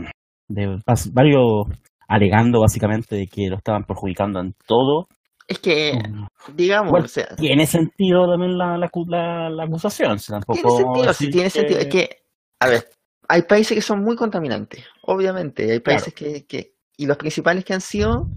varios, 1.12 1.66
alegando 2.09 2.61
básicamente 2.61 3.16
de 3.16 3.26
que 3.26 3.49
lo 3.49 3.57
estaban 3.57 3.84
perjudicando 3.84 4.40
en 4.40 4.55
todo. 4.66 5.09
Es 5.47 5.59
que, 5.59 5.99
digamos, 6.55 6.90
Bueno, 6.90 7.05
o 7.05 7.09
sea, 7.09 7.26
Tiene 7.36 7.66
sentido 7.66 8.26
también 8.30 8.57
la, 8.57 8.78
la, 8.78 8.88
acu- 8.88 9.07
la, 9.09 9.51
la 9.51 9.64
acusación. 9.64 10.16
tampoco 10.26 10.55
Tiene 10.55 10.70
sentido, 10.78 11.12
sí, 11.12 11.30
tiene 11.30 11.51
sentido. 11.51 11.80
Es 11.80 11.86
que, 11.88 12.09
a 12.61 12.68
ver, 12.68 12.88
hay 13.29 13.43
países 13.43 13.75
que 13.75 13.83
son 13.83 14.01
muy 14.03 14.16
contaminantes, 14.16 14.85
obviamente. 15.03 15.70
Hay 15.72 15.81
países 15.81 16.12
que, 16.14 16.47
que, 16.47 16.75
y 16.97 17.07
los 17.07 17.16
principales 17.16 17.64
que 17.64 17.75
han 17.75 17.81
sido, 17.81 18.29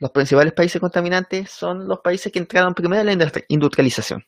los 0.00 0.10
principales 0.10 0.52
países 0.52 0.80
contaminantes 0.80 1.50
son 1.50 1.86
los 1.88 2.00
países 2.00 2.32
que 2.32 2.38
entraron 2.38 2.74
primero 2.74 3.00
en 3.00 3.06
la 3.06 3.12
industri- 3.24 3.44
industrialización. 3.48 4.24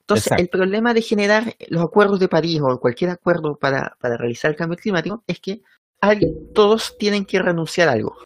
Entonces, 0.00 0.26
Exacto. 0.26 0.42
el 0.42 0.48
problema 0.48 0.94
de 0.94 1.02
generar 1.02 1.56
los 1.68 1.82
acuerdos 1.82 2.20
de 2.20 2.28
París 2.28 2.60
o 2.62 2.78
cualquier 2.78 3.10
acuerdo 3.10 3.56
para, 3.58 3.96
para 4.00 4.16
realizar 4.16 4.50
el 4.50 4.56
cambio 4.56 4.78
climático 4.78 5.24
es 5.26 5.40
que 5.40 5.62
alguien- 6.00 6.52
todos 6.54 6.96
tienen 6.98 7.24
que 7.24 7.40
renunciar 7.40 7.88
a 7.88 7.92
algo. 7.92 8.16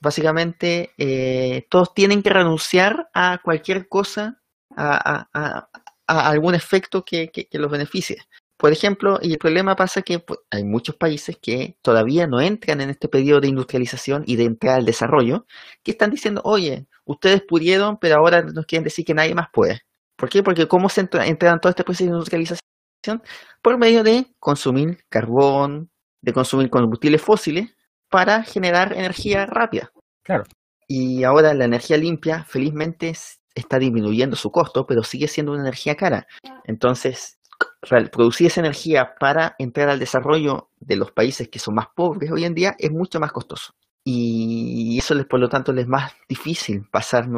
Básicamente, 0.00 0.90
eh, 0.96 1.66
todos 1.70 1.92
tienen 1.94 2.22
que 2.22 2.30
renunciar 2.30 3.08
a 3.14 3.40
cualquier 3.42 3.88
cosa, 3.88 4.40
a, 4.76 5.18
a- 5.22 5.28
a- 5.32 5.68
a 6.06 6.28
algún 6.28 6.54
efecto 6.54 7.04
que, 7.04 7.30
que- 7.30 7.46
que 7.48 7.58
los 7.58 7.70
beneficie. 7.70 8.18
Por 8.58 8.72
ejemplo, 8.72 9.20
y 9.22 9.32
el 9.32 9.38
problema 9.38 9.76
pasa 9.76 10.02
que 10.02 10.18
pues, 10.18 10.40
hay 10.50 10.64
muchos 10.64 10.96
países 10.96 11.38
que 11.40 11.78
todavía 11.80 12.26
no 12.26 12.40
entran 12.40 12.80
en 12.80 12.90
este 12.90 13.08
periodo 13.08 13.40
de 13.40 13.48
industrialización 13.48 14.24
y 14.26 14.34
de 14.34 14.44
entrada 14.44 14.78
al 14.78 14.84
desarrollo, 14.84 15.46
que 15.84 15.92
están 15.92 16.10
diciendo, 16.10 16.42
oye, 16.44 16.88
ustedes 17.04 17.42
pudieron, 17.42 17.98
pero 17.98 18.16
ahora 18.16 18.42
nos 18.42 18.66
quieren 18.66 18.82
decir 18.82 19.04
que 19.04 19.14
nadie 19.14 19.34
más 19.34 19.46
puede. 19.52 19.82
¿Por 20.16 20.28
qué? 20.28 20.42
Porque 20.42 20.66
¿cómo 20.66 20.88
se 20.88 21.02
entra, 21.02 21.24
entra 21.26 21.52
en 21.52 21.60
todo 21.60 21.70
este 21.70 21.84
proceso 21.84 22.04
de 22.04 22.10
industrialización? 22.10 23.22
Por 23.62 23.78
medio 23.78 24.02
de 24.02 24.26
consumir 24.40 25.04
carbón, 25.08 25.90
de 26.20 26.32
consumir 26.32 26.68
combustibles 26.68 27.22
fósiles 27.22 27.70
para 28.10 28.42
generar 28.42 28.92
energía 28.92 29.46
rápida. 29.46 29.92
Claro. 30.24 30.42
Y 30.88 31.22
ahora 31.22 31.54
la 31.54 31.66
energía 31.66 31.96
limpia, 31.96 32.44
felizmente, 32.44 33.12
está 33.54 33.78
disminuyendo 33.78 34.34
su 34.34 34.50
costo, 34.50 34.86
pero 34.86 35.04
sigue 35.04 35.28
siendo 35.28 35.52
una 35.52 35.60
energía 35.60 35.96
cara. 35.96 36.26
Entonces, 36.64 37.37
producir 38.10 38.48
esa 38.48 38.60
energía 38.60 39.14
para 39.18 39.54
entrar 39.58 39.88
al 39.88 39.98
desarrollo 39.98 40.70
de 40.80 40.96
los 40.96 41.12
países 41.12 41.48
que 41.48 41.58
son 41.58 41.74
más 41.74 41.88
pobres 41.94 42.30
hoy 42.30 42.44
en 42.44 42.54
día 42.54 42.76
es 42.78 42.90
mucho 42.90 43.20
más 43.20 43.32
costoso. 43.32 43.74
Y 44.04 44.96
eso, 44.98 45.14
les, 45.14 45.26
por 45.26 45.38
lo 45.38 45.48
tanto, 45.48 45.72
les 45.72 45.82
es 45.82 45.88
más 45.88 46.12
difícil 46.28 46.86
pasar 46.90 47.28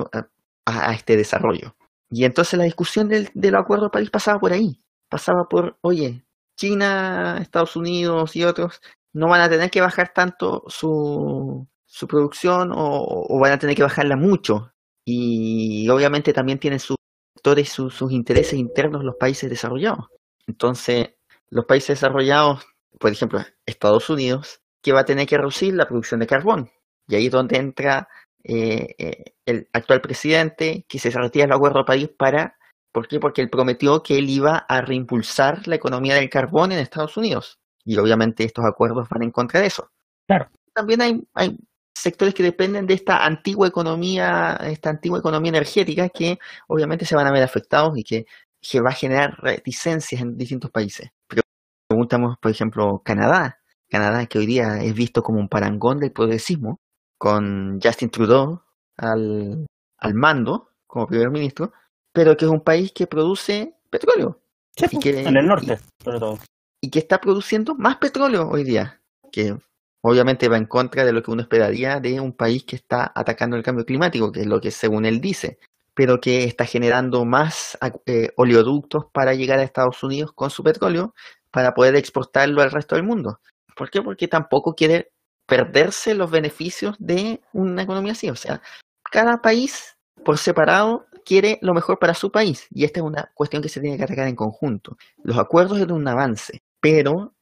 a, 0.66 0.92
este 0.92 1.16
desarrollo. 1.16 1.74
Y 2.10 2.24
entonces 2.24 2.58
la 2.58 2.64
discusión 2.64 3.08
del, 3.08 3.54
Acuerdo 3.56 3.84
de 3.84 3.90
París 3.90 4.10
pasaba 4.10 4.38
por 4.38 4.52
ahí. 4.52 4.80
Pasaba 5.08 5.48
por, 5.48 5.78
oye, 5.80 6.24
China, 6.56 7.38
Estados 7.40 7.74
Unidos 7.74 8.36
y 8.36 8.44
otros 8.44 8.80
no 9.12 9.28
van 9.28 9.40
a 9.40 9.48
tener 9.48 9.70
que 9.70 9.80
bajar 9.80 10.12
tanto 10.14 10.62
su, 10.68 11.66
su 11.86 12.06
producción 12.06 12.70
o, 12.72 13.38
van 13.40 13.52
a 13.52 13.58
tener 13.58 13.74
que 13.74 13.82
bajarla 13.82 14.16
mucho. 14.16 14.72
Y 15.04 15.88
obviamente 15.88 16.32
también 16.32 16.60
tienen 16.60 16.78
sus 16.78 16.96
sectores, 17.40 17.70
sus, 17.70 17.94
sus 17.94 18.12
intereses 18.12 18.54
internos 18.54 19.02
los 19.02 19.16
países 19.16 19.48
desarrollados. 19.48 20.06
Entonces, 20.46 21.14
los 21.48 21.64
países 21.64 21.98
desarrollados, 22.00 22.66
por 22.98 23.10
ejemplo, 23.10 23.40
Estados 23.64 24.10
Unidos, 24.10 24.60
que 24.82 24.92
va 24.92 25.00
a 25.00 25.04
tener 25.04 25.26
que 25.26 25.38
reducir 25.38 25.74
la 25.74 25.86
producción 25.86 26.20
de 26.20 26.26
carbón. 26.26 26.70
Y 27.08 27.14
ahí 27.14 27.26
es 27.26 27.32
donde 27.32 27.56
entra 27.56 28.08
eh, 28.44 28.94
eh, 28.98 29.24
el 29.46 29.68
actual 29.72 30.02
presidente, 30.02 30.84
que 30.86 30.98
se 30.98 31.10
retira 31.10 31.46
del 31.46 31.54
Acuerdo 31.54 31.80
de 31.80 31.84
París 31.84 32.10
para... 32.16 32.56
¿Por 32.92 33.06
qué? 33.06 33.20
Porque 33.20 33.40
él 33.40 33.48
prometió 33.48 34.02
que 34.02 34.18
él 34.18 34.28
iba 34.28 34.58
a 34.68 34.80
reimpulsar 34.80 35.66
la 35.68 35.76
economía 35.76 36.16
del 36.16 36.28
carbón 36.28 36.72
en 36.72 36.80
Estados 36.80 37.16
Unidos. 37.16 37.60
Y 37.84 37.96
obviamente 37.96 38.44
estos 38.44 38.64
acuerdos 38.64 39.08
van 39.08 39.22
en 39.22 39.30
contra 39.30 39.60
de 39.60 39.66
eso. 39.68 39.90
Claro. 40.26 40.50
También 40.74 41.00
hay, 41.00 41.22
hay 41.34 41.56
sectores 41.94 42.34
que 42.34 42.42
dependen 42.42 42.86
de 42.86 42.94
esta 42.94 43.24
antigua 43.24 43.68
economía, 43.68 44.58
esta 44.62 44.90
antigua 44.90 45.18
economía 45.18 45.50
energética 45.50 46.08
que 46.08 46.38
obviamente 46.68 47.04
se 47.04 47.14
van 47.16 47.26
a 47.26 47.32
ver 47.32 47.42
afectados 47.42 47.96
y 47.98 48.04
que, 48.04 48.26
que 48.60 48.80
va 48.80 48.90
a 48.90 48.94
generar 48.94 49.36
reticencias 49.40 50.20
en 50.22 50.36
distintos 50.38 50.70
países. 50.70 51.10
Pero 51.26 51.42
preguntamos, 51.88 52.36
por 52.38 52.50
ejemplo, 52.50 53.02
Canadá. 53.04 53.58
Canadá 53.88 54.24
que 54.26 54.38
hoy 54.38 54.46
día 54.46 54.78
es 54.82 54.94
visto 54.94 55.22
como 55.22 55.40
un 55.40 55.48
parangón 55.48 55.98
del 55.98 56.12
progresismo, 56.12 56.78
con 57.18 57.80
Justin 57.82 58.08
Trudeau 58.10 58.62
al, 58.96 59.66
al 59.98 60.14
mando 60.14 60.70
como 60.86 61.06
primer 61.08 61.30
ministro, 61.30 61.72
pero 62.12 62.36
que 62.36 62.44
es 62.44 62.50
un 62.50 62.60
país 62.62 62.92
que 62.92 63.06
produce 63.06 63.74
petróleo 63.90 64.40
Sí, 64.76 64.86
y 64.92 64.98
que- 65.00 65.22
en 65.22 65.36
el 65.36 65.46
norte, 65.46 65.78
sobre 66.02 66.18
todo. 66.20 66.38
y 66.80 66.88
que 66.90 67.00
está 67.00 67.20
produciendo 67.20 67.74
más 67.74 67.96
petróleo 67.96 68.48
hoy 68.48 68.62
día, 68.64 69.00
que 69.32 69.56
obviamente 70.02 70.48
va 70.48 70.56
en 70.56 70.66
contra 70.66 71.04
de 71.04 71.12
lo 71.12 71.22
que 71.22 71.30
uno 71.30 71.42
esperaría 71.42 72.00
de 72.00 72.20
un 72.20 72.32
país 72.32 72.64
que 72.64 72.76
está 72.76 73.12
atacando 73.14 73.56
el 73.56 73.62
cambio 73.62 73.84
climático, 73.84 74.32
que 74.32 74.40
es 74.40 74.46
lo 74.46 74.60
que 74.60 74.70
según 74.70 75.04
él 75.04 75.20
dice, 75.20 75.58
pero 75.94 76.20
que 76.20 76.44
está 76.44 76.64
generando 76.64 77.24
más 77.24 77.78
eh, 78.06 78.30
oleoductos 78.36 79.06
para 79.12 79.34
llegar 79.34 79.58
a 79.58 79.64
Estados 79.64 80.02
Unidos 80.02 80.32
con 80.32 80.50
su 80.50 80.62
petróleo 80.62 81.14
para 81.50 81.74
poder 81.74 81.96
exportarlo 81.96 82.62
al 82.62 82.70
resto 82.70 82.94
del 82.94 83.04
mundo. 83.04 83.40
¿Por 83.76 83.90
qué? 83.90 84.02
Porque 84.02 84.28
tampoco 84.28 84.74
quiere 84.74 85.12
perderse 85.46 86.14
los 86.14 86.30
beneficios 86.30 86.96
de 86.98 87.40
una 87.52 87.82
economía 87.82 88.12
así. 88.12 88.30
O 88.30 88.36
sea, 88.36 88.62
cada 89.10 89.42
país 89.42 89.96
por 90.24 90.38
separado 90.38 91.06
quiere 91.24 91.58
lo 91.62 91.74
mejor 91.74 91.98
para 91.98 92.14
su 92.14 92.30
país. 92.30 92.66
Y 92.70 92.84
esta 92.84 93.00
es 93.00 93.06
una 93.06 93.30
cuestión 93.34 93.62
que 93.62 93.68
se 93.68 93.80
tiene 93.80 93.96
que 93.96 94.04
atacar 94.04 94.28
en 94.28 94.36
conjunto. 94.36 94.96
Los 95.22 95.38
acuerdos 95.38 95.78
son 95.78 95.92
un 95.92 96.08
avance, 96.08 96.62
pero 96.80 97.34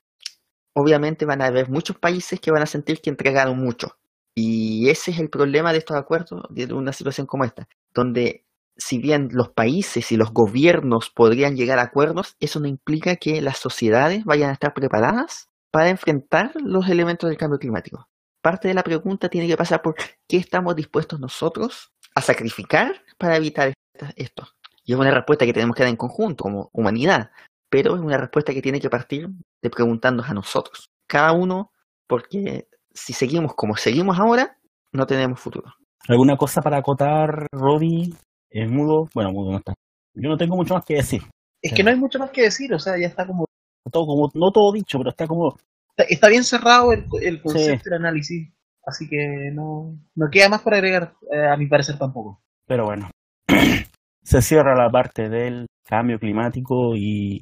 obviamente 0.78 1.24
van 1.24 1.42
a 1.42 1.46
haber 1.46 1.68
muchos 1.68 1.98
países 1.98 2.40
que 2.40 2.50
van 2.50 2.62
a 2.62 2.66
sentir 2.66 3.00
que 3.00 3.10
entregaron 3.10 3.58
mucho. 3.58 3.98
Y 4.34 4.88
ese 4.88 5.10
es 5.10 5.18
el 5.18 5.28
problema 5.28 5.72
de 5.72 5.78
estos 5.78 5.96
acuerdos, 5.96 6.44
de 6.50 6.72
una 6.72 6.92
situación 6.92 7.26
como 7.26 7.44
esta, 7.44 7.68
donde 7.92 8.44
si 8.76 8.98
bien 8.98 9.30
los 9.32 9.48
países 9.48 10.12
y 10.12 10.16
los 10.16 10.32
gobiernos 10.32 11.10
podrían 11.10 11.56
llegar 11.56 11.80
a 11.80 11.82
acuerdos, 11.82 12.36
eso 12.38 12.60
no 12.60 12.68
implica 12.68 13.16
que 13.16 13.42
las 13.42 13.58
sociedades 13.58 14.24
vayan 14.24 14.50
a 14.50 14.52
estar 14.52 14.72
preparadas 14.72 15.48
para 15.72 15.88
enfrentar 15.88 16.52
los 16.62 16.88
elementos 16.88 17.28
del 17.28 17.36
cambio 17.36 17.58
climático. 17.58 18.08
Parte 18.40 18.68
de 18.68 18.74
la 18.74 18.84
pregunta 18.84 19.28
tiene 19.28 19.48
que 19.48 19.56
pasar 19.56 19.82
por 19.82 19.96
qué 20.28 20.36
estamos 20.36 20.76
dispuestos 20.76 21.18
nosotros 21.18 21.92
a 22.14 22.22
sacrificar 22.22 23.02
para 23.18 23.36
evitar 23.36 23.74
esto. 24.14 24.46
Y 24.84 24.92
es 24.92 24.98
una 24.98 25.10
respuesta 25.10 25.44
que 25.44 25.52
tenemos 25.52 25.74
que 25.74 25.82
dar 25.82 25.90
en 25.90 25.96
conjunto 25.96 26.44
como 26.44 26.70
humanidad, 26.72 27.32
pero 27.70 27.94
es 27.94 28.00
una 28.00 28.18
respuesta 28.18 28.52
que 28.52 28.62
tiene 28.62 28.80
que 28.80 28.90
partir 28.90 29.28
de 29.62 29.70
preguntarnos 29.70 30.28
a 30.28 30.34
nosotros, 30.34 30.88
cada 31.06 31.32
uno, 31.32 31.70
porque 32.06 32.68
si 32.92 33.12
seguimos 33.12 33.54
como 33.54 33.76
seguimos 33.76 34.18
ahora, 34.18 34.56
no 34.92 35.06
tenemos 35.06 35.40
futuro. 35.40 35.72
¿Alguna 36.08 36.36
cosa 36.36 36.62
para 36.62 36.78
acotar, 36.78 37.46
Robbie? 37.52 38.14
¿Es 38.50 38.70
mudo? 38.70 39.08
Bueno, 39.14 39.30
mudo 39.32 39.52
no 39.52 39.58
está. 39.58 39.74
Yo 40.14 40.30
no 40.30 40.36
tengo 40.36 40.56
mucho 40.56 40.74
más 40.74 40.84
que 40.84 40.94
decir. 40.94 41.22
Es 41.62 41.72
que 41.72 41.82
no 41.82 41.90
hay 41.90 41.96
mucho 41.96 42.18
más 42.18 42.30
que 42.30 42.42
decir, 42.42 42.72
o 42.72 42.78
sea, 42.78 42.94
ya 42.98 43.06
está 43.06 43.26
como. 43.26 43.44
Todo 43.90 44.06
como, 44.06 44.30
no 44.34 44.50
todo 44.50 44.72
dicho, 44.72 44.98
pero 44.98 45.10
está 45.10 45.26
como 45.26 45.56
Está, 45.98 46.04
está 46.08 46.28
bien 46.28 46.44
cerrado 46.44 46.92
el, 46.92 47.04
el 47.22 47.42
concepto 47.42 47.88
y 47.88 47.92
el 47.92 48.00
análisis, 48.00 48.52
así 48.84 49.08
que 49.08 49.50
no, 49.52 49.98
no 50.14 50.26
queda 50.30 50.48
más 50.48 50.62
por 50.62 50.74
agregar, 50.74 51.14
eh, 51.32 51.48
a 51.52 51.56
mi 51.56 51.66
parecer 51.66 51.98
tampoco. 51.98 52.40
Pero 52.66 52.84
bueno, 52.84 53.10
se 54.22 54.42
cierra 54.42 54.76
la 54.76 54.90
parte 54.90 55.28
del 55.28 55.66
cambio 55.88 56.18
climático 56.18 56.94
y 56.94 57.40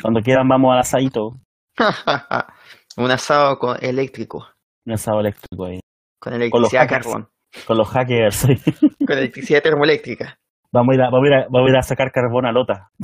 cuando 0.00 0.20
quieran 0.20 0.48
vamos 0.48 0.72
al 0.72 0.78
asadito, 0.78 1.32
Un 2.96 3.10
asado 3.10 3.58
con 3.58 3.76
eléctrico, 3.80 4.46
un 4.84 4.92
asado 4.92 5.20
eléctrico 5.20 5.64
ahí, 5.64 5.80
con 6.20 6.34
electricidad 6.34 6.88
carbón, 6.88 7.28
con 7.66 7.78
los 7.78 7.88
hackers. 7.88 8.46
con 9.06 9.18
electricidad 9.18 9.62
termoeléctrica. 9.62 10.38
vamos, 10.72 10.92
a 10.92 10.94
ir 10.94 11.02
a, 11.02 11.10
vamos, 11.10 11.24
a 11.24 11.28
ir 11.28 11.34
a, 11.34 11.46
vamos 11.50 11.68
a 11.68 11.70
ir 11.70 11.76
a 11.76 11.82
sacar 11.82 12.12
carbón 12.12 12.46
a 12.46 12.52
Lota. 12.52 12.90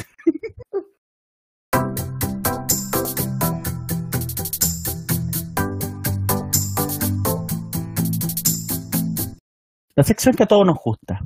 La 9.96 10.02
sección 10.02 10.34
que 10.34 10.42
a 10.42 10.46
todos 10.46 10.66
nos 10.66 10.76
gusta. 10.76 11.20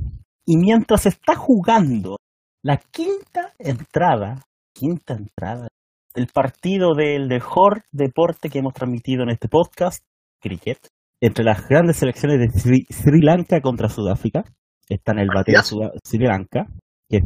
Y 0.46 0.56
mientras 0.56 1.04
está 1.06 1.34
jugando 1.34 2.18
la 2.62 2.76
quinta 2.76 3.52
entrada, 3.58 4.42
quinta 4.74 5.14
entrada 5.14 5.68
del 6.14 6.26
partido 6.26 6.94
del 6.94 7.28
mejor 7.28 7.82
deporte 7.92 8.50
que 8.50 8.58
hemos 8.58 8.74
transmitido 8.74 9.22
en 9.22 9.30
este 9.30 9.48
podcast, 9.48 10.04
cricket, 10.40 10.78
entre 11.22 11.44
las 11.44 11.66
grandes 11.68 11.96
selecciones 11.96 12.38
de 12.38 12.58
Sri, 12.58 12.86
Sri 12.90 13.20
Lanka 13.20 13.60
contra 13.60 13.88
Sudáfrica, 13.88 14.42
está 14.88 15.12
en 15.12 15.20
el 15.20 15.28
bateo 15.34 15.62
Sri 16.04 16.26
Lanka. 16.26 16.66
¿Qué? 17.08 17.20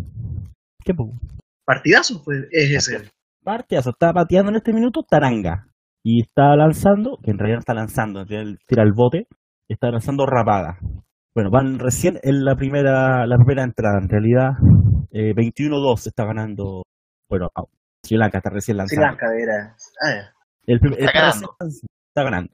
¿Qué? 0.85 0.93
Partidazo, 1.65 2.23
pues, 2.25 2.47
es 2.51 2.71
ese. 2.71 3.11
Partidazo, 3.43 3.91
está 3.91 4.13
bateando 4.13 4.51
en 4.51 4.57
este 4.57 4.73
minuto 4.73 5.03
Taranga. 5.03 5.67
Y 6.07 6.21
está 6.21 6.55
lanzando, 6.55 7.19
que 7.23 7.31
en 7.31 7.39
realidad 7.39 7.57
no 7.57 7.61
está 7.61 7.75
lanzando, 7.75 8.27
tira 8.27 8.83
el 8.83 8.93
bote, 8.95 9.27
está 9.71 9.91
lanzando 9.91 10.27
Rapada. 10.27 10.79
Bueno, 11.35 11.51
van 11.51 11.79
recién 11.79 12.19
en 12.23 12.45
la 12.45 12.57
primera, 12.57 13.27
la 13.27 13.37
primera 13.37 13.65
entrada, 13.65 13.99
en 14.03 14.09
realidad 14.09 14.51
eh, 15.15 15.33
21-2 15.35 16.07
está 16.09 16.25
ganando, 16.25 16.83
bueno, 17.31 17.51
ah, 17.55 17.65
Sri 18.05 18.17
Lanka 18.19 18.39
está 18.39 18.51
recién 18.51 18.75
Sri 18.87 18.97
lanzando. 18.97 19.07
Lanka, 19.07 19.27
era. 19.39 19.77
Ah. 20.03 20.31
El 20.67 20.77
Está 20.77 20.89
está, 20.99 21.13
ganando. 21.21 21.57
está 21.61 22.23
ganando. 22.23 22.51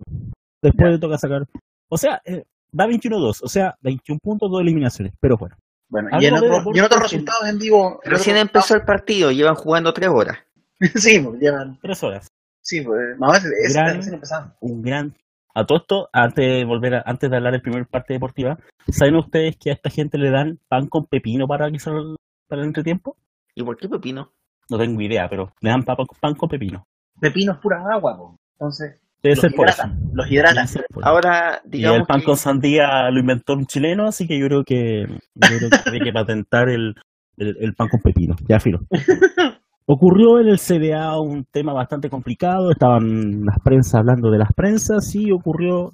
Después 0.62 0.90
le 0.92 0.98
toca 0.98 1.18
sacar, 1.18 1.46
o 1.88 1.96
sea, 1.96 2.20
eh, 2.24 2.44
va 2.78 2.86
21-2, 2.86 3.40
o 3.42 3.48
sea, 3.48 3.74
21 3.80 4.18
puntos, 4.22 4.50
dos 4.50 4.60
eliminaciones, 4.60 5.12
pero 5.20 5.36
bueno. 5.36 5.56
Bueno, 5.88 6.08
y 6.20 6.26
en, 6.26 6.34
de 6.34 6.38
otro- 6.40 6.58
deporte 6.58 6.76
y 6.76 6.78
en 6.80 6.84
otros 6.84 7.02
resultados 7.02 7.48
en 7.48 7.58
vivo. 7.58 8.00
Recién 8.04 8.36
otros 8.36 8.48
empezó 8.48 8.74
el 8.76 8.82
partido, 8.82 9.32
llevan 9.32 9.54
jugando 9.56 9.92
tres 9.92 10.08
horas. 10.08 10.38
resultados- 10.78 10.92
sí, 11.02 11.18
pues, 11.20 11.40
llevan. 11.40 11.78
Tres 11.80 12.02
horas. 12.04 12.28
Sí, 12.62 12.82
pues, 12.82 13.00
ese, 13.36 13.48
ese 13.64 13.78
Gran- 14.20 14.54
un 14.60 14.82
gran 14.82 15.14
a 15.54 15.66
todo 15.66 15.78
esto 15.78 16.08
antes 16.12 16.44
de 16.46 16.64
volver 16.64 16.94
a- 16.96 17.02
antes 17.06 17.28
de 17.30 17.36
hablar 17.36 17.52
del 17.54 17.62
primer 17.62 17.86
parte 17.86 18.12
deportiva 18.12 18.56
saben 18.92 19.16
ustedes 19.16 19.56
que 19.56 19.70
a 19.70 19.72
esta 19.72 19.90
gente 19.90 20.16
le 20.18 20.30
dan 20.30 20.60
pan 20.68 20.86
con 20.86 21.06
pepino 21.06 21.48
para 21.48 21.70
que 21.72 21.78
se 21.80 21.90
lo- 21.90 22.16
para 22.50 22.60
el 22.62 22.68
entretiempo 22.68 23.16
¿Y 23.54 23.62
por 23.62 23.76
qué 23.78 23.88
pepino? 23.88 24.30
no 24.68 24.76
tengo 24.78 25.00
idea 25.00 25.26
pero 25.30 25.52
le 25.62 25.70
dan 25.70 25.82
pa- 25.84 25.96
pan 26.20 26.34
con 26.34 26.48
pepino 26.50 26.84
Pepino 27.20 27.52
es 27.52 27.58
pura 27.58 27.82
agua, 27.92 28.16
pues. 28.16 28.30
Entonces, 28.58 28.98
debe 29.22 29.34
los 29.34 29.40
ser 29.42 29.52
hidratan. 29.52 30.00
Los 30.14 30.26
Debe 30.26 30.34
hidratan. 30.36 30.68
ser 30.68 30.86
por 30.92 31.02
eso. 31.02 31.10
Ahora, 31.10 31.60
y 31.66 31.70
digamos 31.70 31.98
el 32.00 32.06
pan 32.06 32.20
que- 32.20 32.26
con 32.26 32.36
sandía 32.36 33.10
lo 33.10 33.20
inventó 33.20 33.52
un 33.54 33.66
chileno 33.66 34.06
así 34.06 34.26
que 34.26 34.38
yo 34.38 34.46
creo 34.46 34.64
que 34.64 35.06
yo 35.06 35.58
creo 35.58 35.70
que 35.70 35.90
hay 35.90 36.00
que 36.00 36.12
patentar 36.12 36.68
el, 36.70 36.94
el, 37.36 37.56
el 37.60 37.74
pan 37.74 37.88
con 37.88 38.00
pepino 38.00 38.36
ya 38.48 38.58
filo 38.60 38.80
Ocurrió 39.86 40.38
en 40.38 40.48
el 40.48 40.58
CDA 40.58 41.18
un 41.20 41.44
tema 41.50 41.72
bastante 41.72 42.08
complicado, 42.08 42.70
estaban 42.70 43.44
las 43.44 43.58
prensas 43.58 43.94
hablando 43.96 44.30
de 44.30 44.38
las 44.38 44.52
prensas 44.52 45.12
y 45.16 45.32
ocurrió 45.32 45.92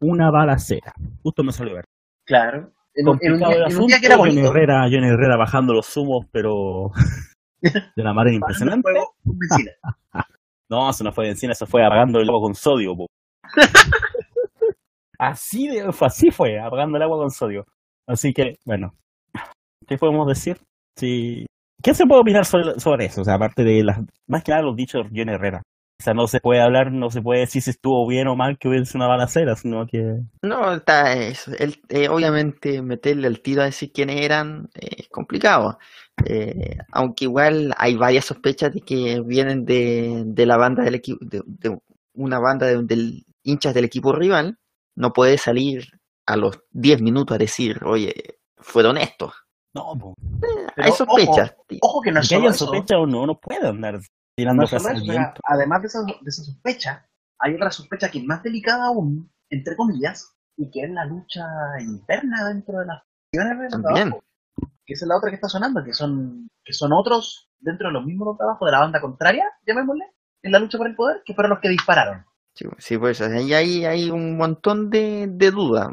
una 0.00 0.30
balacera. 0.30 0.94
Justo 1.22 1.42
me 1.44 1.52
salió 1.52 1.74
ver. 1.74 1.84
Claro. 2.24 2.70
En, 2.96 3.08
un- 3.08 3.18
en 3.20 3.32
un 3.34 3.38
complicado 3.40 3.52
día, 3.52 3.66
el 3.66 3.72
en 3.72 3.78
un 3.78 3.86
día 3.86 3.96
asunto. 3.96 4.00
que 4.00 4.06
era 4.06 4.16
Johnny 4.16 4.30
bonito. 4.34 4.50
Herrera, 4.50 4.82
Johnny 4.90 5.06
Herrera 5.08 5.36
bajando 5.36 5.72
los 5.74 5.96
humos, 5.96 6.26
pero 6.32 6.90
de 7.60 8.02
la 8.02 8.12
manera 8.14 8.34
impresionante. 8.36 8.90
No, 10.68 10.90
eso 10.90 11.04
no 11.04 11.12
fue 11.12 11.26
benzina, 11.26 11.52
eso 11.52 11.64
fue 11.64 11.84
apagando 11.86 12.18
el 12.18 12.28
agua 12.28 12.40
con 12.40 12.54
sodio. 12.56 12.96
así, 15.18 15.68
de, 15.68 15.92
fue- 15.92 16.06
así 16.08 16.30
fue, 16.30 16.58
apagando 16.58 16.96
el 16.96 17.02
agua 17.04 17.18
con 17.18 17.30
sodio. 17.30 17.66
Así 18.08 18.32
que, 18.32 18.56
bueno, 18.64 18.94
¿qué 19.86 19.96
podemos 19.96 20.26
decir? 20.26 20.58
Sí. 20.98 21.46
¿Qué 21.82 21.94
se 21.94 22.06
puede 22.06 22.20
opinar 22.22 22.44
sobre, 22.44 22.80
sobre 22.80 23.04
eso? 23.06 23.20
O 23.20 23.24
sea, 23.24 23.34
aparte 23.34 23.62
de 23.62 23.84
las, 23.84 24.00
más 24.26 24.42
que 24.42 24.50
nada 24.50 24.62
los 24.64 24.74
dichos 24.76 25.04
de 25.10 25.20
Johnny 25.20 25.32
Herrera. 25.34 25.62
O 25.98 26.02
sea, 26.02 26.12
no 26.12 26.26
se 26.26 26.40
puede 26.40 26.60
hablar, 26.60 26.92
no 26.92 27.10
se 27.10 27.22
puede 27.22 27.40
decir 27.40 27.62
si 27.62 27.70
estuvo 27.70 28.06
bien 28.06 28.28
o 28.28 28.36
mal 28.36 28.58
que 28.58 28.68
hubiese 28.68 28.98
una 28.98 29.06
balacera, 29.06 29.56
sino 29.56 29.86
que 29.86 30.20
No, 30.42 30.74
está 30.74 31.14
eso. 31.14 31.52
Él, 31.58 31.80
eh, 31.88 32.08
obviamente 32.08 32.82
meterle 32.82 33.28
el 33.28 33.40
tiro 33.40 33.62
a 33.62 33.66
decir 33.66 33.92
quiénes 33.92 34.20
eran 34.20 34.68
eh, 34.74 34.88
es 34.98 35.08
complicado. 35.08 35.78
Eh, 36.26 36.76
aunque 36.92 37.24
igual 37.24 37.74
hay 37.78 37.96
varias 37.96 38.26
sospechas 38.26 38.74
de 38.74 38.82
que 38.82 39.22
vienen 39.24 39.64
de, 39.64 40.22
de 40.26 40.46
la 40.46 40.58
banda 40.58 40.82
del 40.84 40.96
equipo, 40.96 41.18
de, 41.24 41.42
de 41.46 41.78
una 42.12 42.38
banda 42.40 42.66
de, 42.66 42.82
del 42.82 43.24
hinchas 43.42 43.72
del 43.72 43.86
equipo 43.86 44.12
rival, 44.12 44.58
no 44.96 45.12
puede 45.14 45.38
salir 45.38 45.86
a 46.26 46.36
los 46.36 46.60
10 46.72 47.00
minutos 47.00 47.34
a 47.34 47.38
decir, 47.38 47.80
oye, 47.84 48.38
fueron 48.58 48.98
estos. 48.98 49.32
no, 49.74 49.96
po. 49.98 50.14
hay 50.76 50.92
sospechas. 50.92 51.54
Ojo 51.80 52.02
que 52.02 52.12
no 52.12 52.20
es 52.20 52.28
que 52.28 52.34
haya 52.34 52.50
eso. 52.50 52.66
sospecha 52.66 52.98
o 52.98 53.06
no, 53.06 53.26
no 53.26 53.38
puede 53.38 53.66
andar 53.66 53.98
tirando 54.36 54.64
No 54.64 55.32
además 55.44 55.82
de 55.82 55.88
esa, 55.88 56.02
de 56.02 56.28
esa 56.28 56.44
sospecha, 56.44 57.08
hay 57.38 57.54
otra 57.54 57.70
sospecha 57.70 58.10
que 58.10 58.18
es 58.18 58.24
más 58.24 58.42
delicada 58.42 58.86
aún, 58.86 59.30
entre 59.50 59.76
comillas, 59.76 60.36
y 60.56 60.70
que 60.70 60.84
es 60.84 60.90
la 60.90 61.04
lucha 61.06 61.44
interna 61.80 62.48
dentro 62.48 62.78
de 62.78 62.86
las 62.86 63.02
facciones 63.32 63.72
de 63.72 63.82
trabajos. 63.82 64.22
Que 64.84 64.92
esa 64.92 65.04
es 65.04 65.08
la 65.08 65.16
otra 65.16 65.30
que 65.30 65.36
está 65.36 65.48
sonando, 65.48 65.82
que 65.82 65.92
son, 65.92 66.48
que 66.64 66.72
son 66.72 66.92
otros 66.92 67.50
dentro 67.58 67.88
de 67.88 67.94
los 67.94 68.04
mismos 68.04 68.36
trabajos 68.36 68.66
de 68.66 68.72
la 68.72 68.80
banda 68.80 69.00
contraria, 69.00 69.44
llamémosle, 69.66 70.04
en 70.42 70.52
la 70.52 70.58
lucha 70.58 70.78
por 70.78 70.86
el 70.86 70.94
poder, 70.94 71.22
que 71.24 71.34
fueron 71.34 71.50
los 71.50 71.60
que 71.60 71.70
dispararon. 71.70 72.24
Sí, 72.54 72.66
sí, 72.78 72.96
pues 72.96 73.20
ahí 73.20 73.52
hay, 73.52 73.84
hay 73.84 74.10
un 74.10 74.36
montón 74.36 74.88
de, 74.90 75.26
de 75.28 75.50
dudas. 75.50 75.88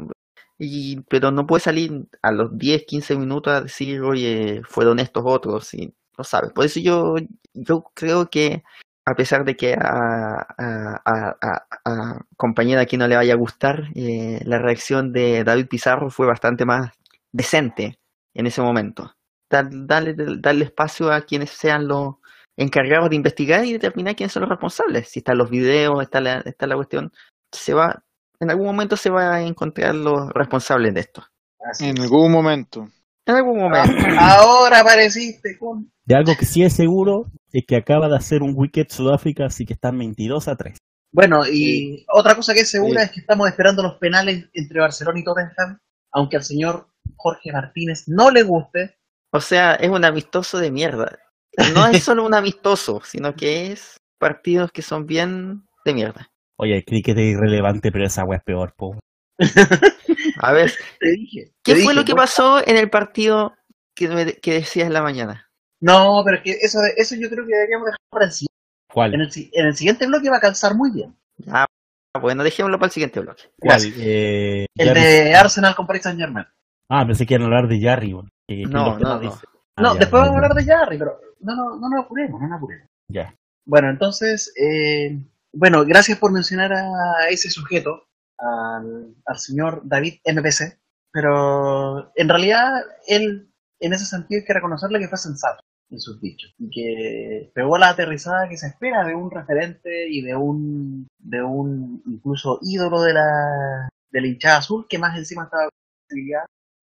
Y, 0.56 1.00
pero 1.02 1.30
no 1.30 1.46
puede 1.46 1.60
salir 1.60 2.06
a 2.22 2.30
los 2.30 2.56
10, 2.56 2.84
15 2.86 3.16
minutos 3.16 3.52
a 3.52 3.60
decir, 3.62 4.00
oye, 4.02 4.62
fueron 4.64 5.00
estos 5.00 5.24
otros, 5.26 5.74
y 5.74 5.94
no 6.18 6.24
sabes. 6.24 6.52
Por 6.52 6.64
eso 6.64 6.80
yo, 6.80 7.16
yo 7.52 7.84
creo 7.94 8.28
que, 8.30 8.62
a 9.06 9.14
pesar 9.14 9.44
de 9.44 9.56
que 9.56 9.74
a, 9.74 10.46
a, 10.58 11.02
a, 11.04 11.36
a- 11.40 11.66
a 11.84 12.20
compañera 12.36 12.80
aquí 12.82 12.96
no 12.96 13.06
le 13.06 13.16
vaya 13.16 13.34
a 13.34 13.36
gustar, 13.36 13.84
eh, 13.94 14.40
la 14.44 14.58
reacción 14.58 15.12
de 15.12 15.44
David 15.44 15.68
Pizarro 15.68 16.10
fue 16.10 16.26
bastante 16.26 16.64
más 16.64 16.92
decente 17.32 17.98
en 18.34 18.46
ese 18.46 18.62
momento. 18.62 19.14
Dar- 19.50 19.68
darle, 19.70 20.14
darle 20.38 20.64
espacio 20.64 21.12
a 21.12 21.20
quienes 21.22 21.50
sean 21.50 21.86
los 21.86 22.14
encargados 22.56 23.10
de 23.10 23.16
investigar 23.16 23.64
y 23.64 23.72
determinar 23.72 24.14
quiénes 24.16 24.32
son 24.32 24.42
los 24.42 24.50
responsables. 24.50 25.08
Si 25.08 25.18
están 25.20 25.38
los 25.38 25.50
videos, 25.50 26.00
está 26.02 26.20
la, 26.20 26.38
está 26.38 26.66
la 26.66 26.76
cuestión, 26.76 27.12
se 27.52 27.74
va, 27.74 28.02
en 28.40 28.50
algún 28.50 28.66
momento 28.66 28.96
se 28.96 29.10
va 29.10 29.34
a 29.34 29.42
encontrar 29.42 29.94
los 29.94 30.30
responsables 30.30 30.94
de 30.94 31.00
esto. 31.00 31.24
Así 31.60 31.86
En 31.88 31.98
es. 31.98 32.04
algún 32.04 32.30
momento. 32.32 32.88
En 33.26 33.36
algún 33.36 33.58
momento. 33.58 33.92
Ahora 34.18 34.80
apareciste 34.80 35.56
con... 35.58 35.90
De 36.04 36.14
algo 36.14 36.32
que 36.38 36.44
sí 36.44 36.62
es 36.62 36.74
seguro 36.74 37.26
es 37.52 37.64
que 37.66 37.76
acaba 37.76 38.08
de 38.08 38.16
hacer 38.16 38.42
un 38.42 38.52
wicket 38.56 38.90
Sudáfrica, 38.90 39.46
así 39.46 39.64
que 39.64 39.72
están 39.74 39.98
22 39.98 40.48
a 40.48 40.56
3. 40.56 40.76
Bueno, 41.12 41.42
y 41.46 42.04
otra 42.12 42.34
cosa 42.34 42.52
que 42.54 42.60
es 42.60 42.70
segura 42.70 43.00
Sí. 43.02 43.06
es 43.06 43.12
que 43.12 43.20
estamos 43.20 43.48
esperando 43.48 43.82
los 43.82 43.94
penales 43.98 44.48
entre 44.52 44.80
Barcelona 44.80 45.20
y 45.20 45.24
Tottenham, 45.24 45.78
aunque 46.12 46.36
al 46.36 46.42
señor 46.42 46.88
Jorge 47.16 47.52
Martínez 47.52 48.04
no 48.08 48.30
le 48.30 48.42
guste, 48.42 48.96
O 49.30 49.40
sea, 49.40 49.74
es 49.74 49.88
un 49.88 50.04
amistoso 50.04 50.58
de 50.58 50.70
mierda. 50.70 51.18
No 51.74 51.86
es 51.86 52.02
solo 52.02 52.24
un 52.26 52.34
amistoso, 52.34 53.00
sino 53.04 53.34
que 53.34 53.72
es 53.72 53.96
partidos 54.18 54.70
que 54.72 54.82
son 54.82 55.06
bien 55.06 55.64
de 55.84 55.94
mierda. 55.94 56.28
Oye, 56.56 56.76
el 56.76 56.84
cricket 56.84 57.16
es 57.18 57.32
irrelevante, 57.34 57.90
pero 57.92 58.06
esa 58.06 58.24
weá 58.24 58.38
es 58.38 58.44
peor, 58.44 58.74
po. 58.76 58.98
A 60.44 60.52
ver, 60.52 60.72
Te 61.00 61.10
dije. 61.10 61.52
¿qué 61.62 61.72
te 61.74 61.82
fue 61.82 61.92
dije, 61.92 61.94
lo 61.94 62.04
que 62.04 62.14
pasó 62.14 62.66
en 62.66 62.76
el 62.76 62.90
partido 62.90 63.54
que, 63.94 64.08
me- 64.08 64.34
que 64.34 64.52
decías 64.54 64.86
en 64.86 64.92
la 64.92 65.02
mañana? 65.02 65.50
No, 65.80 66.22
pero 66.24 66.36
es 66.38 66.42
que 66.42 66.50
eso, 66.52 66.78
eso 66.96 67.14
yo 67.16 67.28
creo 67.30 67.46
que 67.46 67.54
deberíamos 67.54 67.86
dejar 67.86 67.98
para 68.10 68.24
el 68.26 68.32
siguiente. 68.32 68.54
En 68.88 68.94
¿Cuál? 68.94 69.14
el, 69.14 69.30
en 69.52 69.66
el 69.66 69.76
siguiente 69.76 70.06
bloque 70.06 70.30
va 70.30 70.36
a 70.36 70.40
calzar 70.40 70.74
muy 70.74 70.90
bien. 70.92 71.16
Ah, 71.50 71.66
bueno, 72.20 72.44
dejémoslo 72.44 72.78
para 72.78 72.86
el 72.86 72.92
siguiente 72.92 73.20
bloque. 73.20 73.42
¿Cuál? 73.58 73.82
Eh, 73.98 74.66
El 74.76 74.94
de 74.94 75.34
Arsenal 75.34 75.74
con 75.74 75.86
Paris 75.86 76.02
Saint 76.02 76.18
Germain. 76.20 76.46
Ah, 76.88 77.04
pensé 77.06 77.26
que 77.26 77.34
iban 77.34 77.42
a 77.42 77.46
hablar 77.46 77.68
de 77.68 77.80
Jarry, 77.80 78.12
No, 78.12 78.28
no, 78.68 78.98
no. 78.98 79.18
dicen. 79.18 79.38
Ah, 79.76 79.82
No, 79.82 79.94
ya, 79.94 80.00
después 80.00 80.20
vamos 80.22 80.34
a 80.34 80.36
hablar 80.36 80.54
de 80.54 80.64
Jarry, 80.64 80.98
pero 80.98 81.20
no, 81.40 81.56
no, 81.56 81.76
no 81.76 81.88
nos 81.88 82.04
apuremos, 82.04 82.40
no 82.40 82.46
nos 82.48 82.56
apuremos. 82.58 82.88
Ya. 83.08 83.34
Bueno, 83.66 83.90
entonces, 83.90 84.52
eh, 84.56 85.18
bueno, 85.52 85.84
gracias 85.84 86.18
por 86.18 86.30
mencionar 86.30 86.72
a 86.72 87.28
ese 87.30 87.50
sujeto, 87.50 88.06
al, 88.44 89.14
al 89.24 89.38
señor 89.38 89.82
David 89.84 90.20
MPC, 90.24 90.78
pero 91.12 92.12
en 92.16 92.28
realidad 92.28 92.82
él, 93.06 93.50
en 93.80 93.92
ese 93.92 94.04
sentido, 94.04 94.40
hay 94.40 94.46
que 94.46 94.54
reconocerle 94.54 94.98
que 94.98 95.08
fue 95.08 95.18
sensato 95.18 95.62
en 95.90 96.00
sus 96.00 96.20
dichos 96.20 96.54
y 96.58 96.70
que 96.70 97.52
pegó 97.54 97.78
la 97.78 97.90
aterrizada 97.90 98.48
que 98.48 98.56
se 98.56 98.68
espera 98.68 99.04
de 99.04 99.14
un 99.14 99.30
referente 99.30 100.08
y 100.08 100.22
de 100.22 100.34
un, 100.34 101.06
de 101.18 101.42
un 101.42 102.02
incluso 102.06 102.58
ídolo 102.62 103.02
de 103.02 103.14
la, 103.14 103.88
de 104.10 104.20
la 104.20 104.26
hinchada 104.26 104.58
azul, 104.58 104.86
que 104.88 104.98
más 104.98 105.16
encima 105.16 105.44
estaba 105.44 105.68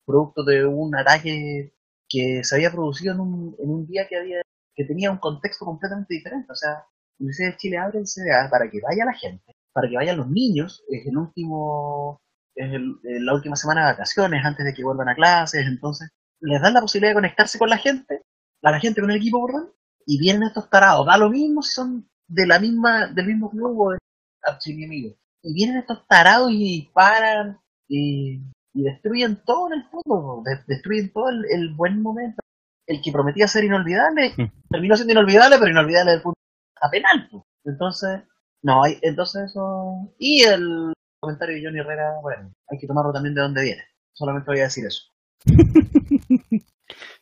producto 0.06 0.44
de 0.44 0.66
un 0.66 0.96
ataque 0.96 1.74
que 2.10 2.44
se 2.44 2.56
había 2.56 2.72
producido 2.72 3.14
en 3.14 3.20
un, 3.22 3.56
en 3.60 3.70
un 3.70 3.88
día 3.88 4.08
que 4.08 4.18
había 4.18 4.42
que 4.76 4.86
tenía 4.86 5.12
un 5.12 5.18
contexto 5.18 5.66
completamente 5.66 6.14
diferente. 6.14 6.52
O 6.52 6.56
sea, 6.56 6.86
Universidad 7.20 7.52
de 7.52 7.58
Chile 7.58 7.78
abre 7.78 8.00
el 8.00 8.06
CDA 8.06 8.50
para 8.50 8.70
que 8.70 8.82
vaya 8.82 9.06
la 9.06 9.14
gente, 9.14 9.54
para 9.74 9.90
que 9.90 9.96
vayan 9.96 10.18
los 10.18 10.28
niños, 10.30 10.84
es 10.90 11.06
el 11.08 11.18
último, 11.18 12.20
es 12.56 12.74
el- 12.74 12.98
en 13.04 13.26
la 13.26 13.34
última 13.34 13.56
semana 13.56 13.82
de 13.86 13.92
vacaciones, 13.94 14.44
antes 14.46 14.66
de 14.66 14.74
que 14.74 14.84
vuelvan 14.84 15.10
a 15.10 15.16
clases, 15.16 15.66
entonces 15.68 16.10
les 16.42 16.62
dan 16.62 16.74
la 16.74 16.82
posibilidad 16.82 17.12
de 17.12 17.16
conectarse 17.16 17.58
con 17.60 17.70
la 17.70 17.78
gente, 17.78 18.22
a 18.64 18.72
la 18.72 18.80
gente 18.80 19.02
con 19.02 19.12
el 19.12 19.18
equipo, 19.18 19.46
perdón, 19.46 19.70
y 20.06 20.20
vienen 20.20 20.44
estos 20.44 20.70
tarados, 20.70 21.06
da 21.06 21.18
lo 21.18 21.30
mismo 21.30 21.62
si 21.62 21.72
son 21.74 22.10
de 22.28 22.48
la 22.48 22.60
misma, 22.60 23.08
del 23.08 23.28
mismo 23.28 23.50
club 23.52 23.80
o 23.80 23.92
de 23.92 23.98
archienemigo. 24.44 25.16
Y 25.44 25.54
vienen 25.54 25.78
estos 25.78 26.06
tarados 26.08 26.52
y 26.52 26.82
disparan 26.82 27.60
y, 27.88 28.40
y 28.74 28.84
destruyen 28.84 29.42
todo 29.46 29.68
en 29.68 29.80
el 29.80 29.86
fondo, 29.90 30.42
de- 30.46 30.64
destruyen 30.68 31.12
todo 31.14 31.30
el, 31.30 31.46
el 31.52 31.74
buen 31.76 32.02
momento. 32.02 32.42
El 32.88 33.02
que 33.02 33.12
prometía 33.12 33.48
ser 33.48 33.64
inolvidable, 33.64 34.34
Mm. 34.38 34.46
terminó 34.70 34.96
siendo 34.96 35.14
inolvidable, 35.14 35.58
pero 35.60 35.72
inolvidable 35.72 36.12
desde 36.12 36.18
el 36.18 36.24
punto 36.24 36.40
vista 36.76 36.90
penal. 36.90 37.28
pues. 37.32 37.44
Entonces, 37.66 38.22
no, 38.64 38.84
hay, 38.84 38.98
entonces 39.02 39.50
eso. 39.50 40.14
Y 40.20 40.44
el 40.44 40.94
comentario 41.20 41.56
de 41.56 41.64
Johnny 41.66 41.80
Herrera, 41.80 42.14
bueno, 42.22 42.52
hay 42.70 42.78
que 42.80 42.88
tomarlo 42.88 43.12
también 43.14 43.36
de 43.36 43.42
dónde 43.42 43.64
viene. 43.64 43.84
Solamente 44.14 44.52
voy 44.52 44.60
a 44.60 44.64
decir 44.64 44.86
eso. 44.86 45.04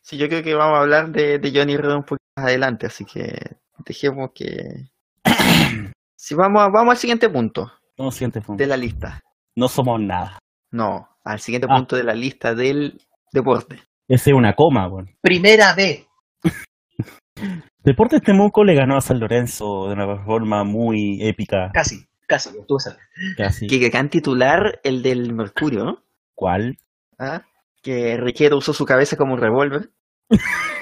Sí, 0.01 0.17
yo 0.17 0.27
creo 0.27 0.41
que 0.41 0.55
vamos 0.55 0.77
a 0.79 0.81
hablar 0.81 1.09
de, 1.11 1.37
de 1.37 1.51
Johnny 1.53 1.73
Herrera 1.75 1.97
un 1.97 2.03
poco 2.03 2.17
más 2.35 2.47
adelante, 2.47 2.87
así 2.87 3.05
que 3.05 3.37
dejemos 3.85 4.31
que... 4.33 4.89
Si 6.17 6.33
vamos, 6.35 6.63
a- 6.63 6.69
vamos 6.69 6.91
al 6.93 6.97
siguiente 6.97 7.29
punto 7.29 7.71
No, 7.97 8.11
siguiente 8.11 8.41
punto. 8.41 8.61
de 8.61 8.67
la 8.67 8.75
lista. 8.75 9.19
No 9.55 9.67
somos 9.67 9.99
nada. 10.01 10.39
No, 10.71 11.07
al 11.23 11.39
siguiente 11.39 11.67
Ah. 11.69 11.75
punto 11.75 11.95
de 11.95 12.03
la 12.03 12.13
lista 12.15 12.55
del 12.55 12.99
deporte. 13.31 13.75
Ese 14.07 14.31
es 14.31 14.35
una 14.35 14.55
coma, 14.55 14.87
weón. 14.87 15.15
Primera 15.21 15.75
B. 15.75 16.07
Deportes 17.83 18.21
Temuco 18.21 18.63
le 18.63 18.75
ganó 18.75 18.97
a 18.97 19.01
San 19.01 19.19
Lorenzo 19.19 19.87
de 19.87 19.93
una 19.93 20.23
forma 20.25 20.63
muy 20.63 21.19
épica. 21.21 21.69
Casi, 21.73 22.05
casi, 22.27 22.49
estuve 22.49 22.79
cerca. 22.79 23.01
Casi. 23.37 23.67
Que 23.67 23.89
gran 23.89 24.09
titular, 24.09 24.79
el 24.83 25.01
del 25.01 25.33
Mercurio, 25.33 25.85
¿no? 25.85 26.03
¿Cuál? 26.35 26.77
¿Ah? 27.17 27.43
Que 27.81 28.17
Riquero 28.17 28.57
usó 28.57 28.73
su 28.73 28.85
cabeza 28.85 29.15
como 29.15 29.33
un 29.33 29.41
revólver. 29.41 29.89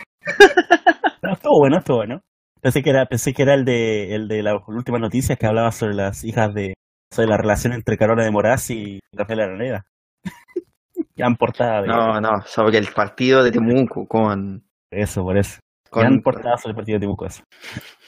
No, 1.24 1.34
estuvo 1.34 1.60
bueno, 1.60 1.78
estuvo 1.80 1.98
bueno. 1.98 2.22
Pensé 2.62 2.82
que 2.82 2.90
era, 2.90 3.06
pensé 3.06 3.34
que 3.34 3.44
era 3.44 3.54
el 3.54 3.66
de, 3.66 4.16
el 4.16 4.28
de 4.28 4.44
las 4.44 4.56
últimas 4.68 5.02
noticias 5.02 5.38
que 5.38 5.46
hablaba 5.46 5.72
sobre 5.72 5.96
las 5.96 6.24
hijas 6.24 6.54
de, 6.54 6.74
sobre 7.12 7.30
la 7.30 7.38
relación 7.38 7.74
entre 7.74 7.98
Carona 7.98 8.24
de 8.24 8.32
Moraz 8.32 8.70
y 8.70 9.00
Rafael 9.14 9.42
Araneda. 9.42 9.86
Gran 11.16 11.36
portada 11.36 11.82
de 11.82 11.88
No, 11.88 12.22
no, 12.22 12.42
sobre 12.46 12.78
el 12.78 12.88
partido 12.88 13.44
de 13.44 13.52
Temuco 13.52 14.06
con... 14.08 14.64
eso, 14.92 15.24
por 15.24 15.38
eso. 15.38 15.60
Con 15.90 16.02
Gran 16.02 16.22
portada 16.22 16.58
sobre 16.58 16.72
el 16.72 16.76
partido 16.76 17.00
de 17.00 17.08
eso. 17.28 17.44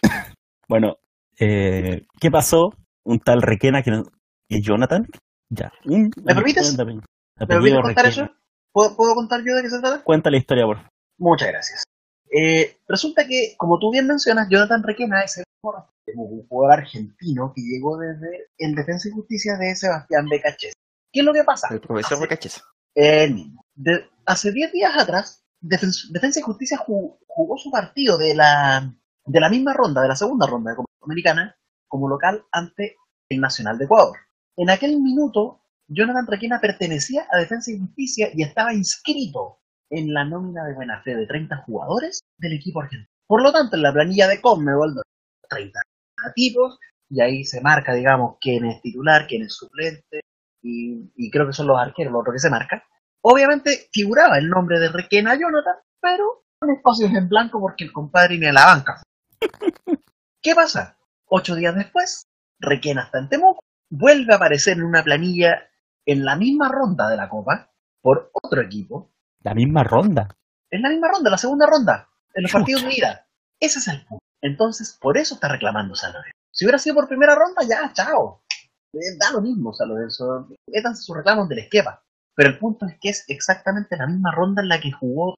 bueno, 0.67 0.97
eh, 1.39 2.05
¿qué 2.19 2.31
pasó? 2.31 2.73
Un 3.05 3.19
tal 3.19 3.41
Requena 3.41 3.81
que 3.81 3.91
no- 3.91 4.03
¿y 4.47 4.61
Jonathan? 4.61 5.07
Ya. 5.49 5.71
Un, 5.85 6.11
¿Me 6.23 6.35
permites? 6.35 6.77
un- 6.77 7.01
¿Me 7.37 7.47
permites 7.47 7.79
contar 7.81 8.05
Requena. 8.05 8.25
eso? 8.25 8.33
¿Puedo, 8.71 8.95
¿Puedo 8.95 9.15
contar 9.15 9.41
yo 9.45 9.55
de 9.55 9.63
qué 9.63 9.69
se 9.69 9.79
trata? 9.79 10.03
Cuenta 10.03 10.29
la 10.29 10.37
historia, 10.37 10.65
por 10.65 10.77
favor. 10.77 10.91
Muchas 11.17 11.47
gracias. 11.49 11.83
Eh, 12.31 12.77
resulta 12.87 13.25
que, 13.27 13.55
como 13.57 13.79
tú 13.79 13.91
bien 13.91 14.05
mencionas, 14.05 14.47
Jonathan 14.49 14.83
Requena 14.83 15.21
es 15.21 15.37
el 15.37 15.43
un 16.15 16.47
jugador 16.47 16.79
argentino 16.79 17.51
que 17.55 17.61
llegó 17.61 17.97
desde 17.97 18.47
el 18.57 18.73
Defensa 18.75 19.09
y 19.09 19.11
Justicia 19.11 19.57
de 19.57 19.75
Sebastián 19.75 20.25
Becachés. 20.29 20.73
¿Qué 21.11 21.19
es 21.21 21.25
lo 21.25 21.33
que 21.33 21.43
pasa? 21.43 21.67
el 21.71 21.81
profesor 21.81 22.13
Hace-. 22.13 22.27
De- 23.75 24.09
hace 24.25 24.51
10 24.51 24.71
días 24.71 24.91
atrás, 24.97 25.43
Defen- 25.61 26.11
Defensa 26.11 26.39
y 26.39 26.43
Justicia 26.43 26.77
ju- 26.77 27.17
jugó 27.27 27.57
su 27.57 27.71
partido 27.71 28.17
de 28.17 28.35
la, 28.35 28.93
de 29.25 29.39
la 29.39 29.49
misma 29.49 29.73
ronda, 29.73 30.01
de 30.01 30.07
la 30.07 30.15
segunda 30.15 30.47
ronda 30.47 30.71
de 30.71 30.77
Copa 30.77 30.89
Americana, 31.01 31.55
como 31.87 32.07
local 32.07 32.43
ante 32.51 32.97
el 33.29 33.39
Nacional 33.41 33.77
de 33.77 33.85
Ecuador. 33.85 34.17
En 34.57 34.69
aquel 34.69 34.99
minuto, 35.01 35.61
Jonathan 35.87 36.27
Requena 36.27 36.59
pertenecía 36.59 37.25
a 37.31 37.37
Defensa 37.37 37.71
y 37.71 37.79
Justicia 37.79 38.29
y 38.33 38.43
estaba 38.43 38.73
inscrito 38.73 39.59
en 39.89 40.13
la 40.13 40.23
nómina 40.23 40.65
de 40.65 40.75
buena 40.75 41.01
fe 41.01 41.15
de 41.15 41.25
30 41.25 41.57
jugadores 41.65 42.19
del 42.37 42.53
equipo 42.53 42.81
argentino. 42.81 43.09
Por 43.27 43.41
lo 43.41 43.51
tanto, 43.51 43.75
en 43.75 43.81
la 43.83 43.93
planilla 43.93 44.27
de 44.27 44.39
Conmebol, 44.41 44.89
donde 44.89 45.01
hay 45.51 45.71
30 45.71 45.79
tipos, 46.35 46.77
y 47.09 47.21
ahí 47.21 47.43
se 47.43 47.61
marca, 47.61 47.93
digamos, 47.93 48.35
quién 48.39 48.65
es 48.65 48.81
titular, 48.81 49.25
quién 49.27 49.43
es 49.43 49.53
suplente, 49.55 50.21
y, 50.61 51.11
y 51.15 51.31
creo 51.31 51.47
que 51.47 51.53
son 51.53 51.67
los 51.67 51.79
arqueros, 51.79 52.13
lo 52.13 52.19
otro 52.19 52.33
que 52.33 52.39
se 52.39 52.49
marca. 52.51 52.83
Obviamente 53.21 53.89
figuraba 53.91 54.37
el 54.37 54.49
nombre 54.49 54.79
de 54.79 54.89
Requena 54.89 55.35
Jonathan, 55.35 55.75
pero 56.01 56.43
con 56.59 56.71
espacios 56.71 57.11
en 57.13 57.27
blanco 57.29 57.59
porque 57.59 57.83
el 57.85 57.91
compadre 57.93 58.37
ni 58.37 58.45
a 58.47 58.53
la 58.53 58.65
banca. 58.65 59.01
¿Qué 60.41 60.55
pasa? 60.55 60.97
Ocho 61.27 61.55
días 61.55 61.75
después, 61.75 62.23
Requena 62.59 63.03
está 63.03 63.19
en 63.19 63.29
Temuco, 63.29 63.59
vuelve 63.89 64.33
a 64.33 64.37
aparecer 64.37 64.77
en 64.77 64.83
una 64.83 65.03
planilla 65.03 65.67
en 66.05 66.25
la 66.25 66.35
misma 66.35 66.69
ronda 66.69 67.09
de 67.09 67.17
la 67.17 67.29
Copa 67.29 67.69
por 68.01 68.31
otro 68.33 68.61
equipo, 68.61 69.11
La 69.43 69.53
misma 69.53 69.83
ronda. 69.83 70.29
en 70.71 70.81
la 70.81 70.89
misma 70.89 71.09
ronda, 71.09 71.29
la 71.29 71.37
segunda 71.37 71.65
ronda, 71.67 72.07
en 72.33 72.43
los 72.43 72.51
Chucha. 72.51 72.59
partidos 72.59 72.83
de 72.83 72.93
ida. 72.95 73.27
Ese 73.59 73.79
es 73.79 73.87
el 73.89 74.05
punto. 74.05 74.23
Entonces, 74.41 74.97
por 75.01 75.17
eso 75.17 75.35
está 75.35 75.49
reclamando 75.49 75.93
San 75.95 76.13
Lorenzo. 76.13 76.31
Si 76.51 76.63
hubiera 76.65 76.77
sido 76.79 76.95
por 76.95 77.07
primera 77.09 77.35
ronda, 77.35 77.61
ya, 77.67 77.91
chao. 77.93 78.41
Eh, 78.93 79.17
Da 79.19 79.31
lo 79.33 79.41
mismo 79.41 79.73
San 79.73 79.89
Lorenzo. 79.89 80.47
Métanse 80.67 81.03
sus 81.03 81.15
reclamos 81.17 81.49
de 81.49 81.55
la 81.55 81.61
esquepa. 81.63 82.01
Pero 82.39 82.51
el 82.51 82.57
punto 82.57 82.85
es 82.85 82.97
que 83.01 83.09
es 83.09 83.25
exactamente 83.27 83.97
la 83.97 84.07
misma 84.07 84.31
ronda 84.31 84.61
en 84.61 84.69
la 84.69 84.79
que 84.79 84.93
jugó 84.93 85.35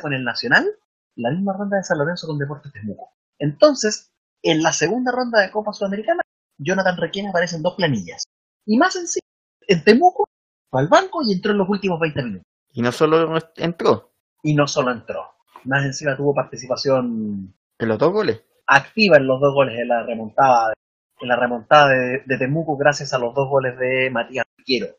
con 0.00 0.14
el 0.14 0.24
Nacional, 0.24 0.66
la 1.14 1.30
misma 1.30 1.52
ronda 1.52 1.76
de 1.76 1.84
San 1.84 1.98
Lorenzo 1.98 2.26
con 2.26 2.38
Deportes 2.38 2.72
Temuco. 2.72 3.10
Entonces, 3.38 4.14
en 4.42 4.62
la 4.62 4.72
segunda 4.72 5.12
ronda 5.12 5.42
de 5.42 5.50
Copa 5.50 5.74
Sudamericana, 5.74 6.22
Jonathan 6.56 6.96
Requena 6.96 7.28
aparece 7.28 7.56
en 7.56 7.62
dos 7.62 7.74
planillas. 7.74 8.24
Y 8.64 8.78
más 8.78 8.94
sencillo, 8.94 9.26
en 9.66 9.84
Temuco, 9.84 10.24
fue 10.70 10.80
al 10.80 10.88
banco 10.88 11.20
y 11.22 11.34
entró 11.34 11.52
en 11.52 11.58
los 11.58 11.68
últimos 11.68 12.00
20 12.00 12.22
minutos. 12.22 12.46
Y 12.72 12.80
no 12.80 12.92
solo 12.92 13.36
entró, 13.56 14.10
Y 14.42 14.54
no 14.54 14.66
solo 14.66 14.92
entró, 14.92 15.26
más 15.64 15.84
encima 15.84 16.16
tuvo 16.16 16.34
participación 16.34 17.54
en 17.78 17.88
los 17.88 17.98
dos 17.98 18.10
goles. 18.10 18.42
activa 18.66 19.18
en 19.18 19.26
los 19.26 19.38
dos 19.38 19.52
goles 19.52 19.78
en 19.78 19.88
la 19.88 20.02
remontada 20.02 20.72
en 21.20 21.28
la 21.28 21.36
remontada 21.36 21.90
de, 21.90 22.22
de 22.24 22.38
Temuco 22.38 22.78
gracias 22.78 23.12
a 23.12 23.18
los 23.18 23.34
dos 23.34 23.50
goles 23.50 23.78
de 23.78 24.08
Matías 24.08 24.46
Piquero. 24.56 24.96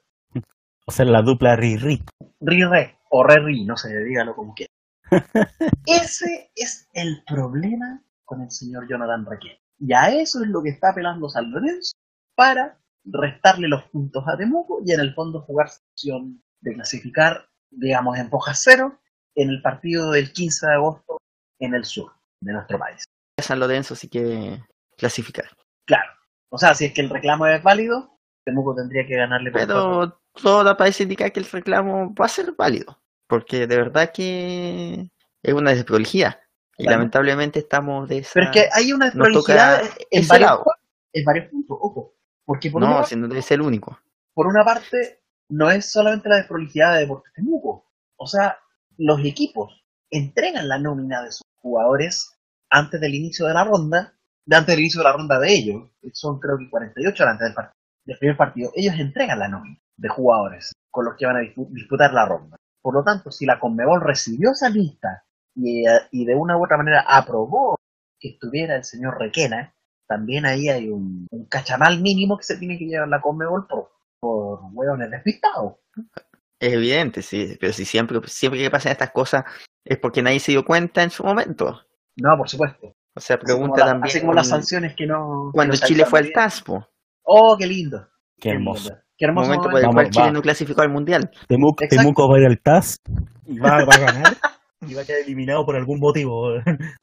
O 0.89 0.91
sea, 0.91 1.05
la 1.05 1.21
dupla 1.21 1.55
Riri. 1.55 2.03
Ri-Re 2.41 2.97
o 3.11 3.23
Re-Ri, 3.23 3.63
no 3.63 3.77
sé, 3.77 3.95
dígalo 4.05 4.33
como 4.33 4.55
quiera. 4.55 4.73
Ese 5.85 6.49
es 6.55 6.89
el 6.93 7.23
problema 7.27 8.01
con 8.25 8.41
el 8.41 8.49
señor 8.49 8.89
Jonathan 8.89 9.23
Requén. 9.23 9.59
Y 9.77 9.93
a 9.93 10.09
eso 10.09 10.41
es 10.43 10.49
lo 10.49 10.63
que 10.63 10.69
está 10.71 10.89
apelando 10.89 11.29
San 11.29 11.51
Lorenzo 11.51 11.91
para 12.33 12.79
restarle 13.05 13.67
los 13.67 13.83
puntos 13.83 14.23
a 14.27 14.35
Temuco 14.35 14.81
y 14.83 14.91
en 14.91 15.01
el 15.01 15.13
fondo 15.13 15.41
jugar 15.41 15.69
su 15.69 15.79
opción 15.91 16.41
de 16.61 16.73
clasificar, 16.73 17.47
digamos, 17.69 18.17
en 18.17 18.31
Pojas 18.31 18.59
Cero 18.63 18.99
en 19.35 19.51
el 19.51 19.61
partido 19.61 20.09
del 20.09 20.33
15 20.33 20.65
de 20.65 20.73
agosto 20.73 21.17
en 21.59 21.75
el 21.75 21.85
sur 21.85 22.13
de 22.41 22.53
nuestro 22.53 22.79
país. 22.79 23.03
San 23.39 23.59
Lorenzo 23.59 23.93
sí 23.93 24.09
que 24.09 24.59
clasificar. 24.97 25.49
Claro. 25.85 26.09
O 26.49 26.57
sea, 26.57 26.73
si 26.73 26.85
es 26.85 26.93
que 26.93 27.01
el 27.01 27.11
reclamo 27.11 27.45
es 27.45 27.61
válido, 27.61 28.18
Temuco 28.45 28.75
tendría 28.75 29.05
que 29.05 29.15
ganarle 29.15 29.51
por 29.51 29.59
cuatro. 29.61 29.75
Pero 29.99 30.21
todo 30.41 30.77
parece 30.77 31.03
indicar 31.03 31.31
que 31.31 31.39
el 31.39 31.45
reclamo 31.45 32.13
va 32.15 32.25
a 32.25 32.29
ser 32.29 32.53
válido. 32.53 32.99
Porque 33.27 33.67
de 33.67 33.77
verdad 33.77 34.11
que 34.13 35.09
es 35.43 35.53
una 35.53 35.71
desprolijidad. 35.71 36.39
Y 36.77 36.83
Claro. 36.83 36.97
lamentablemente 36.99 37.59
estamos 37.59 38.07
de 38.07 38.19
esa... 38.19 38.31
Pero 38.33 38.45
es 38.47 38.51
que 38.51 38.69
hay 38.73 38.93
una 38.93 39.05
desprolijidad 39.05 39.81
en 40.11 40.27
varios, 40.27 40.59
en 41.13 41.25
varios 41.25 41.47
puntos, 41.49 41.77
ojo. 41.79 42.13
Porque 42.45 42.71
por, 42.71 42.81
una, 42.81 42.89
No, 42.91 42.95
parte- 42.97 43.09
si 43.09 43.15
no 43.17 43.41
ser 43.41 43.55
el 43.59 43.61
único. 43.65 43.99
por 44.33 44.47
una 44.47 44.63
parte, 44.63 45.21
no 45.49 45.69
es 45.69 45.91
solamente 45.91 46.29
la 46.29 46.37
desprolijidad 46.37 46.93
de 46.95 47.01
Deportes 47.01 47.33
Temuco. 47.33 47.85
O 48.15 48.25
sea, 48.25 48.57
los 48.97 49.19
equipos 49.25 49.83
entregan 50.09 50.67
la 50.67 50.79
nómina 50.79 51.21
de 51.23 51.31
sus 51.31 51.43
jugadores 51.61 52.39
antes 52.69 52.99
del 53.01 53.13
inicio 53.13 53.45
de 53.45 53.53
la 53.53 53.63
ronda, 53.65 54.13
de 54.45 54.55
antes 54.55 54.73
del 54.73 54.79
inicio 54.79 54.99
de 55.01 55.03
la 55.03 55.13
ronda 55.13 55.37
de 55.39 55.53
ellos, 55.53 55.83
son 56.13 56.39
creo 56.39 56.57
que 56.57 56.69
48 56.69 57.23
horas 57.23 57.33
antes 57.33 57.45
del, 57.47 57.55
partido, 57.55 57.75
del 58.05 58.17
primer 58.17 58.37
partido, 58.37 58.71
ellos 58.75 58.95
entregan 58.99 59.39
la 59.39 59.47
nómina 59.47 59.77
de 59.97 60.09
jugadores 60.09 60.71
con 60.91 61.05
los 61.05 61.15
que 61.17 61.25
van 61.25 61.37
a 61.37 61.41
dispu- 61.41 61.69
disputar 61.71 62.13
la 62.13 62.25
ronda. 62.25 62.55
Por 62.81 62.93
lo 62.95 63.03
tanto, 63.03 63.29
si 63.31 63.45
la 63.45 63.59
Conmebol 63.59 64.01
recibió 64.01 64.51
esa 64.51 64.69
lista 64.69 65.23
y, 65.55 65.87
eh, 65.87 65.99
y 66.11 66.25
de 66.25 66.35
una 66.35 66.57
u 66.57 66.63
otra 66.63 66.77
manera 66.77 67.05
aprobó 67.07 67.75
que 68.19 68.29
estuviera 68.29 68.75
el 68.75 68.83
señor 68.83 69.17
Requena, 69.19 69.73
también 70.07 70.45
ahí 70.45 70.69
hay 70.69 70.89
un, 70.89 71.27
un 71.29 71.45
cachamal 71.45 72.01
mínimo 72.01 72.37
que 72.37 72.43
se 72.43 72.57
tiene 72.57 72.77
que 72.77 72.85
llevar 72.85 73.07
la 73.09 73.21
Conmebol 73.21 73.67
por, 73.67 73.91
por 74.19 74.59
hueones 74.73 75.11
despistados. 75.11 75.75
Es 76.59 76.73
evidente, 76.73 77.21
sí, 77.21 77.57
pero 77.59 77.71
si 77.73 77.85
siempre, 77.85 78.19
siempre 78.25 78.59
que 78.61 78.71
pasan 78.71 78.91
estas 78.93 79.11
cosas 79.11 79.43
es 79.85 79.97
porque 79.97 80.21
nadie 80.21 80.39
se 80.39 80.51
dio 80.51 80.65
cuenta 80.65 81.03
en 81.03 81.09
su 81.09 81.23
momento. 81.23 81.81
No, 82.17 82.37
por 82.37 82.49
supuesto. 82.49 82.95
O 83.15 83.19
sea, 83.21 83.35
Así 83.37 83.45
pregunta 83.45 83.79
la- 83.79 83.85
también 83.91 84.03
así 84.09 84.19
como 84.21 84.33
las 84.33 84.47
sanciones 84.49 84.95
que 84.95 85.05
no. 85.05 85.51
cuando 85.53 85.73
que 85.73 85.79
no 85.79 85.81
se 85.81 85.85
Chile 85.87 86.05
fue 86.05 86.19
al. 86.19 86.31
TASPO, 86.33 86.87
Oh, 87.31 87.55
qué 87.57 87.67
lindo. 87.67 88.07
Qué 88.39 88.49
hermoso. 88.49 88.89
lindo. 88.89 89.03
Qué 89.17 89.25
hermoso 89.25 89.47
momento 89.49 89.69
por 89.69 89.79
el 89.79 89.85
momento. 89.85 89.95
cual 89.95 90.09
Chile 90.11 90.25
va. 90.27 90.31
no 90.31 90.41
clasificó 90.41 90.81
al 90.81 90.89
Mundial. 90.89 91.29
Temuco, 91.47 92.29
va 92.29 92.37
a 92.37 92.39
ir 92.39 92.45
al 92.47 92.59
TAS 92.61 92.97
y 93.45 93.59
va, 93.59 93.83
va 93.85 93.93
a 93.95 93.99
ganar 93.99 94.37
y 94.87 94.93
va 94.93 95.01
a 95.01 95.05
quedar 95.05 95.19
eliminado 95.21 95.65
por 95.65 95.75
algún 95.75 95.99
motivo. 95.99 96.53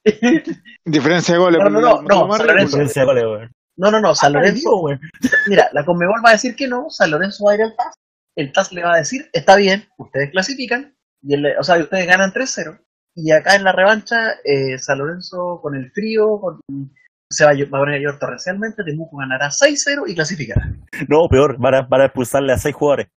Diferencia 0.85 1.35
de 1.35 1.41
goles. 1.41 1.61
No, 1.63 1.69
no, 1.71 1.81
no, 2.03 2.03
no. 2.03 2.39
Diferencia 2.65 3.03
de 3.03 3.07
goles, 3.07 3.25
weón. 3.25 3.53
No, 3.77 3.91
no, 3.91 4.01
no, 4.01 4.15
San 4.15 4.35
Ah, 4.35 4.39
Lorenzo. 4.39 4.71
Mira, 5.49 5.69
la 5.73 5.85
Conmebol 5.85 6.23
va 6.25 6.31
a 6.31 6.33
decir 6.33 6.57
que 6.57 6.67
no, 6.67 6.87
San 6.89 7.11
Lorenzo 7.11 7.45
va 7.45 7.53
a 7.53 7.55
ir 7.57 7.63
al 7.63 7.77
TAS. 7.77 7.95
El 8.35 8.53
TAS 8.53 8.73
le 8.73 8.83
va 8.83 8.95
a 8.95 8.99
decir, 8.99 9.29
está 9.33 9.57
bien, 9.57 9.85
ustedes 9.99 10.31
clasifican, 10.31 10.95
y 11.23 11.35
el- 11.35 11.59
o 11.59 11.63
sea, 11.63 11.77
ustedes 11.79 12.07
ganan 12.07 12.33
3-0. 12.33 12.79
Y 13.15 13.31
acá 13.33 13.55
en 13.57 13.65
la 13.65 13.73
revancha, 13.73 14.33
eh, 14.45 14.79
San 14.79 14.99
Lorenzo 14.99 15.59
con 15.63 15.75
el 15.75 15.91
frío, 15.93 16.39
con- 16.41 16.61
se 17.31 17.45
va 17.45 17.51
a, 17.51 17.55
llo- 17.55 17.71
va 17.73 17.79
a 17.79 17.83
poner 17.83 17.97
a 17.97 17.99
llover 17.99 18.19
torrencialmente, 18.19 18.85
Temuco 18.85 19.17
ganará 19.17 19.49
6-0 19.49 20.05
y 20.07 20.15
clasificará. 20.15 20.71
No, 21.09 21.29
peor, 21.29 21.57
van 21.59 21.75
a, 21.75 21.83
van 21.83 22.01
a 22.03 22.05
expulsarle 22.07 22.53
a 22.53 22.59
seis 22.59 22.75
jugadores. 22.75 23.09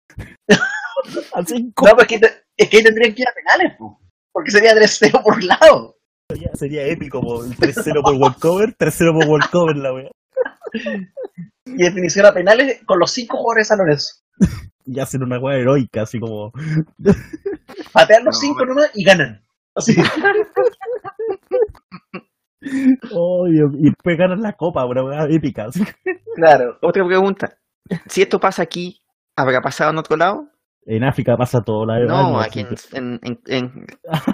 a 1.34 1.45
cinco. 1.45 1.86
No, 1.88 1.95
pues 1.95 2.07
que 2.07 2.15
es 2.15 2.69
que 2.69 2.77
ahí 2.77 2.84
tendrían 2.84 3.14
que 3.14 3.22
ir 3.22 3.27
a 3.27 3.34
penales, 3.34 3.77
po, 3.77 3.99
porque 4.34 4.52
sería 4.52 4.73
3-0 4.73 5.23
por 5.23 5.44
lado. 5.44 5.95
Sería, 6.31 6.49
sería 6.53 6.86
épico, 6.88 7.22
po, 7.22 7.44
3-0 7.44 8.03
por 8.03 8.15
walkover, 8.15 8.76
3-0 8.77 9.14
por 9.19 9.27
walkover 9.30 9.76
la 9.77 9.94
wea. 9.94 10.10
Y 11.65 11.84
definición 11.84 12.26
a 12.26 12.34
penales 12.34 12.81
con 12.86 12.99
los 12.99 13.11
5 13.11 13.38
jugadores 13.38 13.65
de 13.68 13.69
San 13.69 13.77
Lorenzo. 13.80 14.14
Y 14.86 14.99
hacen 14.99 15.22
una 15.23 15.40
wea 15.40 15.57
heroica, 15.57 16.02
así 16.02 16.19
como. 16.19 16.52
Patean 17.94 18.23
los 18.26 18.36
No, 18.36 18.41
5 18.41 18.53
bueno. 18.56 18.73
nomás 18.73 18.91
y 18.95 19.03
ganan. 19.03 19.44
Así. 19.76 19.95
Oh, 23.14 23.48
y, 23.48 23.54
después 23.80 24.18
ganan 24.18 24.41
la 24.41 24.54
copa, 24.54 24.86
una 24.86 25.26
épica. 25.30 25.68
claro. 26.36 26.78
Otra 26.82 27.06
pregunta. 27.06 27.58
Si 28.08 28.22
esto 28.22 28.40
pasa 28.40 28.64
aquí, 28.64 29.02
¿habrá 29.36 29.62
pasado 29.62 29.91
en 29.91 29.98
otro 29.98 30.16
lado? 30.18 30.48
En 30.86 31.04
África 31.04 31.36
pasa 31.38 31.60
todo 31.62 31.86
la 31.86 32.00
No, 32.06 32.16
año, 32.30 32.40
aquí 32.40 32.62
en, 32.62 32.68
así 32.68 32.98
en, 32.98 33.20
en, 33.24 33.40
en- 33.48 33.86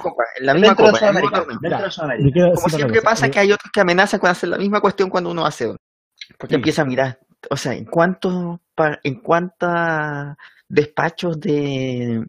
Copa, 0.01 0.23
en 0.39 0.45
la 0.45 0.53
misma 0.55 0.75
Copa, 0.75 0.99
en 1.09 2.53
Como 2.55 2.69
siempre 2.69 3.01
pasa 3.01 3.29
que 3.29 3.39
hay 3.39 3.51
otros 3.51 3.71
que 3.73 3.81
amenazan 3.81 4.19
con 4.19 4.29
hacer 4.29 4.49
la 4.49 4.57
misma 4.57 4.79
cuestión 4.79 5.09
cuando 5.09 5.31
uno 5.31 5.45
hace 5.45 5.67
uno. 5.67 5.77
Porque 6.37 6.53
Sí. 6.53 6.55
empieza 6.57 6.81
a 6.83 6.85
mirar, 6.85 7.19
o 7.49 7.57
sea, 7.57 7.73
en 7.73 7.85
cuántos 7.85 8.59
en 9.03 9.21
cuántos 9.21 9.69
despachos 10.69 11.39
de, 11.39 12.25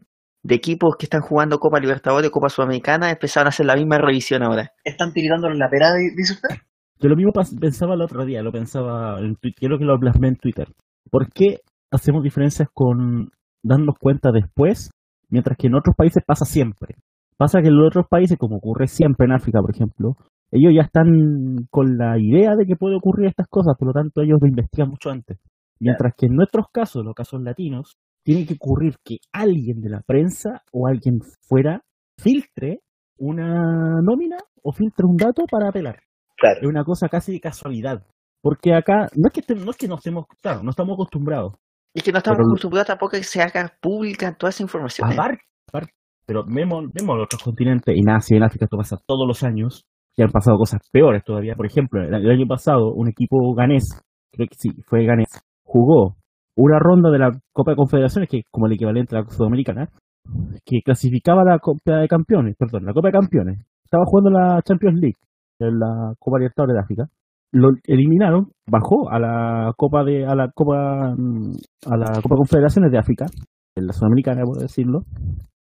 de 0.47 0.55
equipos 0.55 0.95
que 0.97 1.05
están 1.05 1.21
jugando 1.21 1.59
Copa 1.59 1.79
Libertadores 1.79 2.29
Copa 2.31 2.47
Sudamericana 2.47 3.09
empezaron 3.11 3.47
a 3.47 3.49
hacer 3.49 3.65
la 3.65 3.75
misma 3.75 3.97
revisión 3.97 4.43
ahora. 4.43 4.71
Están 4.85 5.11
tiritándolo 5.11 5.53
en 5.53 5.59
la 5.59 5.69
pera, 5.69 5.93
di- 5.93 6.15
dice 6.15 6.33
usted. 6.33 6.55
Yo 6.99 7.09
lo 7.09 7.15
mismo 7.17 7.31
pensaba 7.59 7.95
el 7.95 8.01
otro 8.01 8.25
día, 8.25 8.41
lo 8.41 8.51
pensaba 8.51 9.19
en 9.19 9.35
Twitter, 9.35 9.67
creo 9.67 9.77
que 9.77 9.85
lo 9.85 9.99
plasmé 9.99 10.29
en 10.29 10.35
Twitter. 10.37 10.67
¿Por 11.11 11.27
qué 11.31 11.59
hacemos 11.91 12.23
diferencias 12.23 12.69
con 12.73 13.29
darnos 13.61 13.95
cuenta 13.99 14.31
después, 14.31 14.89
mientras 15.29 15.57
que 15.57 15.67
en 15.67 15.75
otros 15.75 15.95
países 15.97 16.23
pasa 16.25 16.45
siempre? 16.45 16.95
Pasa 17.35 17.61
que 17.61 17.67
en 17.67 17.75
los 17.77 17.87
otros 17.87 18.05
países, 18.09 18.37
como 18.37 18.57
ocurre 18.57 18.87
siempre 18.87 19.25
en 19.25 19.33
África, 19.33 19.59
por 19.59 19.75
ejemplo, 19.75 20.15
ellos 20.49 20.71
ya 20.73 20.83
están 20.83 21.67
con 21.69 21.97
la 21.97 22.17
idea 22.17 22.55
de 22.55 22.65
que 22.65 22.75
puede 22.77 22.95
ocurrir 22.95 23.27
estas 23.27 23.47
cosas, 23.47 23.75
por 23.77 23.89
lo 23.89 23.93
tanto 23.93 24.21
ellos 24.21 24.39
lo 24.41 24.47
investigan 24.47 24.89
mucho 24.89 25.09
antes. 25.11 25.37
Mientras 25.79 26.13
que 26.17 26.25
en 26.27 26.35
nuestros 26.35 26.65
casos, 26.73 27.03
los 27.05 27.13
casos 27.13 27.41
latinos, 27.43 27.97
tiene 28.27 28.45
que 28.45 28.55
ocurrir 28.55 28.95
que 29.05 29.19
alguien 29.31 29.79
de 29.79 29.89
la 29.89 30.01
prensa 30.05 30.61
o 30.73 30.85
alguien 30.85 31.19
fuera 31.47 31.81
filtre 32.21 32.81
una 33.17 34.01
nómina 34.03 34.35
o 34.61 34.73
filtre 34.73 35.05
un 35.07 35.15
dato 35.15 35.45
para 35.49 35.69
apelar 35.69 35.97
Claro. 36.35 36.59
es 36.61 36.67
una 36.67 36.83
cosa 36.83 37.07
casi 37.07 37.31
de 37.31 37.39
casualidad. 37.39 38.03
Porque 38.41 38.73
acá, 38.73 39.07
no 39.15 39.29
es 39.29 39.33
que, 39.33 39.55
no 39.55 39.71
es 39.71 39.77
que 39.77 39.87
no 39.87 39.95
estemos, 39.95 40.25
claro, 40.41 40.61
no 40.61 40.71
estamos 40.71 40.95
acostumbrados. 40.95 41.53
Y 41.93 42.01
que 42.01 42.11
no 42.11 42.17
estamos 42.17 42.37
Pero- 42.37 42.49
acostumbrados 42.49 42.87
tampoco 42.87 43.15
a 43.15 43.19
que 43.19 43.23
se 43.23 43.41
haga 43.41 43.71
pública 43.81 44.35
toda 44.37 44.49
esa 44.49 44.61
información. 44.63 45.09
¿eh? 45.09 45.13
Aparte, 45.13 45.39
aparte, 45.69 45.91
pero 46.25 46.43
vemos, 46.45 46.83
vemos 46.93 47.15
los 47.15 47.25
otros 47.25 47.41
continentes, 47.43 47.95
en 47.97 48.09
Asia, 48.09 48.35
en 48.37 48.43
África, 48.43 48.65
esto 48.65 48.77
pasa 48.77 48.97
todos 49.07 49.25
los 49.25 49.41
años, 49.43 49.85
y 50.17 50.21
han 50.21 50.29
pasado 50.31 50.57
cosas 50.57 50.81
peores 50.91 51.23
todavía. 51.23 51.55
Por 51.55 51.65
ejemplo, 51.65 52.03
el, 52.03 52.13
el 52.13 52.29
año 52.29 52.45
pasado, 52.45 52.93
un 52.93 53.07
equipo 53.07 53.53
ganés, 53.55 53.85
creo 54.33 54.47
que 54.47 54.55
sí, 54.59 54.69
fue 54.85 55.05
ganés, 55.05 55.29
jugó 55.63 56.17
una 56.57 56.79
ronda 56.79 57.09
de 57.11 57.19
la 57.19 57.31
Copa 57.53 57.71
de 57.71 57.77
Confederaciones, 57.77 58.29
que 58.29 58.39
es 58.39 58.45
como 58.51 58.67
el 58.67 58.73
equivalente 58.73 59.15
a 59.15 59.21
la 59.21 59.29
Sudamericana, 59.29 59.89
que 60.65 60.79
clasificaba 60.83 61.43
la 61.45 61.59
Copa 61.59 61.97
de 62.01 62.07
Campeones, 62.07 62.55
perdón, 62.57 62.85
la 62.85 62.93
Copa 62.93 63.07
de 63.09 63.13
Campeones. 63.13 63.59
Estaba 63.83 64.03
jugando 64.05 64.31
la 64.31 64.61
Champions 64.63 64.99
League, 64.99 65.15
en 65.59 65.79
la 65.79 66.13
Copa 66.19 66.39
Libertadores 66.39 66.73
de 66.75 66.79
África. 66.81 67.03
Lo 67.53 67.69
eliminaron, 67.85 68.49
bajó 68.69 69.09
a 69.09 69.19
la 69.19 69.71
Copa 69.77 70.03
de, 70.03 70.25
a 70.25 70.35
la 70.35 70.51
Copa, 70.53 71.13
mm, 71.17 71.51
a 71.89 71.97
la 71.97 72.05
Copa 72.21 72.35
de 72.35 72.39
Confederaciones 72.39 72.91
de 72.91 72.97
África, 72.97 73.25
en 73.77 73.87
la 73.87 73.93
Sudamericana, 73.93 74.41
por 74.43 74.57
decirlo. 74.57 75.03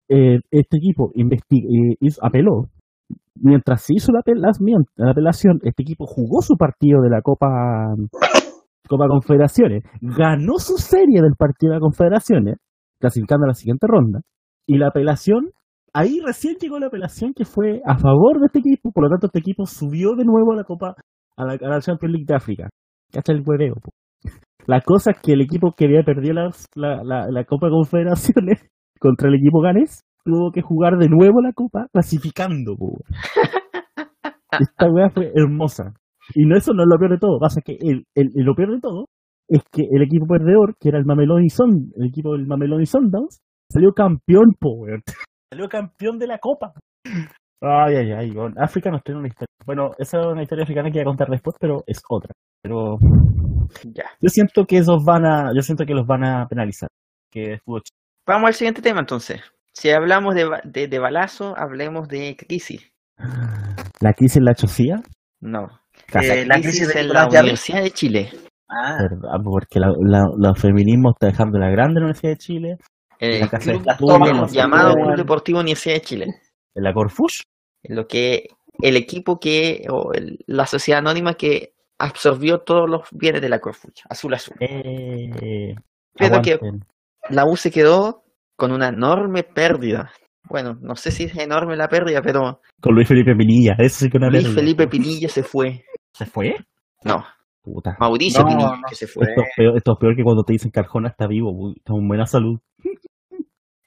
Eh, 0.07 0.39
este 0.51 0.77
equipo 0.77 1.11
investi- 1.15 1.65
eh, 1.65 2.07
apeló. 2.21 2.67
Mientras 3.41 3.81
se 3.81 3.95
hizo 3.95 4.11
la 4.13 4.19
apelación, 4.21 5.59
este 5.63 5.83
equipo 5.83 6.05
jugó 6.05 6.41
su 6.41 6.55
partido 6.55 7.01
de 7.01 7.09
la 7.09 7.21
Copa 7.21 7.93
Copa 8.87 9.07
Confederaciones, 9.07 9.83
ganó 10.01 10.57
su 10.57 10.77
serie 10.77 11.21
del 11.21 11.35
partido 11.37 11.71
de 11.71 11.77
la 11.77 11.81
Confederaciones, 11.81 12.57
clasificando 12.99 13.45
a 13.45 13.49
la 13.49 13.53
siguiente 13.53 13.87
ronda, 13.87 14.21
y 14.67 14.77
la 14.77 14.87
apelación, 14.87 15.51
ahí 15.93 16.19
recién 16.25 16.55
llegó 16.59 16.79
la 16.79 16.87
apelación 16.87 17.33
que 17.33 17.45
fue 17.45 17.81
a 17.85 17.97
favor 17.97 18.39
de 18.39 18.47
este 18.47 18.59
equipo, 18.59 18.91
por 18.91 19.03
lo 19.03 19.09
tanto 19.09 19.27
este 19.27 19.39
equipo 19.39 19.65
subió 19.65 20.15
de 20.15 20.25
nuevo 20.25 20.53
a 20.53 20.55
la 20.55 20.63
Copa, 20.63 20.95
a 21.37 21.45
la, 21.45 21.53
a 21.53 21.69
la 21.69 21.81
Champions 21.81 22.13
League 22.13 22.25
de 22.27 22.35
África. 22.35 22.69
Cacha 23.11 23.33
el 23.33 23.43
hueveo. 23.45 23.75
po. 23.75 23.91
La 24.67 24.81
cosa 24.81 25.11
es 25.11 25.21
que 25.21 25.33
el 25.33 25.41
equipo 25.41 25.73
que 25.77 25.85
había 25.85 26.03
perdido 26.03 26.33
la, 26.75 27.03
la 27.03 27.43
Copa 27.45 27.69
Confederaciones 27.69 28.65
contra 28.99 29.29
el 29.29 29.35
equipo 29.35 29.61
ganés 29.61 30.01
tuvo 30.23 30.51
que 30.51 30.61
jugar 30.61 30.97
de 30.97 31.07
nuevo 31.07 31.41
la 31.41 31.53
Copa 31.53 31.87
clasificando. 31.93 32.75
po. 32.75 32.97
Esta 34.59 34.89
weá 34.89 35.09
fue 35.09 35.31
hermosa. 35.35 35.93
Y 36.33 36.45
no 36.45 36.57
eso 36.57 36.73
no 36.73 36.83
es 36.83 36.89
lo 36.89 36.97
peor 36.97 37.11
de 37.11 37.17
todo. 37.19 37.39
Pasa 37.39 37.61
que 37.61 37.73
el, 37.79 38.03
el- 38.15 38.31
el- 38.35 38.43
lo 38.45 38.55
peor 38.55 38.73
de 38.73 38.79
todo 38.81 39.05
es 39.47 39.61
que 39.71 39.83
el 39.83 40.01
equipo 40.01 40.25
perdedor, 40.25 40.75
que 40.79 40.89
era 40.89 40.97
el 40.97 41.05
Mameloni 41.05 41.49
Sun, 41.49 41.91
el 41.97 42.07
equipo 42.07 42.33
del 42.33 42.47
Mameloni 42.47 42.85
Sundowns, 42.85 43.39
salió 43.71 43.91
campeón, 43.91 44.53
po, 44.59 44.71
weón. 44.81 45.01
Salió 45.53 45.69
campeón 45.69 46.17
de 46.17 46.27
la 46.27 46.39
Copa. 46.39 46.73
Ay, 47.61 47.95
ay, 47.95 48.11
ay. 48.11 48.31
weón. 48.31 48.53
África 48.57 48.89
nos 48.89 49.03
tiene 49.03 49.19
una 49.19 49.27
historia. 49.29 49.47
Bueno, 49.65 49.91
esa 49.99 50.19
es 50.19 50.25
una 50.25 50.41
historia 50.41 50.63
africana 50.63 50.89
que 50.89 50.97
voy 50.97 51.01
a 51.03 51.05
contar 51.05 51.27
después, 51.29 51.55
pero 51.59 51.83
es 51.85 52.01
otra. 52.09 52.31
Pero 52.61 52.97
Ya. 53.93 54.05
yo 54.19 54.27
siento 54.29 54.65
que 54.65 54.77
esos 54.77 55.03
van 55.05 55.25
a, 55.25 55.51
yo 55.55 55.61
siento 55.61 55.85
que 55.85 55.93
los 55.93 56.05
van 56.05 56.23
a 56.25 56.47
penalizar. 56.47 56.89
Que 57.31 57.59
Vamos 58.27 58.47
al 58.47 58.53
siguiente 58.53 58.81
tema 58.81 58.99
entonces. 59.01 59.39
Si 59.71 59.89
hablamos 59.91 60.33
de, 60.35 60.45
ba- 60.45 60.61
de, 60.63 60.87
de 60.87 60.99
balazo, 60.99 61.53
hablemos 61.57 62.07
de 62.07 62.35
crisis. 62.35 62.91
la 64.01 64.13
crisis 64.13 64.37
en 64.37 64.45
la 64.45 64.55
chocía. 64.55 64.95
No. 65.41 65.67
Eh, 66.13 66.45
la 66.45 66.55
crisis 66.59 66.87
de 66.87 66.99
en 67.01 67.09
la. 67.09 67.27
Universidad 67.27 67.81
de 67.83 67.91
Chile. 67.91 68.31
Ah, 68.69 68.97
¿Verdad? 68.99 69.39
Porque 69.43 69.79
la, 69.79 69.93
la- 70.01 70.29
los 70.37 70.59
feminismos 70.59 71.13
está 71.15 71.27
dejando 71.27 71.59
la 71.59 71.69
grande 71.69 71.99
en 71.99 72.03
Universidad 72.05 72.31
de 72.31 72.37
Chile, 72.37 72.77
El 73.19 73.39
La 73.41 73.47
casa 73.49 73.71
de 73.71 73.79
club, 73.79 74.25
los 74.35 74.51
llamado. 74.51 74.93
Club 74.95 75.15
Deportivo 75.15 75.59
Universidad 75.59 75.95
de 75.95 76.01
Chile. 76.01 76.25
en 76.75 76.83
la 76.83 76.93
Corfush. 76.93 77.41
Lo 77.83 78.07
que 78.07 78.47
el 78.81 78.97
equipo 78.97 79.39
que, 79.39 79.85
o 79.89 80.13
el- 80.13 80.39
la 80.47 80.65
sociedad 80.65 80.99
anónima 80.99 81.35
que 81.35 81.73
absorbió 81.99 82.59
todos 82.59 82.89
los 82.89 83.03
bienes 83.11 83.41
de 83.41 83.49
la 83.49 83.59
Corfucha, 83.59 84.03
azul 84.09 84.33
azul. 84.33 84.55
Eh, 84.59 85.75
Pero 86.17 86.41
que- 86.41 86.53
aguanten. 86.53 86.85
La 87.29 87.45
U 87.45 87.55
se 87.55 87.71
quedó 87.71 88.23
con 88.55 88.71
una 88.71 88.89
enorme 88.89 89.43
pérdida. 89.43 90.11
Bueno, 90.49 90.77
no 90.81 90.95
sé 90.95 91.11
si 91.11 91.23
es 91.23 91.35
enorme 91.37 91.75
la 91.75 91.87
pérdida, 91.87 92.21
pero 92.21 92.61
Con 92.79 92.93
Luis 92.95 93.07
Felipe 93.07 93.35
Pinilla, 93.35 93.75
eso 93.79 93.99
sí 94.05 94.09
que 94.09 94.17
una 94.17 94.29
Luis 94.29 94.43
pérdida. 94.43 94.61
Felipe 94.61 94.87
Pinilla 94.87 95.29
se 95.29 95.43
fue. 95.43 95.83
¿Se 96.13 96.25
fue? 96.25 96.55
No, 97.03 97.23
Puta. 97.61 97.97
Mauricio 97.99 98.41
No, 98.43 98.47
Pinilla 98.47 98.75
no 98.77 98.81
que 98.87 98.95
se 98.95 99.07
fue. 99.07 99.25
Esto 99.27 99.41
es, 99.41 99.47
peor, 99.57 99.77
esto 99.77 99.91
es 99.93 99.97
peor 99.99 100.15
que 100.15 100.23
cuando 100.23 100.43
te 100.43 100.53
dicen 100.53 100.71
que 100.71 100.79
Arjona 100.79 101.09
está 101.09 101.27
vivo, 101.27 101.73
está 101.75 101.93
en 101.93 102.07
buena 102.07 102.25
salud. 102.25 102.59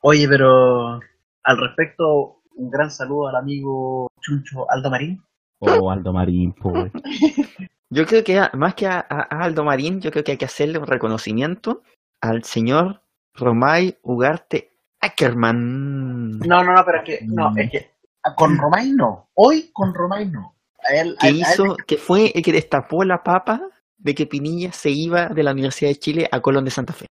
Oye, 0.02 0.28
pero 0.28 1.00
al 1.44 1.58
respecto, 1.58 2.40
un 2.56 2.70
gran 2.70 2.90
saludo 2.90 3.28
al 3.28 3.36
amigo 3.36 4.08
Chuncho 4.20 4.68
Aldo 4.70 4.90
Marín. 4.90 5.22
Oh, 5.60 5.90
Aldo 5.90 6.12
Marín, 6.12 6.52
pobre. 6.54 6.90
Yo 7.90 8.04
creo 8.04 8.22
que 8.22 8.38
a- 8.38 8.50
más 8.54 8.74
que 8.74 8.86
a, 8.86 8.98
a- 8.98 9.26
a 9.30 9.44
Aldo 9.44 9.64
Marín, 9.64 10.00
yo 10.00 10.10
creo 10.10 10.22
que 10.22 10.32
hay 10.32 10.38
que 10.38 10.44
hacerle 10.44 10.78
un 10.78 10.86
reconocimiento 10.86 11.82
al 12.20 12.44
señor 12.44 13.00
Romay 13.34 13.96
Ugarte 14.02 14.72
Ackerman, 15.00 16.38
No, 16.40 16.62
no, 16.64 16.72
no, 16.74 16.84
pero 16.84 16.98
es 16.98 17.04
que, 17.04 17.24
no, 17.26 17.50
Mm. 17.50 17.58
es 17.58 17.70
que 17.70 17.90
con 18.36 18.56
Romay 18.58 18.90
no. 18.92 19.30
Hoy 19.34 19.70
con 19.72 19.94
Romay 19.94 20.26
no. 20.26 20.54
A 20.88 20.94
él, 20.94 21.14
a- 21.18 21.20
que 21.20 21.26
a 21.26 21.30
él- 21.30 21.36
hizo, 21.40 21.76
que 21.86 21.96
fue 21.96 22.32
el 22.34 22.42
que 22.42 22.52
destapó 22.52 23.04
la 23.04 23.22
papa 23.22 23.60
de 23.96 24.14
que 24.14 24.26
Pinilla 24.26 24.72
se 24.72 24.90
iba 24.90 25.28
de 25.28 25.42
la 25.42 25.52
Universidad 25.52 25.90
de 25.90 25.96
Chile 25.96 26.28
a 26.30 26.40
Colón 26.40 26.64
de 26.64 26.70
Santa 26.70 26.92
Fe. 26.92 27.06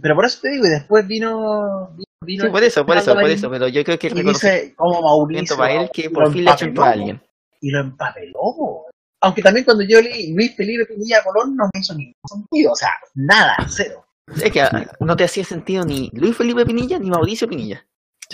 pero 0.00 0.14
por 0.14 0.24
eso 0.24 0.38
te 0.40 0.48
digo, 0.50 0.64
y 0.66 0.70
después 0.70 1.06
vino. 1.06 1.90
vino, 1.94 2.06
vino 2.24 2.44
Sí, 2.46 2.50
por 2.50 2.62
eso, 2.64 2.86
por 2.86 2.96
eso, 2.96 3.12
por 3.14 3.28
eso, 3.28 3.50
pero 3.50 3.68
yo 3.68 3.84
creo 3.84 3.98
que 3.98 4.06
el 4.06 4.74
como 4.74 5.02
Mauricio. 5.02 5.56
para 5.56 5.74
él 5.74 5.90
que 5.92 6.08
por 6.08 6.32
fin 6.32 6.44
le 6.46 6.50
echó 6.50 6.82
a 6.82 6.90
alguien. 6.90 7.20
Y 7.60 7.70
lo 7.70 7.80
empapeló. 7.80 8.86
Aunque 9.20 9.42
también 9.42 9.64
cuando 9.64 9.84
yo 9.84 10.00
leí 10.00 10.32
Luis 10.34 10.56
Felipe 10.56 10.86
Pinilla 10.86 11.22
Colón 11.22 11.54
no 11.54 11.64
me 11.72 11.80
hizo 11.80 11.94
ningún 11.94 12.14
sentido. 12.26 12.72
O 12.72 12.74
sea, 12.74 12.90
nada, 13.14 13.54
cero. 13.68 14.04
Es 14.28 14.52
que 14.52 14.60
ah, 14.62 14.70
no 15.00 15.16
te 15.16 15.24
hacía 15.24 15.44
sentido 15.44 15.84
ni 15.84 16.10
Luis 16.14 16.36
Felipe 16.36 16.64
Pinilla 16.64 16.98
ni 16.98 17.10
Mauricio 17.10 17.48
Pinilla. 17.48 17.84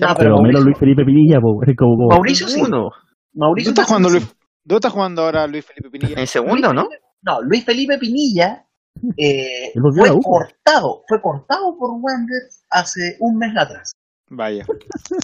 No, 0.00 0.14
Pero 0.16 0.36
menos 0.42 0.62
Luis 0.64 0.78
Felipe 0.78 1.04
Pinilla, 1.04 1.40
pobre, 1.40 1.74
como, 1.74 1.96
como- 1.96 2.08
Mauricio 2.10 2.46
sí. 2.46 2.56
Ninguno. 2.56 2.90
Mauricio 3.34 3.70
¿Dónde 3.70 3.80
está 3.80 3.84
jugando 3.84 4.08
Luis? 4.10 4.36
¿Dónde 4.64 4.78
está 4.78 4.90
jugando 4.90 5.22
ahora 5.22 5.46
Luis 5.46 5.64
Felipe 5.66 5.90
Pinilla? 5.90 6.20
En 6.20 6.26
segundo, 6.26 6.72
¿no? 6.72 6.84
No, 7.22 7.40
Luis 7.42 7.64
Felipe 7.64 7.98
Pinilla 7.98 8.64
eh, 9.16 9.72
fue 9.74 10.08
cortado, 10.22 11.02
fue 11.08 11.20
cortado 11.20 11.76
por 11.78 11.90
Wander 12.00 12.42
hace 12.70 13.16
un 13.20 13.38
mes 13.38 13.52
atrás, 13.56 13.92
Vaya. 14.30 14.64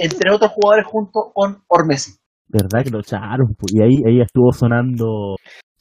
entre 0.00 0.32
otros 0.32 0.50
jugadores 0.52 0.86
junto 0.86 1.30
con 1.32 1.62
Ormesi. 1.68 2.12
¿Verdad 2.48 2.84
que 2.84 2.90
lo 2.90 3.00
echaron? 3.00 3.54
Y 3.72 3.82
ahí, 3.82 4.02
ahí 4.06 4.20
estuvo 4.20 4.52
sonando 4.52 5.34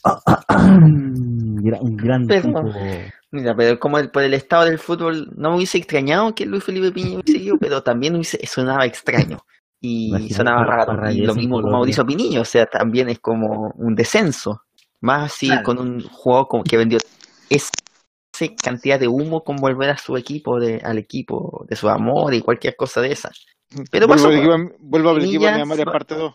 un 0.49 1.55
gran, 1.63 1.81
un 1.81 1.95
gran 1.95 2.27
tipo. 2.27 2.59
Mira, 3.33 3.55
pero 3.55 3.79
como 3.79 3.97
el- 3.97 4.11
por 4.11 4.21
el 4.23 4.33
estado 4.35 4.65
del 4.65 4.77
fútbol, 4.77 5.31
no 5.35 5.49
me 5.49 5.55
hubiese 5.57 5.79
extrañado 5.79 6.35
que 6.35 6.45
Luis 6.45 6.63
Felipe 6.63 6.91
Pinilla 6.91 7.17
hubiese 7.19 7.39
ido, 7.43 7.57
pero 7.59 7.81
también 7.81 8.13
hubiese, 8.15 8.39
sonaba 8.45 8.85
extraño. 8.85 9.39
Y 9.81 10.09
Imagínate 10.09 10.33
sonaba 10.35 10.63
raro. 10.65 11.11
Y 11.11 11.21
lo 11.25 11.33
mismo 11.35 11.59
con. 11.61 11.71
Mauricio 11.71 12.05
Pinilla, 12.05 12.39
o 12.41 12.45
sea, 12.45 12.65
también 12.67 13.09
es 13.09 13.19
como 13.19 13.73
un 13.75 13.95
descenso. 13.95 14.61
Más 15.01 15.33
así 15.33 15.47
Claro. 15.47 15.63
con 15.63 15.79
un 15.79 16.01
jugador 16.07 16.47
como 16.47 16.63
que 16.63 16.77
vendió 16.77 16.99
esa 17.49 17.69
cantidad 18.63 18.99
de 18.99 19.07
humo 19.07 19.43
con 19.43 19.55
volver 19.57 19.89
a 19.89 19.97
su 19.97 20.15
equipo, 20.15 20.59
de, 20.59 20.77
al 20.83 20.97
equipo 20.99 21.65
de 21.67 21.75
su 21.75 21.89
amor 21.89 22.33
y 22.33 22.41
cualquier 22.41 22.75
cosa 22.75 23.01
de 23.01 23.11
esa. 23.11 23.31
Pero 23.91 24.07
vuelvo 24.07 24.23
pasó, 24.23 24.27
al 24.27 24.37
equipo, 24.37 24.75
vuelvo 24.79 25.17
equipo 25.17 25.45
de 25.45 25.65
mi 25.65 25.75
fue- 25.75 25.85
parte 25.85 26.15
2. 26.15 26.33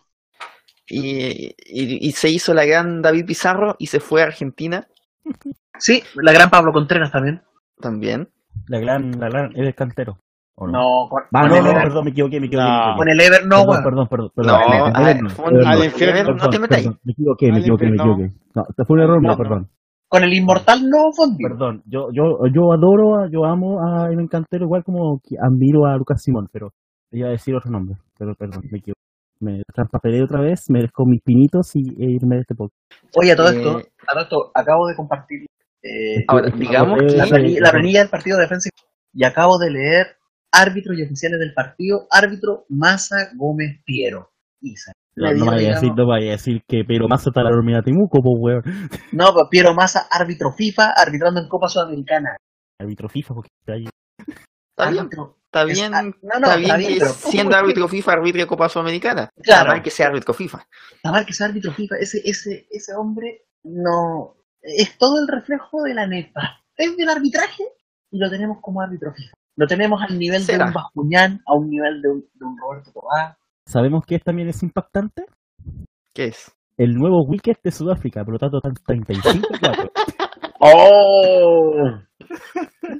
Y, 0.90 1.54
y, 1.64 2.08
y 2.08 2.12
se 2.12 2.28
hizo 2.30 2.52
la 2.54 2.64
gran 2.64 3.02
David 3.02 3.26
Pizarro 3.26 3.76
y 3.78 3.86
se 3.86 4.00
fue 4.00 4.22
a 4.22 4.26
Argentina 4.26 4.86
Sí, 5.78 6.02
la 6.22 6.32
gran 6.32 6.50
Pablo 6.50 6.72
Contreras 6.72 7.10
también. 7.12 7.40
también. 7.80 8.28
La 8.68 8.78
gran, 8.80 9.12
la 9.18 9.28
gran, 9.28 9.52
es 9.54 9.66
el 9.66 9.74
cantero. 9.74 10.18
¿o 10.60 10.66
no? 10.66 10.72
No, 10.72 11.08
con, 11.08 11.22
Ah, 11.32 11.42
con 11.42 11.48
no, 11.50 11.56
el 11.56 11.62
no, 11.64 11.70
Ever, 11.70 11.82
perdón, 11.84 12.04
me 12.04 12.10
equivoqué, 12.10 12.40
me 12.40 12.46
equivoqué. 12.48 12.68
No. 12.68 12.96
con 12.96 13.08
el 13.08 13.20
Ever 13.20 13.42
no, 13.46 13.56
perdón, 13.64 13.68
weón. 13.68 13.84
perdón, 13.84 14.08
perdón, 14.08 14.30
No, 14.34 14.58
perdón. 14.58 14.92
no, 14.92 16.50
te 16.50 16.58
Perdón, 16.58 16.60
metáis. 16.62 16.86
Me 17.04 17.12
equivoqué, 17.12 17.52
me 17.52 17.58
equivoqué, 17.60 17.86
me 17.86 17.94
equivoqué. 17.96 18.30
No, 18.54 18.64
fue 18.86 18.96
un 18.96 19.00
error 19.02 19.20
mío, 19.20 19.30
No, 19.30 19.36
perdón. 19.36 19.68
Con 20.08 20.24
el 20.24 20.32
Inmortal 20.32 20.80
no 20.88 20.98
fundió. 21.14 21.48
Perdón, 21.48 21.82
yo, 21.86 22.08
yo, 22.12 22.38
yo 22.52 22.72
adoro, 22.72 23.20
a- 23.20 23.28
yo 23.30 23.44
amo 23.44 23.78
a 23.86 24.10
Evan 24.10 24.26
Cantero 24.26 24.64
igual 24.64 24.82
como 24.82 25.20
que 25.22 25.36
admiro 25.40 25.84
a 25.86 25.96
Lucas 25.96 26.22
Simón, 26.22 26.48
pero 26.50 26.70
iba 27.12 27.28
a 27.28 27.32
decir 27.32 27.54
otro 27.54 27.70
nombre, 27.70 27.96
pero 28.18 28.34
perdón, 28.34 28.62
me 28.72 28.78
equivoqué. 28.78 28.98
Me 29.40 29.62
traspapelé 29.72 30.22
otra 30.24 30.40
vez, 30.40 30.64
me 30.70 30.80
dejó 30.80 31.04
mis 31.06 31.22
pinitos 31.22 31.70
y 31.74 31.90
e 32.02 32.10
irme 32.10 32.36
de 32.36 32.40
este 32.40 32.54
podcast. 32.56 32.74
Oye, 33.16 33.30
a 33.32 33.36
todo 33.36 33.50
Eh, 33.52 33.56
esto, 33.56 33.70
a 33.78 34.12
todo 34.12 34.22
esto, 34.22 34.36
acabo 34.54 34.88
de 34.88 34.96
compartir 34.96 35.46
eh, 35.82 36.24
Ahora, 36.28 36.50
digamos 36.56 36.98
que- 37.00 37.16
la, 37.16 37.26
planilla, 37.26 37.60
la 37.60 37.70
planilla 37.70 38.00
del 38.00 38.08
partido 38.10 38.36
de 38.36 38.42
defensa 38.44 38.70
y 39.12 39.24
acabo 39.24 39.58
de 39.58 39.70
leer 39.70 40.06
árbitros 40.52 40.98
y 40.98 41.02
oficiales 41.02 41.38
del 41.38 41.52
partido, 41.54 42.06
árbitro 42.10 42.64
Maza 42.68 43.30
Gómez 43.36 43.80
Piero. 43.84 44.30
Isa. 44.60 44.92
No, 45.14 45.46
vaya 45.46 45.70
a 45.70 45.74
decir, 45.74 45.92
no 45.96 46.06
vaya 46.06 46.28
a 46.28 46.32
decir 46.32 46.62
que 46.66 46.84
Pedro 46.86 47.08
Mazo 47.08 47.30
está 47.30 47.42
la 47.42 47.50
dormida 47.50 47.82
Timuco, 47.82 48.20
pues 48.22 48.36
weón. 48.38 48.62
No, 49.12 49.32
Piero 49.50 49.74
Maza, 49.74 50.06
árbitro 50.10 50.52
FIFA, 50.52 50.92
arbitrando 50.96 51.40
en 51.40 51.48
Copa 51.48 51.68
Sudamericana. 51.68 52.36
Árbitro 52.80 53.08
FIFA, 53.08 53.34
porque 53.34 53.48
está 53.60 53.72
ahí. 53.74 53.84
Está 54.76 54.90
bien, 54.90 55.08
está 55.46 55.62
es- 55.64 55.78
bien, 55.78 55.94
ah, 55.94 56.02
no, 56.02 56.40
no, 56.40 56.46
está 56.54 56.76
bien 56.76 56.94
pero- 56.98 57.10
siendo 57.10 57.56
árbitro 57.56 57.88
FIFA, 57.88 58.12
árbitro 58.12 58.40
de 58.42 58.46
Copa 58.46 58.68
Sudamericana. 58.68 59.28
Claro. 59.42 59.62
Está 59.62 59.72
mal 59.74 59.82
que 59.82 59.90
sea 59.90 60.06
árbitro 60.06 60.34
FIFA. 60.34 60.58
Está 60.94 61.10
mal 61.10 61.26
que 61.26 61.32
sea 61.32 61.46
árbitro 61.48 61.72
FIFA, 61.72 61.96
ese, 62.00 62.20
ese, 62.24 62.66
ese 62.70 62.92
hombre 62.94 63.42
no 63.64 64.36
es 64.62 64.96
todo 64.98 65.20
el 65.20 65.28
reflejo 65.28 65.82
de 65.82 65.94
la 65.94 66.06
neta. 66.06 66.60
Es 66.76 66.96
del 66.96 67.08
arbitraje 67.08 67.64
y 68.10 68.18
lo 68.18 68.30
tenemos 68.30 68.58
como 68.60 68.80
árbitro 68.80 69.12
FIFA. 69.14 69.32
Lo 69.56 69.66
tenemos 69.66 70.00
al 70.02 70.18
nivel 70.18 70.42
¿Será? 70.42 70.58
de 70.58 70.64
un 70.70 70.74
Bascuñán, 70.74 71.42
a 71.46 71.54
un 71.54 71.68
nivel 71.68 72.00
de 72.00 72.08
un, 72.10 72.20
de 72.34 72.44
un 72.44 72.56
Roberto 72.58 72.92
Tobar. 72.92 73.36
¿Sabemos 73.66 74.04
que 74.06 74.18
también 74.20 74.48
es 74.48 74.62
impactante? 74.62 75.24
¿Qué 76.14 76.26
es? 76.26 76.52
El 76.76 76.94
nuevo 76.94 77.24
wicket 77.24 77.58
de 77.62 77.72
Sudáfrica, 77.72 78.24
por 78.24 78.34
lo 78.34 78.38
tanto 78.38 78.58
están 78.58 78.74
35 78.86 79.48
y 79.52 79.58
4. 79.58 79.92
¡Oh! 80.60 81.98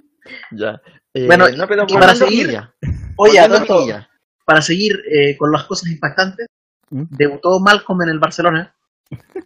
Ya. 0.50 0.80
Eh, 1.14 1.26
Bueno, 1.26 1.48
no, 1.56 1.66
pero 1.66 1.84
y 1.88 1.94
para 1.94 2.14
seguir- 2.14 2.46
Pinilla, 2.48 2.74
Oye, 3.16 3.38
para 4.44 4.60
seguir 4.60 4.92
eh, 5.10 5.36
con 5.38 5.50
las 5.50 5.64
cosas 5.64 5.90
impactantes, 5.90 6.46
¿Mm? 6.90 7.04
debutó 7.10 7.58
Malcolm 7.60 8.02
en 8.02 8.08
el 8.10 8.18
Barcelona 8.18 8.74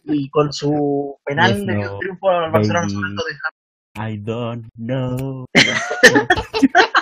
y 0.04 0.28
con 0.30 0.52
su 0.52 1.16
penal 1.24 1.54
Yes, 1.56 1.64
no, 1.64 1.98
triunfo 1.98 2.28
al 2.30 2.50
Barcelona 2.50 2.80
baby. 2.82 2.92
sobre 2.92 3.08
el 3.08 3.16
Tottenham. 3.16 3.52
I 3.94 4.16
don't 4.18 4.68
know. 4.76 5.44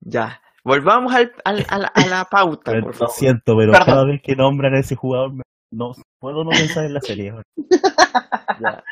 Ya. 0.00 0.40
Volvamos 0.64 1.14
al, 1.14 1.32
al- 1.44 1.66
a, 1.68 1.78
la, 1.78 1.86
a 1.88 2.06
la 2.06 2.24
pauta, 2.24 2.72
Pero 2.72 2.82
por 2.86 2.92
lo 2.92 2.98
favor. 2.98 3.14
siento, 3.14 3.56
pero 3.56 3.72
Perdón. 3.72 3.86
cada 3.86 4.04
vez 4.04 4.20
que 4.22 4.34
nombran 4.36 4.74
a 4.74 4.80
ese 4.80 4.96
jugador, 4.96 5.32
me- 5.32 5.42
no 5.72 5.92
puedo 6.20 6.44
no 6.44 6.50
pensar 6.50 6.84
en 6.84 6.94
la 6.94 7.00
serie. 7.00 7.32
weón. 7.32 7.42
Ya. 8.60 8.82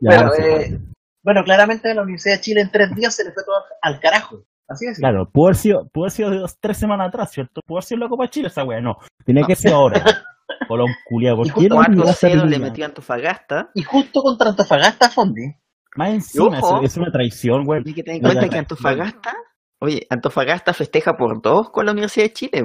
Ya, 0.00 0.22
Bueno, 0.22 0.30
eh, 0.38 0.78
bueno, 1.24 1.42
claramente 1.44 1.92
la 1.92 2.02
Universidad 2.02 2.36
de 2.36 2.40
Chile 2.40 2.60
en 2.60 2.70
tres 2.70 2.94
días 2.94 3.14
se 3.16 3.24
le 3.24 3.32
fue 3.32 3.42
todo 3.44 3.56
al 3.82 3.98
carajo. 3.98 4.44
Así 4.68 4.86
es. 4.86 4.98
Claro, 4.98 5.28
pudo 5.28 5.46
haber 5.46 5.56
sido, 5.56 5.88
pudo 5.88 6.04
haber 6.04 6.12
sido 6.12 6.30
de 6.30 6.38
dos, 6.38 6.56
tres 6.60 6.76
semanas 6.76 7.08
atrás, 7.08 7.32
¿cierto? 7.32 7.60
Pudo 7.66 7.78
haber 7.78 7.84
sido 7.84 8.00
la 8.00 8.08
Copa 8.08 8.24
de 8.24 8.30
Chile 8.30 8.48
esa 8.48 8.62
wea, 8.64 8.80
no. 8.80 8.98
Tenía 9.24 9.44
que 9.46 9.56
ser 9.56 9.72
ahora. 9.72 10.00
Colón 10.66 10.88
culiado, 11.06 11.36
¿por 11.36 11.46
Y 11.46 11.50
qué 11.50 11.54
justo 11.54 11.74
no 11.74 11.80
olvidaste 11.80 12.26
a 12.26 12.30
4-0 12.30 12.44
le 12.48 12.58
metió 12.58 12.84
a 12.84 12.88
Antofagasta. 12.88 13.70
Y 13.74 13.82
justo 13.82 14.20
contra 14.22 14.50
Antofagasta 14.50 15.08
Fondi. 15.10 15.52
Más 15.96 16.10
encima, 16.10 16.58
ojo. 16.60 16.78
es, 16.82 16.92
es 16.92 16.96
una 16.96 17.10
traición, 17.10 17.64
güey. 17.64 17.82
Hay 17.86 17.94
que 17.94 18.02
tener 18.02 18.16
en 18.16 18.22
cuenta 18.22 18.48
que. 18.48 18.58
Antofagasta, 18.58 19.32
oye, 19.80 20.06
Antofagasta 20.10 20.72
festeja 20.74 21.12
por 21.14 21.40
dos 21.42 21.70
con 21.70 21.86
la 21.86 21.92
Universidad 21.92 22.26
de 22.26 22.32
Chile. 22.32 22.62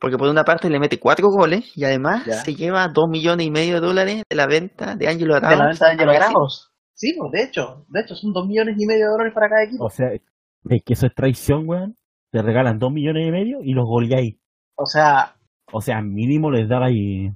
Porque 0.00 0.16
por 0.18 0.28
una 0.28 0.44
parte 0.44 0.68
le 0.68 0.78
mete 0.80 0.98
cuatro 0.98 1.28
goles 1.28 1.70
y 1.76 1.84
además 1.84 2.26
Ya. 2.26 2.34
se 2.34 2.54
lleva 2.54 2.88
dos 2.88 3.08
millones 3.08 3.46
y 3.46 3.50
medio 3.50 3.80
de 3.80 3.86
dólares 3.86 4.22
de 4.28 4.36
la 4.36 4.46
venta 4.46 4.96
de 4.96 5.08
Ángelo 5.08 5.34
De 5.36 5.40
la 5.40 5.48
Arauz. 5.48 5.78
venta 5.78 5.88
de 5.90 6.04
Brasil. 6.04 6.22
Arauz. 6.36 6.70
Sí, 6.92 7.14
pues 7.18 7.30
de 7.32 7.42
hecho, 7.48 7.84
de 7.88 8.00
hecho 8.00 8.14
son 8.14 8.32
dos 8.32 8.46
millones 8.46 8.74
y 8.78 8.86
medio 8.86 9.06
de 9.06 9.10
dólares 9.12 9.32
para 9.34 9.48
cada 9.48 9.64
equipo. 9.64 9.84
O 9.84 9.88
sea, 9.90 10.08
es 10.12 10.82
que 10.84 10.92
eso 10.92 11.06
es 11.06 11.14
traición, 11.14 11.62
weón. 11.66 11.94
Te 12.30 12.42
regalan 12.42 12.78
dos 12.78 12.92
millones 12.92 13.26
y 13.26 13.30
medio 13.30 13.58
y 13.62 13.72
los 13.72 13.84
goleáis. 13.86 14.36
O 14.76 14.84
sea, 14.84 15.33
O 15.76 15.80
sea, 15.80 16.00
mínimo 16.02 16.50
les 16.50 16.68
daba 16.68 16.86
ahí. 16.86 17.30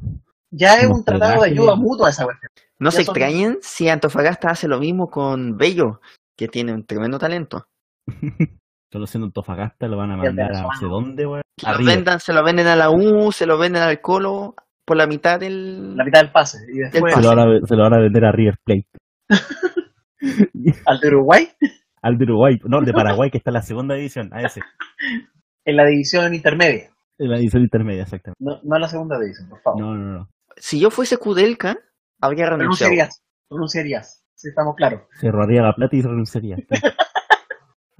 ya 0.50 0.74
es 0.76 0.86
un 0.86 1.04
tratado 1.04 1.42
de 1.42 1.50
ayuda 1.50 1.74
mutua 1.76 2.10
esa 2.10 2.24
cuestión. 2.24 2.50
No 2.78 2.90
Ya 2.90 2.96
se 2.98 3.04
son- 3.04 3.16
extrañen 3.16 3.58
si 3.60 3.88
Antofagasta 3.88 4.50
hace 4.50 4.68
lo 4.68 4.78
mismo 4.78 5.08
con 5.08 5.56
Bello, 5.56 6.00
que 6.36 6.46
tiene 6.46 6.72
un 6.72 6.86
tremendo 6.86 7.18
talento. 7.18 7.66
Solo 8.92 9.06
siendo 9.06 9.26
Antofagasta, 9.26 9.88
lo 9.88 9.96
van 9.98 10.12
a 10.12 10.14
Y 10.14 10.18
mandar 10.18 10.54
a 10.56 10.62
no 10.62 10.68
sé 10.78 10.86
dónde, 10.86 11.26
vendan, 11.84 12.20
se 12.20 12.32
lo 12.32 12.42
venden 12.44 12.68
a 12.68 12.76
la 12.76 12.90
U, 12.90 13.32
se 13.32 13.44
lo 13.44 13.58
venden 13.58 13.82
al 13.82 14.00
Colo 14.00 14.54
por 14.86 14.96
la 14.96 15.06
mitad 15.06 15.38
del... 15.40 15.96
La 15.96 16.04
mitad 16.04 16.20
del 16.20 16.30
pase. 16.32 16.58
Y 16.72 16.78
después 16.78 17.12
Se 17.14 17.20
lo, 17.20 17.28
van 17.28 17.38
a, 17.40 17.66
se 17.66 17.76
lo 17.76 17.82
van 17.82 17.94
a 17.94 18.00
vender 18.00 18.24
a 18.24 18.32
River 18.32 18.54
Plate. 18.64 18.86
al 20.86 21.00
de 21.00 21.08
Uruguay 21.08 21.48
Al 22.02 22.16
de 22.16 22.24
Uruguay, 22.24 22.58
no, 22.64 22.78
el 22.78 22.84
de 22.86 22.92
Paraguay, 22.94 23.30
que 23.30 23.38
está 23.38 23.50
en 23.50 23.54
la 23.54 23.62
segunda 23.62 23.94
división, 23.96 24.30
a 24.32 24.40
ese. 24.42 24.60
en 25.66 25.76
la 25.76 25.84
división 25.84 26.32
intermedia. 26.34 26.90
En 27.18 27.30
la 27.30 27.36
división 27.38 27.62
intermedia, 27.62 28.02
exactamente. 28.04 28.38
No, 28.40 28.60
no 28.62 28.76
en 28.76 28.82
la 28.82 28.88
segunda 28.88 29.18
división, 29.18 29.48
por 29.48 29.60
favor. 29.60 29.80
No, 29.80 29.94
no, 29.94 30.18
no. 30.18 30.28
Si 30.56 30.78
yo 30.80 30.90
fuese 30.90 31.16
Kudelka, 31.18 31.76
habría 32.20 32.46
renunciado. 32.46 32.90
Pronunciarías. 32.90 33.22
Pronunciarías. 33.48 34.24
Sí, 34.34 34.48
estamos 34.48 34.76
claros. 34.76 35.02
Se 35.20 35.30
robaría 35.30 35.62
la 35.62 35.72
plata 35.74 35.96
y 35.96 36.02
se 36.02 36.08
renunciaría. 36.08 36.56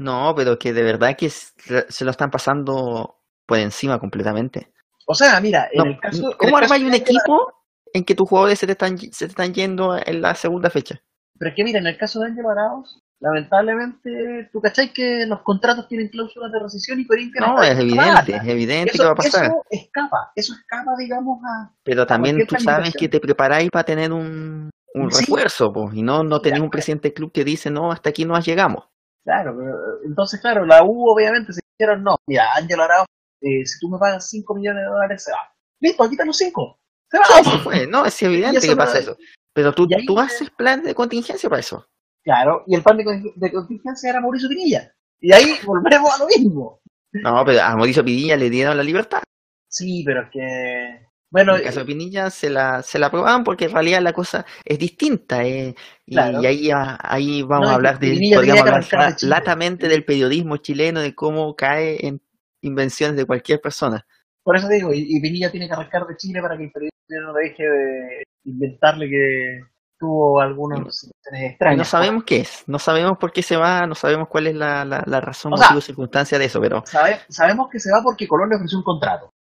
No, 0.00 0.32
pero 0.36 0.58
que 0.58 0.72
de 0.72 0.84
verdad 0.84 1.16
que 1.18 1.28
se 1.28 2.04
lo 2.04 2.10
están 2.12 2.30
pasando 2.30 3.16
por 3.44 3.58
encima 3.58 3.98
completamente. 3.98 4.72
O 5.08 5.14
sea, 5.14 5.40
mira, 5.40 5.68
en 5.72 5.78
No, 5.78 5.84
el 5.86 5.98
caso. 5.98 6.36
¿Cómo 6.38 6.56
armáis 6.56 6.84
un 6.84 6.94
equipo 6.94 7.52
en 7.92 8.04
que 8.04 8.14
tus 8.14 8.28
jugadores 8.28 8.60
se 8.60 8.66
te 8.66 8.72
están, 8.72 8.96
se 8.96 9.08
te 9.26 9.30
están 9.30 9.52
yendo 9.52 9.96
en 9.96 10.22
la 10.22 10.36
segunda 10.36 10.70
fecha? 10.70 11.00
Pero 11.36 11.50
es 11.50 11.56
que 11.56 11.64
mira, 11.64 11.80
en 11.80 11.88
el 11.88 11.98
caso 11.98 12.20
de 12.20 12.26
Ángelo 12.26 12.50
Arauz, 12.50 13.02
lamentablemente, 13.20 14.48
tú 14.52 14.60
cachai 14.60 14.92
que 14.92 15.26
los 15.26 15.42
contratos 15.42 15.88
tienen 15.88 16.08
cláusulas 16.08 16.52
de 16.52 16.58
rescisión 16.60 17.00
y 17.00 17.06
Corinthians 17.06 17.46
No, 17.46 17.62
es 17.62 17.78
evidente, 17.78 18.36
es 18.36 18.44
evidente 18.46 18.90
Eso, 18.94 19.02
que 19.02 19.06
va 19.06 19.12
a 19.12 19.14
pasar. 19.14 19.44
eso 19.44 19.62
escapa, 19.70 20.32
eso 20.34 20.54
escapa, 20.54 20.92
digamos, 20.98 21.38
a. 21.44 21.70
Pero 21.82 22.06
también 22.06 22.36
cualquier 22.36 22.58
tú 22.58 22.64
sabes 22.64 22.94
que 22.94 23.08
te 23.08 23.20
preparáis 23.20 23.70
para 23.70 23.84
tener 23.84 24.12
un, 24.12 24.70
un 24.94 25.10
Sí. 25.12 25.20
refuerzo, 25.24 25.72
pues, 25.72 25.94
y 25.94 26.02
no, 26.02 26.22
no 26.22 26.40
tenés 26.40 26.60
un 26.60 26.70
presidente 26.70 27.08
del 27.08 27.14
club 27.14 27.32
que 27.32 27.44
dice, 27.44 27.70
no, 27.70 27.90
hasta 27.92 28.10
aquí 28.10 28.24
no 28.24 28.38
llegamos. 28.40 28.84
Claro, 29.24 29.54
pero, 29.58 29.76
entonces, 30.06 30.40
claro, 30.40 30.64
la 30.64 30.82
U 30.84 31.10
obviamente 31.10 31.52
se 31.52 31.60
dijeron, 31.78 32.02
no, 32.02 32.16
mira, 32.26 32.44
Ángelo 32.56 32.84
Arauz, 32.84 33.06
eh, 33.42 33.64
si 33.66 33.78
tú 33.78 33.88
me 33.90 33.98
pagas 33.98 34.28
5 34.30 34.54
millones 34.54 34.82
de 34.84 34.88
dólares, 34.88 35.22
se 35.24 35.32
va. 35.32 35.38
Listo, 35.80 36.08
quita 36.08 36.24
los 36.24 36.36
5. 36.36 36.78
Se 37.10 37.18
va. 37.18 37.24
Sí, 37.44 37.58
fue, 37.62 37.86
no, 37.86 38.04
es 38.04 38.22
evidente 38.22 38.60
que 38.60 38.68
no- 38.68 38.76
pasa 38.76 38.98
eso. 38.98 39.16
Pero 39.54 39.72
tú, 39.72 39.86
tú 40.06 40.18
haces 40.20 40.50
plan 40.50 40.82
de 40.82 40.94
contingencia 40.94 41.48
para 41.48 41.60
eso. 41.60 41.84
Claro, 42.28 42.62
y 42.66 42.74
el 42.74 42.82
plan 42.82 42.98
de, 42.98 43.32
de 43.36 43.52
contingencia 43.52 44.10
era 44.10 44.20
Mauricio 44.20 44.50
Pinilla. 44.50 44.92
Y 45.18 45.32
ahí 45.32 45.46
volvemos 45.66 46.10
a 46.14 46.18
lo 46.18 46.26
mismo. 46.26 46.80
No, 47.12 47.42
pero 47.46 47.62
a 47.62 47.74
Mauricio 47.74 48.04
Pinilla 48.04 48.36
le 48.36 48.50
dieron 48.50 48.76
la 48.76 48.82
libertad. 48.82 49.22
Sí, 49.66 50.02
pero 50.04 50.24
es 50.24 50.30
que. 50.30 51.06
Bueno, 51.30 51.52
En 51.52 51.60
el 51.60 51.64
caso 51.64 51.80
de 51.80 51.86
Pinilla 51.86 52.28
se 52.28 52.50
la, 52.50 52.82
se 52.82 52.98
la 52.98 53.06
aprobaban 53.06 53.44
porque 53.44 53.64
en 53.66 53.72
realidad 53.72 54.02
la 54.02 54.12
cosa 54.12 54.44
es 54.62 54.78
distinta. 54.78 55.42
eh, 55.42 55.74
y, 56.04 56.12
Claro. 56.14 56.42
y 56.42 56.46
ahí, 56.46 56.70
ah, 56.70 56.98
ahí 57.02 57.42
vamos 57.42 57.66
No, 57.66 57.72
a 57.72 57.74
hablar 57.76 57.98
de, 57.98 58.18
podríamos 58.34 58.62
hablar 58.92 59.16
latamente 59.22 59.88
del 59.88 60.04
periodismo 60.04 60.58
chileno, 60.58 61.00
de 61.00 61.14
cómo 61.14 61.54
cae 61.56 62.06
en 62.06 62.20
invenciones 62.62 63.16
de 63.16 63.24
cualquier 63.24 63.60
persona. 63.60 64.06
Por 64.42 64.56
eso 64.56 64.68
digo, 64.68 64.92
y, 64.92 65.06
y 65.06 65.20
Pinilla 65.20 65.50
tiene 65.50 65.66
que 65.66 65.72
arrancar 65.74 66.06
de 66.06 66.16
Chile 66.16 66.40
para 66.42 66.58
que 66.58 66.64
el 66.64 66.72
periodista 66.72 67.14
no 67.22 67.32
deje 67.32 67.62
de 67.62 68.22
inventarle 68.44 69.08
que 69.08 69.60
tuvo 69.98 70.40
algunas 70.40 70.78
situaciones 70.96 71.42
Y 71.42 71.44
extrañas. 71.46 71.78
no 71.78 71.84
sabemos 71.84 72.24
qué 72.24 72.36
es, 72.40 72.64
no 72.66 72.78
sabemos 72.78 73.18
por 73.18 73.32
qué 73.32 73.42
se 73.42 73.56
va, 73.56 73.86
no 73.86 73.94
sabemos 73.94 74.28
cuál 74.28 74.46
es 74.46 74.54
la, 74.54 74.84
la, 74.84 75.02
la 75.06 75.20
razón, 75.20 75.52
O 75.52 75.56
sea- 75.56 75.66
motivo, 75.68 75.80
circunstancia 75.80 76.38
de 76.38 76.44
eso, 76.44 76.60
pero 76.60 76.82
Sabe- 76.86 77.20
sabemos 77.28 77.68
que 77.70 77.80
se 77.80 77.90
va 77.92 78.00
porque 78.02 78.28
Colón 78.28 78.48
le 78.50 78.56
ofreció 78.56 78.78
un 78.78 78.84
contrato. 78.84 79.32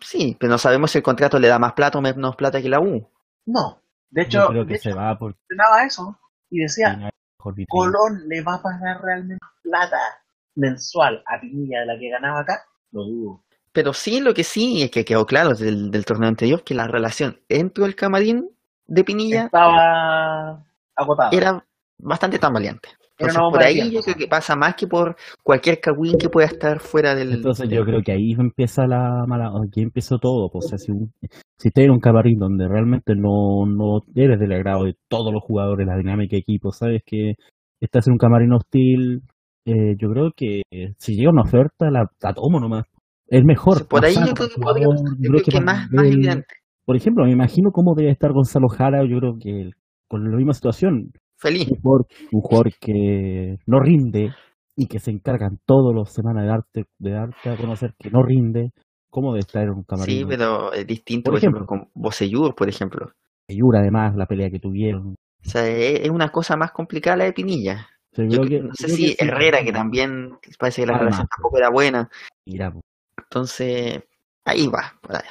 Sí, 0.00 0.36
pero 0.40 0.50
no 0.52 0.58
sabemos 0.58 0.90
si 0.90 0.98
el 0.98 1.04
contrato 1.04 1.38
le 1.38 1.48
da 1.48 1.58
más 1.58 1.74
plata 1.74 1.98
o 1.98 2.00
menos 2.00 2.36
plata 2.36 2.60
que 2.62 2.68
la 2.70 2.80
U. 2.80 3.06
No. 3.46 3.78
De 4.10 4.22
hecho, 4.22 4.40
Yo 4.40 4.48
creo 4.48 4.66
que 4.66 4.72
de 4.74 4.78
se 4.78 4.88
hecho, 4.90 4.98
va 4.98 5.18
eso 5.86 6.18
y 6.50 6.60
decía, 6.60 6.96
no. 6.96 7.10
Colón 7.68 8.28
le 8.28 8.42
va 8.42 8.54
a 8.54 8.62
pagar 8.62 9.02
realmente 9.02 9.44
plata 9.62 9.98
mensual 10.54 11.22
a 11.26 11.40
Pinilla 11.40 11.80
de 11.80 11.86
la 11.86 11.98
que 11.98 12.10
ganaba 12.10 12.40
acá. 12.40 12.64
Lo 12.92 13.04
dudo. 13.04 13.44
Pero 13.72 13.92
sí, 13.94 14.20
lo 14.20 14.34
que 14.34 14.44
sí 14.44 14.82
es 14.82 14.90
que 14.90 15.04
quedó 15.04 15.24
claro 15.26 15.54
del, 15.54 15.90
del 15.90 16.04
torneo 16.04 16.28
anterior, 16.28 16.62
que 16.62 16.74
la 16.74 16.86
relación 16.86 17.40
entre 17.48 17.84
el 17.86 17.94
camarín 17.96 18.50
de 18.94 19.04
Pinilla 19.04 19.44
Estaba 19.46 20.62
agotada. 20.96 21.30
era 21.32 21.64
bastante 21.98 22.38
tambaleante. 22.38 22.90
Entonces, 23.18 23.38
bomba 23.40 23.58
por 23.58 23.66
ahí 23.66 23.90
yo 23.90 24.00
creo 24.00 24.16
que 24.16 24.26
pasa 24.26 24.56
más 24.56 24.74
que 24.74 24.86
por 24.88 25.16
cualquier 25.44 25.78
cagüín 25.80 26.18
que 26.18 26.28
pueda 26.28 26.46
estar 26.48 26.80
fuera 26.80 27.14
del... 27.14 27.32
Entonces 27.34 27.68
del- 27.68 27.78
yo 27.78 27.84
creo 27.84 28.02
que 28.02 28.12
ahí 28.12 28.32
empieza 28.32 28.86
la 28.86 29.24
mala, 29.28 29.52
aquí 29.64 29.82
empezó 29.82 30.18
todo, 30.18 30.48
pues, 30.50 30.64
o 30.64 30.68
sea, 30.68 30.78
si, 30.78 30.90
un- 30.90 31.12
si 31.56 31.70
te 31.70 31.84
en 31.84 31.92
un 31.92 32.00
camarín 32.00 32.38
donde 32.38 32.66
realmente 32.66 33.14
no, 33.14 33.64
no 33.66 34.00
eres 34.14 34.40
del 34.40 34.52
agrado 34.52 34.84
de 34.84 34.96
todos 35.08 35.32
los 35.32 35.42
jugadores, 35.44 35.86
la 35.86 35.96
dinámica 35.96 36.32
de 36.34 36.40
equipo, 36.40 36.72
sabes 36.72 37.02
que 37.06 37.34
estás 37.80 38.06
en 38.08 38.14
un 38.14 38.18
camarín 38.18 38.52
hostil, 38.54 39.22
eh, 39.66 39.94
yo 39.98 40.10
creo 40.10 40.32
que 40.34 40.62
si 40.98 41.14
llega 41.14 41.30
una 41.30 41.42
oferta 41.42 41.90
la, 41.90 42.10
la 42.20 42.34
tomo 42.34 42.58
nomás. 42.58 42.84
Es 43.28 43.44
mejor. 43.44 43.86
por 43.86 44.04
ahí 44.04 44.14
yo 44.14 44.34
creo 44.34 44.48
que 44.48 44.54
jugador, 44.56 44.96
yo 45.18 45.30
creo 45.30 45.42
que 45.44 45.52
para 45.52 45.64
más, 45.64 45.88
evidente. 45.92 46.46
Por 46.84 46.96
ejemplo, 46.96 47.24
me 47.24 47.32
imagino 47.32 47.70
cómo 47.70 47.94
debe 47.94 48.10
estar 48.10 48.32
Gonzalo 48.32 48.68
Jara, 48.68 49.04
yo 49.04 49.18
creo 49.18 49.34
que 49.40 49.70
con 50.08 50.30
la 50.30 50.36
misma 50.36 50.52
situación, 50.54 51.12
Feliz. 51.38 51.68
un 51.70 51.76
jugador, 51.80 52.06
un 52.32 52.40
jugador 52.40 52.72
que 52.80 53.58
no 53.66 53.80
rinde 53.80 54.32
y 54.76 54.86
que 54.86 54.98
se 54.98 55.10
encargan 55.10 55.58
todos 55.64 55.94
los 55.94 56.10
semanas 56.10 56.42
de 56.44 56.48
darte, 56.48 56.84
de 56.98 57.10
darte 57.10 57.50
a 57.50 57.56
conocer 57.56 57.94
que 57.98 58.10
no 58.10 58.22
rinde, 58.22 58.70
¿cómo 59.10 59.32
debe 59.32 59.40
estar 59.40 59.62
en 59.62 59.70
un 59.70 59.84
camarín? 59.84 60.18
Sí, 60.18 60.24
pero 60.28 60.72
es 60.72 60.86
distinto, 60.86 61.30
Por 61.30 61.34
por 61.34 61.38
ejemplo, 61.38 61.64
ejemplo. 61.64 61.88
con 61.92 62.02
Bocellur, 62.02 62.54
por 62.54 62.68
ejemplo. 62.68 63.12
Yura, 63.48 63.80
además, 63.80 64.14
la 64.16 64.26
pelea 64.26 64.50
que 64.50 64.58
tuvieron. 64.60 65.14
O 65.44 65.48
sea, 65.48 65.66
es 65.68 66.00
es 66.00 66.10
una 66.10 66.30
cosa 66.30 66.56
más 66.56 66.72
complicada 66.72 67.16
la 67.18 67.24
de 67.24 67.32
Pinilla. 67.32 67.88
Yo 68.16 68.42
que- 68.42 68.60
no 68.60 68.74
sé 68.74 68.88
si 68.88 69.02
que 69.02 69.08
sí. 69.12 69.16
Herrera, 69.20 69.62
que 69.64 69.72
también 69.72 70.36
parece 70.58 70.82
que 70.82 70.86
la 70.86 70.94
Además. 70.94 71.16
relación 71.16 71.28
tampoco 71.36 71.58
era 71.58 71.70
buena. 71.70 72.10
Mira, 72.46 72.70
po. 72.70 72.80
Entonces, 73.18 74.02
ahí 74.44 74.66
va. 74.68 74.92
Para, 75.00 75.22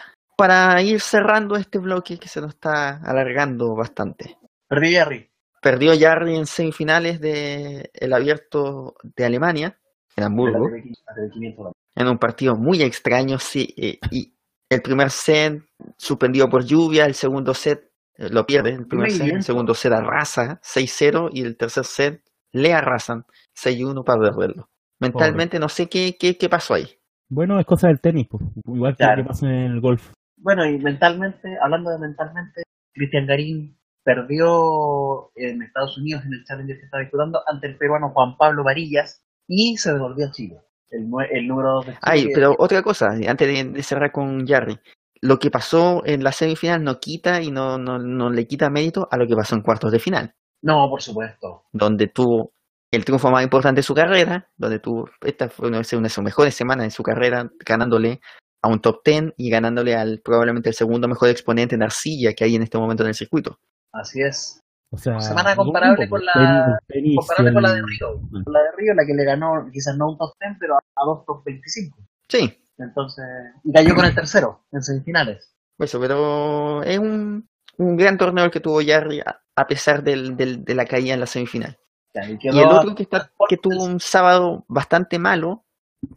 para 0.42 0.82
ir 0.82 1.00
cerrando 1.00 1.56
este 1.56 1.78
bloque 1.78 2.18
que 2.18 2.28
se 2.28 2.42
nos 2.42 2.56
está 2.56 2.96
alargando 3.04 3.76
bastante. 3.76 4.40
Perdí 4.68 4.90
Jerry. 4.90 5.30
Perdió 5.62 5.94
Jarry 5.96 6.36
en 6.36 6.48
semifinales 6.48 7.22
del 7.22 7.92
el 7.94 8.12
abierto 8.12 8.96
de 9.04 9.24
Alemania, 9.26 9.78
en 10.16 10.24
Hamburgo, 10.24 10.68
La 10.68 10.78
TV500, 10.78 10.96
la 11.06 11.14
TV500. 11.14 11.72
en 11.98 12.08
un 12.08 12.18
partido 12.18 12.56
muy 12.56 12.82
extraño. 12.82 13.38
Sí, 13.38 13.72
eh, 13.78 14.00
y 14.10 14.34
el 14.68 14.82
primer 14.82 15.12
set 15.12 15.62
suspendido 15.96 16.50
por 16.50 16.66
lluvia, 16.66 17.06
el 17.06 17.14
segundo 17.14 17.54
set 17.54 17.92
eh, 18.18 18.30
lo 18.32 18.44
pierde, 18.44 18.72
el 18.72 18.88
primer 18.88 19.12
set, 19.12 19.28
el 19.36 19.44
segundo 19.44 19.76
set 19.76 19.94
arrasa 19.94 20.60
6-0 20.64 21.30
y 21.34 21.42
el 21.44 21.56
tercer 21.56 21.86
set 21.86 22.24
le 22.52 22.74
arrasan 22.74 23.26
6-1 23.56 24.04
para 24.04 24.22
perderlo. 24.22 24.70
Mentalmente 25.00 25.60
no 25.60 25.70
sé 25.70 25.88
qué, 25.88 26.18
qué, 26.20 26.36
qué 26.36 26.50
pasó 26.50 26.74
ahí. 26.74 26.90
Bueno, 27.30 27.60
es 27.60 27.66
cosa 27.68 27.90
del 27.90 28.02
tenis, 28.02 28.28
po. 28.28 28.40
igual 28.66 28.94
que 28.94 29.04
Claro. 29.04 29.18
lo 29.18 29.24
que 29.24 29.28
pasa 29.28 29.46
en 29.46 29.72
el 29.74 29.80
golf. 29.80 30.12
Bueno, 30.42 30.66
y 30.66 30.78
mentalmente, 30.80 31.58
hablando 31.62 31.92
de 31.92 32.00
mentalmente, 32.00 32.64
Cristian 32.94 33.28
Garín 33.28 33.78
perdió 34.04 35.32
en 35.36 35.62
Estados 35.62 35.98
Unidos 35.98 36.24
en 36.26 36.34
el 36.34 36.44
Challenger 36.46 36.78
que 36.78 36.86
estaba 36.86 37.02
disputando 37.02 37.42
ante 37.48 37.68
el 37.68 37.78
peruano 37.78 38.10
Juan 38.10 38.36
Pablo 38.38 38.64
Varillas 38.64 39.24
y 39.48 39.78
se 39.78 39.94
devolvió 39.94 40.28
a 40.28 40.32
Chile. 40.32 40.58
El, 40.90 41.08
el 41.32 41.48
número 41.48 41.74
2 41.76 41.86
de 41.86 41.92
Chile. 41.94 42.00
Ay, 42.02 42.28
pero 42.34 42.56
otra 42.58 42.82
cosa, 42.82 43.10
antes 43.28 43.48
de, 43.48 43.72
de 43.72 43.84
cerrar 43.84 44.12
con 44.12 44.46
Jarry. 44.46 44.78
Lo 45.22 45.38
que 45.38 45.52
pasó 45.52 46.02
en 46.06 46.24
la 46.24 46.32
semifinal 46.32 46.84
no 46.84 47.00
quita 47.00 47.42
y 47.42 47.52
no, 47.52 47.78
no, 47.78 48.00
no 48.00 48.30
le 48.32 48.48
quita 48.48 48.70
mérito 48.72 49.08
a 49.12 49.18
lo 49.18 49.28
que 49.28 49.36
pasó 49.36 49.56
en 49.56 49.62
cuartos 49.62 49.92
de 49.92 50.00
final, 50.00 50.34
No, 50.64 50.90
por 50.90 51.02
supuesto. 51.02 51.66
donde 51.72 52.08
tuvo 52.08 52.54
el 52.92 53.06
triunfo 53.06 53.30
más 53.30 53.44
importante 53.44 53.80
de 53.80 53.84
su 53.84 53.94
carrera, 53.94 54.50
donde 54.58 54.80
tuvo, 54.80 55.08
esta 55.22 55.48
fue 55.48 55.68
una 55.70 55.78
de 55.78 55.84
sus 55.84 56.24
mejores 56.24 56.56
semanas 56.56 56.86
en 56.86 56.92
su 56.92 57.04
carrera, 57.04 57.50
ganándole 57.66 58.20
a 58.62 58.68
un 58.68 58.80
top 58.82 59.02
10 59.04 59.34
y 59.38 59.50
ganándole 59.50 59.96
al 59.96 60.20
probablemente 60.24 60.70
el 60.70 60.76
segundo 60.76 61.08
mejor 61.08 61.30
exponente 61.30 61.76
en 61.76 61.84
arcilla 61.84 62.34
que 62.34 62.44
hay 62.44 62.56
en 62.56 62.64
este 62.64 62.78
momento 62.78 63.04
en 63.04 63.10
el 63.10 63.16
circuito. 63.16 63.60
Así 63.92 64.22
es. 64.22 64.60
O 64.94 64.98
sea, 64.98 65.20
Semana 65.22 65.56
no, 65.56 65.64
comparable 65.64 66.08
con 66.10 66.24
la- 66.26 66.78
tenis- 66.88 67.16
Comparable 67.16 67.54
con 67.54 67.64
la 67.64 67.74
de 67.74 67.82
Río. 67.82 68.22
Con 68.44 68.54
la 68.54 68.60
de 68.60 68.72
Río, 68.78 68.94
la 68.94 69.06
que 69.06 69.14
le 69.14 69.24
ganó 69.24 69.70
quizás 69.72 69.96
no 69.98 70.10
un 70.12 70.18
top 70.18 70.34
10, 70.40 70.58
pero 70.60 70.76
a, 70.76 71.06
dos 71.06 71.26
top 71.26 71.44
25. 71.46 71.98
Sí, 72.28 72.58
Entonces, 72.78 73.26
y 73.64 73.72
cayó 73.72 73.96
con 73.96 74.06
el 74.06 74.14
tercero 74.16 74.66
en 74.72 74.82
semifinales. 74.84 75.54
eso, 75.80 76.00
pero 76.00 76.84
es 76.84 77.00
un, 77.00 77.48
un 77.78 77.96
gran 77.98 78.18
torneo 78.18 78.46
el 78.46 78.52
que 78.52 78.60
tuvo 78.60 78.82
Jarry 78.86 79.22
a, 79.22 79.42
a 79.56 79.68
pesar 79.68 80.04
del, 80.04 80.36
del- 80.36 80.64
de 80.66 80.76
la 80.76 80.86
caída 80.86 81.14
en 81.14 81.20
la 81.22 81.26
semifinal. 81.26 81.78
Ya, 82.14 82.30
y 82.30 82.38
Y 82.42 82.50
el 82.60 82.66
otro 82.68 82.94
que, 82.94 83.04
está, 83.04 83.32
que 83.48 83.56
tuvo 83.58 83.86
un 83.86 84.00
sábado 84.02 84.66
bastante 84.68 85.18
malo 85.20 85.64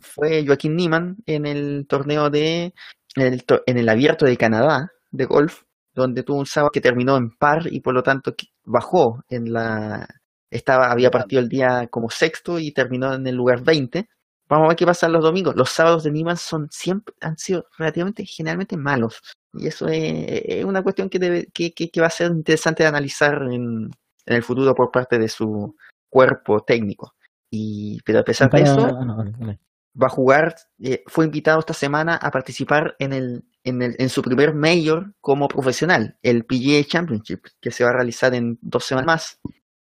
fue 0.01 0.44
Joaquín 0.47 0.77
Niemann 0.77 1.16
en 1.27 1.47
el 1.47 1.86
torneo 1.89 2.31
de 2.31 2.73
en 3.16 3.23
el, 3.32 3.44
to- 3.44 3.62
en 3.66 3.78
el 3.78 3.89
abierto 3.89 4.27
de 4.27 4.36
Canadá 4.36 4.90
de 5.11 5.24
golf, 5.27 5.62
donde 5.94 6.23
tuvo 6.24 6.39
un 6.39 6.47
sábado 6.47 6.70
que 6.73 6.81
terminó 6.81 7.16
en 7.16 7.31
par 7.31 7.62
y 7.73 7.81
por 7.81 7.94
lo 7.94 8.02
tanto 8.02 8.35
bajó 8.65 9.23
en 9.28 9.52
la 9.52 10.06
estaba 10.51 10.90
había 10.90 11.11
partido 11.11 11.40
el 11.43 11.48
día 11.48 11.86
como 11.89 12.11
sexto 12.11 12.59
y 12.59 12.73
terminó 12.73 13.15
en 13.15 13.27
el 13.27 13.35
lugar 13.36 13.62
20. 13.62 14.09
Vamos 14.48 14.66
a 14.66 14.69
ver 14.69 14.77
qué 14.77 14.85
pasa 14.86 15.09
los 15.09 15.23
domingos. 15.24 15.56
Los 15.56 15.70
sábados 15.70 16.05
de 16.05 16.11
Niemann 16.12 16.36
son 16.36 16.69
siempre 16.70 17.15
han 17.20 17.36
sido 17.39 17.66
relativamente 17.78 18.24
generalmente 18.27 18.77
malos 18.77 19.20
y 19.52 19.66
eso 19.69 19.86
es, 19.89 20.02
es 20.44 20.65
una 20.65 20.82
cuestión 20.82 21.09
que, 21.09 21.19
debe, 21.19 21.47
que, 21.52 21.73
que, 21.73 21.90
que 21.90 22.01
va 22.01 22.09
a 22.09 22.11
ser 22.11 22.31
interesante 22.32 22.82
de 22.82 22.89
analizar 22.89 23.35
en, 23.51 23.90
en 24.27 24.36
el 24.36 24.43
futuro 24.43 24.74
por 24.74 24.90
parte 24.90 25.19
de 25.19 25.28
su 25.28 25.74
cuerpo 26.11 26.61
técnico. 26.61 27.15
Y, 27.51 28.01
pero 28.05 28.19
a 28.20 28.24
pesar 28.24 28.51
de 28.51 28.62
eso, 28.62 28.81
no. 29.05 29.16
Va 30.00 30.06
a 30.08 30.10
jugar, 30.10 30.56
eh, 30.82 31.02
fue 31.06 31.24
invitado 31.26 31.60
esta 31.60 31.74
semana 31.74 32.16
a 32.16 32.30
participar 32.30 32.96
en, 32.98 33.12
el, 33.12 33.44
en, 33.64 33.82
el, 33.82 33.96
en 33.98 34.08
su 34.08 34.22
primer 34.22 34.54
Major 34.54 35.12
como 35.20 35.48
profesional, 35.48 36.16
el 36.22 36.44
PGA 36.44 36.84
Championship, 36.84 37.44
que 37.60 37.70
se 37.70 37.84
va 37.84 37.90
a 37.90 37.94
realizar 37.94 38.34
en 38.34 38.58
dos 38.60 38.84
semanas 38.84 39.06
más. 39.06 39.40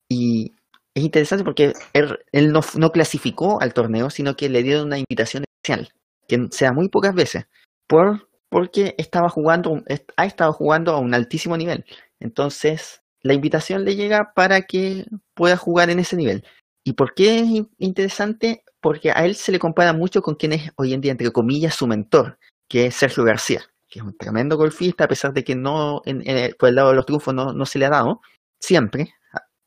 Y 0.10 0.56
es 0.96 1.04
interesante 1.04 1.44
porque 1.44 1.74
él, 1.94 2.18
él 2.32 2.52
no, 2.52 2.62
no 2.76 2.92
clasificó 2.92 3.62
al 3.62 3.74
torneo, 3.74 4.10
sino 4.10 4.36
que 4.36 4.50
le 4.50 4.64
dieron 4.64 4.88
una 4.88 4.98
invitación 5.00 5.44
especial, 5.44 5.90
que 6.28 6.48
se 6.52 6.66
da 6.66 6.74
muy 6.74 6.90
pocas 6.90 7.14
veces, 7.14 7.46
por, 7.88 8.28
porque 8.50 8.96
estaba 8.98 9.30
jugando, 9.30 9.84
ha 10.18 10.26
estado 10.26 10.54
jugando 10.54 10.94
a 10.94 11.00
un 11.00 11.14
altísimo 11.14 11.56
nivel. 11.56 11.86
Entonces, 12.20 13.02
la 13.22 13.34
invitación 13.34 13.86
le 13.86 13.96
llega 13.96 14.34
para 14.34 14.62
que 14.64 15.06
pueda 15.36 15.58
jugar 15.58 15.90
en 15.90 16.00
ese 16.00 16.16
nivel. 16.16 16.44
¿Y 16.84 16.94
por 16.94 17.14
qué 17.14 17.40
es 17.40 17.48
in- 17.48 17.70
interesante? 17.78 18.64
Porque 18.82 19.12
a 19.12 19.26
él 19.26 19.36
se 19.36 19.52
le 19.52 19.60
compara 19.60 19.94
mucho 19.94 20.22
con 20.22 20.36
quien 20.36 20.54
es 20.54 20.72
hoy 20.76 20.94
en 20.94 21.02
día, 21.02 21.12
entre 21.12 21.32
comillas, 21.32 21.76
su 21.76 21.86
mentor, 21.88 22.38
que 22.70 22.86
es 22.88 22.96
Sergio 22.96 23.24
García, 23.24 23.62
que 23.90 24.00
es 24.00 24.06
un 24.06 24.16
tremendo 24.18 24.56
golfista, 24.58 25.04
a 25.04 25.08
pesar 25.08 25.34
de 25.34 25.44
que 25.44 25.56
no, 25.56 26.02
en, 26.06 26.22
en- 26.30 26.54
por 26.58 26.70
el 26.70 26.76
lado 26.76 26.90
de 26.90 26.96
los 26.96 27.06
triunfos 27.06 27.34
no, 27.34 27.52
no 27.54 27.66
se 27.66 27.80
le 27.80 27.86
ha 27.86 27.90
dado, 27.90 28.22
siempre. 28.60 29.14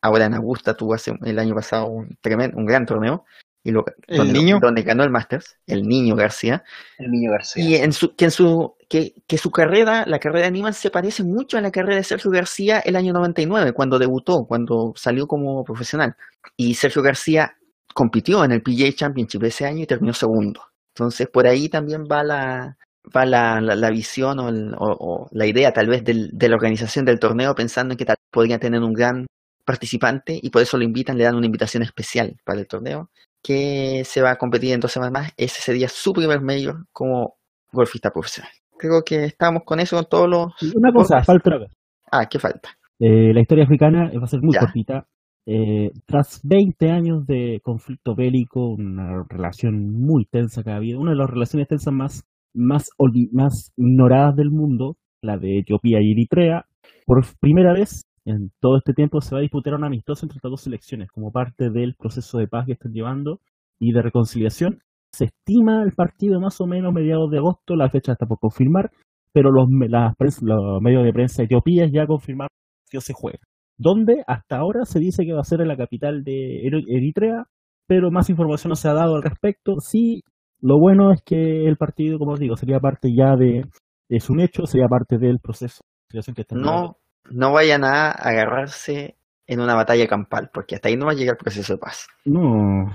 Ahora 0.01 0.25
en 0.25 0.35
Augusta 0.35 0.75
tuvo 0.75 0.95
hace, 0.95 1.15
el 1.25 1.39
año 1.39 1.55
pasado 1.55 1.87
un, 1.87 2.17
tremendo, 2.21 2.57
un 2.57 2.67
gran 2.67 2.87
torneo, 2.87 3.25
y 3.65 3.71
lo, 3.71 3.85
¿El 4.09 4.17
donde, 4.19 4.33
niño? 4.33 4.59
donde 4.61 4.83
ganó 4.83 5.05
el 5.05 5.11
Masters, 5.11 5.57
el 5.69 5.87
niño 5.87 6.17
García, 6.17 6.65
El 6.99 7.13
niño 7.13 7.31
García. 7.31 7.63
y 7.65 7.75
en 7.77 7.93
su, 7.93 8.17
que, 8.17 8.25
en 8.25 8.31
su, 8.33 8.75
que, 8.89 9.15
que 9.29 9.39
su 9.39 9.53
carrera, 9.53 10.05
la 10.07 10.19
carrera 10.19 10.47
de 10.47 10.51
Niemann 10.53 10.75
se 10.75 10.91
parece 10.91 11.23
mucho 11.23 11.57
a 11.57 11.61
la 11.61 11.71
carrera 11.71 11.95
de 11.97 12.03
Sergio 12.03 12.33
García 12.33 12.81
el 12.81 12.97
año 12.97 13.13
99, 13.13 13.71
cuando 13.73 14.01
debutó, 14.01 14.45
cuando 14.47 14.93
salió 14.97 15.29
como 15.29 15.63
profesional. 15.63 16.17
Y 16.57 16.75
Sergio 16.75 17.03
García 17.03 17.57
compitió 17.95 18.45
en 18.45 18.53
el 18.53 18.63
PGA 18.63 18.93
Championship 18.95 19.43
ese 19.45 19.67
año 19.67 19.83
y 19.83 19.87
terminó 19.87 20.13
segundo. 20.13 20.63
Entonces, 20.95 21.29
por 21.29 21.47
ahí 21.47 21.69
también 21.69 22.05
va 22.11 22.23
la, 22.23 22.77
va 23.17 23.25
la, 23.27 23.61
la, 23.61 23.75
la 23.77 23.91
visión 23.91 24.39
o, 24.41 24.49
el- 24.49 24.75
o- 24.75 24.97
o 25.25 25.29
la 25.33 25.47
idea 25.47 25.73
tal 25.73 25.89
vez 25.89 26.05
del- 26.05 26.31
de 26.33 26.49
la 26.49 26.57
organización 26.57 27.05
del 27.05 27.19
torneo, 27.19 27.55
pensando 27.55 27.93
en 27.95 27.99
que 27.99 28.05
tal 28.05 28.17
vez 28.17 28.29
podría 28.31 28.59
tener 28.59 28.83
un 28.83 28.93
gran 28.93 29.27
participante 29.65 30.39
y 30.43 30.51
por 30.51 30.63
eso 30.63 30.77
lo 30.77 30.85
invitan, 30.85 31.17
le 31.17 31.25
dan 31.25 31.37
una 31.37 31.47
invitación 31.47 31.83
especial 31.83 32.37
para 32.45 32.61
el 32.61 32.67
torneo, 32.67 33.11
que 33.43 34.03
se 34.05 34.21
va 34.23 34.33
a 34.33 34.37
competir 34.37 34.73
en 34.73 34.81
dos 34.81 34.93
semanas 34.93 35.13
más. 35.13 35.33
Ese 35.37 35.61
sería 35.63 35.89
su 35.89 36.13
primer 36.13 36.41
mayor 36.41 36.85
como 36.93 37.37
golfista 37.73 38.11
profesional. 38.11 38.51
Creo 38.77 39.03
que 39.03 39.25
estamos 39.25 39.63
con 39.65 39.79
eso, 39.81 39.97
con 39.97 40.07
todos 40.07 40.29
los... 40.29 40.75
Una 40.75 40.93
cosa, 40.93 41.23
falta 41.23 41.51
una 41.51 41.59
cosa. 41.61 41.73
Ah, 42.11 42.27
¿qué 42.29 42.39
falta? 42.39 42.71
Eh, 42.99 43.33
la 43.33 43.41
historia 43.41 43.65
africana 43.65 44.11
va 44.19 44.25
a 44.25 44.27
ser 44.29 44.41
muy 44.43 44.53
Ya. 44.55 44.61
cortita. 44.61 45.07
Eh, 45.45 45.91
tras 46.07 46.41
20 46.45 46.91
años 46.91 47.27
de 47.27 47.61
conflicto 47.63 48.15
bélico, 48.15 48.75
una 48.75 49.25
relación 49.29 49.91
muy 49.91 50.25
tensa 50.27 50.63
que 50.63 50.71
ha 50.71 50.77
habido, 50.77 51.01
una 51.01 51.13
de 51.13 51.17
las 51.17 51.31
relaciones 51.31 51.69
tensas 51.69 51.93
más, 51.93 52.25
más, 52.55 52.91
más 53.33 53.73
ignoradas 53.77 54.37
del 54.37 54.51
mundo, 54.51 54.97
la 55.21 55.39
de 55.39 55.59
Etiopía 55.59 55.99
y 56.01 56.13
Eritrea, 56.13 56.67
por 57.07 57.25
primera 57.41 57.73
vez 57.73 58.03
en 58.25 58.53
todo 58.61 58.77
este 58.77 58.93
tiempo 58.93 59.21
se 59.21 59.35
va 59.35 59.41
a 59.41 59.43
disputar 59.43 59.75
una 59.75 59.89
amistosa 59.89 60.25
entre 60.27 60.37
estas 60.37 60.51
dos 60.51 60.61
selecciones 60.61 61.11
como 61.11 61.33
parte 61.33 61.71
del 61.71 61.95
proceso 61.97 62.39
de 62.39 62.47
paz 62.47 62.67
que 62.67 62.73
están 62.73 62.93
llevando 62.93 63.41
y 63.81 63.93
de 63.93 64.03
reconciliación. 64.03 64.79
Se 65.13 65.25
estima 65.27 65.83
el 65.83 65.93
partido 65.93 66.41
más 66.41 66.61
o 66.61 66.67
menos 66.67 66.93
mediados 66.93 67.31
de 67.31 67.39
agosto, 67.39 67.75
la 67.75 67.91
fecha 67.91 68.13
está 68.13 68.27
por 68.27 68.39
confirmar, 68.39 68.91
pero 69.33 69.51
los, 69.51 69.67
las 69.89 70.15
los 70.41 70.81
medios 70.81 71.05
de 71.05 71.13
prensa 71.13 71.43
etiopíes 71.43 71.91
ya 71.93 72.07
confirmaron 72.07 72.49
que 72.89 73.01
se 73.01 73.13
juega. 73.13 73.41
Donde 73.83 74.23
hasta 74.27 74.59
ahora 74.59 74.85
se 74.85 75.01
dice 75.01 75.25
que 75.25 75.33
va 75.33 75.41
a 75.41 75.45
ser 75.45 75.61
en 75.61 75.69
la 75.69 75.77
capital 75.77 76.23
de 76.23 76.63
Eri- 76.65 76.85
Eritrea, 76.89 77.47
pero 77.89 78.11
más 78.11 78.31
información 78.31 78.69
no 78.71 78.77
se 78.77 78.89
ha 78.89 78.95
dado 78.95 79.17
al 79.17 79.23
respecto. 79.23 79.81
Sí, 79.81 80.23
lo 80.61 80.79
bueno 80.79 81.13
es 81.13 81.21
que 81.23 81.67
el 81.67 81.77
partido, 81.77 82.19
como 82.19 82.33
os 82.33 82.39
digo, 82.41 82.57
sería 82.57 82.79
parte 82.79 83.09
ya 83.15 83.35
de, 83.37 83.65
es 84.09 84.31
un 84.31 84.41
hecho, 84.41 84.67
sería 84.67 84.87
parte 84.87 85.19
del 85.19 85.41
proceso 85.41 85.81
que 86.09 86.21
llevando. 86.21 86.55
No, 86.55 86.97
no 87.31 87.53
vayan 87.53 87.85
a 87.85 88.11
agarrarse 88.11 89.17
en 89.49 89.61
una 89.61 89.75
batalla 89.75 90.07
campal, 90.07 90.51
porque 90.55 90.77
hasta 90.77 90.89
ahí 90.89 90.97
no 90.97 91.07
va 91.07 91.13
a 91.13 91.17
llegar 91.17 91.35
el 91.35 91.43
proceso 91.43 91.73
de 91.73 91.79
paz. 91.81 92.07
No, 92.25 92.87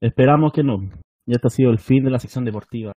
esperamos 0.00 0.52
que 0.52 0.62
no. 0.62 0.78
Ya 1.26 1.34
este 1.36 1.48
ha 1.48 1.50
sido 1.50 1.70
el 1.70 1.78
fin 1.78 2.04
de 2.04 2.10
la 2.10 2.20
sección 2.20 2.44
deportiva. 2.44 2.92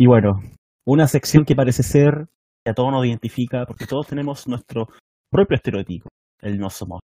Y 0.00 0.06
bueno, 0.06 0.40
una 0.86 1.08
sección 1.08 1.44
que 1.44 1.56
parece 1.56 1.82
ser 1.82 2.28
que 2.64 2.70
a 2.70 2.74
todos 2.74 2.92
nos 2.92 3.04
identifica, 3.04 3.66
porque 3.66 3.84
todos 3.84 4.06
tenemos 4.06 4.46
nuestro 4.46 4.88
propio 5.28 5.56
estereotipo, 5.56 6.08
el 6.40 6.56
no 6.58 6.70
somos. 6.70 7.00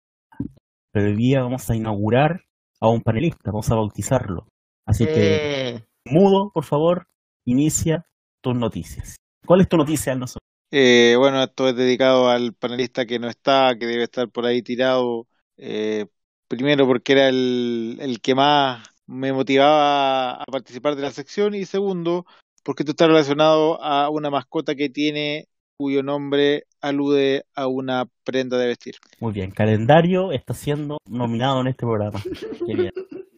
Pero 0.92 1.06
hoy 1.06 1.16
día 1.16 1.42
vamos 1.42 1.68
a 1.68 1.74
inaugurar 1.74 2.44
a 2.80 2.88
un 2.88 3.02
panelista, 3.02 3.50
vamos 3.50 3.68
a 3.72 3.74
bautizarlo. 3.74 4.46
Así 4.86 5.06
que, 5.06 5.34
Eh, 5.74 5.84
mudo, 6.04 6.52
por 6.54 6.64
favor, 6.64 7.08
inicia 7.44 8.06
tus 8.40 8.54
noticias. 8.54 9.16
¿Cuál 9.44 9.62
es 9.62 9.68
tu 9.68 9.76
noticia, 9.76 10.12
el 10.12 10.20
no 10.20 10.28
somos? 10.28 10.42
Eh, 10.70 11.16
bueno, 11.18 11.42
esto 11.42 11.68
es 11.68 11.74
dedicado 11.74 12.28
al 12.28 12.54
panelista 12.54 13.06
que 13.06 13.18
no 13.18 13.28
está, 13.28 13.76
que 13.76 13.86
debe 13.86 14.04
estar 14.04 14.28
por 14.30 14.46
ahí 14.46 14.62
tirado. 14.62 15.26
eh, 15.56 16.06
primero 16.46 16.86
porque 16.86 17.12
era 17.12 17.28
el, 17.28 17.98
el 18.00 18.20
que 18.20 18.34
más 18.36 18.86
me 19.06 19.32
motivaba 19.32 20.34
a 20.34 20.44
participar 20.44 20.94
de 20.94 21.02
la 21.02 21.10
sección 21.10 21.54
y 21.54 21.64
segundo 21.64 22.26
porque 22.64 22.82
esto 22.82 22.92
está 22.92 23.06
relacionado 23.06 23.82
a 23.82 24.08
una 24.10 24.30
mascota 24.30 24.74
que 24.74 24.88
tiene 24.88 25.46
cuyo 25.76 26.02
nombre 26.02 26.64
alude 26.80 27.44
a 27.54 27.66
una 27.66 28.04
prenda 28.24 28.56
de 28.58 28.68
vestir. 28.68 28.94
Muy 29.20 29.32
bien, 29.32 29.50
calendario 29.50 30.32
está 30.32 30.54
siendo 30.54 30.98
nominado 31.08 31.60
en 31.60 31.66
este 31.68 31.84
programa. 31.86 32.20
Qué 32.66 32.74
bien. 32.74 32.92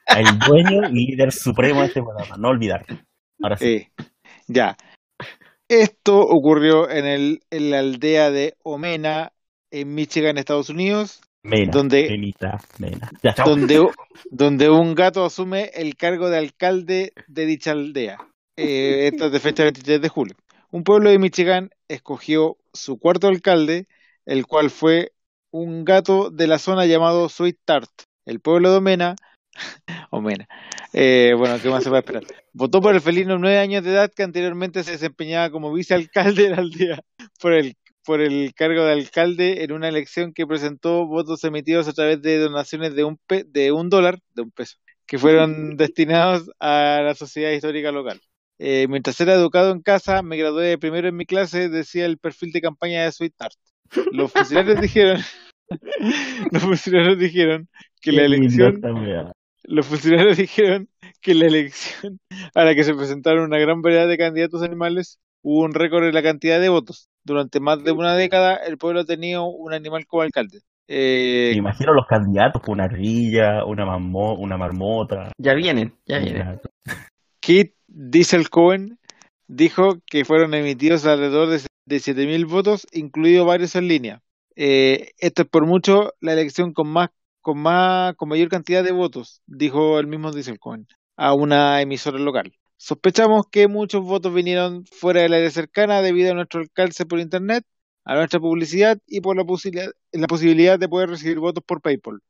El 0.06 0.38
dueño 0.38 0.88
y 0.90 1.06
líder 1.10 1.32
supremo 1.32 1.80
de 1.80 1.86
este 1.86 2.02
programa, 2.02 2.36
no 2.38 2.48
olvidar. 2.48 2.84
Ahora 3.42 3.56
sí. 3.56 3.66
Eh, 3.66 3.90
ya. 4.46 4.76
Esto 5.68 6.20
ocurrió 6.20 6.88
en, 6.88 7.06
el, 7.06 7.40
en 7.50 7.70
la 7.70 7.80
aldea 7.80 8.30
de 8.30 8.54
Omena, 8.62 9.32
en 9.72 9.94
Michigan, 9.94 10.38
Estados 10.38 10.70
Unidos, 10.70 11.20
Mena, 11.42 11.70
donde- 11.72 12.08
Mena. 12.78 13.10
Ya, 13.22 13.34
donde, 13.44 13.84
donde 14.30 14.70
un 14.70 14.94
gato 14.94 15.24
asume 15.24 15.70
el 15.74 15.96
cargo 15.96 16.28
de 16.28 16.38
alcalde 16.38 17.12
de 17.26 17.46
dicha 17.46 17.72
aldea. 17.72 18.18
Eh, 18.56 19.08
esto 19.12 19.26
es 19.26 19.32
de 19.32 19.40
fecha 19.40 19.64
23 19.64 20.00
de 20.00 20.08
julio. 20.08 20.34
Un 20.70 20.84
pueblo 20.84 21.10
de 21.10 21.18
Michigan 21.18 21.70
escogió 21.88 22.56
su 22.72 22.98
cuarto 22.98 23.28
alcalde, 23.28 23.86
el 24.24 24.46
cual 24.46 24.70
fue 24.70 25.12
un 25.50 25.84
gato 25.84 26.30
de 26.30 26.46
la 26.46 26.58
zona 26.58 26.86
llamado 26.86 27.28
Sweet 27.28 27.58
Tart. 27.64 27.90
El 28.24 28.40
pueblo 28.40 28.70
de 28.70 28.78
Omena, 28.78 29.16
Omena, 30.10 30.46
eh, 30.92 31.34
bueno, 31.36 31.56
¿qué 31.62 31.68
más 31.70 31.84
se 31.84 31.90
va 31.90 31.98
a 31.98 32.00
esperar? 32.00 32.24
Votó 32.52 32.80
por 32.80 32.94
el 32.94 33.00
felino 33.00 33.38
nueve 33.38 33.58
años 33.58 33.84
de 33.84 33.90
edad 33.92 34.10
que 34.14 34.22
anteriormente 34.22 34.82
se 34.84 34.92
desempeñaba 34.92 35.50
como 35.50 35.72
vicealcalde 35.72 36.44
de 36.44 36.50
la 36.50 36.56
aldea 36.58 37.00
por 37.40 37.52
el 37.52 37.76
por 38.04 38.20
el 38.20 38.54
cargo 38.54 38.84
de 38.84 38.92
alcalde 38.92 39.64
en 39.64 39.72
una 39.72 39.88
elección 39.88 40.32
que 40.32 40.46
presentó 40.46 41.06
votos 41.06 41.42
emitidos 41.42 41.88
a 41.88 41.92
través 41.92 42.22
de 42.22 42.38
donaciones 42.38 42.94
de 42.94 43.02
un, 43.04 43.18
pe- 43.26 43.42
de 43.44 43.72
un 43.72 43.90
dólar, 43.90 44.20
de 44.34 44.42
un 44.42 44.52
peso, 44.52 44.76
que 45.06 45.18
fueron 45.18 45.76
destinados 45.76 46.48
a 46.60 47.00
la 47.02 47.14
sociedad 47.16 47.50
histórica 47.50 47.90
local. 47.90 48.20
Eh, 48.58 48.86
mientras 48.88 49.20
era 49.20 49.34
educado 49.34 49.72
en 49.72 49.82
casa, 49.82 50.22
me 50.22 50.36
gradué 50.36 50.66
de 50.66 50.78
primero 50.78 51.08
en 51.08 51.16
mi 51.16 51.26
clase, 51.26 51.68
decía 51.68 52.06
el 52.06 52.18
perfil 52.18 52.52
de 52.52 52.60
campaña 52.60 53.04
de 53.04 53.12
Sweet 53.12 53.34
Tart. 53.36 53.54
Los 54.12 54.32
funcionarios 54.32 54.80
dijeron, 54.80 55.20
los 56.52 56.62
funcionarios 56.62 57.18
dijeron 57.18 57.68
que 58.00 58.12
la 58.12 58.22
elección 58.24 58.80
los 59.68 59.86
funcionarios 59.86 60.36
dijeron 60.36 60.88
que 61.20 61.34
la 61.34 61.46
elección 61.46 62.18
a 62.54 62.64
la 62.64 62.74
que 62.74 62.84
se 62.84 62.94
presentaron 62.94 63.44
una 63.44 63.58
gran 63.58 63.82
variedad 63.82 64.08
de 64.08 64.16
candidatos 64.16 64.62
animales 64.62 65.18
hubo 65.42 65.64
un 65.64 65.74
récord 65.74 66.04
en 66.04 66.14
la 66.14 66.22
cantidad 66.22 66.60
de 66.60 66.68
votos. 66.68 67.08
Durante 67.24 67.60
más 67.60 67.82
de 67.82 67.92
una 67.92 68.14
década 68.14 68.56
el 68.56 68.78
pueblo 68.78 69.04
tenía 69.04 69.40
un 69.40 69.72
animal 69.72 70.06
como 70.06 70.22
alcalde. 70.22 70.60
Eh, 70.88 71.50
Me 71.52 71.58
imagino 71.58 71.92
los 71.92 72.06
candidatos, 72.06 72.62
una 72.68 72.84
ardilla, 72.84 73.64
una, 73.64 73.96
una 73.96 74.56
marmota. 74.56 75.32
ya 75.36 75.54
vienen, 75.54 75.94
ya 76.06 76.18
vienen. 76.18 76.60
Kit 77.40 77.74
Diesel 77.98 78.50
Cohen 78.50 78.98
dijo 79.46 80.00
que 80.06 80.26
fueron 80.26 80.52
emitidos 80.52 81.06
alrededor 81.06 81.48
de, 81.48 81.62
de 81.86 81.96
7.000 81.96 82.44
votos, 82.44 82.86
incluidos 82.92 83.46
varios 83.46 83.74
en 83.74 83.88
línea. 83.88 84.22
Eh, 84.54 85.12
esto 85.18 85.42
es 85.42 85.48
por 85.48 85.64
mucho 85.66 86.12
la 86.20 86.34
elección 86.34 86.74
con 86.74 86.88
más, 86.88 87.08
con 87.40 87.58
más, 87.58 88.14
con 88.16 88.28
mayor 88.28 88.48
cantidad 88.50 88.84
de 88.84 88.92
votos, 88.92 89.40
dijo 89.46 89.98
el 89.98 90.08
mismo 90.08 90.30
Diesel 90.30 90.58
Cohen, 90.58 90.86
a 91.16 91.32
una 91.32 91.80
emisora 91.80 92.18
local. 92.18 92.52
Sospechamos 92.76 93.46
que 93.50 93.66
muchos 93.66 94.02
votos 94.04 94.34
vinieron 94.34 94.84
fuera 94.84 95.22
del 95.22 95.32
área 95.32 95.50
cercana 95.50 96.02
debido 96.02 96.32
a 96.32 96.34
nuestro 96.34 96.60
alcance 96.60 97.06
por 97.06 97.18
internet, 97.18 97.64
a 98.04 98.14
nuestra 98.14 98.40
publicidad 98.40 98.98
y 99.06 99.22
por 99.22 99.36
la 99.38 99.44
posibilidad, 99.44 99.90
la 100.12 100.26
posibilidad 100.26 100.78
de 100.78 100.88
poder 100.88 101.08
recibir 101.08 101.38
votos 101.38 101.64
por 101.66 101.80
PayPal. 101.80 102.20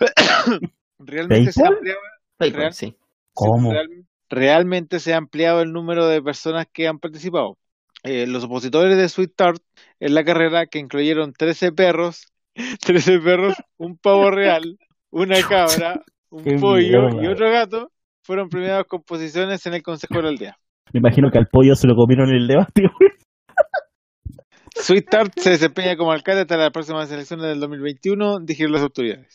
Realmente 0.98 1.52
se 1.52 1.60
¿PayPal? 1.60 1.76
ampliado 1.76 2.00
PayPal, 2.38 2.60
Real- 2.60 2.72
sí. 2.72 2.96
¿Cómo? 3.34 3.70
Real- 3.72 4.07
realmente 4.28 5.00
se 5.00 5.14
ha 5.14 5.16
ampliado 5.16 5.62
el 5.62 5.72
número 5.72 6.06
de 6.06 6.22
personas 6.22 6.66
que 6.72 6.88
han 6.88 6.98
participado. 6.98 7.56
Eh, 8.04 8.26
los 8.26 8.44
opositores 8.44 8.96
de 8.96 9.08
Sweet 9.08 9.32
Tart 9.34 9.62
en 9.98 10.14
la 10.14 10.24
carrera, 10.24 10.66
que 10.66 10.78
incluyeron 10.78 11.32
13 11.32 11.72
perros, 11.72 12.26
13 12.86 13.18
perros, 13.20 13.54
un 13.76 13.96
pavo 13.96 14.30
real, 14.30 14.78
una 15.10 15.36
cabra, 15.48 16.02
un 16.30 16.44
Qué 16.44 16.56
pollo 16.56 17.22
y 17.22 17.26
otro 17.26 17.50
gato, 17.50 17.90
fueron 18.22 18.48
premiados 18.48 18.86
con 18.86 19.02
posiciones 19.02 19.64
en 19.66 19.74
el 19.74 19.82
Consejo 19.82 20.14
de 20.14 20.22
la 20.22 20.28
Aldea. 20.28 20.58
Me 20.92 20.98
imagino 20.98 21.30
que 21.30 21.38
al 21.38 21.48
pollo 21.48 21.74
se 21.74 21.86
lo 21.86 21.94
comieron 21.96 22.30
en 22.30 22.36
el 22.36 22.46
debate, 22.46 22.82
güey. 22.98 23.10
Sweet 24.76 25.10
Tart 25.10 25.32
se 25.36 25.50
desempeña 25.50 25.96
como 25.96 26.12
alcalde 26.12 26.42
hasta 26.42 26.56
las 26.56 26.70
próximas 26.70 27.10
elecciones 27.10 27.46
del 27.46 27.58
2021, 27.58 28.40
dijeron 28.40 28.72
las 28.72 28.82
autoridades. 28.82 29.34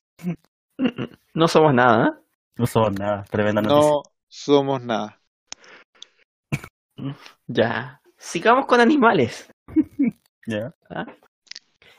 No 1.33 1.47
somos 1.47 1.73
nada, 1.73 2.07
¿eh? 2.07 2.11
No 2.55 2.65
son 2.65 2.93
nada, 2.95 3.23
tremenda 3.29 3.61
noticia. 3.61 3.91
No 3.91 4.12
somos 4.37 4.81
nada. 4.81 5.19
Ya. 7.47 8.01
Sigamos 8.17 8.65
con 8.65 8.79
animales. 8.79 9.49
Ya. 10.45 10.73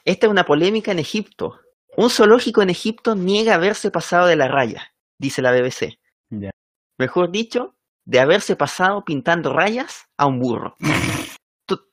Esta 0.05 0.27
es 0.27 0.31
una 0.31 0.45
polémica 0.45 0.93
en 0.93 0.99
Egipto. 0.99 1.61
Un 1.97 2.11
zoológico 2.11 2.61
en 2.61 2.69
Egipto 2.69 3.15
niega 3.15 3.55
haberse 3.55 3.91
pasado 3.91 4.27
de 4.27 4.37
la 4.37 4.49
raya, 4.49 4.93
dice 5.19 5.41
la 5.41 5.51
BBC. 5.51 5.99
Ya. 6.29 6.51
Mejor 6.99 7.31
dicho, 7.31 7.75
de 8.05 8.21
haberse 8.21 8.55
pasado 8.55 9.03
pintando 9.03 9.51
rayas 9.55 10.05
a 10.19 10.27
un 10.27 10.41
burro. 10.41 10.77
To- 11.67 11.89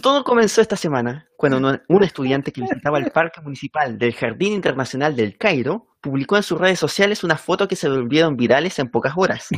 Todo 0.00 0.22
comenzó 0.22 0.60
esta 0.60 0.76
semana 0.76 1.26
cuando 1.36 1.58
un- 1.58 1.82
un 1.88 2.04
estudiante 2.04 2.52
que 2.52 2.60
visitaba 2.60 2.98
el 2.98 3.10
parque 3.10 3.40
municipal 3.40 3.98
del 3.98 4.14
Jardín 4.14 4.52
Internacional 4.52 5.16
del 5.16 5.36
Cairo 5.36 5.88
publicó 6.00 6.36
en 6.36 6.44
sus 6.44 6.60
redes 6.60 6.78
sociales 6.78 7.24
una 7.24 7.36
foto 7.36 7.66
que 7.66 7.74
se 7.74 7.88
volvieron 7.88 8.36
virales 8.36 8.78
en 8.78 8.92
pocas 8.92 9.14
horas. 9.16 9.48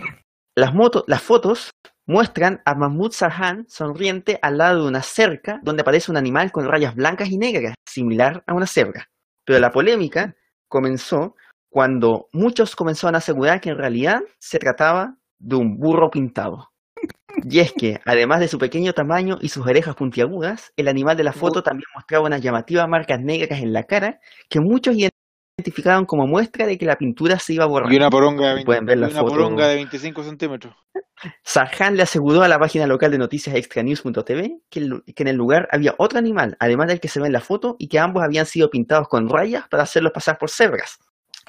Las, 0.58 0.74
moto- 0.74 1.04
las 1.06 1.22
fotos 1.22 1.70
muestran 2.04 2.62
a 2.64 2.74
Mahmoud 2.74 3.12
Sarhan 3.12 3.64
sonriente 3.68 4.40
al 4.42 4.58
lado 4.58 4.82
de 4.82 4.88
una 4.88 5.02
cerca 5.02 5.60
donde 5.62 5.82
aparece 5.82 6.10
un 6.10 6.16
animal 6.16 6.50
con 6.50 6.66
rayas 6.66 6.96
blancas 6.96 7.28
y 7.30 7.38
negras, 7.38 7.76
similar 7.88 8.42
a 8.44 8.54
una 8.54 8.66
cebra. 8.66 9.08
Pero 9.44 9.60
la 9.60 9.70
polémica 9.70 10.34
comenzó 10.66 11.36
cuando 11.70 12.26
muchos 12.32 12.74
comenzaron 12.74 13.14
a 13.14 13.18
asegurar 13.18 13.60
que 13.60 13.70
en 13.70 13.78
realidad 13.78 14.20
se 14.40 14.58
trataba 14.58 15.14
de 15.38 15.54
un 15.54 15.78
burro 15.78 16.10
pintado. 16.10 16.72
Y 17.48 17.60
es 17.60 17.72
que, 17.72 18.00
además 18.04 18.40
de 18.40 18.48
su 18.48 18.58
pequeño 18.58 18.94
tamaño 18.94 19.38
y 19.40 19.50
sus 19.50 19.64
orejas 19.64 19.94
puntiagudas, 19.94 20.72
el 20.76 20.88
animal 20.88 21.16
de 21.16 21.22
la 21.22 21.32
foto 21.32 21.62
también 21.62 21.86
mostraba 21.94 22.26
unas 22.26 22.40
llamativas 22.40 22.88
marcas 22.88 23.20
negras 23.20 23.60
en 23.60 23.72
la 23.72 23.84
cara 23.84 24.18
que 24.50 24.58
muchos 24.58 24.96
identificaron 25.62 26.06
como 26.06 26.26
muestra 26.26 26.66
de 26.66 26.78
que 26.78 26.86
la 26.86 26.96
pintura 26.96 27.38
se 27.40 27.54
iba 27.54 27.64
a 27.64 27.66
borrar. 27.66 27.92
Y 27.92 27.96
una 27.96 28.08
poronga 28.10 28.48
de, 28.48 28.54
20 28.54 28.64
Pueden 28.66 28.86
ver 28.86 28.98
la 28.98 29.08
una 29.08 29.20
foto. 29.20 29.32
poronga 29.32 29.66
de 29.66 29.74
25 29.74 30.22
centímetros. 30.22 30.74
Sarhan 31.42 31.96
le 31.96 32.04
aseguró 32.04 32.42
a 32.42 32.48
la 32.48 32.60
página 32.60 32.86
local 32.86 33.10
de 33.10 33.18
noticias 33.18 33.56
extranews.tv 33.56 34.60
que, 34.70 34.78
el- 34.78 35.02
que 35.16 35.22
en 35.24 35.28
el 35.28 35.36
lugar 35.36 35.68
había 35.72 35.96
otro 35.98 36.18
animal, 36.20 36.56
además 36.60 36.86
del 36.86 37.00
que 37.00 37.08
se 37.08 37.18
ve 37.20 37.26
en 37.26 37.32
la 37.32 37.40
foto, 37.40 37.74
y 37.80 37.88
que 37.88 37.98
ambos 37.98 38.22
habían 38.22 38.46
sido 38.46 38.70
pintados 38.70 39.08
con 39.08 39.28
rayas 39.28 39.66
para 39.68 39.82
hacerlos 39.82 40.12
pasar 40.12 40.38
por 40.38 40.48
cebras. 40.48 40.98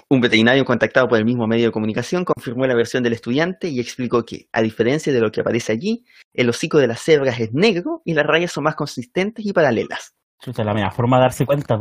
Un 0.10 0.22
veterinario 0.22 0.66
contactado 0.66 1.08
por 1.08 1.20
el 1.20 1.26
mismo 1.26 1.46
medio 1.46 1.68
de 1.68 1.72
comunicación 1.72 2.26
confirmó 2.26 2.66
la 2.66 2.74
versión 2.74 3.04
del 3.04 3.14
estudiante 3.14 3.68
y 3.68 3.80
explicó 3.80 4.26
que, 4.26 4.48
a 4.52 4.64
diferencia 4.64 5.14
de 5.14 5.20
lo 5.20 5.30
que 5.32 5.42
aparece 5.42 5.72
allí, 5.72 6.04
el 6.34 6.50
hocico 6.50 6.80
de 6.80 6.88
las 6.88 7.00
cebras 7.02 7.40
es 7.40 7.54
negro 7.54 8.02
y 8.06 8.16
las 8.16 8.26
rayas 8.26 8.52
son 8.52 8.64
más 8.64 8.74
consistentes 8.76 9.46
y 9.46 9.54
paralelas. 9.54 10.16
Chuta, 10.42 10.64
la 10.64 10.74
mejor 10.74 10.94
forma 10.94 11.18
de 11.18 11.22
darse 11.24 11.46
cuenta. 11.46 11.78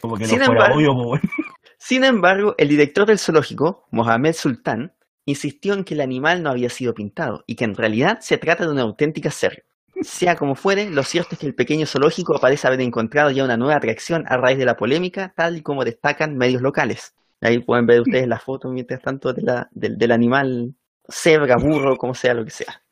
Como 0.00 0.16
que 0.16 0.24
no 0.24 0.28
Sin 0.28 0.38
fuera 0.38 0.52
embargo- 0.52 0.76
obvio, 0.76 0.92
weón. 0.92 1.20
Sin 1.78 2.04
embargo, 2.04 2.54
el 2.58 2.68
director 2.68 3.06
del 3.06 3.18
zoológico, 3.18 3.86
Mohamed 3.92 4.32
Sultan, 4.34 4.92
insistió 5.26 5.74
en 5.74 5.84
que 5.84 5.94
el 5.94 6.00
animal 6.00 6.42
no 6.42 6.50
había 6.50 6.70
sido 6.70 6.92
pintado 6.94 7.44
y 7.46 7.54
que 7.54 7.64
en 7.64 7.74
realidad 7.74 8.18
se 8.20 8.36
trata 8.38 8.64
de 8.64 8.72
una 8.72 8.82
auténtica 8.82 9.30
cerca. 9.30 9.62
Sea 10.00 10.36
como 10.36 10.54
fuere, 10.54 10.90
lo 10.90 11.02
cierto 11.02 11.30
es 11.32 11.38
que 11.40 11.46
el 11.46 11.54
pequeño 11.54 11.86
zoológico 11.86 12.38
parece 12.40 12.66
haber 12.66 12.80
encontrado 12.80 13.30
ya 13.30 13.44
una 13.44 13.56
nueva 13.56 13.76
atracción 13.76 14.24
a 14.28 14.36
raíz 14.36 14.58
de 14.58 14.64
la 14.64 14.76
polémica, 14.76 15.32
tal 15.36 15.56
y 15.56 15.62
como 15.62 15.84
destacan 15.84 16.36
medios 16.36 16.62
locales. 16.62 17.14
Ahí 17.40 17.58
pueden 17.60 17.86
ver 17.86 18.00
ustedes 18.00 18.26
la 18.26 18.38
foto, 18.38 18.68
mientras 18.70 19.00
tanto, 19.02 19.32
de 19.32 19.42
la- 19.42 19.68
del, 19.70 19.98
del 19.98 20.12
animal 20.12 20.74
cebra, 21.08 21.56
burro, 21.56 21.96
como 21.96 22.14
sea, 22.14 22.34
lo 22.34 22.44
que 22.44 22.50
sea. 22.50 22.82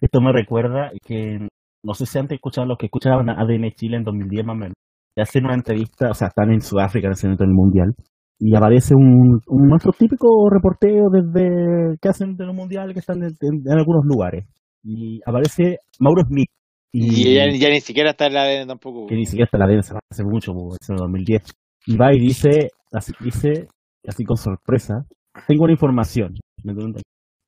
Esto 0.00 0.20
me 0.20 0.32
recuerda 0.32 0.90
que, 1.04 1.48
no 1.82 1.94
sé 1.94 2.06
si 2.06 2.18
antes 2.18 2.36
escuchaban 2.36 2.68
los 2.68 2.78
que 2.78 2.86
escuchaban 2.86 3.28
a 3.30 3.40
ADN 3.40 3.70
Chile 3.74 3.96
en 3.96 4.04
2010 4.04 4.44
más 4.46 4.54
o 4.54 4.58
menos. 4.58 4.74
Le 5.16 5.22
hacen 5.22 5.44
una 5.44 5.54
entrevista, 5.54 6.10
o 6.10 6.14
sea, 6.14 6.28
están 6.28 6.52
en 6.52 6.60
Sudáfrica 6.60 7.06
en 7.06 7.12
ese 7.12 7.26
momento 7.26 7.44
del 7.44 7.54
Mundial. 7.54 7.94
Y 8.38 8.54
aparece 8.56 8.94
un, 8.96 9.40
un 9.46 9.68
nuestro 9.68 9.92
típico 9.92 10.50
reportero 10.50 11.06
desde 11.10 11.96
que 12.02 12.08
hacen 12.08 12.36
de 12.36 12.44
los 12.46 12.54
mundiales 12.54 12.92
que 12.94 13.00
están 13.00 13.22
en, 13.22 13.30
en- 13.40 13.62
en 13.64 13.78
algunos 13.78 14.04
lugares. 14.04 14.44
Y 14.82 15.20
aparece 15.24 15.78
Mauro 16.00 16.22
Smith. 16.26 16.48
Y 16.92 17.34
ya, 17.34 17.46
ya 17.50 17.70
ni 17.70 17.80
siquiera 17.80 18.10
está 18.10 18.26
en 18.26 18.34
la 18.34 18.42
ADN 18.42 18.68
tampoco. 18.68 19.06
que 19.06 19.14
ni 19.14 19.24
siquiera 19.24 19.44
está 19.46 19.56
en 19.56 19.60
la 19.62 19.66
densa 19.72 19.98
hace 20.10 20.24
mucho, 20.24 20.52
es 20.80 20.88
en 20.88 20.94
el 20.94 20.98
2010. 21.00 21.42
Y 21.86 21.96
va 21.96 22.12
y 22.14 22.18
dice, 22.20 22.68
así, 22.92 23.12
dice, 23.20 23.66
así 24.06 24.24
con 24.24 24.36
sorpresa, 24.36 25.04
tengo 25.46 25.64
una 25.64 25.72
información. 25.72 26.34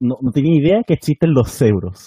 No, 0.01 0.17
no 0.21 0.31
tenía 0.31 0.55
idea 0.61 0.83
que 0.87 0.95
existen 0.95 1.33
los 1.33 1.51
cebros. 1.51 2.07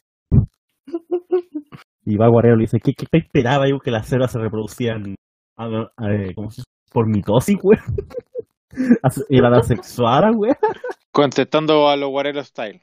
Y 2.05 2.17
va 2.17 2.29
Guerrero 2.29 2.55
y 2.55 2.59
le 2.59 2.63
dice, 2.63 2.79
¿qué, 2.83 2.93
qué 2.93 3.05
te 3.09 3.17
esperaba 3.19 3.67
yo 3.69 3.79
que 3.79 3.91
las 3.91 4.07
cebras 4.07 4.31
se 4.31 4.39
reproducían 4.39 5.15
a, 5.59 5.91
a- 5.97 6.33
¿cómo 6.35 6.49
se 6.51 6.61
dice? 6.61 6.69
por 6.91 7.05
mitosis, 7.07 7.57
güey? 7.57 7.77
As- 9.03 9.23
Eran 9.29 9.53
asexuadas, 9.53 10.33
güey. 10.35 10.53
Contestando 11.11 11.89
a 11.89 11.95
los 11.97 12.09
guareros 12.09 12.47
style. 12.47 12.81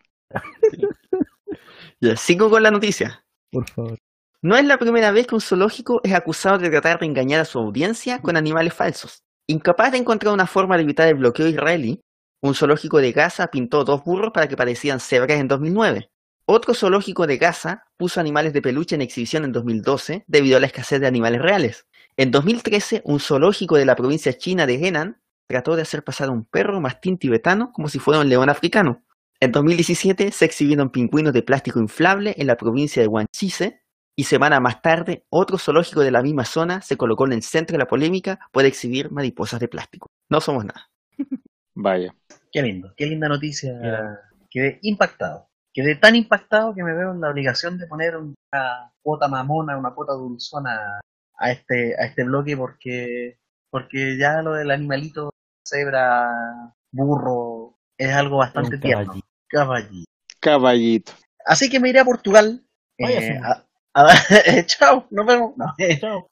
Ya, 2.01 2.17
sigo 2.17 2.51
con 2.51 2.63
la 2.63 2.71
noticia. 2.71 3.25
Por 3.51 3.69
favor. 3.71 3.99
No 4.43 4.57
es 4.57 4.65
la 4.65 4.79
primera 4.79 5.11
vez 5.11 5.27
que 5.27 5.35
un 5.35 5.41
zoológico 5.41 6.01
es 6.05 6.13
acusado 6.13 6.59
de 6.59 6.71
tratar 6.71 7.01
de 7.01 7.07
engañar 7.07 7.41
a 7.41 7.45
su 7.45 7.59
audiencia 7.59 8.21
con 8.21 8.37
animales 8.37 8.75
falsos. 8.75 9.23
Incapaz 9.49 9.93
de 9.93 9.99
encontrar 9.99 10.35
una 10.35 10.47
forma 10.47 10.77
de 10.77 10.83
evitar 10.83 11.09
el 11.09 11.15
bloqueo 11.15 11.47
israelí, 11.49 12.01
un 12.43 12.55
zoológico 12.55 12.99
de 12.99 13.13
Gaza 13.13 13.47
pintó 13.49 13.85
dos 13.85 14.05
burros 14.05 14.31
para 14.33 14.47
que 14.49 14.57
parecieran 14.57 15.01
cebras 15.01 15.39
en 15.41 15.49
2009. 15.49 16.11
Otro 16.47 16.75
zoológico 16.75 17.27
de 17.27 17.39
Gaza 17.39 17.85
puso 17.97 18.21
animales 18.21 18.53
de 18.53 18.63
peluche 18.63 18.95
en 18.95 19.03
exhibición 19.03 19.45
en 19.45 19.53
2012 19.53 20.25
debido 20.29 20.59
a 20.59 20.61
la 20.61 20.67
escasez 20.67 21.01
de 21.01 21.07
animales 21.07 21.41
reales. 21.43 21.87
En 22.19 22.31
2013, 22.31 23.03
un 23.05 23.21
zoológico 23.21 23.77
de 23.77 23.85
la 23.85 23.95
provincia 23.95 24.33
china 24.33 24.67
de 24.67 24.75
Henan 24.77 25.21
trató 25.47 25.77
de 25.77 25.83
hacer 25.83 26.03
pasar 26.03 26.29
a 26.29 26.33
un 26.33 26.47
perro 26.47 26.81
mastín 26.81 27.19
tibetano 27.19 27.73
como 27.73 27.89
si 27.89 27.99
fuera 27.99 28.21
un 28.21 28.29
león 28.31 28.49
africano. 28.49 29.05
En 29.39 29.53
2017 29.53 30.33
se 30.33 30.45
exhibieron 30.47 30.89
pingüinos 30.89 31.35
de 31.35 31.43
plástico 31.43 31.79
inflable 31.79 32.35
en 32.39 32.47
la 32.47 32.57
provincia 32.57 33.03
de 33.03 33.09
Wanchise 33.09 33.83
y 34.17 34.25
semana 34.25 34.61
más 34.61 34.81
tarde 34.81 35.27
otro 35.29 35.59
zoológico 35.59 36.01
de 36.01 36.11
la 36.11 36.23
misma 36.23 36.47
zona 36.47 36.81
se 36.81 36.97
colocó 36.97 37.27
en 37.27 37.35
el 37.35 37.43
centro 37.43 37.75
de 37.75 37.81
la 37.81 37.87
polémica 37.87 38.39
por 38.51 38.65
exhibir 38.65 39.11
mariposas 39.13 39.61
de 39.61 39.69
plástico. 39.69 40.09
No 40.31 40.41
somos 40.41 40.65
nada. 40.65 40.89
Vaya. 41.75 42.15
Qué 42.51 42.63
lindo, 42.63 42.95
qué 42.97 43.05
linda 43.05 43.29
noticia. 43.29 43.75
Mira. 43.75 44.21
Quedé 44.49 44.79
impactado. 44.81 45.51
Quedé 45.71 45.97
tan 45.97 46.17
impactado 46.17 46.75
que 46.75 46.83
me 46.83 46.95
veo 46.95 47.13
en 47.13 47.21
la 47.21 47.29
obligación 47.29 47.77
de 47.77 47.87
poner 47.87 48.17
una 48.17 48.91
cuota 49.03 49.29
mamona, 49.29 49.77
una 49.77 49.91
cuota 49.91 50.15
dulzona 50.15 51.03
a 51.39 51.51
este, 51.53 51.95
a 52.01 52.07
este 52.07 52.25
bloque 52.25 52.57
porque, 52.57 53.39
porque 53.71 54.17
ya 54.19 54.43
lo 54.43 54.55
del 54.55 54.71
animalito, 54.71 55.31
cebra, 55.67 56.29
burro, 56.93 57.79
es 57.99 58.13
algo 58.13 58.39
bastante 58.39 58.77
Un 58.77 58.81
tierno. 58.81 59.05
caballito. 59.07 59.27
Caballito. 59.49 60.11
Caballito. 60.41 61.13
Así 61.45 61.69
que 61.71 61.81
me 61.81 61.89
iré 61.91 62.01
a 62.01 62.05
Portugal. 62.05 62.65
Eh, 62.99 63.39
a- 63.43 63.65
a- 63.95 64.07
chao, 64.67 65.07
nos 65.11 65.27
vemos. 65.27 65.57
No, 65.57 65.67
Chao. 66.01 66.27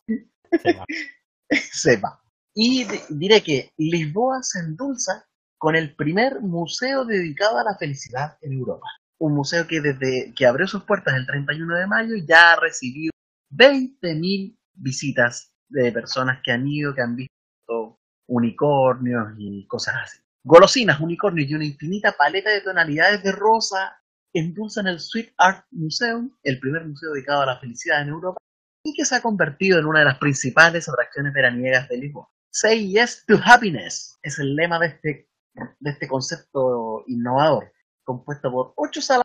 Se 0.63 0.73
va. 0.73 0.85
sepa. 1.51 2.21
Y 2.55 2.85
di- 2.85 3.01
diré 3.11 3.43
que 3.43 3.71
Lisboa 3.77 4.43
se 4.43 4.61
endulza 4.61 5.27
con 5.59 5.77
el 5.77 5.95
primer 5.97 6.41
museo 6.41 7.05
dedicado 7.05 7.59
a 7.59 7.65
la 7.65 7.77
felicidad 7.77 8.37
en 8.43 8.53
Europa. 8.55 8.87
Un 9.19 9.35
museo 9.35 9.67
que 9.67 9.81
desde 9.81 10.33
que 10.35 10.47
abrió 10.47 10.67
sus 10.67 10.85
puertas 10.85 11.15
el 11.15 11.27
31 11.27 11.77
de 11.79 11.87
mayo 11.87 12.15
ya 12.27 12.53
ha 12.53 12.57
recibido 12.61 13.13
20.000 13.51 14.57
visitas 14.75 15.55
de 15.69 15.93
personas 15.93 16.41
que 16.45 16.53
han 16.53 16.67
ido, 16.67 16.95
que 16.95 17.03
han 17.03 17.17
visto 17.17 18.01
unicornios 18.27 19.35
y 19.39 19.67
cosas 19.67 19.95
así. 20.03 20.19
Golosinas, 20.45 21.01
unicornios 21.01 21.51
y 21.51 21.55
una 21.55 21.65
infinita 21.65 22.13
paleta 22.13 22.51
de 22.51 22.61
tonalidades 22.61 23.23
de 23.23 23.33
rosa 23.33 23.97
endulzan 24.33 24.87
el 24.87 25.01
Sweet 25.01 25.33
Art 25.39 25.67
Museum, 25.71 26.37
el 26.43 26.59
primer 26.61 26.85
museo 26.87 27.13
dedicado 27.13 27.43
a 27.43 27.47
la 27.47 27.61
felicidad 27.61 28.03
en 28.03 28.09
Europa 28.09 28.39
y 28.83 28.93
que 28.95 29.05
se 29.05 29.17
ha 29.17 29.23
convertido 29.23 29.79
en 29.79 29.87
una 29.87 30.01
de 30.01 30.05
las 30.07 30.19
principales 30.19 30.89
atracciones 30.89 31.33
veraniegas 31.33 31.89
de 31.89 31.99
Lisboa. 31.99 32.29
Say 32.51 32.93
yes 32.93 33.25
to 33.27 33.37
happiness 33.43 34.19
es 34.23 34.39
el 34.39 34.55
lema 34.55 34.79
de 34.79 34.89
este, 34.89 35.29
de 35.81 35.91
este 35.91 36.07
concepto 36.07 37.05
innovador, 37.07 37.73
compuesto 38.05 38.51
por 38.51 38.75
ocho 38.77 39.01
salas. 39.01 39.25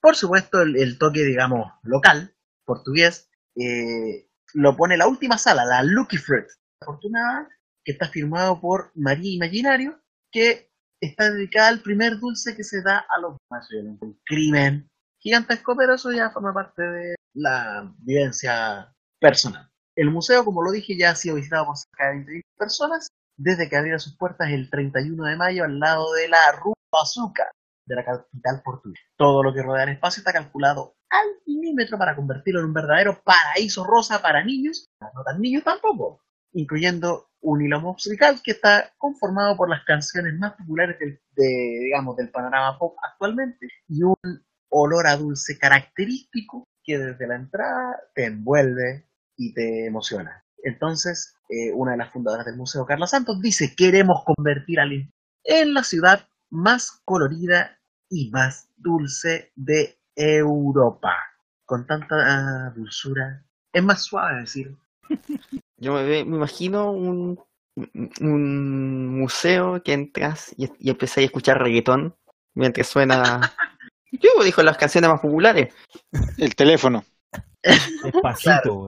Por 0.00 0.16
supuesto, 0.16 0.60
el, 0.62 0.76
el 0.76 0.98
toque, 0.98 1.24
digamos, 1.24 1.72
local, 1.82 2.34
portugués, 2.64 3.30
eh, 3.56 4.28
lo 4.56 4.74
pone 4.74 4.96
la 4.96 5.06
última 5.06 5.36
sala, 5.36 5.66
la 5.66 5.82
Lucky 5.82 6.16
Fruit, 6.16 6.46
afortunada, 6.80 7.46
que 7.84 7.92
está 7.92 8.08
firmado 8.08 8.58
por 8.58 8.90
María 8.94 9.34
Imaginario, 9.34 10.00
que 10.32 10.70
está 10.98 11.30
dedicada 11.30 11.68
al 11.68 11.82
primer 11.82 12.18
dulce 12.18 12.56
que 12.56 12.64
se 12.64 12.82
da 12.82 13.06
a 13.14 13.20
los 13.20 13.36
más 13.50 13.68
violentos. 13.68 14.08
Un 14.08 14.20
crimen 14.24 14.88
gigantesco, 15.18 15.76
pero 15.76 15.94
eso 15.94 16.10
ya 16.10 16.30
forma 16.30 16.54
parte 16.54 16.82
de 16.82 17.14
la 17.34 17.92
vivencia 17.98 18.90
personal. 19.20 19.70
El 19.94 20.10
museo, 20.10 20.42
como 20.42 20.62
lo 20.62 20.72
dije, 20.72 20.96
ya 20.96 21.10
ha 21.10 21.16
sido 21.16 21.36
visitado 21.36 21.66
por 21.66 21.76
cerca 21.76 22.08
de 22.08 22.24
20 22.24 22.42
personas 22.56 23.08
desde 23.36 23.68
que 23.68 23.76
abrieron 23.76 24.00
sus 24.00 24.16
puertas 24.16 24.48
el 24.50 24.70
31 24.70 25.22
de 25.22 25.36
mayo 25.36 25.64
al 25.64 25.78
lado 25.78 26.14
de 26.14 26.28
la 26.28 26.52
Rua 26.52 26.74
Azúcar 26.92 27.48
de 27.86 27.94
la 27.94 28.04
capital 28.06 28.62
portuguesa. 28.64 29.02
Todo 29.18 29.42
lo 29.42 29.52
que 29.52 29.62
rodea 29.62 29.84
el 29.84 29.90
espacio 29.90 30.20
está 30.20 30.32
calculado 30.32 30.95
al 31.10 31.26
milímetro 31.46 31.98
para 31.98 32.16
convertirlo 32.16 32.60
en 32.60 32.66
un 32.66 32.74
verdadero 32.74 33.22
paraíso 33.22 33.84
rosa 33.84 34.20
para 34.20 34.44
niños, 34.44 34.86
no 35.00 35.22
tan 35.24 35.40
niños 35.40 35.64
tampoco, 35.64 36.20
incluyendo 36.52 37.28
un 37.40 37.62
hilo 37.62 37.80
musical 37.80 38.40
que 38.42 38.52
está 38.52 38.92
conformado 38.98 39.56
por 39.56 39.70
las 39.70 39.84
canciones 39.84 40.34
más 40.38 40.54
populares 40.54 40.98
del, 40.98 41.20
de, 41.36 41.78
digamos, 41.84 42.16
del 42.16 42.30
panorama 42.30 42.78
pop 42.78 42.96
actualmente 43.02 43.68
y 43.88 44.02
un 44.02 44.16
olor 44.68 45.06
a 45.06 45.16
dulce 45.16 45.58
característico 45.58 46.64
que 46.82 46.98
desde 46.98 47.26
la 47.26 47.36
entrada 47.36 48.00
te 48.14 48.24
envuelve 48.24 49.06
y 49.36 49.52
te 49.54 49.86
emociona. 49.86 50.44
Entonces, 50.64 51.36
eh, 51.48 51.72
una 51.72 51.92
de 51.92 51.98
las 51.98 52.12
fundadoras 52.12 52.46
del 52.46 52.56
Museo, 52.56 52.86
Carla 52.86 53.06
Santos, 53.06 53.40
dice, 53.40 53.74
queremos 53.76 54.24
convertir 54.24 54.80
a 54.80 54.84
Lima 54.84 55.10
en 55.44 55.74
la 55.74 55.84
ciudad 55.84 56.26
más 56.50 57.00
colorida 57.04 57.78
y 58.08 58.30
más 58.30 58.68
dulce 58.76 59.52
de 59.54 59.98
Europa. 60.16 61.14
Con 61.64 61.86
tanta 61.86 62.70
dulzura. 62.74 63.42
Es 63.72 63.84
más 63.84 64.02
suave 64.02 64.40
decir. 64.40 64.74
Yo 65.78 65.92
me, 65.94 66.04
ve- 66.04 66.24
me 66.24 66.36
imagino 66.36 66.90
un, 66.90 67.38
un 68.20 69.18
museo 69.20 69.82
que 69.82 69.92
entras 69.92 70.54
y, 70.56 70.70
y 70.78 70.90
empezás 70.90 71.18
a 71.18 71.20
escuchar 71.22 71.58
reggaetón 71.62 72.14
mientras 72.54 72.86
suena. 72.86 73.52
Yo 74.12 74.30
dijo 74.44 74.62
las 74.62 74.78
canciones 74.78 75.10
más 75.10 75.20
populares. 75.20 75.74
El 76.38 76.54
teléfono. 76.54 77.04
Despacito. 78.02 78.86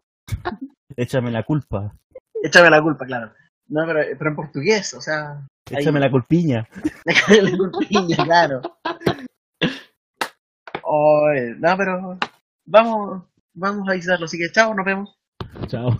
Échame 0.97 1.31
la 1.31 1.43
culpa. 1.43 1.93
Échame 2.43 2.71
la 2.71 2.81
culpa, 2.81 3.05
claro. 3.05 3.33
No, 3.69 3.85
pero, 3.87 4.01
pero 4.17 4.31
en 4.31 4.37
portugués, 4.37 4.95
o 4.95 5.01
sea. 5.01 5.33
ahí- 5.71 5.77
Échame 5.83 6.01
la 6.01 6.11
culpiña. 6.11 6.67
la 7.05 7.57
culpilla, 7.57 8.25
claro. 8.25 8.63
Oye, 10.91 11.55
no, 11.59 11.77
pero 11.77 12.19
vamos, 12.67 13.23
vamos 13.55 13.89
a 13.89 13.93
avisarlo. 13.93 14.25
Así 14.25 14.39
que 14.39 14.51
chao, 14.53 14.75
nos 14.75 14.87
vemos. 14.87 15.15
Chao. 15.67 15.91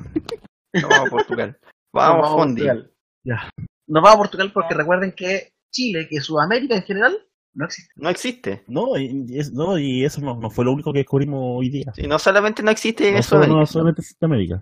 No, 0.75 0.89
vamos 0.89 1.07
a 1.07 1.11
Portugal. 1.11 1.59
Vamos, 1.93 2.21
Nos 2.21 2.31
Fondi. 2.33 2.63
Portugal. 2.63 2.93
Ya. 3.25 3.51
Nos 3.89 4.03
vamos 4.03 4.15
a 4.15 4.19
Portugal 4.19 4.51
porque 4.53 4.75
recuerden 4.75 5.13
que 5.17 5.53
Chile, 5.75 6.07
que 6.09 6.21
Sudamérica 6.21 6.77
en 6.77 6.83
general, 6.83 7.17
no 7.55 7.65
existe. 7.65 7.93
No 7.97 8.11
existe. 8.11 8.65
No, 8.69 8.97
y, 8.99 9.27
es- 9.39 9.53
no, 9.53 9.79
y 9.79 10.05
eso 10.05 10.21
no, 10.21 10.37
no 10.39 10.51
fue 10.51 10.67
lo 10.67 10.73
único 10.73 10.93
que 10.93 10.99
descubrimos 10.99 11.41
hoy 11.43 11.71
día. 11.71 11.91
Y 11.97 12.07
no 12.07 12.19
solamente 12.19 12.63
no 12.63 12.71
existe 12.71 13.11
No, 13.13 13.19
eso, 13.19 13.43
solo- 13.43 13.47
no 13.61 13.67
solamente 13.67 14.03
Sudamérica. 14.03 14.61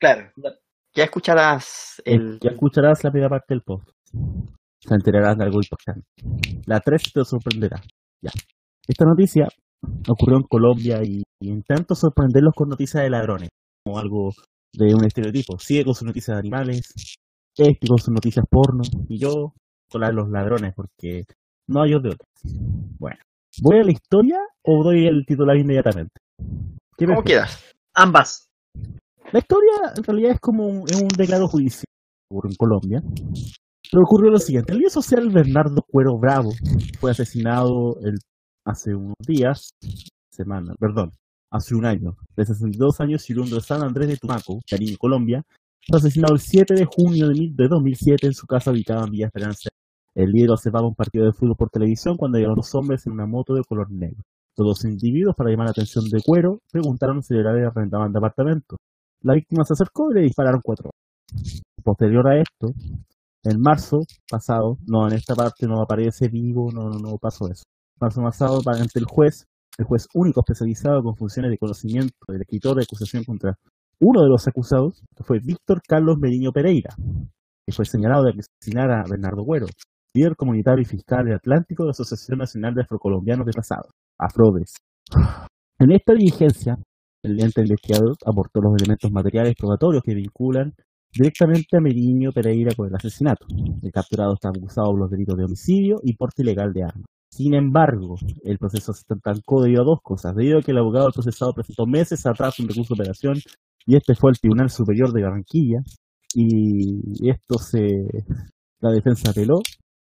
Claro. 0.00 0.30
ya 0.94 1.04
escucharás 1.04 2.00
el. 2.04 2.38
Ya 2.40 2.50
escucharás 2.50 3.02
la 3.02 3.10
primera 3.10 3.28
parte 3.30 3.46
del 3.54 3.62
post. 3.62 3.88
Te 4.86 4.94
enterarás 4.94 5.36
de 5.36 5.44
algo 5.44 5.60
importante. 5.60 6.06
La 6.66 6.78
3 6.78 7.12
te 7.12 7.24
sorprenderá. 7.24 7.82
Ya. 8.22 8.30
Esta 8.86 9.04
noticia 9.04 9.48
ocurrió 10.08 10.36
en 10.38 10.42
Colombia 10.44 11.02
y, 11.04 11.22
y 11.40 11.48
intento 11.50 11.94
sorprenderlos 11.94 12.54
con 12.54 12.68
noticias 12.68 13.02
de 13.02 13.10
ladrones, 13.10 13.48
como 13.84 13.98
algo 13.98 14.32
de 14.74 14.94
un 14.94 15.04
estereotipo. 15.04 15.58
Sigue 15.58 15.84
con 15.84 15.94
sus 15.94 16.06
noticias 16.06 16.36
de 16.36 16.40
animales, 16.40 16.92
este 17.56 17.86
con 17.86 17.98
sus 17.98 18.10
noticias 18.10 18.44
porno, 18.50 18.82
y 19.08 19.18
yo 19.18 19.52
con 19.90 20.00
la 20.00 20.08
de 20.08 20.14
los 20.14 20.28
ladrones, 20.30 20.72
porque 20.74 21.24
no 21.68 21.82
hay 21.82 21.90
de 21.90 21.96
otras. 21.96 22.18
Bueno, 22.98 23.18
¿voy 23.62 23.78
a 23.78 23.84
la 23.84 23.92
historia 23.92 24.38
o 24.64 24.82
doy 24.84 25.06
el 25.06 25.24
titular 25.26 25.56
inmediatamente? 25.56 26.12
¿Qué 26.96 27.06
Como 27.06 27.22
prefieres? 27.22 27.24
quieras. 27.56 27.74
Ambas. 27.94 28.46
La 29.32 29.38
historia 29.40 29.72
en 29.96 30.04
realidad 30.04 30.32
es 30.32 30.40
como 30.40 30.66
un, 30.66 30.84
es 30.88 30.96
un 31.00 31.08
declaro 31.08 31.48
judicial 31.48 31.84
que 31.86 32.34
ocurrió 32.34 32.50
en 32.50 32.56
Colombia. 32.56 33.02
Pero 33.90 34.02
ocurrió 34.02 34.30
lo 34.30 34.38
siguiente, 34.38 34.72
el 34.72 34.78
líder 34.78 34.90
social 34.90 35.28
Bernardo 35.30 35.82
Cuero 35.88 36.18
Bravo 36.18 36.50
fue 37.00 37.10
asesinado 37.12 37.96
el- 38.02 38.18
hace 38.66 38.94
unos 38.94 39.14
días, 39.26 39.70
semana, 40.30 40.74
perdón, 40.78 41.12
hace 41.50 41.74
un 41.74 41.86
año, 41.86 42.16
de 42.36 42.44
62 42.44 43.00
años, 43.00 43.24
de 43.26 43.60
San 43.60 43.82
Andrés 43.82 44.08
de 44.08 44.16
Tumaco, 44.16 44.60
Cariño, 44.68 44.96
Colombia, 44.98 45.42
fue 45.88 45.98
asesinado 45.98 46.34
el 46.34 46.40
7 46.40 46.74
de 46.74 46.84
junio 46.84 47.28
de, 47.28 47.34
mil- 47.34 47.56
de 47.56 47.68
2007 47.68 48.26
en 48.26 48.34
su 48.34 48.46
casa 48.46 48.72
ubicada 48.72 49.04
en 49.04 49.10
Villa 49.12 49.26
Esperanza. 49.26 49.70
El 50.14 50.32
líder 50.32 50.50
observaba 50.50 50.88
un 50.88 50.94
partido 50.94 51.26
de 51.26 51.32
fútbol 51.32 51.56
por 51.56 51.70
televisión 51.70 52.16
cuando 52.16 52.38
llegaron 52.38 52.56
dos 52.56 52.74
hombres 52.74 53.06
en 53.06 53.12
una 53.12 53.26
moto 53.26 53.54
de 53.54 53.62
color 53.62 53.90
negro. 53.90 54.22
Los 54.56 54.66
dos 54.66 54.84
individuos, 54.84 55.36
para 55.36 55.50
llamar 55.50 55.66
la 55.66 55.70
atención 55.72 56.08
de 56.08 56.20
Cuero, 56.22 56.58
preguntaron 56.72 57.22
si 57.22 57.34
le 57.34 57.40
arrendaban 57.48 58.12
departamento. 58.12 58.76
La 59.22 59.34
víctima 59.34 59.64
se 59.64 59.74
acercó 59.74 60.10
y 60.10 60.14
le 60.14 60.20
dispararon 60.22 60.60
cuatro. 60.64 60.90
Posterior 61.84 62.26
a 62.28 62.40
esto, 62.40 62.72
en 63.44 63.60
marzo 63.60 64.00
pasado, 64.28 64.78
no, 64.86 65.06
en 65.06 65.14
esta 65.14 65.34
parte 65.34 65.66
no 65.66 65.80
aparece 65.82 66.28
vivo, 66.28 66.72
no, 66.72 66.88
no, 66.88 66.98
no 66.98 67.18
pasó 67.18 67.48
eso. 67.48 67.62
Para- 67.98 68.80
ante 68.80 68.98
el 68.98 69.04
juez, 69.06 69.46
el 69.78 69.84
juez 69.84 70.06
único 70.14 70.40
especializado 70.40 71.02
con 71.02 71.16
funciones 71.16 71.50
de 71.50 71.58
conocimiento 71.58 72.14
del 72.28 72.42
escritor 72.42 72.76
de 72.76 72.84
acusación 72.84 73.24
contra 73.24 73.54
uno 74.00 74.22
de 74.22 74.28
los 74.28 74.46
acusados, 74.46 75.02
que 75.16 75.24
fue 75.24 75.38
Víctor 75.42 75.80
Carlos 75.86 76.18
Meriño 76.18 76.52
Pereira, 76.52 76.94
que 77.66 77.72
fue 77.74 77.84
señalado 77.84 78.24
de 78.24 78.32
asesinar 78.38 78.90
a 78.90 79.04
Bernardo 79.08 79.42
Güero, 79.42 79.66
líder 80.14 80.36
comunitario 80.36 80.82
y 80.82 80.84
fiscal 80.84 81.24
del 81.24 81.34
Atlántico 81.36 81.82
de 81.82 81.88
la 81.88 81.90
Asociación 81.92 82.38
Nacional 82.38 82.74
de 82.74 82.82
Afrocolombianos 82.82 83.46
Desplazados, 83.46 83.90
AFRODES. 84.18 84.74
En 85.78 85.92
esta 85.92 86.12
diligencia, 86.12 86.78
el 87.22 87.42
ente 87.42 87.62
investigador 87.62 88.16
aportó 88.24 88.60
los 88.60 88.74
elementos 88.80 89.10
materiales 89.10 89.54
probatorios 89.58 90.02
que 90.02 90.14
vinculan 90.14 90.74
directamente 91.12 91.76
a 91.76 91.80
Meriño 91.80 92.30
Pereira 92.32 92.74
con 92.76 92.88
el 92.88 92.94
asesinato. 92.94 93.46
El 93.82 93.90
capturado 93.90 94.34
está 94.34 94.50
acusado 94.50 94.90
por 94.90 95.00
los 95.00 95.10
delitos 95.10 95.36
de 95.36 95.44
homicidio 95.44 95.96
y 96.02 96.14
porte 96.14 96.42
ilegal 96.42 96.72
de 96.72 96.84
armas. 96.84 97.06
Sin 97.36 97.52
embargo, 97.52 98.16
el 98.44 98.56
proceso 98.56 98.94
se 98.94 99.02
estancó 99.02 99.62
debido 99.62 99.82
a 99.82 99.84
dos 99.84 99.98
cosas. 100.02 100.34
Debido 100.34 100.58
a 100.58 100.62
que 100.62 100.70
el 100.70 100.78
abogado 100.78 101.04
del 101.04 101.12
procesado 101.12 101.52
presentó 101.52 101.84
meses 101.84 102.24
atrás 102.24 102.58
un 102.58 102.66
recurso 102.66 102.94
de 102.94 103.02
operación 103.02 103.34
y 103.84 103.94
este 103.94 104.14
fue 104.14 104.30
al 104.30 104.38
Tribunal 104.38 104.70
Superior 104.70 105.12
de 105.12 105.22
Barranquilla 105.22 105.80
y 106.34 107.28
esto 107.28 107.58
se 107.58 107.86
la 108.80 108.90
defensa 108.90 109.30
apeló 109.30 109.60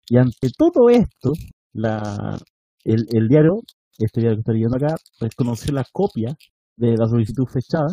y 0.08 0.16
ante 0.16 0.48
todo 0.56 0.88
esto 0.88 1.32
la 1.72 2.38
el, 2.84 3.06
el 3.12 3.28
diario 3.28 3.60
este 3.98 4.20
diario 4.20 4.36
que 4.36 4.40
estoy 4.40 4.54
leyendo 4.54 4.76
acá 4.76 4.96
reconoció 5.20 5.72
la 5.72 5.84
copia 5.92 6.34
de 6.76 6.96
la 6.96 7.06
solicitud 7.06 7.44
fechada 7.46 7.88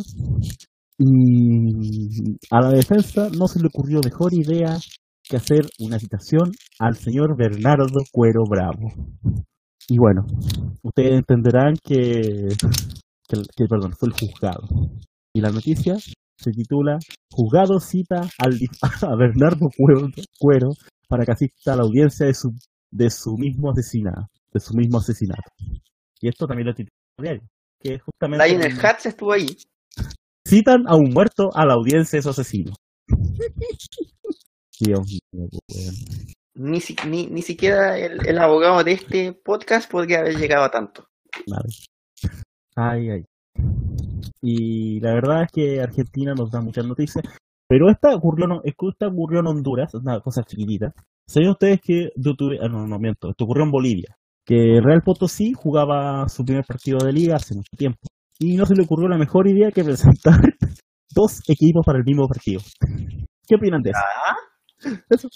y 0.98 2.38
a 2.52 2.62
la 2.62 2.70
defensa 2.70 3.30
no 3.38 3.48
se 3.48 3.60
le 3.60 3.68
ocurrió 3.68 4.00
mejor 4.04 4.34
idea 4.34 4.78
que 5.28 5.38
hacer 5.38 5.66
una 5.80 6.00
citación 6.00 6.52
al 6.80 6.96
señor 6.96 7.36
Bernardo 7.38 8.00
Cuero 8.12 8.44
Bravo. 8.50 8.92
Y 9.88 9.98
bueno, 9.98 10.26
ustedes 10.84 11.12
entenderán 11.14 11.76
que, 11.84 12.48
que, 13.28 13.42
que, 13.56 13.66
perdón, 13.68 13.94
fue 13.98 14.10
el 14.10 14.14
juzgado. 14.14 14.68
Y 15.34 15.42
la 15.42 15.50
noticia 15.52 15.96
se 16.38 16.52
titula 16.52 16.98
Juzgado 17.32 17.80
cita 17.80 18.22
al, 18.40 18.54
dif- 18.54 18.80
a 19.08 19.16
Bernardo 19.16 19.68
Cuero, 19.78 20.08
Cuero 20.40 20.70
para 21.08 21.24
que 21.26 21.32
asista 21.34 21.74
a 21.74 21.76
la 21.78 21.84
audiencia 21.84 22.26
de 22.26 22.34
su, 22.34 22.50
de 22.92 23.10
su 23.10 23.36
mismo 23.38 23.72
asesinato, 23.72 24.28
de 24.54 24.60
su 24.60 24.74
mismo 24.76 24.98
asesinato. 25.00 25.52
Y 26.22 26.30
esto 26.30 26.48
también 26.48 26.68
lo 26.68 26.74
titula 26.74 26.96
el 27.20 27.24
diario, 27.24 27.42
que 27.80 28.00
justamente 28.00 28.48
Lionel 28.48 28.74
Hutz 28.74 29.06
estuvo 29.06 29.32
ahí. 29.34 29.46
citan 30.48 30.88
a 30.88 30.96
un 30.96 31.12
muerto 31.14 31.50
a 31.54 31.66
la 31.66 31.74
audiencia 31.74 32.18
de 32.18 32.24
su 32.24 32.30
asesino. 32.30 32.74
Dios 34.80 35.00
mío, 35.34 35.48
weón. 35.70 35.96
Ni, 36.58 36.80
si- 36.82 36.96
ni, 37.08 37.28
ni 37.28 37.42
siquiera 37.42 37.98
el, 37.98 38.26
el 38.28 38.38
abogado 38.40 38.84
de 38.84 38.94
este 38.94 39.34
podcast 39.34 39.90
podría 39.92 40.20
haber 40.20 40.36
llegado 40.38 40.64
a 40.66 40.72
tanto. 40.72 41.06
Nada. 41.48 41.64
Ay, 42.76 43.10
ay. 43.10 43.26
Y 44.42 45.00
la 45.00 45.14
verdad 45.14 45.44
es 45.44 45.52
que 45.52 45.82
Argentina 45.82 46.34
nos 46.34 46.52
da 46.52 46.62
muchas 46.62 46.86
noticias, 46.86 47.24
pero 47.68 47.90
esta 47.90 48.14
ocurrió, 48.16 48.48
no- 48.48 48.62
esta 48.64 49.08
ocurrió 49.08 49.40
en 49.42 49.48
Honduras, 49.48 49.94
una 49.96 50.20
cosa 50.22 50.44
chiquitita. 50.44 50.94
¿Saben 51.28 51.50
ustedes 51.50 51.80
que 51.82 52.10
yo 52.16 52.34
tuve, 52.36 52.60
ah, 52.62 52.68
no, 52.68 52.86
no 52.86 53.00
miento, 53.00 53.30
esto 53.32 53.46
ocurrió 53.46 53.64
en 53.66 53.72
Bolivia, 53.72 54.16
que 54.46 54.80
Real 54.82 55.02
Potosí 55.04 55.54
jugaba 55.54 56.30
su 56.30 56.46
primer 56.46 56.64
partido 56.66 57.00
de 57.04 57.12
liga 57.12 57.36
hace 57.38 57.56
mucho 57.56 57.72
tiempo 57.76 58.00
y 58.40 58.56
no 58.56 58.66
se 58.66 58.76
le 58.76 58.84
ocurrió 58.84 59.08
la 59.10 59.18
mejor 59.18 59.48
idea 59.48 59.72
que 59.72 59.84
presentar 59.84 60.40
dos 61.16 61.42
equipos 61.50 61.84
para 61.86 61.98
el 61.98 62.06
mismo 62.06 62.28
partido. 62.28 62.62
¿Qué 63.48 63.56
opinan 63.56 63.82
de 63.82 63.90
eso? 63.92 64.00
Eso. 65.10 65.30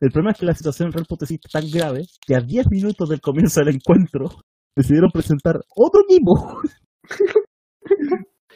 El 0.00 0.10
problema 0.10 0.32
es 0.32 0.38
que 0.38 0.46
la 0.46 0.54
situación 0.54 0.88
en 0.88 0.92
Real 0.92 1.06
Potosí 1.08 1.34
es 1.42 1.50
tan 1.52 1.64
grave 1.70 2.04
que 2.26 2.34
a 2.34 2.40
10 2.40 2.66
minutos 2.70 3.08
del 3.08 3.20
comienzo 3.20 3.60
del 3.60 3.76
encuentro 3.76 4.28
decidieron 4.76 5.10
presentar 5.10 5.56
otro 5.76 6.02
equipo. 6.08 6.60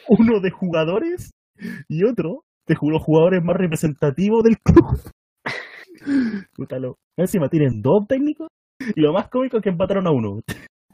Uno 0.09 0.39
de 0.41 0.51
jugadores 0.51 1.31
y 1.87 2.03
otro 2.05 2.43
de 2.67 2.75
los 2.81 3.03
jugadores 3.03 3.41
más 3.43 3.55
representativos 3.57 4.43
del 4.43 4.57
club. 4.59 4.85
Puta 6.55 6.79
lo- 6.79 6.95
Encima 7.17 7.47
tienen 7.49 7.81
dos 7.81 8.05
técnicos 8.07 8.47
y 8.95 8.99
lo 9.01 9.13
más 9.13 9.29
cómico 9.29 9.57
es 9.57 9.63
que 9.63 9.69
empataron 9.69 10.07
a 10.07 10.11
uno. 10.11 10.41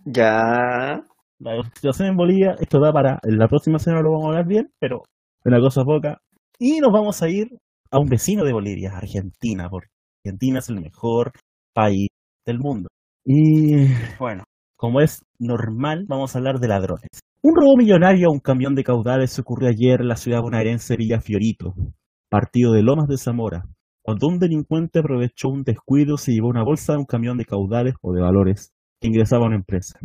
Ya. 0.06 1.02
La 1.40 1.64
situación 1.74 2.10
en 2.10 2.18
Bolivia, 2.18 2.56
esto 2.60 2.80
da 2.80 2.92
para. 2.92 3.20
En 3.24 3.38
la 3.38 3.48
próxima 3.48 3.80
semana 3.80 4.02
lo 4.04 4.12
vamos 4.12 4.26
a 4.26 4.30
hablar 4.30 4.46
bien, 4.48 4.70
pero 4.80 5.04
una 5.46 5.60
cosa 5.60 5.84
poca. 5.84 6.20
Y 6.60 6.80
nos 6.80 6.92
vamos 6.92 7.22
a 7.24 7.30
ir 7.30 7.48
a 7.92 8.00
un 8.00 8.08
vecino 8.10 8.44
de 8.44 8.54
Bolivia, 8.54 8.92
Argentina, 8.96 9.68
porque 9.70 9.90
Argentina 10.26 10.60
es 10.60 10.70
el 10.70 10.82
mejor 10.82 11.32
país 11.74 12.08
del 12.46 12.60
mundo. 12.60 12.90
Y 13.26 13.88
bueno, 14.20 14.44
como 14.78 15.02
es 15.02 15.24
normal, 15.40 16.06
vamos 16.08 16.36
a 16.36 16.40
hablar 16.40 16.60
de 16.60 16.68
ladrones. 16.68 17.10
Un 17.42 17.56
robo 17.56 17.78
millonario 17.78 18.28
a 18.28 18.34
un 18.34 18.40
camión 18.40 18.76
de 18.76 18.84
caudales 18.84 19.38
ocurrió 19.40 19.70
ayer 19.70 20.02
en 20.02 20.08
la 20.10 20.16
ciudad 20.18 20.42
bonaerense 20.42 20.98
Villa 20.98 21.22
Fiorito, 21.22 21.74
partido 22.30 22.74
de 22.74 22.84
Lomas 22.84 23.08
de 23.08 23.18
Zamora, 23.18 23.64
cuando 24.04 24.28
un 24.28 24.40
delincuente 24.40 25.00
aprovechó 25.00 25.50
un 25.50 25.64
descuido 25.64 26.16
y 26.16 26.18
se 26.18 26.32
llevó 26.34 26.50
una 26.50 26.64
bolsa 26.64 26.94
de 26.94 27.00
un 27.00 27.06
camión 27.06 27.38
de 27.38 27.46
caudales 27.46 27.96
o 28.02 28.14
de 28.14 28.22
valores 28.22 28.72
que 29.02 29.08
ingresaba 29.08 29.46
a 29.46 29.48
una 29.48 29.56
empresa. 29.56 29.98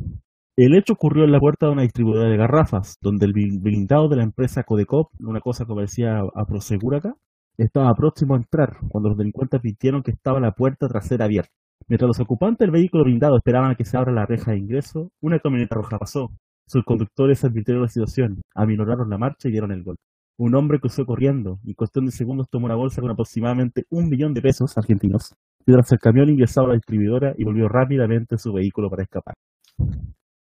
El 0.57 0.77
hecho 0.77 0.93
ocurrió 0.93 1.25
en 1.25 1.33
la 1.33 1.41
puerta 1.41 1.67
de 1.67 1.73
una 1.73 1.83
distribuidora 1.83 2.31
de 2.31 2.37
garrafas, 2.37 2.97
donde 3.01 3.27
el 3.27 3.33
bl- 3.33 3.61
blindado 3.61 4.09
de 4.09 4.17
la 4.17 4.23
empresa 4.23 4.63
Codecop, 4.63 5.11
una 5.19 5.41
cosa 5.41 5.65
que 5.65 5.75
parecía 5.75 6.19
a 6.21 6.45
Prosegur 6.47 6.95
acá, 6.95 7.15
estaba 7.57 7.95
próximo 7.95 8.35
a 8.35 8.39
entrar, 8.39 8.79
cuando 8.89 9.11
los 9.11 9.19
delincuentes 9.19 9.61
advirtieron 9.61 10.03
que 10.03 10.11
estaba 10.11 10.41
la 10.41 10.53
puerta 10.53 10.89
trasera 10.89 11.25
abierta. 11.25 11.53
Mientras 11.87 12.09
los 12.09 12.21
ocupantes 12.21 12.61
del 12.61 12.71
vehículo 12.71 13.05
blindado 13.05 13.37
esperaban 13.37 13.71
a 13.71 13.75
que 13.75 13.85
se 13.85 13.97
abra 13.97 14.13
la 14.13 14.27
reja 14.27 14.53
de 14.53 14.59
ingreso, 14.59 15.11
una 15.21 15.39
camioneta 15.39 15.75
roja 15.75 15.99
pasó. 15.99 16.31
Sus 16.67 16.83
conductores 16.85 17.45
advirtieron 17.45 17.83
la 17.83 17.89
situación, 17.89 18.41
aminoraron 18.55 19.11
la 19.11 19.19
marcha 19.19 19.49
y 19.49 19.53
dieron 19.53 19.71
el 19.71 19.85
golpe. 19.85 20.03
Un 20.37 20.55
hombre 20.57 20.81
cruzó 20.81 21.05
corriendo 21.05 21.61
y 21.63 21.71
en 21.71 21.75
cuestión 21.75 22.07
de 22.07 22.11
segundos 22.11 22.49
tomó 22.51 22.67
una 22.67 22.75
bolsa 22.75 23.01
con 23.01 23.11
aproximadamente 23.11 23.85
un 23.91 24.09
millón 24.09 24.35
de 24.35 24.41
pesos 24.41 24.77
argentinos. 24.77 25.35
Mientras 25.67 25.93
el 25.93 25.99
camión 25.99 26.31
ingresaba 26.31 26.67
a 26.67 26.71
la 26.71 26.75
distribuidora 26.75 27.35
y 27.37 27.45
volvió 27.45 27.69
rápidamente 27.69 28.35
a 28.35 28.39
su 28.39 28.53
vehículo 28.53 28.91
para 28.91 29.03
escapar. 29.03 29.35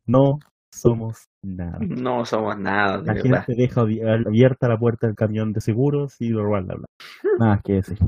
No 0.06 0.38
somos 0.72 1.28
nada. 1.42 1.78
No 1.80 2.24
somos 2.24 2.58
nada, 2.58 2.98
La 2.98 3.14
verdad. 3.14 3.44
gente 3.44 3.54
deja 3.62 3.80
abi- 3.82 4.00
abierta 4.26 4.68
la 4.68 4.78
puerta 4.78 5.06
del 5.06 5.16
camión 5.16 5.52
de 5.52 5.60
seguros 5.60 6.16
y 6.20 6.32
bla, 6.32 6.42
bla, 6.42 6.60
bla, 6.60 6.74
bla. 6.76 6.86
Nada 7.38 7.52
más 7.54 7.62
que 7.62 7.74
decir. 7.74 7.98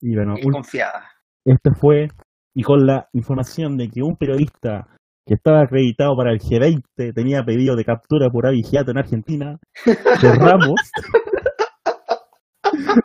Y 0.00 0.14
bueno, 0.14 0.34
confiada. 0.52 1.04
este 1.44 1.70
fue, 1.72 2.08
y 2.54 2.62
con 2.62 2.86
la 2.86 3.08
información 3.12 3.76
de 3.76 3.88
que 3.88 4.02
un 4.02 4.16
periodista 4.16 4.86
que 5.26 5.34
estaba 5.34 5.62
acreditado 5.62 6.16
para 6.16 6.32
el 6.32 6.38
G20 6.38 7.12
tenía 7.14 7.44
pedido 7.44 7.74
de 7.74 7.84
captura 7.84 8.30
por 8.30 8.46
avigiato 8.46 8.92
en 8.92 8.98
Argentina, 8.98 9.58
cerramos. 10.20 10.80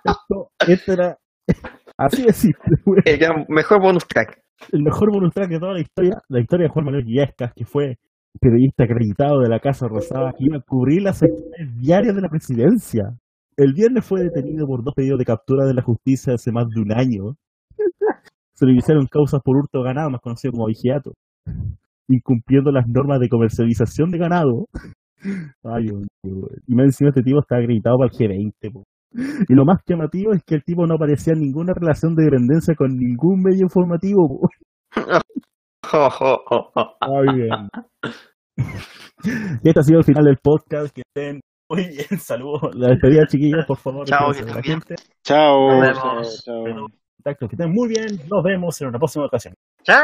esto, 0.05 0.51
esto 0.67 0.93
era 0.93 1.17
así 1.97 2.23
de 2.23 2.33
simple, 2.33 2.77
El 3.05 3.45
mejor 3.49 3.81
bonus 3.81 4.07
track. 4.07 4.39
el 4.71 4.83
mejor 4.83 5.11
bonus 5.11 5.33
track 5.33 5.49
de 5.49 5.59
toda 5.59 5.73
la 5.73 5.79
historia, 5.81 6.21
la 6.29 6.39
historia 6.39 6.65
de 6.67 6.69
Juan 6.69 6.85
Manuel 6.85 7.03
Villescas, 7.05 7.51
que 7.55 7.65
fue 7.65 7.97
periodista 8.39 8.83
acreditado 8.83 9.39
de 9.41 9.49
la 9.49 9.59
Casa 9.59 9.87
Rosada, 9.87 10.33
que 10.37 10.45
iba 10.45 10.57
a 10.57 10.61
cubrir 10.61 11.01
las 11.01 11.19
secciones 11.19 11.77
diarias 11.79 12.15
de 12.15 12.21
la 12.21 12.29
presidencia. 12.29 13.17
El 13.57 13.73
viernes 13.73 14.05
fue 14.05 14.23
detenido 14.23 14.65
por 14.65 14.83
dos 14.83 14.93
pedidos 14.95 15.19
de 15.19 15.25
captura 15.25 15.65
de 15.65 15.73
la 15.73 15.81
justicia 15.81 16.33
hace 16.33 16.51
más 16.51 16.67
de 16.69 16.81
un 16.81 16.91
año. 16.91 17.35
Se 18.53 18.65
le 18.65 18.71
iniciaron 18.71 19.07
causas 19.07 19.41
por 19.43 19.57
hurto 19.57 19.79
de 19.79 19.85
ganado, 19.85 20.09
más 20.09 20.21
conocido 20.21 20.53
como 20.53 20.67
vigiato, 20.67 21.13
incumpliendo 22.07 22.71
las 22.71 22.87
normas 22.87 23.19
de 23.19 23.29
comercialización 23.29 24.11
de 24.11 24.17
ganado. 24.17 24.67
Ay, 25.63 25.83
Dios 25.83 26.07
mío. 26.23 26.47
y 26.65 26.75
más 26.75 26.85
encima 26.85 27.09
este 27.09 27.21
tipo 27.21 27.39
está 27.39 27.57
acreditado 27.57 27.97
para 27.97 28.11
el 28.11 28.17
G20. 28.17 28.71
po. 28.71 28.83
Y 29.47 29.53
lo 29.53 29.65
más 29.65 29.81
llamativo 29.85 30.33
es 30.33 30.41
que 30.43 30.55
el 30.55 30.63
tipo 30.63 30.87
no 30.87 30.95
aparecía 30.95 31.33
en 31.33 31.41
ninguna 31.41 31.73
relación 31.73 32.15
de 32.15 32.23
dependencia 32.23 32.75
con 32.75 32.95
ningún 32.97 33.41
medio 33.41 33.63
informativo. 33.63 34.27
po. 34.27 34.49
Jo, 35.83 36.09
jo, 36.09 36.43
jo, 36.47 36.71
jo. 36.75 36.95
Muy 37.07 37.35
bien. 37.35 37.69
Y 39.63 39.67
este 39.69 39.79
ha 39.79 39.83
sido 39.83 39.99
el 39.99 40.03
final 40.05 40.23
del 40.25 40.37
podcast. 40.41 40.93
Que 40.95 41.03
estén 41.07 41.41
muy 41.69 41.87
bien. 41.89 42.07
Saludos. 42.19 42.73
La 42.75 42.87
despedida, 42.89 43.25
chiquillos, 43.27 43.65
por 43.67 43.77
favor. 43.77 44.05
Chao, 44.07 44.31
que 44.31 44.39
estén 44.39 44.61
bien. 44.61 44.81
gente. 44.81 44.95
Chao, 45.23 45.67
Nos 45.79 45.97
chao, 45.97 46.09
vemos. 46.15 46.43
chao. 46.43 46.63
Contacto, 47.17 47.47
Que 47.47 47.55
estén 47.55 47.71
muy 47.71 47.87
bien. 47.89 48.07
Nos 48.29 48.43
vemos 48.43 48.81
en 48.81 48.87
una 48.87 48.97
próxima 48.97 49.25
ocasión. 49.25 49.53
¡Chao! 49.83 50.01